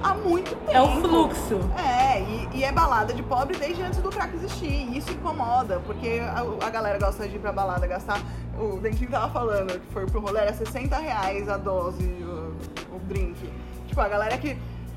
há 0.04 0.14
muito 0.14 0.54
tempo. 0.54 0.70
É 0.70 0.82
o 0.82 1.00
fluxo. 1.00 1.58
É, 1.78 2.20
e, 2.20 2.58
e 2.58 2.64
é 2.64 2.70
balada 2.70 3.14
de 3.14 3.22
pobre 3.22 3.56
desde 3.56 3.82
antes 3.82 4.00
do 4.00 4.10
crack 4.10 4.34
existir. 4.34 4.70
E 4.70 4.98
isso 4.98 5.10
incomoda, 5.10 5.80
porque 5.86 6.20
a, 6.20 6.66
a 6.66 6.70
galera 6.70 6.98
gosta 6.98 7.26
de 7.26 7.36
ir 7.36 7.38
pra 7.38 7.50
balada 7.50 7.86
gastar. 7.86 8.20
O 8.58 8.78
Dentinho 8.78 9.10
tava 9.10 9.32
falando 9.32 9.80
que 9.80 9.92
foi 9.92 10.06
pro 10.06 10.20
rolê, 10.20 10.40
era 10.40 10.52
60 10.52 10.96
reais 10.98 11.48
a 11.48 11.56
dose, 11.56 12.04
o, 12.04 12.54
o 12.94 12.98
drink. 13.08 13.50
Tipo, 13.88 14.00
a 14.00 14.08
galera 14.08 14.36
que, 14.36 14.56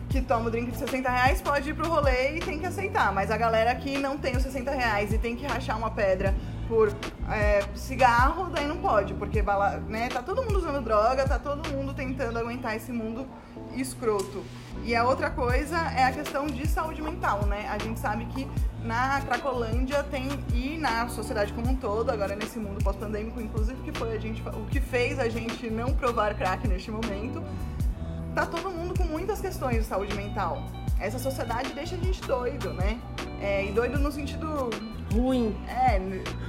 que 0.09 0.21
toma 0.21 0.47
o 0.47 0.51
drink 0.51 0.71
de 0.71 0.77
60 0.77 1.09
reais 1.09 1.41
pode 1.41 1.69
ir 1.69 1.73
pro 1.73 1.87
rolê 1.87 2.37
e 2.37 2.39
tem 2.39 2.59
que 2.59 2.65
aceitar. 2.65 3.13
Mas 3.13 3.31
a 3.31 3.37
galera 3.37 3.73
que 3.75 3.97
não 3.97 4.17
tem 4.17 4.35
os 4.35 4.43
60 4.43 4.69
reais 4.71 5.13
e 5.13 5.17
tem 5.17 5.35
que 5.35 5.47
rachar 5.47 5.77
uma 5.77 5.89
pedra 5.89 6.35
por 6.67 6.93
é, 7.31 7.63
cigarro, 7.75 8.49
daí 8.49 8.67
não 8.67 8.77
pode, 8.77 9.13
porque 9.13 9.41
bala, 9.41 9.77
né, 9.87 10.09
tá 10.09 10.21
todo 10.21 10.43
mundo 10.43 10.57
usando 10.57 10.83
droga, 10.83 11.25
tá 11.25 11.39
todo 11.39 11.69
mundo 11.69 11.93
tentando 11.93 12.37
aguentar 12.37 12.75
esse 12.75 12.91
mundo 12.91 13.25
escroto. 13.73 14.43
E 14.83 14.95
a 14.95 15.03
outra 15.03 15.29
coisa 15.29 15.75
é 15.91 16.05
a 16.05 16.11
questão 16.11 16.47
de 16.47 16.65
saúde 16.67 17.01
mental, 17.01 17.45
né? 17.45 17.67
A 17.69 17.77
gente 17.77 17.99
sabe 17.99 18.25
que 18.27 18.47
na 18.83 19.19
Cracolândia 19.21 20.01
tem, 20.03 20.29
e 20.53 20.77
na 20.77 21.09
sociedade 21.09 21.51
como 21.51 21.71
um 21.71 21.75
todo, 21.75 22.09
agora 22.09 22.35
nesse 22.35 22.57
mundo 22.57 22.81
pós-pandêmico, 22.83 23.41
inclusive, 23.41 23.81
que 23.83 23.97
foi 23.97 24.15
a 24.15 24.19
gente, 24.19 24.41
o 24.47 24.65
que 24.65 24.79
fez 24.79 25.19
a 25.19 25.27
gente 25.27 25.69
não 25.69 25.93
provar 25.93 26.33
crack 26.35 26.65
neste 26.67 26.89
momento, 26.89 27.43
tá 28.33 28.45
todo 28.45 28.69
mundo 28.69 28.97
com 28.97 29.03
muitas 29.03 29.41
questões 29.41 29.77
de 29.77 29.83
saúde 29.83 30.15
mental. 30.15 30.63
Essa 30.99 31.19
sociedade 31.19 31.73
deixa 31.73 31.95
a 31.95 31.97
gente 31.97 32.21
doido, 32.21 32.73
né? 32.73 32.99
É, 33.41 33.65
e 33.65 33.71
doido 33.71 33.99
no 33.99 34.11
sentido 34.11 34.69
ruim. 35.13 35.55
É, 35.67 35.99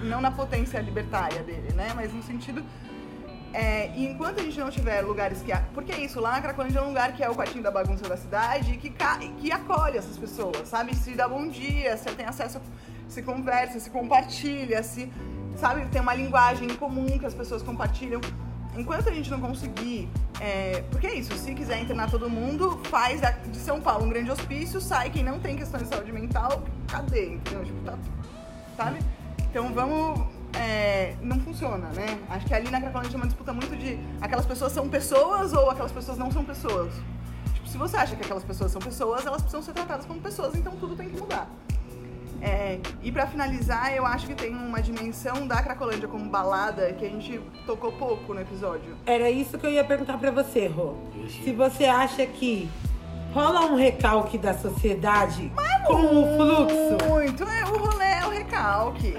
não 0.03 0.21
na 0.21 0.31
potência 0.31 0.79
libertária 0.81 1.43
dele, 1.43 1.73
né? 1.75 1.93
Mas 1.95 2.13
no 2.13 2.23
sentido. 2.23 2.63
É, 3.53 3.91
e 3.97 4.07
enquanto 4.07 4.41
a 4.41 4.43
gente 4.43 4.59
não 4.61 4.71
tiver 4.71 5.01
lugares 5.01 5.41
que. 5.43 5.51
a- 5.51 5.63
Porque 5.73 5.91
é 5.93 6.01
isso, 6.01 6.21
lá 6.21 6.33
na 6.33 6.41
Cracolândia 6.43 6.79
é 6.81 6.83
um 6.83 6.89
lugar 6.89 7.13
que 7.13 7.23
é 7.25 7.31
o 7.31 7.35
quartinho 7.35 7.63
da 7.63 7.71
bagunça 7.71 8.07
da 8.09 8.17
cidade 8.17 8.75
e 8.75 8.77
que, 8.77 8.91
ca- 8.91 9.19
que 9.39 9.51
acolhe 9.51 9.97
essas 9.97 10.17
pessoas, 10.19 10.69
sabe? 10.69 10.95
Se 10.95 11.15
dá 11.15 11.27
bom 11.29 11.49
dia, 11.49 11.97
se 11.97 12.05
tem 12.11 12.27
acesso, 12.27 12.61
se 13.09 13.23
conversa, 13.23 13.81
se 13.81 13.89
compartilha, 13.91 14.83
se. 14.83 15.11
Sabe? 15.57 15.87
Tem 15.87 16.01
uma 16.01 16.15
linguagem 16.15 16.69
comum 16.77 17.19
que 17.19 17.27
as 17.27 17.35
pessoas 17.35 17.63
compartilham. 17.63 18.21
Enquanto 18.77 19.09
a 19.09 19.13
gente 19.13 19.29
não 19.31 19.41
conseguir. 19.41 20.09
é, 20.41 20.83
porque 20.91 21.07
é 21.07 21.15
isso, 21.15 21.37
se 21.37 21.53
quiser 21.55 21.81
internar 21.83 22.09
todo 22.11 22.29
mundo, 22.31 22.79
faz 22.85 23.21
de 23.51 23.57
São 23.59 23.81
Paulo 23.81 24.05
um 24.05 24.09
grande 24.09 24.31
hospício, 24.31 24.81
sai 24.81 25.11
quem 25.11 25.25
não 25.25 25.41
tem 25.41 25.57
questões 25.57 25.83
de 25.85 25.89
saúde 25.89 26.13
mental, 26.13 26.63
cadê? 26.87 27.35
Entendeu? 27.35 27.65
Tipo, 27.65 27.81
tá, 27.81 27.99
sabe? 28.77 28.99
Então 29.51 29.73
vamos. 29.73 30.29
É, 30.55 31.15
não 31.21 31.39
funciona, 31.41 31.89
né? 31.89 32.19
Acho 32.29 32.47
que 32.47 32.55
ali 32.55 32.71
na 32.71 32.81
Cracolândia 32.81 33.17
é 33.17 33.19
uma 33.19 33.27
disputa 33.27 33.53
muito 33.53 33.77
de 33.77 33.99
aquelas 34.21 34.47
pessoas 34.47 34.73
são 34.73 34.89
pessoas 34.89 35.53
ou 35.53 35.71
aquelas 35.71 35.93
pessoas 35.93 36.19
não 36.19 36.31
são 36.31 36.45
pessoas. 36.45 36.93
Tipo, 37.55 37.69
se 37.69 37.77
você 37.77 37.97
acha 37.97 38.17
que 38.17 38.23
aquelas 38.23 38.45
pessoas 38.45 38.73
são 38.73 38.81
pessoas, 38.81 39.27
elas 39.27 39.43
precisam 39.43 39.63
ser 39.63 39.73
tratadas 39.73 40.07
como 40.07 40.21
pessoas, 40.21 40.55
então 40.55 40.75
tudo 40.77 40.97
tem 40.97 41.09
que 41.09 41.19
mudar. 41.19 41.49
É, 42.41 42.79
e 43.03 43.11
pra 43.11 43.27
finalizar, 43.27 43.93
eu 43.93 44.07
acho 44.07 44.27
que 44.27 44.35
tem 44.35 44.55
uma 44.55 44.81
dimensão 44.81 45.47
da 45.47 45.61
Cracolândia 45.61 46.07
como 46.07 46.25
balada 46.31 46.93
que 46.93 47.05
a 47.05 47.09
gente 47.09 47.41
tocou 47.67 47.91
pouco 47.93 48.33
no 48.33 48.41
episódio. 48.41 48.97
Era 49.05 49.29
isso 49.29 49.59
que 49.59 49.67
eu 49.67 49.71
ia 49.71 49.85
perguntar 49.85 50.19
pra 50.19 50.31
você, 50.31 50.69
Rô. 50.69 50.95
Se 51.45 51.53
você 51.53 51.85
acha 51.87 52.25
que 52.25 52.71
rola 53.33 53.67
um 53.67 53.75
recalque 53.75 54.39
da 54.39 54.55
sociedade 54.55 55.53
com 55.87 55.95
o 55.95 56.37
fluxo? 56.37 57.09
Muito, 57.09 57.43
é, 57.43 57.65
o 57.65 57.77
rolê 57.77 58.05
é 58.05 58.27
o 58.27 58.31
recalque. 58.31 59.17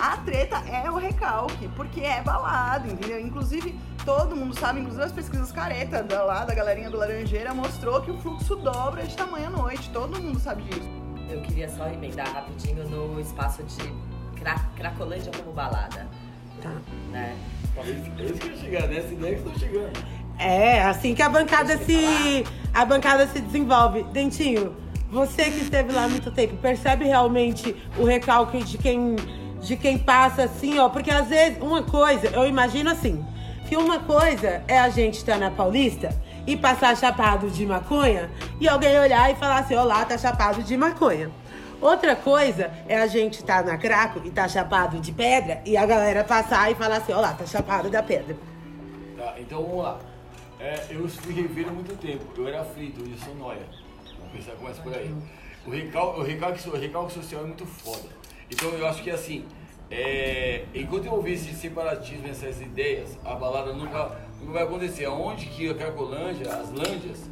A 0.00 0.16
treta 0.18 0.56
é 0.68 0.90
o 0.90 0.96
recalque, 0.96 1.68
porque 1.68 2.00
é 2.00 2.22
balada, 2.22 2.86
entendeu? 2.86 3.20
Inclusive, 3.20 3.78
todo 4.04 4.36
mundo 4.36 4.58
sabe, 4.58 4.80
inclusive 4.80 5.04
as 5.04 5.12
pesquisas 5.12 5.50
careta 5.50 6.02
da, 6.02 6.22
lá 6.22 6.44
da 6.44 6.54
galerinha 6.54 6.90
do 6.90 6.98
Laranjeira 6.98 7.54
mostrou 7.54 8.02
que 8.02 8.10
o 8.10 8.18
fluxo 8.18 8.56
dobra 8.56 9.04
de 9.04 9.16
tamanho 9.16 9.46
à 9.46 9.50
noite. 9.50 9.90
Todo 9.90 10.20
mundo 10.20 10.38
sabe 10.38 10.62
disso. 10.64 10.88
Eu 11.28 11.40
queria 11.42 11.68
só 11.68 11.88
emendar 11.88 12.32
rapidinho 12.32 12.88
no 12.88 13.20
espaço 13.20 13.62
de 13.64 13.92
cra 14.38 14.54
Cracolândia 14.76 15.32
como 15.36 15.52
balada. 15.52 16.06
Tá. 16.62 16.72
Né? 17.10 17.36
É 17.76 17.90
isso 17.90 18.38
que 18.40 18.48
eu 18.48 18.56
chegar, 18.58 18.88
nessa 18.88 19.12
ideia 19.12 19.36
que 19.36 19.46
eu 19.46 19.52
tô 19.52 19.58
chegando. 19.58 20.16
É, 20.38 20.82
assim 20.82 21.14
que 21.14 21.22
a 21.22 21.28
bancada 21.28 21.78
se. 21.78 22.44
A 22.72 22.84
bancada 22.84 23.26
se 23.26 23.40
desenvolve. 23.40 24.02
Dentinho, 24.04 24.76
você 25.10 25.44
que 25.44 25.62
esteve 25.62 25.92
lá 25.92 26.08
muito 26.08 26.30
tempo, 26.30 26.56
percebe 26.56 27.04
realmente 27.04 27.74
o 27.98 28.04
recalque 28.04 28.62
de 28.62 28.76
quem, 28.76 29.16
de 29.60 29.76
quem 29.76 29.98
passa 29.98 30.44
assim, 30.44 30.78
ó? 30.78 30.88
Porque 30.88 31.10
às 31.10 31.28
vezes, 31.28 31.60
uma 31.60 31.82
coisa, 31.82 32.28
eu 32.28 32.46
imagino 32.46 32.90
assim, 32.90 33.24
que 33.68 33.76
uma 33.76 33.98
coisa 34.00 34.62
é 34.68 34.78
a 34.78 34.88
gente 34.88 35.14
estar 35.14 35.38
na 35.38 35.50
Paulista 35.50 36.14
e 36.46 36.56
passar 36.56 36.96
chapado 36.96 37.50
de 37.50 37.66
maconha 37.66 38.30
e 38.60 38.68
alguém 38.68 38.98
olhar 38.98 39.30
e 39.30 39.34
falar 39.34 39.58
assim, 39.58 39.74
olá, 39.74 40.04
tá 40.04 40.16
chapado 40.16 40.62
de 40.62 40.76
maconha. 40.76 41.30
Outra 41.80 42.16
coisa 42.16 42.70
é 42.88 42.96
a 42.96 43.06
gente 43.06 43.34
estar 43.34 43.64
na 43.64 43.76
Craco 43.76 44.22
e 44.24 44.30
tá 44.30 44.48
chapado 44.48 44.98
de 44.98 45.12
pedra 45.12 45.60
e 45.64 45.76
a 45.76 45.84
galera 45.84 46.24
passar 46.24 46.70
e 46.70 46.74
falar 46.74 46.96
assim, 46.96 47.12
olá, 47.12 47.34
tá 47.34 47.44
chapado 47.44 47.90
da 47.90 48.02
pedra. 48.02 48.36
Tá, 49.16 49.34
então 49.38 49.62
vamos 49.62 49.82
lá. 49.82 49.98
É, 50.58 50.86
eu 50.88 51.06
fui 51.08 51.34
rever 51.34 51.68
há 51.68 51.70
muito 51.70 51.94
tempo. 52.00 52.24
Eu 52.36 52.48
era 52.48 52.64
frito, 52.64 53.00
eu 53.00 53.18
sou 53.18 53.34
noia. 53.34 53.62
Vamos 54.18 54.32
pensar, 54.32 54.52
começa 54.52 54.80
por 54.80 54.94
aí. 54.94 55.14
O 55.66 55.70
recalque, 55.70 56.20
o, 56.20 56.22
recalque, 56.22 56.68
o 56.68 56.76
recalque 56.76 57.12
social 57.12 57.42
é 57.42 57.46
muito 57.46 57.66
foda. 57.66 58.08
Então 58.50 58.70
eu 58.70 58.86
acho 58.86 59.02
que 59.02 59.10
assim, 59.10 59.44
é, 59.90 60.64
enquanto 60.74 61.06
eu 61.06 61.12
ouvir 61.12 61.34
esse 61.34 61.52
separatismo, 61.54 62.26
essas 62.28 62.60
ideias, 62.60 63.18
a 63.24 63.34
balada 63.34 63.72
nunca, 63.72 64.18
nunca 64.40 64.52
vai 64.52 64.62
acontecer. 64.62 65.04
Aonde 65.04 65.46
que 65.46 65.68
a 65.68 65.74
Cracolândia, 65.74 66.50
as 66.52 66.72
Lândias, 66.72 67.30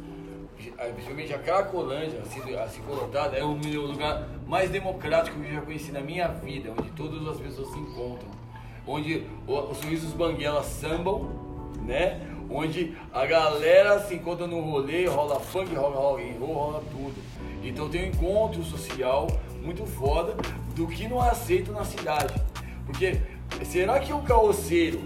principalmente 0.93 1.33
a 1.33 1.39
Cracolândia, 1.39 2.21
assim, 2.21 2.55
assim 2.55 2.81
colotada, 2.81 3.37
é 3.37 3.43
o 3.43 3.55
meu 3.55 3.83
lugar 3.83 4.27
mais 4.47 4.69
democrático 4.69 5.39
que 5.39 5.47
eu 5.47 5.55
já 5.55 5.61
conheci 5.61 5.91
na 5.91 6.01
minha 6.01 6.27
vida, 6.27 6.73
onde 6.77 6.89
todas 6.91 7.27
as 7.27 7.39
pessoas 7.39 7.69
se 7.69 7.79
encontram. 7.79 8.29
Onde 8.87 9.25
os 9.47 9.77
sorrisos 9.77 10.13
banguela 10.13 10.63
sambam, 10.63 11.29
né? 11.81 12.21
Onde 12.49 12.95
a 13.11 13.25
galera 13.25 13.99
se 14.01 14.15
encontra 14.15 14.45
no 14.45 14.61
rolê, 14.61 15.07
rola 15.07 15.39
funk, 15.39 15.73
rola 15.73 15.95
rock 15.95 16.21
and 16.21 16.39
roll, 16.39 16.53
rola 16.53 16.83
tudo. 16.91 17.15
Então 17.63 17.89
tem 17.89 18.03
um 18.03 18.07
encontro 18.07 18.63
social 18.63 19.27
muito 19.65 19.85
foda 19.85 20.35
do 20.75 20.87
que 20.87 21.07
não 21.07 21.19
aceito 21.19 21.71
na 21.71 21.83
cidade. 21.83 22.33
Porque 22.85 23.19
será 23.63 23.99
que 23.99 24.13
o 24.13 24.19
carroceiro 24.19 25.01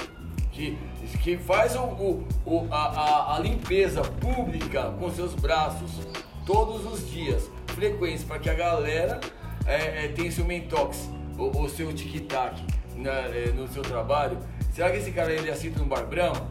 que, 0.52 0.78
que 1.24 1.38
faz 1.38 1.76
o, 1.76 2.24
o- 2.46 2.68
a, 2.70 2.78
a- 2.78 3.36
a 3.38 3.40
limpeza 3.40 4.02
pública 4.02 4.92
com 5.00 5.10
seus 5.12 5.34
braços 5.34 5.90
todos 6.46 6.86
os 6.92 7.10
dias, 7.10 7.50
frequentes, 7.68 8.24
para 8.24 8.40
que 8.40 8.50
a 8.50 8.54
galera 8.54 9.20
é, 9.66 10.06
é, 10.06 10.08
tenha 10.10 10.32
seu 10.32 10.44
mentox, 10.46 11.10
o, 11.38 11.62
o 11.62 11.70
seu 11.70 11.94
tic-tac 11.94 12.62
na- 12.96 13.12
é, 13.12 13.52
no 13.56 13.68
seu 13.68 13.82
trabalho, 13.82 14.38
será 14.74 14.92
que 14.92 14.98
esse 14.98 15.12
cara 15.12 15.32
ele 15.32 15.50
aceita 15.50 15.80
no 15.80 15.86
bar 15.86 16.06
Brahma? 16.06 16.50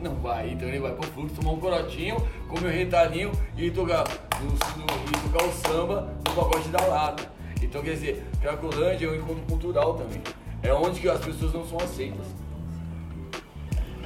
Não 0.00 0.14
vai, 0.16 0.50
então 0.50 0.68
ele 0.68 0.78
vai 0.78 0.92
pro 0.92 1.06
fluxo, 1.10 1.34
tomar 1.36 1.52
um 1.52 1.58
corotinho, 1.60 2.16
comer 2.48 2.68
um 2.68 2.72
retalhinho 2.72 3.32
e 3.56 3.70
tocar, 3.70 4.04
no, 4.40 4.50
no- 4.50 4.56
e 4.56 5.30
tocar 5.32 5.46
o 5.46 5.52
samba 5.52 6.12
no 6.26 6.34
pacote 6.34 6.68
da 6.68 6.84
lata. 6.84 7.24
Então 7.62 7.82
quer 7.82 7.92
dizer, 7.94 8.24
Cracolândia 8.40 9.06
é 9.06 9.10
um 9.10 9.14
encontro 9.14 9.42
cultural 9.48 9.94
também. 9.94 10.20
É 10.62 10.72
onde 10.72 11.00
que 11.00 11.08
as 11.08 11.20
pessoas 11.24 11.52
não 11.54 11.64
são 11.66 11.78
aceitas. 11.78 12.26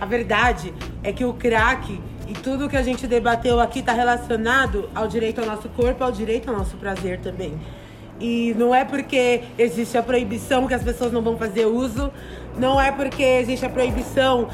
A 0.00 0.06
verdade 0.06 0.72
é 1.02 1.12
que 1.12 1.24
o 1.24 1.32
crack 1.34 2.00
e 2.28 2.32
tudo 2.32 2.68
que 2.68 2.76
a 2.76 2.82
gente 2.82 3.06
debateu 3.06 3.60
aqui 3.60 3.80
está 3.80 3.92
relacionado 3.92 4.88
ao 4.94 5.06
direito 5.08 5.40
ao 5.40 5.46
nosso 5.46 5.68
corpo, 5.70 6.02
ao 6.04 6.12
direito 6.12 6.48
ao 6.48 6.56
nosso 6.56 6.76
prazer 6.76 7.20
também. 7.20 7.58
E 8.18 8.54
não 8.56 8.74
é 8.74 8.84
porque 8.84 9.42
existe 9.58 9.96
a 9.98 10.02
proibição 10.02 10.66
que 10.66 10.74
as 10.74 10.82
pessoas 10.82 11.10
não 11.12 11.22
vão 11.22 11.36
fazer 11.36 11.66
uso, 11.66 12.12
não 12.56 12.80
é 12.80 12.92
porque 12.92 13.22
existe 13.22 13.64
a 13.66 13.68
proibição. 13.70 14.48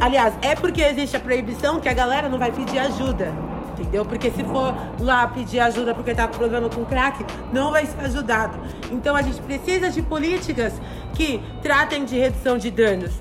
Aliás, 0.00 0.34
é 0.42 0.54
porque 0.54 0.82
existe 0.82 1.16
a 1.16 1.20
proibição 1.20 1.80
que 1.80 1.88
a 1.88 1.94
galera 1.94 2.28
não 2.28 2.38
vai 2.38 2.52
pedir 2.52 2.78
ajuda. 2.78 3.32
Entendeu? 3.72 4.04
Porque 4.04 4.30
se 4.30 4.44
for 4.44 4.74
lá 5.00 5.26
pedir 5.26 5.58
ajuda 5.58 5.94
porque 5.94 6.14
tá 6.14 6.28
com 6.28 6.38
problema 6.38 6.68
com 6.68 6.84
crack, 6.84 7.24
não 7.52 7.72
vai 7.72 7.86
ser 7.86 8.00
ajudado. 8.04 8.58
Então 8.92 9.16
a 9.16 9.22
gente 9.22 9.40
precisa 9.42 9.90
de 9.90 10.00
políticas 10.00 10.74
que 11.14 11.40
tratem 11.60 12.04
de 12.04 12.16
redução 12.16 12.56
de 12.56 12.70
danos. 12.70 13.12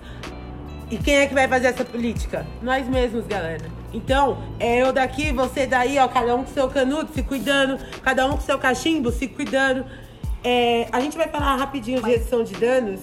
E 0.92 0.98
quem 0.98 1.16
é 1.16 1.28
que 1.28 1.34
vai 1.34 1.48
fazer 1.48 1.68
essa 1.68 1.84
política? 1.84 2.46
Nós 2.62 2.88
mesmos, 2.88 3.26
galera. 3.26 3.66
Então, 3.92 4.38
é 4.60 4.82
eu 4.82 4.94
daqui, 4.94 5.32
você 5.32 5.66
daí, 5.66 5.98
ó, 5.98 6.08
cada 6.08 6.36
um 6.36 6.44
com 6.44 6.54
seu 6.54 6.70
canudo, 6.70 7.10
se 7.14 7.24
cuidando, 7.24 7.80
cada 8.04 8.28
um 8.28 8.32
com 8.32 8.42
seu 8.42 8.60
cachimbo, 8.60 9.12
se 9.12 9.28
cuidando. 9.28 9.86
É, 10.44 10.88
a 10.92 11.00
gente 11.00 11.18
vai 11.18 11.28
falar 11.28 11.56
rapidinho 11.56 12.02
de 12.02 12.10
redução 12.10 12.44
de 12.44 12.54
danos. 12.54 13.00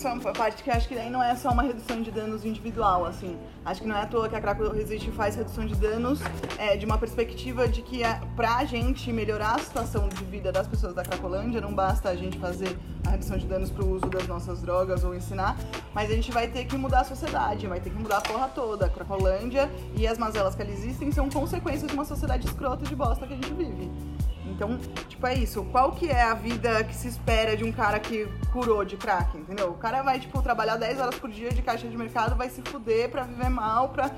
Só 0.00 0.14
uma 0.14 0.32
parte 0.32 0.62
que 0.62 0.70
acho 0.70 0.88
que 0.88 0.94
daí 0.94 1.10
não 1.10 1.22
é 1.22 1.36
só 1.36 1.50
uma 1.50 1.62
redução 1.62 2.00
de 2.00 2.10
danos 2.10 2.42
individual, 2.42 3.04
assim. 3.04 3.36
Acho 3.62 3.82
que 3.82 3.86
não 3.86 3.94
é 3.94 4.00
à 4.00 4.06
toa 4.06 4.30
que 4.30 4.34
a 4.34 4.40
Craco 4.40 4.66
Resiste 4.72 5.10
faz 5.10 5.36
redução 5.36 5.66
de 5.66 5.74
danos 5.74 6.20
é, 6.56 6.74
de 6.74 6.86
uma 6.86 6.96
perspectiva 6.96 7.68
de 7.68 7.82
que 7.82 8.02
é, 8.02 8.18
pra 8.34 8.64
gente 8.64 9.12
melhorar 9.12 9.56
a 9.56 9.58
situação 9.58 10.08
de 10.08 10.24
vida 10.24 10.50
das 10.50 10.66
pessoas 10.66 10.94
da 10.94 11.02
Cracolândia, 11.02 11.60
não 11.60 11.74
basta 11.74 12.08
a 12.08 12.16
gente 12.16 12.38
fazer 12.38 12.78
a 13.06 13.10
redução 13.10 13.36
de 13.36 13.46
danos 13.46 13.68
pro 13.68 13.86
uso 13.86 14.06
das 14.06 14.26
nossas 14.26 14.62
drogas 14.62 15.04
ou 15.04 15.14
ensinar, 15.14 15.54
mas 15.92 16.10
a 16.10 16.14
gente 16.14 16.32
vai 16.32 16.48
ter 16.48 16.64
que 16.64 16.78
mudar 16.78 17.00
a 17.00 17.04
sociedade, 17.04 17.66
vai 17.66 17.78
ter 17.78 17.90
que 17.90 17.98
mudar 17.98 18.18
a 18.18 18.22
porra 18.22 18.48
toda. 18.48 18.86
A 18.86 18.88
Cracolândia 18.88 19.70
e 19.94 20.06
as 20.06 20.16
mazelas 20.16 20.54
que 20.54 20.62
ali 20.62 20.72
existem 20.72 21.12
são 21.12 21.28
consequências 21.28 21.86
de 21.86 21.94
uma 21.94 22.06
sociedade 22.06 22.46
escrota 22.46 22.86
de 22.86 22.96
bosta 22.96 23.26
que 23.26 23.34
a 23.34 23.36
gente 23.36 23.52
vive. 23.52 23.90
Então, 24.60 24.76
tipo, 25.08 25.26
é 25.26 25.32
isso. 25.32 25.64
Qual 25.72 25.92
que 25.92 26.10
é 26.10 26.22
a 26.22 26.34
vida 26.34 26.84
que 26.84 26.94
se 26.94 27.08
espera 27.08 27.56
de 27.56 27.64
um 27.64 27.72
cara 27.72 27.98
que 27.98 28.28
curou 28.52 28.84
de 28.84 28.94
crack, 28.94 29.34
entendeu? 29.38 29.70
O 29.70 29.74
cara 29.74 30.02
vai, 30.02 30.20
tipo, 30.20 30.42
trabalhar 30.42 30.76
10 30.76 31.00
horas 31.00 31.14
por 31.14 31.30
dia 31.30 31.48
de 31.50 31.62
caixa 31.62 31.88
de 31.88 31.96
mercado, 31.96 32.36
vai 32.36 32.50
se 32.50 32.60
fuder 32.60 33.08
pra 33.08 33.22
viver 33.22 33.48
mal, 33.48 33.88
pra, 33.88 34.10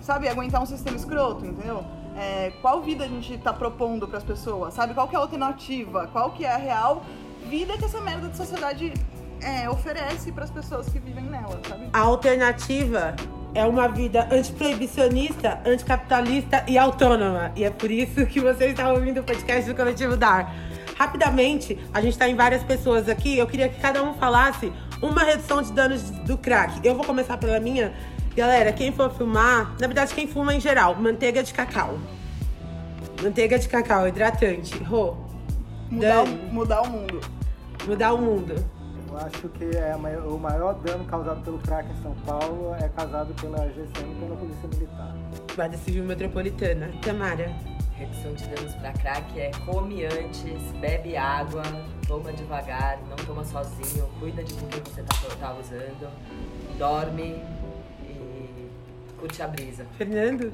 sabe, 0.00 0.28
aguentar 0.28 0.62
um 0.62 0.66
sistema 0.66 0.96
escroto, 0.96 1.44
entendeu? 1.44 1.84
É, 2.16 2.52
qual 2.62 2.82
vida 2.82 3.04
a 3.04 3.08
gente 3.08 3.36
tá 3.38 3.52
propondo 3.52 4.06
pras 4.06 4.22
pessoas, 4.22 4.74
sabe? 4.74 4.94
Qual 4.94 5.08
que 5.08 5.16
é 5.16 5.18
a 5.18 5.22
alternativa? 5.22 6.06
Qual 6.12 6.30
que 6.30 6.44
é 6.44 6.52
a 6.52 6.56
real 6.56 7.02
vida 7.48 7.76
que 7.76 7.84
essa 7.84 8.00
merda 8.00 8.28
de 8.28 8.36
sociedade 8.36 8.94
é, 9.42 9.68
oferece 9.68 10.30
pras 10.30 10.52
pessoas 10.52 10.88
que 10.88 11.00
vivem 11.00 11.24
nela, 11.24 11.60
sabe? 11.68 11.90
A 11.92 11.98
alternativa 11.98 13.16
é 13.54 13.64
uma 13.64 13.88
vida 13.88 14.28
antiproibicionista, 14.30 15.60
anticapitalista 15.64 16.64
e 16.66 16.76
autônoma. 16.76 17.52
E 17.54 17.64
é 17.64 17.70
por 17.70 17.90
isso 17.90 18.26
que 18.26 18.40
você 18.40 18.66
está 18.66 18.92
ouvindo 18.92 19.20
o 19.20 19.24
podcast 19.24 19.70
do 19.70 19.76
Coletivo 19.76 20.16
Dar. 20.16 20.52
Rapidamente, 20.98 21.78
a 21.92 22.00
gente 22.00 22.12
está 22.12 22.28
em 22.28 22.34
várias 22.34 22.62
pessoas 22.62 23.08
aqui. 23.08 23.38
Eu 23.38 23.46
queria 23.46 23.68
que 23.68 23.80
cada 23.80 24.02
um 24.02 24.14
falasse 24.14 24.72
uma 25.00 25.22
redução 25.22 25.62
de 25.62 25.72
danos 25.72 26.10
do 26.10 26.36
crack. 26.36 26.80
Eu 26.84 26.94
vou 26.94 27.04
começar 27.04 27.36
pela 27.36 27.60
minha. 27.60 27.92
Galera, 28.36 28.72
quem 28.72 28.92
for 28.92 29.10
fumar, 29.12 29.74
na 29.80 29.86
verdade, 29.86 30.12
quem 30.12 30.26
fuma 30.26 30.54
em 30.54 30.60
geral, 30.60 30.96
manteiga 30.96 31.42
de 31.42 31.54
cacau. 31.54 31.98
Manteiga 33.22 33.58
de 33.58 33.68
cacau, 33.68 34.08
hidratante. 34.08 34.76
Rô. 34.82 35.16
Mudar, 35.90 36.24
o, 36.24 36.26
mudar 36.26 36.82
o 36.82 36.90
mundo. 36.90 37.20
mudar 37.86 38.12
o 38.12 38.18
mundo. 38.18 38.73
Eu 39.14 39.20
acho 39.20 39.48
que 39.50 39.64
é 39.76 39.96
maior- 39.96 40.26
o 40.26 40.36
maior 40.36 40.74
dano 40.80 41.04
causado 41.04 41.40
pelo 41.44 41.56
crack 41.58 41.88
em 41.88 42.02
São 42.02 42.16
Paulo 42.26 42.74
é 42.74 42.88
causado 42.88 43.32
pela 43.40 43.58
GCM 43.68 44.10
e 44.10 44.14
pela 44.18 44.34
Polícia 44.36 44.68
Militar. 44.68 45.14
Guarda 45.54 45.76
Civil 45.76 46.02
Metropolitana. 46.02 46.90
Tamara. 47.00 47.48
Redução 47.96 48.34
de 48.34 48.44
danos 48.48 48.74
pra 48.74 48.92
crack 48.92 49.38
é 49.38 49.52
come 49.64 50.04
antes, 50.04 50.60
bebe 50.80 51.16
água, 51.16 51.62
toma 52.08 52.32
devagar, 52.32 52.98
não 53.08 53.14
toma 53.24 53.44
sozinho, 53.44 54.04
cuida 54.18 54.42
de 54.42 54.52
com 54.52 54.66
quem 54.66 54.82
você 54.82 55.04
tá, 55.04 55.14
tá 55.38 55.54
usando, 55.54 56.10
dorme 56.76 57.40
e 58.02 58.68
curte 59.16 59.40
a 59.42 59.46
brisa. 59.46 59.86
Fernando? 59.96 60.52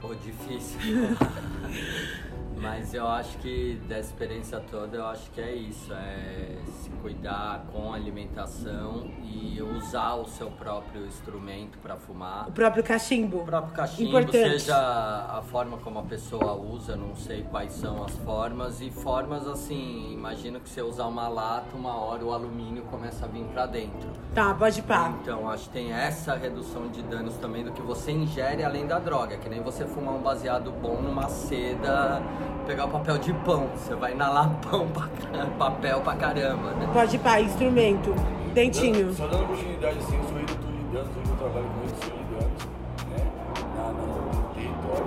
Pô, 0.00 0.14
difícil. 0.14 0.78
Mas 2.60 2.92
eu 2.92 3.06
acho 3.06 3.38
que 3.38 3.80
dessa 3.88 4.10
experiência 4.10 4.60
toda, 4.70 4.96
eu 4.96 5.06
acho 5.06 5.30
que 5.30 5.40
é 5.40 5.54
isso, 5.54 5.92
é 5.92 6.56
se 6.82 6.90
cuidar 7.02 7.64
com 7.72 7.92
a 7.92 7.96
alimentação 7.96 9.10
e 9.22 9.60
usar 9.62 10.14
o 10.14 10.26
seu 10.26 10.50
próprio 10.50 11.06
instrumento 11.06 11.78
para 11.78 11.96
fumar. 11.96 12.48
O 12.48 12.52
próprio 12.52 12.84
cachimbo. 12.84 13.38
O 13.38 13.44
próprio 13.44 13.74
cachimbo, 13.74 14.10
Importante. 14.10 14.60
seja 14.60 14.76
a 14.76 15.42
forma 15.42 15.78
como 15.78 15.98
a 16.00 16.02
pessoa 16.02 16.52
usa, 16.54 16.96
não 16.96 17.14
sei 17.14 17.42
quais 17.44 17.72
são 17.72 18.04
as 18.04 18.16
formas 18.18 18.80
e 18.80 18.90
formas 18.90 19.46
assim, 19.46 20.12
imagino 20.12 20.60
que 20.60 20.68
você 20.68 20.82
usar 20.82 21.06
uma 21.06 21.28
lata, 21.28 21.74
uma 21.74 21.94
hora 21.96 22.24
o 22.24 22.32
alumínio 22.32 22.82
começa 22.84 23.24
a 23.24 23.28
vir 23.28 23.44
para 23.46 23.66
dentro. 23.66 24.10
Tá, 24.34 24.54
pode 24.54 24.82
pá. 24.82 25.14
Então, 25.22 25.48
acho 25.48 25.64
que 25.64 25.70
tem 25.70 25.92
essa 25.92 26.34
redução 26.34 26.88
de 26.88 27.02
danos 27.02 27.34
também 27.36 27.64
do 27.64 27.72
que 27.72 27.82
você 27.82 28.12
ingere 28.12 28.62
além 28.62 28.86
da 28.86 28.98
droga. 28.98 29.36
Que 29.38 29.48
nem 29.48 29.60
você 29.62 29.84
fumar 29.84 30.14
um 30.14 30.20
baseado 30.22 30.70
bom 30.70 31.00
numa 31.00 31.28
seda, 31.28 32.22
pegar 32.66 32.84
o 32.86 32.88
papel 32.88 33.18
de 33.18 33.32
pão. 33.32 33.68
Você 33.76 33.94
vai 33.94 34.12
inalar 34.12 34.50
pão 34.68 34.88
pra, 34.88 35.06
caramba, 35.08 35.50
papel 35.58 36.00
pra 36.00 36.16
caramba, 36.16 36.70
né? 36.72 36.88
Pode 36.92 37.18
pá, 37.18 37.40
instrumento. 37.40 38.14
Dentinho. 38.54 39.12
Só 39.14 39.26
dando 39.26 39.46
continuidade 39.46 39.98
assim, 39.98 40.16
eu 40.16 40.24
sou 40.24 40.36
redutor 40.36 40.72
de 40.72 40.84
danos, 40.92 41.16
hoje 41.16 41.30
eu 41.30 41.36
trabalho 41.36 41.66
com 41.66 41.80
redução 41.80 42.16
de 42.16 42.24
danos, 42.34 42.64
né? 43.08 43.32
Na, 43.76 43.82
na, 43.84 43.92
no 43.92 44.54
território, 44.54 45.06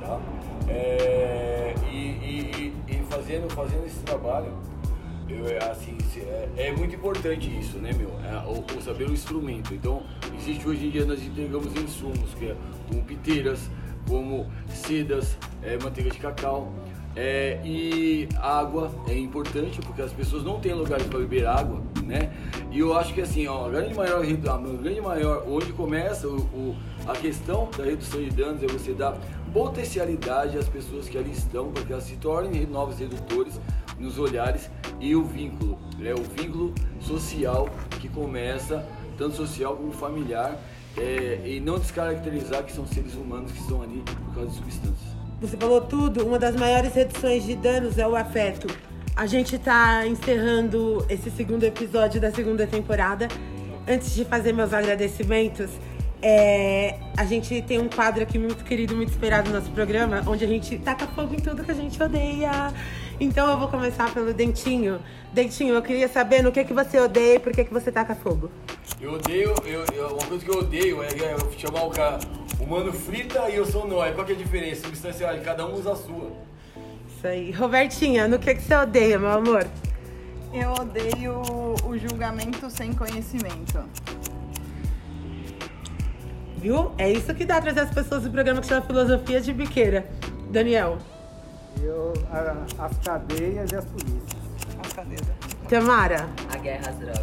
tá? 0.00 0.20
É, 0.68 1.74
e, 1.90 1.96
e, 1.96 2.74
e, 2.88 3.02
fazendo, 3.10 3.52
fazendo 3.52 3.86
esse 3.86 3.98
trabalho, 4.00 4.52
eu, 5.28 5.48
é, 5.48 5.70
assim, 5.70 5.98
é, 6.16 6.68
é 6.68 6.72
muito 6.72 6.94
importante 6.94 7.58
isso, 7.58 7.78
né, 7.78 7.90
meu? 7.92 8.10
É, 8.24 8.36
o, 8.46 8.78
o 8.78 8.82
saber 8.82 9.08
o 9.08 9.12
instrumento. 9.12 9.74
Então, 9.74 10.02
existe 10.38 10.68
hoje 10.68 10.86
em 10.86 10.90
dia, 10.90 11.04
nós 11.04 11.20
entregamos 11.20 11.74
insumos, 11.74 12.34
que 12.34 12.46
é 12.46 12.56
como 12.88 13.02
piteiras, 13.02 13.68
como 14.08 14.46
sedas, 14.68 15.36
é, 15.62 15.78
manteiga 15.82 16.10
de 16.10 16.18
cacau. 16.18 16.72
É, 17.18 17.58
e 17.64 18.28
água 18.42 18.90
é 19.08 19.18
importante 19.18 19.80
porque 19.80 20.02
as 20.02 20.12
pessoas 20.12 20.44
não 20.44 20.60
têm 20.60 20.74
lugares 20.74 21.06
para 21.06 21.18
beber 21.18 21.46
água, 21.46 21.80
né? 22.04 22.30
E 22.70 22.78
eu 22.80 22.94
acho 22.94 23.14
que 23.14 23.22
assim, 23.22 23.46
ó, 23.46 23.64
a 23.66 23.70
grande 23.70 23.94
maior, 23.94 24.22
a 24.22 24.58
grande 24.82 25.00
maior, 25.00 25.42
onde 25.48 25.72
começa 25.72 26.28
o, 26.28 26.36
o- 26.36 26.76
a 27.06 27.12
questão 27.14 27.70
da 27.78 27.84
redução 27.84 28.20
de 28.22 28.28
danos 28.30 28.62
é 28.62 28.66
você 28.66 28.92
dar 28.92 29.16
potencialidade 29.50 30.58
às 30.58 30.68
pessoas 30.68 31.08
que 31.08 31.16
ali 31.16 31.30
estão 31.32 31.72
para 31.72 31.82
que 31.84 31.92
elas 31.92 32.04
se 32.04 32.16
tornem 32.16 32.66
novos 32.66 32.98
redutores 32.98 33.58
nos 33.98 34.18
olhares 34.18 34.70
e 35.00 35.16
o 35.16 35.24
vínculo, 35.24 35.78
é 36.04 36.12
o 36.12 36.22
vínculo 36.22 36.74
social 37.00 37.66
que 37.98 38.08
começa 38.10 38.86
tanto 39.16 39.34
social 39.36 39.74
como 39.74 39.90
familiar 39.92 40.60
é, 40.98 41.40
e 41.44 41.60
não 41.60 41.78
descaracterizar 41.78 42.64
que 42.64 42.72
são 42.72 42.86
seres 42.86 43.14
humanos 43.14 43.52
que 43.52 43.58
estão 43.58 43.82
ali 43.82 44.02
por 44.06 44.34
causa 44.34 44.50
de 44.50 44.56
substâncias. 44.56 45.16
Você 45.40 45.56
falou 45.56 45.80
tudo. 45.82 46.26
Uma 46.26 46.38
das 46.38 46.56
maiores 46.56 46.94
reduções 46.94 47.44
de 47.44 47.54
danos 47.54 47.98
é 47.98 48.06
o 48.06 48.16
afeto. 48.16 48.66
A 49.14 49.26
gente 49.26 49.58
tá 49.58 50.06
encerrando 50.06 51.04
esse 51.08 51.30
segundo 51.30 51.64
episódio 51.64 52.20
da 52.20 52.30
segunda 52.30 52.66
temporada. 52.66 53.28
Antes 53.86 54.14
de 54.14 54.24
fazer 54.24 54.52
meus 54.52 54.72
agradecimentos, 54.72 55.70
é, 56.22 56.98
a 57.16 57.24
gente 57.24 57.62
tem 57.62 57.78
um 57.78 57.88
quadro 57.88 58.22
aqui 58.22 58.38
muito 58.38 58.64
querido, 58.64 58.96
muito 58.96 59.10
esperado 59.10 59.48
no 59.50 59.58
nosso 59.58 59.70
programa, 59.70 60.22
onde 60.26 60.44
a 60.44 60.48
gente 60.48 60.78
taca 60.78 61.06
fogo 61.06 61.34
em 61.34 61.38
tudo 61.38 61.62
que 61.62 61.70
a 61.70 61.74
gente 61.74 62.02
odeia. 62.02 62.72
Então 63.18 63.50
eu 63.50 63.58
vou 63.58 63.68
começar 63.68 64.12
pelo 64.12 64.32
Dentinho. 64.34 65.00
Dentinho, 65.32 65.74
eu 65.74 65.82
queria 65.82 66.08
saber 66.08 66.42
no 66.42 66.52
que, 66.52 66.64
que 66.64 66.72
você 66.72 66.98
odeia 67.00 67.36
e 67.36 67.38
por 67.38 67.52
que, 67.52 67.64
que 67.64 67.72
você 67.72 67.90
taca 67.90 68.14
fogo. 68.14 68.50
Eu 69.00 69.14
odeio, 69.14 69.54
eu, 69.64 69.84
eu- 69.94 70.08
uma 70.08 70.26
coisa 70.26 70.44
que 70.44 70.50
eu 70.50 70.58
odeio 70.58 71.02
é, 71.02 71.06
é 71.08 71.34
eu 71.34 71.52
chamar 71.58 71.84
o 71.84 71.90
cara, 71.90 72.18
o 72.60 72.66
mano 72.66 72.92
frita 72.92 73.48
e 73.50 73.56
eu 73.56 73.64
sou 73.66 73.86
nóia. 73.86 74.12
Qual 74.12 74.26
que 74.26 74.32
é 74.32 74.34
a 74.34 74.38
diferença? 74.38 74.82
Substancial, 74.82 75.34
cada 75.44 75.66
um 75.66 75.74
usa 75.74 75.92
a 75.92 75.96
sua. 75.96 76.30
Isso 77.16 77.26
aí. 77.26 77.50
Robertinha, 77.52 78.28
no 78.28 78.38
que, 78.38 78.54
que 78.54 78.62
você 78.62 78.74
odeia, 78.76 79.18
meu 79.18 79.30
amor? 79.30 79.66
Eu 80.52 80.70
odeio 80.72 81.40
o 81.84 81.98
julgamento 81.98 82.70
sem 82.70 82.92
conhecimento. 82.92 83.80
Viu? 86.58 86.92
É 86.98 87.10
isso 87.10 87.34
que 87.34 87.44
dá 87.44 87.60
trazer 87.60 87.80
as 87.80 87.90
pessoas 87.90 88.22
do 88.22 88.30
programa 88.30 88.60
que 88.60 88.66
chama 88.66 88.82
Filosofia 88.86 89.40
de 89.40 89.52
Biqueira. 89.52 90.06
Daniel. 90.50 90.98
Eu, 91.82 92.12
a- 92.32 92.84
as 92.86 92.98
cadeias 92.98 93.70
e 93.70 93.76
as 93.76 93.84
polícias. 93.84 94.42
As 94.84 94.92
cadeias. 94.92 95.22
Tamara. 95.68 96.28
A 96.52 96.56
guerra 96.58 96.90
às 96.90 96.96
drogas 96.96 97.20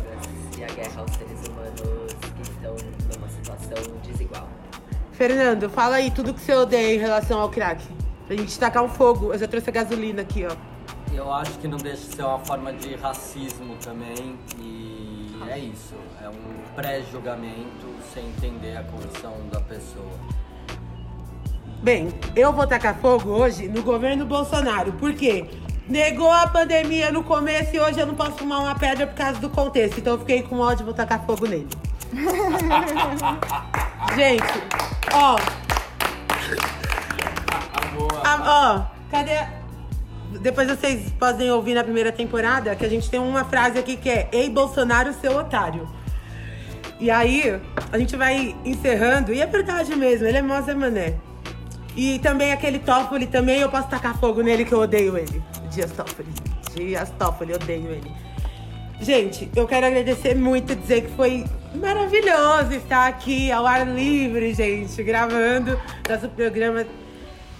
e 0.57 0.63
a 0.63 0.67
guerra 0.67 1.01
aos 1.01 1.11
seres 1.11 1.47
humanos 1.47 2.13
que 2.35 2.41
estão 2.51 2.75
numa 3.17 3.29
situação 3.29 3.97
desigual. 4.03 4.47
Fernando, 5.11 5.69
fala 5.69 5.95
aí 5.97 6.11
tudo 6.11 6.33
que 6.33 6.41
você 6.41 6.53
odeia 6.53 6.95
em 6.95 6.99
relação 6.99 7.39
ao 7.39 7.49
crack. 7.49 7.83
Pra 8.27 8.35
gente 8.35 8.57
tacar 8.57 8.83
um 8.83 8.89
fogo. 8.89 9.33
Eu 9.33 9.37
já 9.39 9.47
trouxe 9.47 9.69
a 9.69 9.73
gasolina 9.73 10.21
aqui, 10.21 10.45
ó. 10.45 10.55
Eu 11.13 11.31
acho 11.31 11.51
que 11.59 11.67
não 11.67 11.77
deixa 11.77 12.07
de 12.09 12.15
ser 12.15 12.23
uma 12.23 12.39
forma 12.39 12.73
de 12.73 12.95
racismo 12.95 13.75
também 13.77 14.35
e 14.59 15.37
é 15.47 15.59
isso, 15.59 15.93
é 16.23 16.27
um 16.29 16.73
pré-julgamento 16.75 17.85
sem 18.13 18.25
entender 18.29 18.75
a 18.77 18.83
condição 18.83 19.35
da 19.51 19.59
pessoa. 19.61 20.09
Bem, 21.83 22.09
eu 22.35 22.51
vou 22.53 22.65
tacar 22.65 22.95
fogo 22.95 23.29
hoje 23.29 23.67
no 23.67 23.83
governo 23.83 24.25
Bolsonaro. 24.25 24.93
Por 24.93 25.13
quê? 25.13 25.45
Negou 25.87 26.31
a 26.31 26.47
pandemia 26.47 27.11
no 27.11 27.23
começo 27.23 27.75
e 27.75 27.79
hoje 27.79 27.99
eu 27.99 28.07
não 28.07 28.15
posso 28.15 28.37
fumar 28.37 28.61
uma 28.61 28.73
pedra 28.73 29.05
por 29.05 29.15
causa 29.15 29.37
do 29.39 29.49
contexto. 29.49 29.99
Então 29.99 30.13
eu 30.13 30.19
fiquei 30.19 30.41
com 30.43 30.59
ódio 30.59 30.83
e 30.83 30.85
vou 30.85 30.93
tacar 30.93 31.25
fogo 31.25 31.45
nele. 31.45 31.67
Gente, 34.15 34.43
ó. 35.13 35.35
Ah, 38.25 38.39
ó, 38.47 38.85
cadê? 39.11 39.33
a- 39.35 39.49
Depois 40.39 40.67
vocês 40.69 41.11
podem 41.19 41.51
ouvir 41.51 41.73
na 41.73 41.83
primeira 41.83 42.13
temporada 42.13 42.73
que 42.77 42.85
a 42.85 42.89
gente 42.89 43.09
tem 43.09 43.19
uma 43.19 43.43
frase 43.43 43.77
aqui 43.77 43.97
que 43.97 44.09
é 44.09 44.29
Ei 44.31 44.49
Bolsonaro, 44.49 45.11
seu 45.13 45.35
otário. 45.37 45.85
E 46.99 47.11
aí, 47.11 47.59
a 47.91 47.97
gente 47.97 48.15
vai 48.15 48.55
encerrando, 48.63 49.33
e 49.33 49.41
é 49.41 49.45
verdade 49.45 49.93
mesmo, 49.95 50.25
ele 50.25 50.37
é 50.37 50.41
mó 50.41 50.61
Zé 50.61 50.73
Mané. 50.73 51.15
E 51.95 52.19
também 52.19 52.51
aquele 52.51 52.79
Toffoli 52.79 53.27
também, 53.27 53.59
eu 53.59 53.69
posso 53.69 53.87
tacar 53.87 54.17
fogo 54.17 54.41
nele 54.41 54.65
que 54.65 54.73
eu 54.73 54.79
odeio 54.79 55.17
ele. 55.17 55.43
Dias 55.69 55.91
Toffoli. 55.91 56.29
Dias 56.75 57.09
Toffoli, 57.11 57.53
odeio 57.53 57.91
ele. 57.91 58.11
Gente, 58.99 59.49
eu 59.55 59.67
quero 59.67 59.85
agradecer 59.85 60.33
muito, 60.33 60.75
dizer 60.75 61.01
que 61.01 61.11
foi 61.11 61.45
maravilhoso 61.75 62.73
estar 62.73 63.07
aqui 63.07 63.51
ao 63.51 63.67
ar 63.67 63.85
livre, 63.87 64.53
gente, 64.53 65.03
gravando 65.03 65.79
nosso 66.07 66.29
programa. 66.29 66.85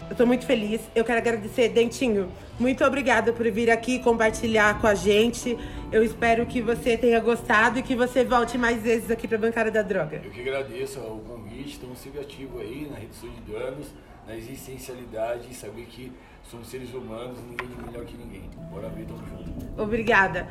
Eu 0.09 0.15
tô 0.15 0.25
muito 0.25 0.45
feliz. 0.45 0.81
Eu 0.95 1.03
quero 1.03 1.19
agradecer, 1.19 1.69
Dentinho. 1.69 2.29
Muito 2.59 2.83
obrigada 2.85 3.33
por 3.33 3.49
vir 3.49 3.71
aqui 3.71 3.99
compartilhar 3.99 4.79
com 4.79 4.87
a 4.87 4.93
gente. 4.93 5.57
Eu 5.91 6.03
espero 6.03 6.45
que 6.45 6.61
você 6.61 6.97
tenha 6.97 7.19
gostado 7.19 7.79
e 7.79 7.83
que 7.83 7.95
você 7.95 8.23
volte 8.23 8.57
mais 8.57 8.81
vezes 8.81 9.09
aqui 9.09 9.27
pra 9.27 9.37
Bancada 9.37 9.71
da 9.71 9.81
Droga. 9.81 10.21
Eu 10.23 10.31
que 10.31 10.41
agradeço 10.41 10.99
o 10.99 11.19
convite, 11.19 11.71
estamos 11.71 11.97
sempre 11.99 12.19
ativos 12.19 12.61
aí 12.61 12.87
na 12.89 12.97
redução 12.97 13.29
de 13.29 13.51
danos, 13.51 13.87
na 14.27 14.35
existencialidade 14.35 15.47
e 15.51 15.53
saber 15.53 15.85
que 15.85 16.11
somos 16.49 16.67
seres 16.67 16.93
humanos 16.93 17.37
e 17.39 17.41
ninguém 17.41 17.67
é 17.77 17.85
melhor 17.85 18.05
que 18.05 18.17
ninguém. 18.17 18.49
Bora 18.71 18.89
ver, 18.89 19.05
tamo 19.05 19.19
junto. 19.27 19.81
Obrigada. 19.81 20.47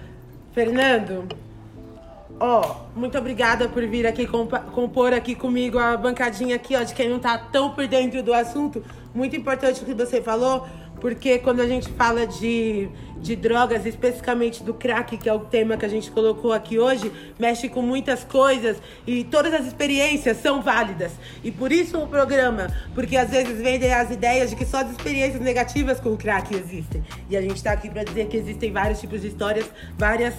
Fernando, 0.53 1.27
ó, 2.39 2.83
muito 2.95 3.17
obrigada 3.17 3.69
por 3.69 3.87
vir 3.87 4.07
aqui 4.07 4.27
compor 4.27 5.13
aqui 5.15 5.35
comigo 5.35 5.79
a 5.79 5.97
bancadinha 5.97 6.57
aqui, 6.57 6.77
ó, 6.77 6.83
de 6.83 6.95
quem 6.95 7.09
não 7.09 7.19
tá 7.19 7.39
tão 7.39 7.71
por 7.71 7.87
dentro 7.87 8.23
do 8.23 8.35
assunto. 8.35 8.85
Muito 9.15 9.37
importante 9.37 9.83
o 9.83 9.87
que 9.87 9.95
você 9.95 10.21
falou, 10.23 10.67
porque 11.03 11.37
quando 11.41 11.59
a 11.59 11.67
gente 11.67 11.89
fala 11.89 12.25
de, 12.29 12.89
de 13.17 13.35
drogas, 13.35 13.85
especificamente 13.85 14.63
do 14.63 14.73
crack, 14.73 15.19
que 15.19 15.29
é 15.29 15.33
o 15.33 15.41
tema 15.41 15.77
que 15.77 15.85
a 15.85 15.89
gente 15.89 16.09
colocou 16.13 16.53
aqui 16.53 16.79
hoje, 16.79 17.11
mexe 17.41 17.69
com 17.69 17.83
muitas 17.83 18.23
coisas 18.23 18.77
e 19.05 19.25
todas 19.25 19.53
as 19.53 19.67
experiências 19.67 20.37
são 20.37 20.63
válidas. 20.63 21.11
E 21.43 21.51
por 21.51 21.73
isso 21.73 21.99
o 21.99 22.07
programa, 22.07 22.69
porque 22.95 23.17
às 23.17 23.31
vezes 23.31 23.61
vendem 23.61 23.93
as 23.93 24.13
ideias 24.13 24.51
de 24.51 24.55
que 24.55 24.65
só 24.65 24.77
as 24.77 24.93
experiências 24.93 25.43
negativas 25.43 25.99
com 25.99 26.11
o 26.11 26.17
crack 26.17 26.55
existem. 26.55 27.03
E 27.29 27.37
a 27.37 27.43
gente 27.43 27.61
tá 27.61 27.73
aqui 27.73 27.91
pra 27.91 28.05
dizer 28.05 28.29
que 28.29 28.37
existem 28.37 28.71
vários 28.71 29.01
tipos 29.01 29.23
de 29.23 29.27
histórias, 29.27 29.69
várias 29.99 30.35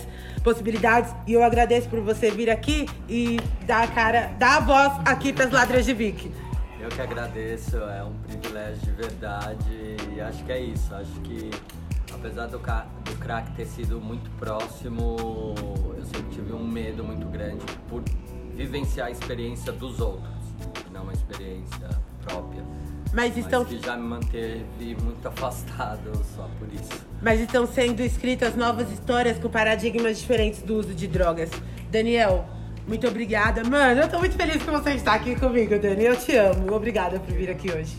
possibilidades. 0.45 1.13
E 1.27 1.33
eu 1.33 1.43
agradeço 1.43 1.89
por 1.89 1.99
você 1.99 2.31
vir 2.31 2.49
aqui 2.49 2.87
e 3.09 3.37
dar 3.67 3.83
a 3.83 3.87
cara, 3.87 4.31
dar 4.39 4.55
a 4.55 4.59
voz 4.61 4.93
aqui 5.03 5.33
pras 5.33 5.51
ladras 5.51 5.85
de 5.85 5.93
Vic. 5.93 6.31
Eu 6.83 6.89
que 6.89 6.99
agradeço, 7.01 7.77
é 7.77 8.03
um 8.03 8.11
privilégio 8.27 8.81
de 8.81 8.91
verdade 8.91 9.95
e 10.13 10.19
acho 10.19 10.43
que 10.43 10.51
é 10.51 10.59
isso. 10.59 10.93
Acho 10.93 11.11
que 11.21 11.49
apesar 12.13 12.47
do, 12.47 12.57
do 12.59 13.17
crack 13.19 13.49
ter 13.53 13.65
sido 13.65 14.01
muito 14.01 14.29
próximo, 14.31 15.15
eu 15.97 16.03
sempre 16.03 16.29
tive 16.31 16.51
um 16.51 16.67
medo 16.67 17.01
muito 17.01 17.25
grande 17.27 17.63
por 17.87 18.03
vivenciar 18.53 19.07
a 19.07 19.11
experiência 19.11 19.71
dos 19.71 20.01
outros, 20.01 20.33
não 20.91 21.03
uma 21.03 21.13
experiência 21.13 21.87
própria. 22.21 22.61
Mas 23.13 23.37
estão- 23.37 23.63
que 23.63 23.79
já 23.79 23.95
me 23.95 24.03
manteve 24.03 24.97
muito 25.01 25.25
afastado 25.29 26.11
só 26.35 26.49
por 26.59 26.67
isso. 26.73 27.05
Mas 27.21 27.39
estão 27.39 27.65
sendo 27.65 28.01
escritas 28.01 28.57
novas 28.57 28.91
histórias 28.91 29.39
com 29.39 29.49
paradigmas 29.49 30.19
diferentes 30.19 30.61
do 30.61 30.75
uso 30.75 30.93
de 30.93 31.07
drogas. 31.07 31.49
Daniel, 31.89 32.45
muito 32.87 33.07
obrigada. 33.07 33.63
Mano, 33.63 34.01
eu 34.01 34.09
tô 34.09 34.19
muito 34.19 34.35
feliz 34.35 34.61
que 34.61 34.69
você 34.69 34.91
está 34.91 35.13
aqui 35.13 35.35
comigo, 35.35 35.77
Dani. 35.79 36.05
Eu 36.05 36.15
te 36.15 36.35
amo. 36.35 36.73
Obrigada 36.73 37.19
por 37.19 37.33
vir 37.33 37.49
aqui 37.49 37.71
hoje. 37.71 37.95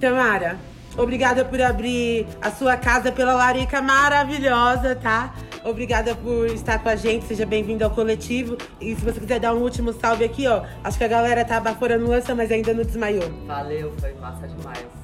Tamara, 0.00 0.58
Obrigada 0.98 1.44
por 1.44 1.62
abrir 1.62 2.26
a 2.42 2.50
sua 2.50 2.76
casa 2.76 3.12
pela 3.12 3.32
larica 3.32 3.80
maravilhosa, 3.80 4.96
tá? 4.96 5.32
Obrigada 5.64 6.12
por 6.16 6.46
estar 6.46 6.80
com 6.80 6.88
a 6.88 6.96
gente, 6.96 7.24
seja 7.24 7.46
bem-vindo 7.46 7.84
ao 7.84 7.90
coletivo. 7.90 8.58
E 8.80 8.96
se 8.96 9.04
você 9.04 9.20
quiser 9.20 9.38
dar 9.38 9.54
um 9.54 9.62
último 9.62 9.92
salve 9.92 10.24
aqui, 10.24 10.48
ó. 10.48 10.64
Acho 10.82 10.98
que 10.98 11.04
a 11.04 11.08
galera 11.08 11.44
tá 11.44 11.60
baforando 11.60 12.08
lança, 12.08 12.34
mas 12.34 12.50
ainda 12.50 12.74
não 12.74 12.82
desmaiou. 12.82 13.30
Valeu, 13.46 13.94
foi 14.00 14.12
massa 14.14 14.48
demais. 14.48 14.97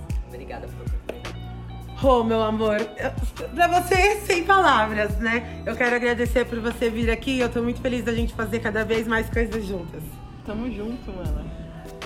Rô, 2.05 2.23
meu 2.23 2.43
amor, 2.43 2.77
eu- 2.99 3.49
pra 3.55 3.67
você, 3.67 4.17
sem 4.27 4.45
palavras, 4.45 5.17
né? 5.21 5.63
Eu 5.65 5.75
quero 5.75 5.97
agradecer 5.97 6.45
por 6.45 6.61
você 6.61 6.91
vir 6.91 7.11
aqui. 7.11 7.41
Eu 7.41 7.49
tô 7.49 7.63
muito 7.63 7.81
feliz 7.81 8.05
da 8.05 8.13
gente 8.13 8.35
fazer 8.35 8.59
cada 8.59 8.85
vez 8.85 9.09
mais 9.09 9.31
coisas 9.31 9.65
juntas. 9.65 10.03
Tamo 10.45 10.71
junto, 10.71 11.11
mano. 11.11 11.51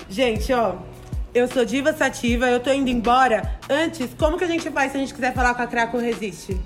Gente, 0.09 0.53
ó, 0.53 0.75
eu 1.33 1.49
sou 1.49 1.65
Diva 1.65 1.91
Sativa, 1.91 2.47
eu 2.49 2.61
tô 2.61 2.71
indo 2.71 2.89
embora. 2.89 3.59
Antes, 3.69 4.13
como 4.17 4.37
que 4.37 4.45
a 4.45 4.47
gente 4.47 4.69
faz 4.71 4.93
se 4.93 4.97
a 4.97 5.01
gente 5.01 5.13
quiser 5.13 5.33
falar 5.33 5.53
com 5.53 5.63
a 5.63 5.67
Craco 5.67 5.97
Resiste? 5.97 6.57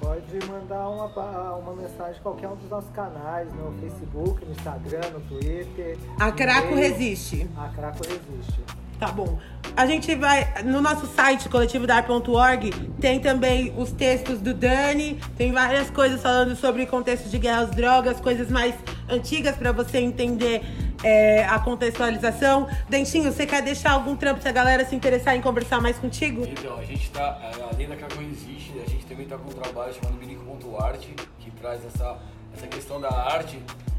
Pode 0.00 0.44
mandar 0.50 0.88
uma, 0.88 1.52
uma 1.56 1.74
mensagem 1.80 2.18
em 2.18 2.22
qualquer 2.24 2.48
um 2.48 2.56
dos 2.56 2.68
nossos 2.68 2.90
canais, 2.90 3.46
no 3.54 3.72
Facebook, 3.80 4.44
no 4.44 4.50
Instagram, 4.50 5.10
no 5.12 5.20
Twitter. 5.20 5.96
A 6.18 6.32
Craco. 6.32 6.74
Resiste. 6.74 7.48
A 7.56 7.68
Craco 7.68 8.02
Resiste. 8.02 8.60
Tá 8.98 9.08
bom. 9.08 9.38
A 9.76 9.86
gente 9.86 10.14
vai. 10.14 10.62
No 10.62 10.80
nosso 10.80 11.06
site, 11.08 11.48
coletivodar.org, 11.48 12.70
tem 13.00 13.18
também 13.18 13.72
os 13.76 13.90
textos 13.90 14.40
do 14.40 14.54
Dani, 14.54 15.20
tem 15.36 15.52
várias 15.52 15.90
coisas 15.90 16.22
falando 16.22 16.54
sobre 16.54 16.86
contexto 16.86 17.28
de 17.28 17.38
guerras, 17.38 17.70
drogas, 17.70 18.20
coisas 18.20 18.48
mais 18.50 18.74
antigas 19.08 19.56
pra 19.56 19.72
você 19.72 19.98
entender 19.98 20.62
é, 21.02 21.44
a 21.46 21.58
contextualização. 21.58 22.68
Dentinho, 22.88 23.32
você 23.32 23.46
quer 23.46 23.62
deixar 23.62 23.92
algum 23.92 24.14
trampo 24.14 24.40
se 24.40 24.48
a 24.48 24.52
galera 24.52 24.84
se 24.84 24.94
interessar 24.94 25.36
em 25.36 25.40
conversar 25.40 25.80
mais 25.80 25.98
contigo? 25.98 26.46
Então, 26.46 26.78
a 26.78 26.84
gente 26.84 27.10
tá, 27.10 27.40
além 27.72 27.88
da 27.88 27.96
Craco 27.96 28.22
Existe, 28.22 28.72
a 28.86 28.88
gente 28.88 29.04
também 29.06 29.26
tá 29.26 29.36
com 29.36 29.50
um 29.50 29.54
trabalho 29.54 29.92
chamado 29.92 30.16
Birico.art, 30.18 31.00
que 31.40 31.50
traz 31.50 31.84
essa, 31.84 32.16
essa 32.56 32.66
questão 32.68 33.00
da 33.00 33.10
arte, 33.10 33.58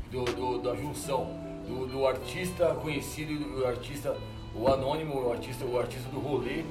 do, 0.09 0.23
do- 0.23 0.59
da 0.59 0.73
junção 0.75 1.43
do, 1.67 1.85
do 1.87 2.07
artista 2.07 2.67
conhecido 2.81 3.33
e 3.33 3.37
do 3.37 3.65
artista, 3.65 4.15
o 4.55 4.67
anônimo, 4.67 5.27
o 5.27 5.31
artista, 5.31 5.65
o 5.65 5.77
artista 5.79 6.09
do 6.09 6.19
rolê, 6.19 6.63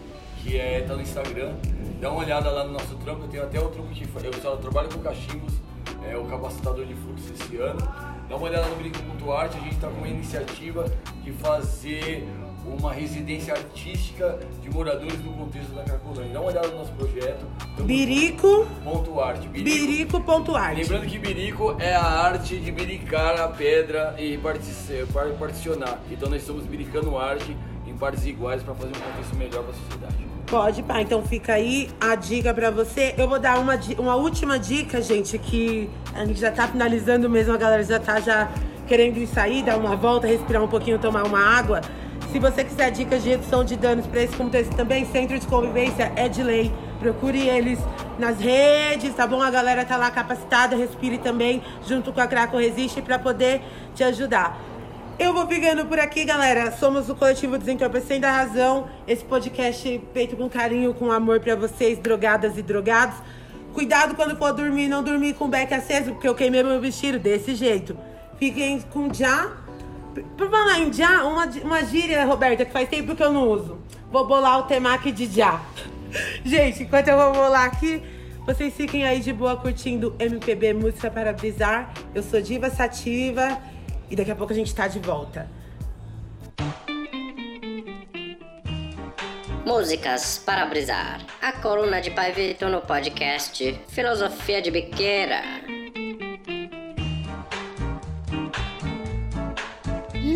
que 0.42 0.58
é, 0.58 0.80
tá 0.80 0.94
no 0.94 1.02
Instagram. 1.02 1.54
Dá 2.00 2.10
uma 2.10 2.20
olhada 2.20 2.50
lá 2.50 2.64
no 2.64 2.72
nosso 2.72 2.94
trampo, 2.96 3.24
eu 3.24 3.28
tenho 3.28 3.42
até 3.44 3.60
o 3.60 3.68
trampo 3.68 3.88
que 3.88 4.04
eu 4.04 4.32
só 4.42 4.56
trabalho 4.56 4.88
com 4.88 5.00
cachimbos, 5.00 5.54
é 6.08 6.16
o 6.16 6.24
capacitador 6.24 6.84
de 6.84 6.94
fluxo 6.94 7.32
esse 7.32 7.56
ano. 7.56 7.80
Dá 8.28 8.36
uma 8.36 8.46
olhada 8.46 8.66
no 8.68 8.76
Brinco.art, 8.76 9.54
a 9.54 9.60
gente 9.60 9.74
está 9.74 9.88
com 9.88 9.98
uma 9.98 10.08
iniciativa 10.08 10.86
de 11.22 11.32
fazer 11.32 12.26
uma 12.66 12.92
residência 12.92 13.52
artística 13.54 14.38
de 14.62 14.70
moradores 14.70 15.16
do 15.18 15.30
contexto 15.30 15.72
da 15.74 15.82
Cracolândia. 15.82 16.32
Dá 16.32 16.40
uma 16.40 16.50
olhada 16.50 16.68
no 16.68 16.78
nosso 16.78 16.92
projeto. 16.92 17.44
Tamo 17.76 17.86
Birico. 17.86 18.66
Ponto 18.82 19.20
arte. 19.20 19.48
Birico.art. 19.48 20.76
Lembrando 20.78 21.06
que 21.06 21.18
birico 21.18 21.76
é 21.78 21.94
a 21.94 22.02
arte 22.02 22.56
de 22.58 22.70
biricar 22.72 23.40
a 23.40 23.48
pedra 23.48 24.14
e 24.18 24.36
partici- 24.38 25.04
par- 25.12 25.30
particionar. 25.32 25.98
Então 26.10 26.28
nós 26.28 26.40
estamos 26.40 26.64
biricando 26.64 27.16
arte 27.18 27.56
em 27.86 27.94
partes 27.94 28.24
iguais 28.26 28.62
para 28.62 28.74
fazer 28.74 28.90
um 28.96 29.00
contexto 29.00 29.36
melhor 29.36 29.62
para 29.62 29.72
a 29.72 29.74
sociedade. 29.74 30.26
Pode, 30.46 30.82
pá. 30.82 31.00
Então 31.00 31.22
fica 31.22 31.54
aí 31.54 31.90
a 32.00 32.14
dica 32.14 32.52
pra 32.52 32.70
você. 32.70 33.14
Eu 33.16 33.28
vou 33.28 33.38
dar 33.38 33.58
uma, 33.58 33.78
uma 33.98 34.14
última 34.16 34.58
dica, 34.58 35.00
gente, 35.00 35.38
que 35.38 35.88
a 36.14 36.24
gente 36.24 36.38
já 36.40 36.50
tá 36.50 36.68
finalizando 36.68 37.28
mesmo, 37.30 37.52
a 37.52 37.56
galera 37.56 37.82
já 37.82 37.98
tá 37.98 38.20
já 38.20 38.50
querendo 38.86 39.16
ir 39.16 39.26
sair, 39.26 39.62
dar 39.62 39.78
uma 39.78 39.96
volta, 39.96 40.26
respirar 40.26 40.62
um 40.62 40.68
pouquinho, 40.68 40.98
tomar 40.98 41.24
uma 41.26 41.40
água. 41.40 41.80
Se 42.34 42.40
você 42.40 42.64
quiser 42.64 42.90
dicas 42.90 43.22
de 43.22 43.28
redução 43.28 43.64
de 43.64 43.76
danos 43.76 44.08
para 44.08 44.20
esse 44.20 44.34
contexto 44.34 44.74
também, 44.74 45.06
Centro 45.06 45.38
de 45.38 45.46
Convivência 45.46 46.12
é 46.16 46.28
de 46.28 46.42
lei. 46.42 46.74
Procure 46.98 47.38
eles 47.48 47.78
nas 48.18 48.40
redes, 48.40 49.14
tá 49.14 49.24
bom? 49.24 49.40
A 49.40 49.52
galera 49.52 49.84
tá 49.84 49.96
lá 49.96 50.10
capacitada, 50.10 50.74
respire 50.74 51.18
também 51.18 51.62
junto 51.86 52.12
com 52.12 52.20
a 52.20 52.26
Craco 52.26 52.56
Resiste 52.56 53.00
para 53.00 53.20
poder 53.20 53.62
te 53.94 54.02
ajudar. 54.02 54.60
Eu 55.16 55.32
vou 55.32 55.46
ficando 55.46 55.86
por 55.86 56.00
aqui, 56.00 56.24
galera. 56.24 56.72
Somos 56.72 57.08
o 57.08 57.14
coletivo 57.14 57.56
Desentorpecendo 57.56 58.26
a 58.26 58.32
Razão. 58.32 58.88
Esse 59.06 59.24
podcast 59.24 60.02
feito 60.12 60.36
com 60.36 60.50
carinho, 60.50 60.92
com 60.92 61.12
amor 61.12 61.38
pra 61.38 61.54
vocês, 61.54 62.00
drogadas 62.00 62.58
e 62.58 62.62
drogados. 62.62 63.14
Cuidado 63.72 64.16
quando 64.16 64.36
for 64.36 64.52
dormir, 64.52 64.88
não 64.88 65.04
dormir 65.04 65.34
com 65.34 65.44
o 65.44 65.48
beck 65.48 65.72
aceso, 65.72 66.10
porque 66.10 66.26
eu 66.26 66.34
queimei 66.34 66.64
meu 66.64 66.80
vestido 66.80 67.16
desse 67.16 67.54
jeito. 67.54 67.96
Fiquem 68.40 68.80
com 68.92 69.14
já. 69.14 69.63
Por 70.22 70.50
falar 70.50 70.78
em 70.80 70.92
já, 70.92 71.24
uma, 71.24 71.46
uma 71.46 71.84
gíria, 71.84 72.24
Roberta, 72.24 72.64
que 72.64 72.72
faz 72.72 72.88
tempo 72.88 73.14
que 73.14 73.22
eu 73.22 73.32
não 73.32 73.48
uso. 73.48 73.78
Vou 74.10 74.26
bolar 74.26 74.60
o 74.60 74.62
temaki 74.64 75.10
de 75.10 75.26
já. 75.26 75.60
Gente, 76.44 76.84
enquanto 76.84 77.08
eu 77.08 77.16
vou 77.16 77.32
bolar 77.32 77.64
aqui, 77.64 78.02
vocês 78.46 78.74
fiquem 78.74 79.04
aí 79.04 79.20
de 79.20 79.32
boa 79.32 79.56
curtindo 79.56 80.14
MPB 80.18 80.74
Música 80.74 81.10
para 81.10 81.32
Brisar. 81.32 81.92
Eu 82.14 82.22
sou 82.22 82.40
Diva 82.40 82.70
Sativa 82.70 83.58
e 84.10 84.14
daqui 84.14 84.30
a 84.30 84.36
pouco 84.36 84.52
a 84.52 84.56
gente 84.56 84.74
tá 84.74 84.86
de 84.86 84.98
volta. 84.98 85.48
Músicas 89.64 90.42
para 90.44 90.66
brisar. 90.66 91.24
A 91.40 91.52
coluna 91.52 92.00
de 92.00 92.10
Pai 92.10 92.32
Vitor 92.32 92.68
no 92.68 92.82
podcast 92.82 93.80
Filosofia 93.88 94.60
de 94.60 94.70
Biqueira. 94.70 95.42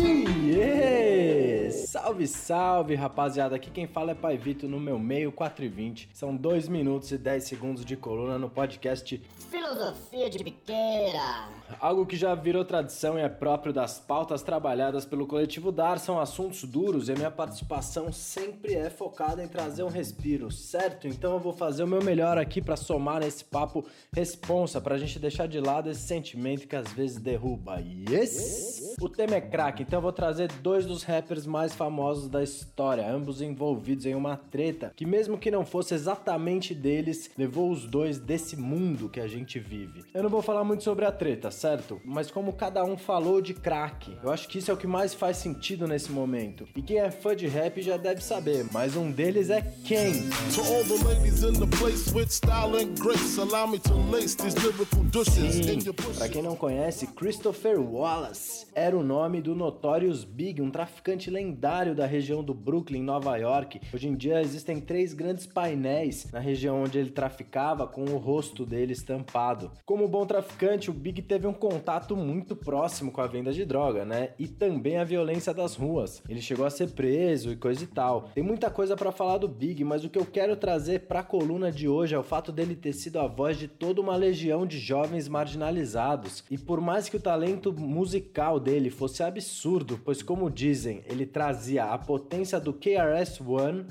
Yeah! 0.01 1.58
Salve, 1.89 2.27
salve, 2.27 2.93
rapaziada. 2.93 3.55
Aqui 3.55 3.71
quem 3.71 3.87
fala 3.87 4.11
é 4.11 4.13
Pai 4.13 4.37
Vitor 4.37 4.69
no 4.69 4.79
meu 4.79 4.99
meio 4.99 5.31
4 5.31 5.65
e 5.65 5.67
20. 5.67 6.09
São 6.13 6.35
2 6.35 6.67
minutos 6.67 7.11
e 7.11 7.17
10 7.17 7.43
segundos 7.45 7.83
de 7.83 7.97
coluna 7.97 8.37
no 8.37 8.47
podcast 8.47 9.19
Filosofia 9.49 10.29
de 10.29 10.43
Biqueira. 10.43 11.49
Algo 11.79 12.05
que 12.05 12.15
já 12.15 12.35
virou 12.35 12.63
tradição 12.63 13.17
e 13.17 13.21
é 13.21 13.29
próprio 13.29 13.73
das 13.73 13.99
pautas 13.99 14.43
trabalhadas 14.43 15.03
pelo 15.03 15.25
coletivo 15.25 15.71
DAR 15.71 15.97
são 15.97 16.19
assuntos 16.19 16.63
duros 16.63 17.09
e 17.09 17.13
a 17.13 17.15
minha 17.15 17.31
participação 17.31 18.11
sempre 18.11 18.75
é 18.75 18.91
focada 18.91 19.43
em 19.43 19.47
trazer 19.47 19.81
um 19.81 19.89
respiro, 19.89 20.51
certo? 20.51 21.07
Então 21.07 21.33
eu 21.33 21.39
vou 21.39 21.53
fazer 21.53 21.83
o 21.83 21.87
meu 21.87 22.03
melhor 22.03 22.37
aqui 22.37 22.61
pra 22.61 22.75
somar 22.75 23.21
nesse 23.21 23.43
papo 23.43 23.83
responsa, 24.13 24.79
pra 24.79 24.97
gente 24.99 25.17
deixar 25.17 25.47
de 25.47 25.59
lado 25.59 25.89
esse 25.89 26.01
sentimento 26.01 26.67
que 26.67 26.75
às 26.75 26.91
vezes 26.91 27.17
derruba. 27.17 27.79
Yes! 27.79 28.95
O 29.01 29.09
tema 29.09 29.35
é 29.35 29.41
crack, 29.41 29.81
então 29.81 29.97
eu 29.97 30.03
vou 30.03 30.13
trazer 30.13 30.51
dois 30.61 30.85
dos 30.85 31.03
rappers 31.03 31.47
mais 31.47 31.78
famosos 31.79 32.27
da 32.27 32.43
história, 32.43 33.09
ambos 33.09 33.41
envolvidos 33.41 34.05
em 34.05 34.13
uma 34.13 34.35
treta 34.35 34.91
que, 34.93 35.05
mesmo 35.05 35.37
que 35.37 35.49
não 35.49 35.65
fosse 35.65 35.93
exatamente 35.93 36.75
deles, 36.75 37.31
levou 37.37 37.71
os 37.71 37.85
dois 37.85 38.19
desse 38.19 38.57
mundo 38.57 39.07
que 39.07 39.21
a 39.21 39.29
gente 39.29 39.57
vive. 39.59 40.03
Eu 40.13 40.21
não 40.21 40.29
vou 40.29 40.41
falar 40.41 40.65
muito 40.65 40.83
sobre 40.83 41.05
a 41.05 41.11
treta, 41.11 41.49
certo? 41.49 42.01
Mas 42.03 42.29
como 42.29 42.51
cada 42.51 42.83
um 42.83 42.97
falou 42.97 43.39
de 43.39 43.53
crack, 43.53 44.13
eu 44.21 44.29
acho 44.29 44.49
que 44.49 44.57
isso 44.57 44.69
é 44.69 44.73
o 44.73 44.77
que 44.77 44.85
mais 44.85 45.13
faz 45.13 45.37
sentido 45.37 45.87
nesse 45.87 46.11
momento. 46.11 46.67
E 46.75 46.81
quem 46.81 46.97
é 46.97 47.09
fã 47.09 47.33
de 47.33 47.47
rap 47.47 47.81
já 47.81 47.95
deve 47.95 48.21
saber, 48.21 48.65
mas 48.73 48.97
um 48.97 49.09
deles 49.09 49.49
é 49.49 49.61
quem? 49.85 50.27
To 50.53 50.61
all 50.61 50.83
the 50.83 51.07
ladies 51.07 51.43
in 51.43 51.53
the 51.53 51.77
place 51.77 52.13
with 52.13 52.27
style 52.27 52.75
and 52.75 52.93
grace, 52.99 53.39
allow 53.39 53.65
me 53.65 53.79
to 53.79 53.93
lace 54.11 54.35
these 54.35 54.57
lyrical 54.57 55.01
douches 55.05 55.59
in 55.59 55.79
your 55.85 55.93
pussy. 55.93 56.17
Pra 56.17 56.27
quem 56.27 56.41
não 56.41 56.57
conhece, 56.57 57.07
Christopher 57.07 57.79
Wallace 57.79 58.67
era 58.75 58.97
o 58.97 59.01
nome 59.01 59.41
do 59.41 59.55
Notorious 59.55 60.25
Big, 60.25 60.61
um 60.61 60.69
traficante 60.69 61.29
lendário 61.29 61.68
da 61.69 62.07
região 62.07 62.43
do 62.43 62.51
Brooklyn, 62.51 63.03
Nova 63.03 63.37
York. 63.37 63.79
Hoje 63.93 64.07
em 64.07 64.15
dia 64.15 64.41
existem 64.41 64.81
três 64.81 65.13
grandes 65.13 65.45
painéis 65.45 66.27
na 66.31 66.39
região 66.39 66.81
onde 66.81 66.97
ele 66.97 67.11
traficava 67.11 67.85
com 67.85 68.05
o 68.05 68.17
rosto 68.17 68.65
dele 68.65 68.91
estampado. 68.91 69.71
Como 69.85 70.07
bom 70.07 70.25
traficante, 70.25 70.89
o 70.89 70.93
Big 70.93 71.21
teve 71.21 71.45
um 71.45 71.53
contato 71.53 72.17
muito 72.17 72.55
próximo 72.55 73.11
com 73.11 73.21
a 73.21 73.27
venda 73.27 73.53
de 73.53 73.63
droga, 73.65 74.03
né? 74.03 74.31
E 74.39 74.47
também 74.47 74.97
a 74.97 75.03
violência 75.03 75.53
das 75.53 75.75
ruas. 75.75 76.23
Ele 76.27 76.41
chegou 76.41 76.65
a 76.65 76.71
ser 76.71 76.89
preso 76.89 77.51
e 77.51 77.55
coisa 77.55 77.83
e 77.83 77.87
tal. 77.87 78.31
Tem 78.33 78.43
muita 78.43 78.71
coisa 78.71 78.95
pra 78.95 79.11
falar 79.11 79.37
do 79.37 79.47
Big, 79.47 79.83
mas 79.83 80.03
o 80.03 80.09
que 80.09 80.17
eu 80.17 80.25
quero 80.25 80.55
trazer 80.55 81.01
pra 81.01 81.21
coluna 81.21 81.71
de 81.71 81.87
hoje 81.87 82.15
é 82.15 82.19
o 82.19 82.23
fato 82.23 82.51
dele 82.51 82.75
ter 82.75 82.93
sido 82.93 83.19
a 83.19 83.27
voz 83.27 83.59
de 83.59 83.67
toda 83.67 84.01
uma 84.01 84.15
legião 84.15 84.65
de 84.65 84.79
jovens 84.79 85.27
marginalizados. 85.27 86.43
E 86.49 86.57
por 86.57 86.81
mais 86.81 87.07
que 87.07 87.17
o 87.17 87.21
talento 87.21 87.71
musical 87.71 88.59
dele 88.59 88.89
fosse 88.89 89.21
absurdo, 89.21 90.01
pois 90.03 90.23
como 90.23 90.49
dizem, 90.49 91.03
ele 91.05 91.27
trazia 91.59 91.85
a 91.91 91.97
potência 91.97 92.57
do 92.57 92.71
KRS-One 92.71 93.85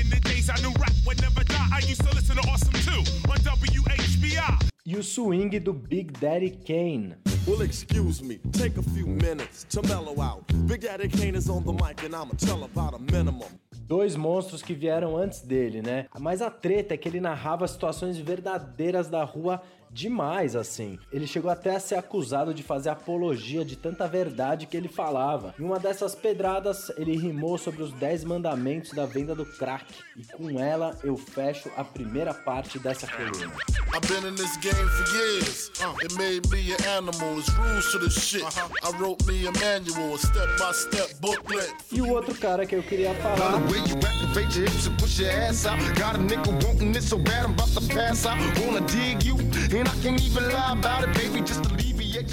In 0.00 0.08
the 0.08 0.20
days 0.20 0.48
I 0.48 0.54
knew 0.62 0.72
rap 0.80 0.92
would 1.04 1.20
never 1.20 1.44
die, 1.44 1.68
I 1.70 1.80
used 1.80 2.02
to 2.02 2.14
listen 2.14 2.36
to 2.36 2.48
Awesome 2.48 2.72
2 2.72 3.30
on 3.30 3.38
WHBI. 3.40 4.68
e 4.86 4.96
o 4.96 5.02
swing 5.02 5.50
do 5.60 5.74
Big 5.74 6.12
Daddy 6.18 6.50
Kane. 6.50 7.16
Well, 7.46 7.60
excuse 7.62 8.22
me, 8.22 8.38
take 8.52 8.78
a 8.78 8.82
few 8.82 9.06
minutes 9.06 9.64
to 9.68 9.82
mellow 9.86 10.18
out. 10.22 10.44
Big 10.66 10.80
Daddy 10.80 11.08
Kane 11.08 11.36
is 11.36 11.50
on 11.50 11.62
the 11.62 11.72
mic 11.72 12.02
and 12.04 12.14
I'ma 12.14 12.32
tell 12.38 12.64
about 12.64 12.94
a 12.94 12.98
minimum. 12.98 13.48
Dois 13.86 14.16
monstros 14.16 14.62
que 14.62 14.74
vieram 14.74 15.16
antes 15.16 15.42
dele, 15.42 15.82
né? 15.82 16.06
Mas 16.18 16.40
a 16.40 16.50
treta 16.50 16.94
é 16.94 16.96
que 16.96 17.08
ele 17.08 17.20
narrava 17.20 17.66
situações 17.68 18.18
verdadeiras 18.18 19.08
da 19.08 19.24
rua 19.24 19.60
demais 19.90 20.54
assim. 20.56 20.98
Ele 21.12 21.26
chegou 21.26 21.50
até 21.50 21.74
a 21.76 21.80
ser 21.80 21.96
acusado 21.96 22.54
de 22.54 22.62
fazer 22.62 22.90
apologia 22.90 23.64
de 23.64 23.76
tanta 23.76 24.06
verdade 24.06 24.66
que 24.66 24.76
ele 24.76 24.88
falava. 24.88 25.54
Em 25.58 25.64
uma 25.64 25.78
dessas 25.78 26.14
pedradas, 26.14 26.90
ele 26.96 27.16
rimou 27.16 27.58
sobre 27.58 27.82
os 27.82 27.92
10 27.92 28.24
mandamentos 28.24 28.92
da 28.92 29.06
venda 29.06 29.34
do 29.34 29.44
crack. 29.44 29.84
E 30.16 30.24
com 30.24 30.58
ela 30.60 30.96
eu 31.02 31.16
fecho 31.16 31.70
a 31.76 31.84
primeira 31.84 32.32
parte 32.34 32.78
dessa 32.78 33.06
coluna. 33.06 33.52
I've 33.94 34.06
been 34.06 34.28
in 34.28 34.34
this 34.34 34.56
game 34.58 34.74
for 34.74 35.16
years. 35.16 35.70
Uh, 35.80 35.94
it 36.02 36.14
made 36.16 36.48
me 36.50 36.72
an 36.72 36.84
animal. 36.96 37.38
It's 37.38 37.48
rules 37.56 37.90
to 37.92 37.98
the 37.98 38.10
shit. 38.10 38.44
I 38.44 38.90
wrote 38.98 39.24
me 39.26 39.46
a 39.46 39.52
manual, 39.52 40.14
a 40.14 40.18
step 40.18 40.48
by 40.58 40.72
step 40.72 41.14
booklet. 41.20 41.72
E 41.90 42.00
o 42.02 42.08
outro 42.10 42.34
cara 42.34 42.66
que 42.66 42.74
eu 42.76 42.82
queria 42.82 43.14
falar. 43.14 43.52
The 43.52 43.72
way 43.72 43.80
you 43.80 43.96
activate 43.96 44.58
your 44.58 44.68
hips 44.68 44.86
and 44.86 44.96
push 44.98 45.18
your 45.18 45.30
ass 45.30 45.66
out. 45.66 45.78
Got 45.98 46.16
a 46.16 46.18
nigga 46.18 46.52
wanting 46.64 46.94
it 46.94 47.02
so 47.02 47.18
bad 47.18 47.44
I'm 47.46 47.52
about 47.52 47.70
to 47.74 47.80
pass 47.94 48.26
out. 48.26 48.38
Wanna 48.60 48.80
dig 48.86 49.22
you, 49.24 49.36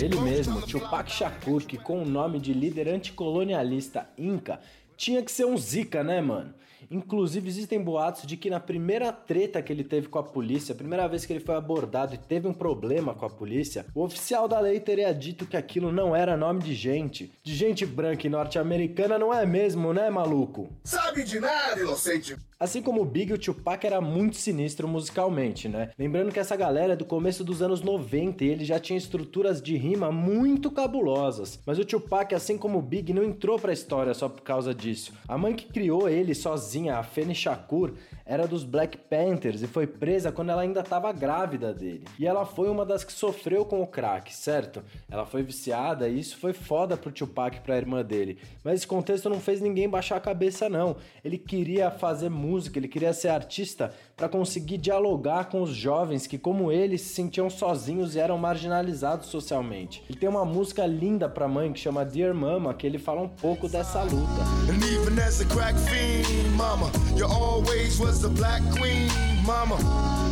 Ele 0.01 0.19
mesmo, 0.19 0.63
Tupac 0.63 1.11
Shakur, 1.11 1.63
que 1.63 1.77
com 1.77 2.01
o 2.01 2.05
nome 2.05 2.39
de 2.39 2.51
líder 2.51 2.88
anticolonialista 2.88 4.09
Inca, 4.17 4.59
tinha 4.97 5.22
que 5.22 5.31
ser 5.31 5.45
um 5.45 5.55
zica, 5.55 6.03
né, 6.03 6.22
mano? 6.22 6.55
Inclusive, 6.89 7.47
existem 7.47 7.81
boatos 7.81 8.26
de 8.26 8.38
que 8.38 8.49
na 8.49 8.59
primeira 8.59 9.11
treta 9.11 9.61
que 9.61 9.72
ele 9.72 9.84
teve 9.84 10.07
com 10.07 10.19
a 10.19 10.23
polícia, 10.23 10.73
a 10.73 10.76
primeira 10.76 11.07
vez 11.07 11.26
que 11.26 11.34
ele 11.34 11.39
foi 11.39 11.55
abordado 11.55 12.15
e 12.15 12.17
teve 12.17 12.47
um 12.47 12.53
problema 12.53 13.13
com 13.13 13.26
a 13.26 13.30
polícia, 13.30 13.85
o 13.93 14.03
oficial 14.03 14.47
da 14.47 14.59
lei 14.59 14.80
teria 14.80 15.13
dito 15.13 15.45
que 15.45 15.57
aquilo 15.57 15.91
não 15.91 16.15
era 16.15 16.38
nome 16.38 16.61
de 16.61 16.73
gente. 16.73 17.31
De 17.43 17.55
gente 17.55 17.85
branca 17.85 18.26
e 18.26 18.30
norte-americana 18.30 19.17
não 19.17 19.34
é 19.34 19.45
mesmo, 19.45 19.93
né, 19.93 20.09
maluco? 20.09 20.69
Sabe 20.84 21.23
de 21.23 21.39
nada, 21.39 21.80
inocente. 21.80 22.35
Assim 22.57 22.82
como 22.82 23.02
o 23.02 23.06
Big, 23.06 23.34
o 23.34 23.38
Tupac 23.38 23.86
era 23.86 23.99
muito 23.99 24.38
sinistro 24.38 24.88
musicalmente, 24.88 25.68
né? 25.68 25.91
Lembrando 25.99 26.32
que 26.32 26.40
essa 26.40 26.56
galera 26.56 26.94
é 26.94 26.95
do 26.95 27.03
começo 27.03 27.44
dos 27.44 27.61
anos 27.61 27.82
90 27.82 28.45
e 28.45 28.48
ele 28.48 28.64
já 28.64 28.80
tinha 28.80 28.98
estruturas 28.98 29.61
de 29.61 29.76
rima 29.76 30.10
muito 30.10 30.72
cabulosas. 30.72 31.60
Mas 31.65 31.77
o 31.80 31.84
Tupac, 31.84 32.34
assim 32.34 32.57
como 32.57 32.80
o 32.80 32.82
Big, 32.82 33.11
não 33.11 33.26
entrou 33.26 33.60
pra 33.60 33.73
história 33.73 34.14
só 34.14 34.30
por 34.30 34.41
causa 34.41 34.73
disso. 34.73 35.14
A 35.27 35.38
mãe 35.38 35.53
que 35.53 35.65
criou 35.65 36.07
ele 36.07 36.34
sozinha, 36.34 36.95
a 36.95 37.03
Fene 37.03 37.36
Shakur, 37.36 37.94
era 38.26 38.48
dos 38.48 38.64
Black 38.64 38.98
Panthers 38.98 39.61
e 39.61 39.68
foi 39.68 39.86
presa 39.86 40.32
quando 40.32 40.49
ela 40.49 40.61
ainda 40.61 40.80
estava 40.80 41.11
grávida 41.11 41.73
dele. 41.73 42.06
E 42.18 42.26
ela 42.26 42.45
foi 42.45 42.69
uma 42.69 42.86
das 42.86 43.03
que 43.03 43.14
sofreu 43.14 43.65
com 43.65 43.82
o 43.82 43.88
crack, 43.88 44.34
certo? 44.34 44.82
Ela 45.11 45.26
foi 45.26 45.44
viciada 45.44 46.07
e 46.10 46.19
isso 46.19 46.38
foi 46.38 46.53
foda 46.53 46.98
pro 46.98 47.11
Tupac 47.11 47.57
e 47.57 47.60
pra 47.61 47.77
irmã 47.77 48.03
dele. 48.03 48.40
Mas 48.64 48.76
esse 48.76 48.88
contexto 48.88 49.30
não 49.30 49.40
fez 49.40 49.61
ninguém 49.61 49.88
baixar 49.88 50.15
a 50.15 50.22
cabeça, 50.22 50.68
não. 50.68 50.95
Ele 51.23 51.38
queria 51.38 51.91
fazer 51.91 52.30
música, 52.45 52.77
ele 52.80 52.88
queria 52.88 53.13
ser 53.13 53.30
artista 53.30 53.93
para 54.16 54.30
conseguir 54.30 54.78
dialogar 54.78 55.46
com 55.46 55.62
os 55.62 55.72
jovens 55.72 56.26
que, 56.26 56.38
como 56.38 56.72
ele, 56.72 56.98
se 56.98 57.14
sentiam 57.14 57.50
sozinhos 57.50 58.16
e 58.16 58.20
eram 58.20 58.38
marginalizados 58.38 59.28
socialmente. 59.28 60.04
Ele 60.10 60.18
tem 60.18 60.30
uma 60.30 60.46
música 60.46 60.86
linda 60.86 61.28
pra 61.28 61.48
mãe 61.48 61.74
que 61.74 61.80
chama 61.80 62.06
Dear 62.06 62.34
Mama, 62.34 62.74
que 62.74 62.88
ele 62.88 62.98
fala 62.98 63.22
um 63.22 63.28
pouco 63.28 63.68
dessa 63.68 64.04
luta. 64.04 64.42
And 64.70 64.84
even 64.86 65.22
as 65.22 65.42
a 65.42 65.46
crack 65.46 65.78
fiend, 65.80 66.26
mama, 66.56 66.90
you 67.18 67.26
always 67.26 68.00
was 68.00 68.22
the 68.22 68.30
black 68.30 68.64
queen, 68.80 69.10
mama. 69.46 69.76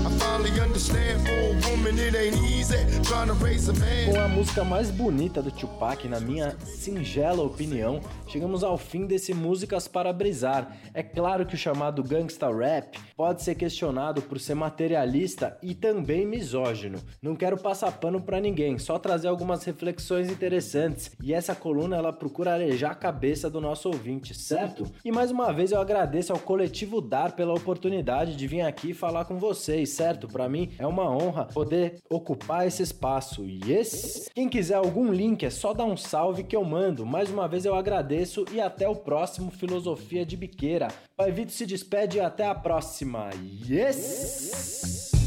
I 0.06 0.10
finally 0.20 0.60
understand 0.60 1.22
for 1.22 1.34
a 1.34 1.72
woman 1.72 1.98
it 1.98 2.16
ain't 2.16 2.38
easy 2.52 2.78
trying 3.04 3.28
to 3.28 3.34
raise 3.44 3.70
a 3.70 3.74
man. 3.74 4.12
Com 4.12 4.20
a 4.20 4.28
música 4.28 4.64
mais 4.64 4.90
bonita 4.92 5.42
do 5.42 5.52
Tupac, 5.52 6.08
na 6.08 6.20
minha 6.20 6.56
singela 6.60 7.44
opinião, 7.44 8.02
chegamos 8.28 8.64
ao 8.64 8.78
fim 8.78 9.06
desse 9.06 9.34
Músicas 9.34 9.88
para 9.88 10.12
Brisar. 10.14 10.78
É 10.94 11.04
claro 11.04 11.46
que 11.46 11.56
o 11.56 11.58
chamado 11.58 12.04
gangsta 12.04 12.50
rap 12.54 12.98
pode 13.16 13.42
ser 13.44 13.56
questionado 13.56 13.73
por 14.22 14.40
ser 14.40 14.56
materialista 14.56 15.58
e 15.62 15.74
também 15.74 16.26
misógino. 16.26 17.00
Não 17.22 17.36
quero 17.36 17.58
passar 17.58 17.92
pano 17.92 18.22
pra 18.22 18.40
ninguém, 18.40 18.78
só 18.78 19.00
trazer 19.00 19.28
algumas 19.28 19.64
reflexões 19.64 20.30
interessantes. 20.30 21.12
E 21.22 21.34
essa 21.34 21.56
coluna 21.56 21.98
ela 21.98 22.14
procura 22.14 22.54
arejar 22.54 22.92
a 22.92 22.96
cabeça 22.96 23.50
do 23.50 23.60
nosso 23.60 23.90
ouvinte, 23.90 24.34
certo? 24.34 24.86
E 25.04 25.12
mais 25.12 25.32
uma 25.32 25.52
vez 25.52 25.72
eu 25.72 25.80
agradeço 25.80 26.32
ao 26.34 26.40
coletivo 26.40 27.02
Dar 27.02 27.36
pela 27.36 27.54
oportunidade 27.54 28.36
de 28.36 28.48
vir 28.48 28.62
aqui 28.62 28.94
falar 28.94 29.26
com 29.26 29.38
vocês, 29.38 29.90
certo? 29.90 30.28
Para 30.28 30.48
mim 30.48 30.72
é 30.78 30.88
uma 30.88 31.10
honra 31.10 31.46
poder 31.46 32.00
ocupar 32.10 32.68
esse 32.68 32.82
espaço. 32.84 33.46
Yes! 33.46 34.30
Quem 34.34 34.48
quiser 34.50 34.76
algum 34.76 35.12
link 35.12 35.44
é 35.44 35.50
só 35.50 35.74
dar 35.74 35.86
um 35.86 35.98
salve 35.98 36.44
que 36.44 36.56
eu 36.56 36.64
mando. 36.64 37.06
Mais 37.06 37.30
uma 37.30 37.48
vez 37.48 37.66
eu 37.66 37.76
agradeço 37.76 38.46
e 38.52 38.62
até 38.62 38.88
o 38.88 38.96
próximo 38.96 39.52
Filosofia 39.52 40.26
de 40.26 40.38
Biqueira. 40.38 40.88
Pai 41.16 41.32
Vitor 41.32 41.52
se 41.52 41.66
despede 41.66 42.18
e 42.18 42.22
até 42.22 42.46
a 42.46 42.56
próxima. 42.56 43.30
Yes! 43.66 45.23